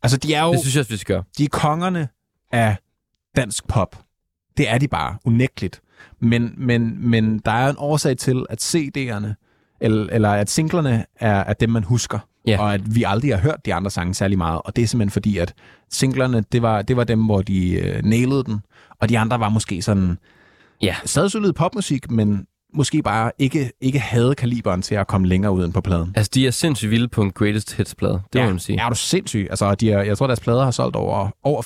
Altså, 0.02 0.16
de 0.16 0.34
er 0.34 0.44
jo 0.44 0.52
det 0.52 0.60
synes 0.60 0.74
jeg 0.74 0.80
også, 0.80 0.92
vi 0.92 0.96
skal 0.96 1.14
gøre. 1.14 1.24
de 1.38 1.44
er 1.44 1.48
kongerne 1.48 2.08
af 2.52 2.76
dansk 3.36 3.66
pop. 3.68 4.02
Det 4.56 4.70
er 4.70 4.78
de 4.78 4.88
bare, 4.88 5.16
unægteligt. 5.24 5.82
Men, 6.20 6.54
men, 6.56 7.10
men 7.10 7.38
der 7.38 7.50
er 7.52 7.70
en 7.70 7.76
årsag 7.78 8.16
til, 8.16 8.46
at 8.50 8.62
CD'erne, 8.74 9.34
eller, 9.80 10.06
eller 10.12 10.30
at 10.30 10.50
singlerne 10.50 11.04
er, 11.16 11.34
er 11.44 11.52
dem, 11.52 11.70
man 11.70 11.84
husker. 11.84 12.18
Ja. 12.46 12.60
Og 12.60 12.74
at 12.74 12.94
vi 12.94 13.02
aldrig 13.06 13.34
har 13.34 13.40
hørt 13.40 13.66
de 13.66 13.74
andre 13.74 13.90
sange 13.90 14.14
særlig 14.14 14.38
meget. 14.38 14.62
Og 14.64 14.76
det 14.76 14.82
er 14.84 14.86
simpelthen 14.86 15.10
fordi, 15.10 15.38
at 15.38 15.54
singlerne, 15.90 16.40
det 16.52 16.62
var, 16.62 16.82
det 16.82 16.96
var 16.96 17.04
dem, 17.04 17.24
hvor 17.24 17.42
de 17.42 17.70
øh, 17.72 18.02
nailede 18.04 18.44
den. 18.44 18.60
Og 19.00 19.08
de 19.08 19.18
andre 19.18 19.40
var 19.40 19.48
måske 19.48 19.82
sådan 19.82 20.18
Ja. 20.82 20.96
stadig 21.04 21.30
solid 21.30 21.52
popmusik, 21.52 22.10
men 22.10 22.46
måske 22.74 23.02
bare 23.02 23.32
ikke, 23.38 23.72
ikke 23.80 23.98
havde 23.98 24.34
kaliberen 24.34 24.82
til 24.82 24.94
at 24.94 25.06
komme 25.06 25.26
længere 25.26 25.52
ud 25.52 25.64
end 25.64 25.72
på 25.72 25.80
pladen. 25.80 26.12
Altså, 26.16 26.30
de 26.34 26.46
er 26.46 26.50
sindssygt 26.50 26.90
vilde 26.90 27.08
på 27.08 27.22
en 27.22 27.30
greatest 27.30 27.76
hits-plade. 27.76 28.20
Det 28.32 28.38
ja, 28.38 28.44
må 28.44 28.50
man 28.50 28.58
sige. 28.58 28.76
Ja, 28.76 28.84
er 28.84 28.88
du 28.88 28.94
sindssyg. 28.94 29.46
Altså, 29.50 29.74
de 29.74 29.90
er, 29.92 30.02
jeg 30.02 30.18
tror, 30.18 30.26
deres 30.26 30.40
plader 30.40 30.64
har 30.64 30.70
solgt 30.70 30.96
over, 30.96 31.30
over 31.42 31.62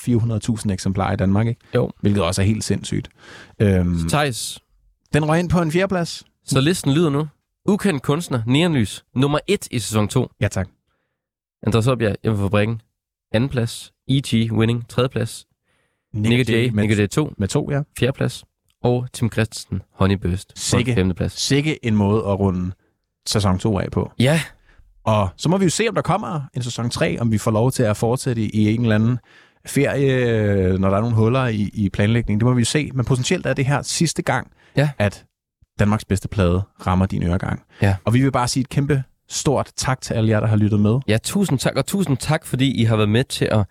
400.000 0.65 0.71
eksemplarer 0.71 1.13
i 1.13 1.15
Danmark, 1.15 1.47
ikke? 1.47 1.61
Jo. 1.75 1.91
Hvilket 2.01 2.23
også 2.23 2.41
er 2.41 2.45
helt 2.45 2.63
sindssygt. 2.63 3.09
Øhm, 3.61 4.09
Thijs, 4.09 4.59
den 5.13 5.29
røg 5.29 5.39
ind 5.39 5.49
på 5.49 5.61
en 5.61 5.71
fjerdeplads. 5.71 6.23
så 6.45 6.61
listen 6.61 6.93
lyder 6.93 7.09
nu. 7.09 7.27
Ukendt 7.65 8.03
kunstner, 8.03 8.41
Neonlys, 8.47 9.05
nummer 9.15 9.39
1 9.47 9.67
i 9.71 9.79
sæson 9.79 10.07
2. 10.07 10.31
Ja, 10.41 10.47
tak. 10.47 10.69
Andreas 11.63 11.87
Opbjerg, 11.87 12.15
hjemme 12.23 12.37
fra 12.37 12.45
fabrikken. 12.45 12.81
Anden 13.33 13.49
plads. 13.49 13.93
E.G. 14.07 14.51
Winning, 14.51 14.87
tredje 14.89 15.09
plads. 15.09 15.45
Nick 16.13 16.49
J. 16.49 16.71
med, 16.73 16.87
Nick 16.87 16.99
J. 16.99 17.07
2, 17.07 17.33
med 17.37 17.47
to, 17.47 17.71
ja. 17.71 17.81
fjerde 17.99 18.13
plads. 18.13 18.45
Og 18.83 19.07
Tim 19.13 19.31
Christensen, 19.31 19.81
Honeyburst, 19.95 20.47
på 20.47 20.53
Sikke. 20.55 20.93
femte 20.93 21.15
plads. 21.15 21.41
Sikke 21.41 21.85
en 21.85 21.95
måde 21.95 22.17
at 22.19 22.39
runde 22.39 22.71
sæson 23.27 23.59
2 23.59 23.79
af 23.79 23.91
på. 23.91 24.11
Ja, 24.19 24.41
Og 25.03 25.29
så 25.37 25.49
må 25.49 25.57
vi 25.57 25.63
jo 25.63 25.69
se, 25.69 25.85
om 25.89 25.95
der 25.95 26.01
kommer 26.01 26.41
en 26.53 26.63
sæson 26.63 26.89
3, 26.89 27.19
om 27.19 27.31
vi 27.31 27.37
får 27.37 27.51
lov 27.51 27.71
til 27.71 27.83
at 27.83 27.97
fortsætte 27.97 28.41
i, 28.41 28.49
i 28.49 28.73
en 28.73 28.81
eller 28.81 28.95
anden 28.95 29.19
ferie, 29.65 30.77
når 30.77 30.89
der 30.89 30.97
er 30.97 31.01
nogle 31.01 31.15
huller 31.15 31.47
i, 31.47 31.69
i 31.73 31.89
planlægningen. 31.89 32.39
Det 32.39 32.45
må 32.45 32.53
vi 32.53 32.61
jo 32.61 32.65
se. 32.65 32.91
Men 32.93 33.05
potentielt 33.05 33.45
er 33.45 33.53
det 33.53 33.65
her 33.65 33.81
sidste 33.81 34.21
gang, 34.21 34.51
Ja. 34.75 34.89
at 34.97 35.25
Danmarks 35.79 36.05
bedste 36.05 36.27
plade 36.27 36.61
rammer 36.87 37.05
din 37.05 37.23
øregang. 37.23 37.61
Ja. 37.81 37.95
Og 38.05 38.13
vi 38.13 38.21
vil 38.21 38.31
bare 38.31 38.47
sige 38.47 38.61
et 38.61 38.69
kæmpe 38.69 39.03
stort 39.29 39.71
tak 39.77 40.01
til 40.01 40.13
alle 40.13 40.29
jer, 40.29 40.39
der 40.39 40.47
har 40.47 40.55
lyttet 40.55 40.79
med. 40.79 40.99
ja, 41.07 41.17
tusind 41.23 41.59
tak, 41.59 41.75
og 41.75 41.85
tusind 41.85 42.17
tak, 42.17 42.45
fordi 42.45 42.81
I 42.81 42.83
har 42.83 42.95
været 42.95 43.09
med 43.09 43.23
til 43.23 43.45
at 43.45 43.65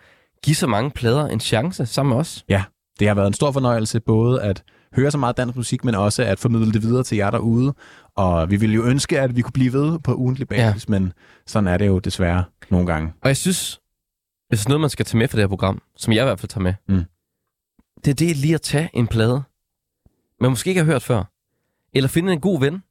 give 0.45 0.57
så 0.57 0.67
mange 0.67 0.91
plader 0.91 1.27
en 1.27 1.41
chance 1.41 1.87
sammen 1.87 2.11
med 2.11 2.17
os. 2.21 2.45
Ja, 2.49 2.63
det 2.99 3.09
har 3.09 3.15
været 3.15 3.27
en 3.27 3.35
stor 3.35 3.53
fornøjelse 3.53 4.01
både 4.01 4.43
at 4.43 4.63
høre 5.01 5.11
så 5.11 5.19
meget 5.19 5.37
dansk 5.37 5.57
musik, 5.57 5.85
men 5.85 5.95
også 5.95 6.23
at 6.23 6.39
formidle 6.39 6.73
det 6.73 6.83
videre 6.83 7.03
til 7.03 7.17
jer 7.17 7.31
derude. 7.31 7.75
Og 8.17 8.51
vi 8.51 8.57
ville 8.57 8.75
jo 8.75 8.85
ønske, 8.85 9.21
at 9.21 9.37
vi 9.37 9.43
kunne 9.43 9.53
blive 9.53 9.73
ved 9.73 9.99
på 9.99 10.15
ugentlig 10.15 10.49
basis, 10.49 10.89
ja. 10.89 10.91
men 10.93 11.13
sådan 11.47 11.67
er 11.69 11.77
det 11.79 11.87
jo 11.87 11.99
desværre 11.99 12.45
nogle 12.71 12.87
gange. 12.87 13.13
Og 13.23 13.29
jeg 13.29 13.37
synes, 13.37 13.81
hvis 14.49 14.61
der 14.61 14.67
er 14.67 14.71
noget, 14.71 14.81
man 14.81 14.91
skal 14.91 15.05
tage 15.07 15.19
med 15.19 15.29
for 15.29 15.37
det 15.37 15.43
her 15.43 15.49
program, 15.49 15.83
som 15.97 16.13
jeg 16.13 16.23
i 16.23 16.25
hvert 16.25 16.41
fald 16.41 16.49
tager 16.49 16.63
med, 16.63 16.75
Mm. 16.89 17.05
det 18.05 18.11
er 18.11 18.15
det 18.15 18.37
lige 18.37 18.55
at 18.55 18.63
tage 18.63 18.91
en 18.93 19.07
plade, 19.07 19.43
man 20.41 20.51
måske 20.51 20.69
ikke 20.69 20.81
har 20.81 20.87
hørt 20.87 21.03
før. 21.03 21.25
Eller 21.95 22.09
finde 22.09 22.33
en 22.33 22.41
god 22.41 22.61
ven, 22.61 22.83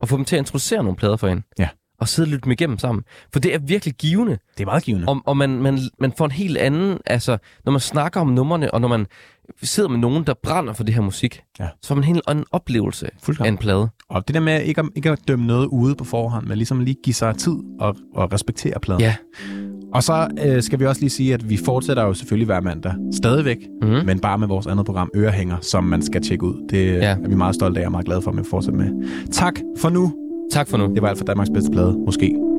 og 0.00 0.08
få 0.08 0.16
dem 0.16 0.24
til 0.24 0.36
at 0.36 0.40
introducere 0.40 0.82
nogle 0.82 0.96
plader 0.96 1.16
for 1.16 1.28
en. 1.28 1.44
Ja. 1.58 1.68
Og 2.04 2.08
sidde 2.08 2.26
og 2.26 2.30
lytte 2.30 2.44
dem 2.44 2.52
igennem 2.52 2.78
sammen. 2.78 3.04
For 3.32 3.40
det 3.40 3.54
er 3.54 3.58
virkelig 3.58 3.94
givende. 3.94 4.32
Det 4.58 4.62
er 4.62 4.66
meget 4.66 4.82
givende. 4.84 5.08
Og, 5.08 5.22
og 5.26 5.36
man, 5.36 5.50
man, 5.50 5.78
man 6.00 6.12
får 6.18 6.24
en 6.24 6.30
helt 6.30 6.56
anden, 6.58 6.98
altså, 7.06 7.38
når 7.64 7.72
man 7.72 7.80
snakker 7.80 8.20
om 8.20 8.26
numrene, 8.28 8.74
og 8.74 8.80
når 8.80 8.88
man 8.88 9.06
sidder 9.62 9.88
med 9.88 9.98
nogen, 9.98 10.24
der 10.24 10.34
brænder 10.42 10.72
for 10.72 10.84
det 10.84 10.94
her 10.94 11.02
musik, 11.02 11.40
Ja. 11.60 11.68
så 11.82 11.88
får 11.88 11.94
man 11.94 12.04
en 12.04 12.06
helt 12.14 12.22
anden 12.26 12.44
oplevelse 12.52 13.06
af 13.40 13.48
en 13.48 13.56
plade. 13.58 13.88
Og 14.08 14.28
det 14.28 14.34
der 14.34 14.40
med 14.40 14.62
ikke 14.62 14.80
at, 14.80 14.86
ikke 14.96 15.10
at 15.10 15.18
dømme 15.28 15.46
noget 15.46 15.66
ude 15.66 15.94
på 15.94 16.04
forhånd, 16.04 16.46
men 16.46 16.56
ligesom 16.58 16.80
lige 16.80 16.96
give 17.04 17.14
sig 17.14 17.36
tid 17.36 17.54
og, 17.80 17.96
og 18.14 18.32
respektere 18.32 18.80
pladen. 18.80 19.00
Ja. 19.02 19.14
Og 19.94 20.02
så 20.02 20.28
øh, 20.46 20.62
skal 20.62 20.80
vi 20.80 20.86
også 20.86 21.00
lige 21.00 21.10
sige, 21.10 21.34
at 21.34 21.48
vi 21.50 21.56
fortsætter 21.64 22.02
jo 22.02 22.14
selvfølgelig 22.14 22.46
hver 22.46 22.60
mandag 22.60 22.92
stadigvæk, 23.12 23.56
Mhm. 23.82 23.90
men 24.06 24.18
bare 24.20 24.38
med 24.38 24.48
vores 24.48 24.66
andet 24.66 24.86
program, 24.86 25.10
Ørehænger, 25.16 25.56
som 25.60 25.84
man 25.84 26.02
skal 26.02 26.22
tjekke 26.22 26.44
ud. 26.44 26.66
Det 26.70 26.86
ja. 26.86 27.00
er 27.24 27.28
vi 27.28 27.34
meget 27.34 27.54
stolte 27.54 27.80
af 27.80 27.84
og 27.86 27.90
meget 27.90 28.06
glade 28.06 28.22
for, 28.22 28.30
at 28.30 28.36
vi 28.36 28.42
fortsætter 28.50 28.80
med. 28.80 29.08
Tak 29.32 29.54
for 29.78 29.90
nu. 29.90 30.14
Tak 30.50 30.68
for 30.68 30.76
nu. 30.76 30.94
Det 30.94 31.02
var 31.02 31.08
alt 31.08 31.18
for 31.18 31.24
Danmarks 31.24 31.50
bedste 31.50 31.70
plade, 31.70 31.98
måske. 31.98 32.53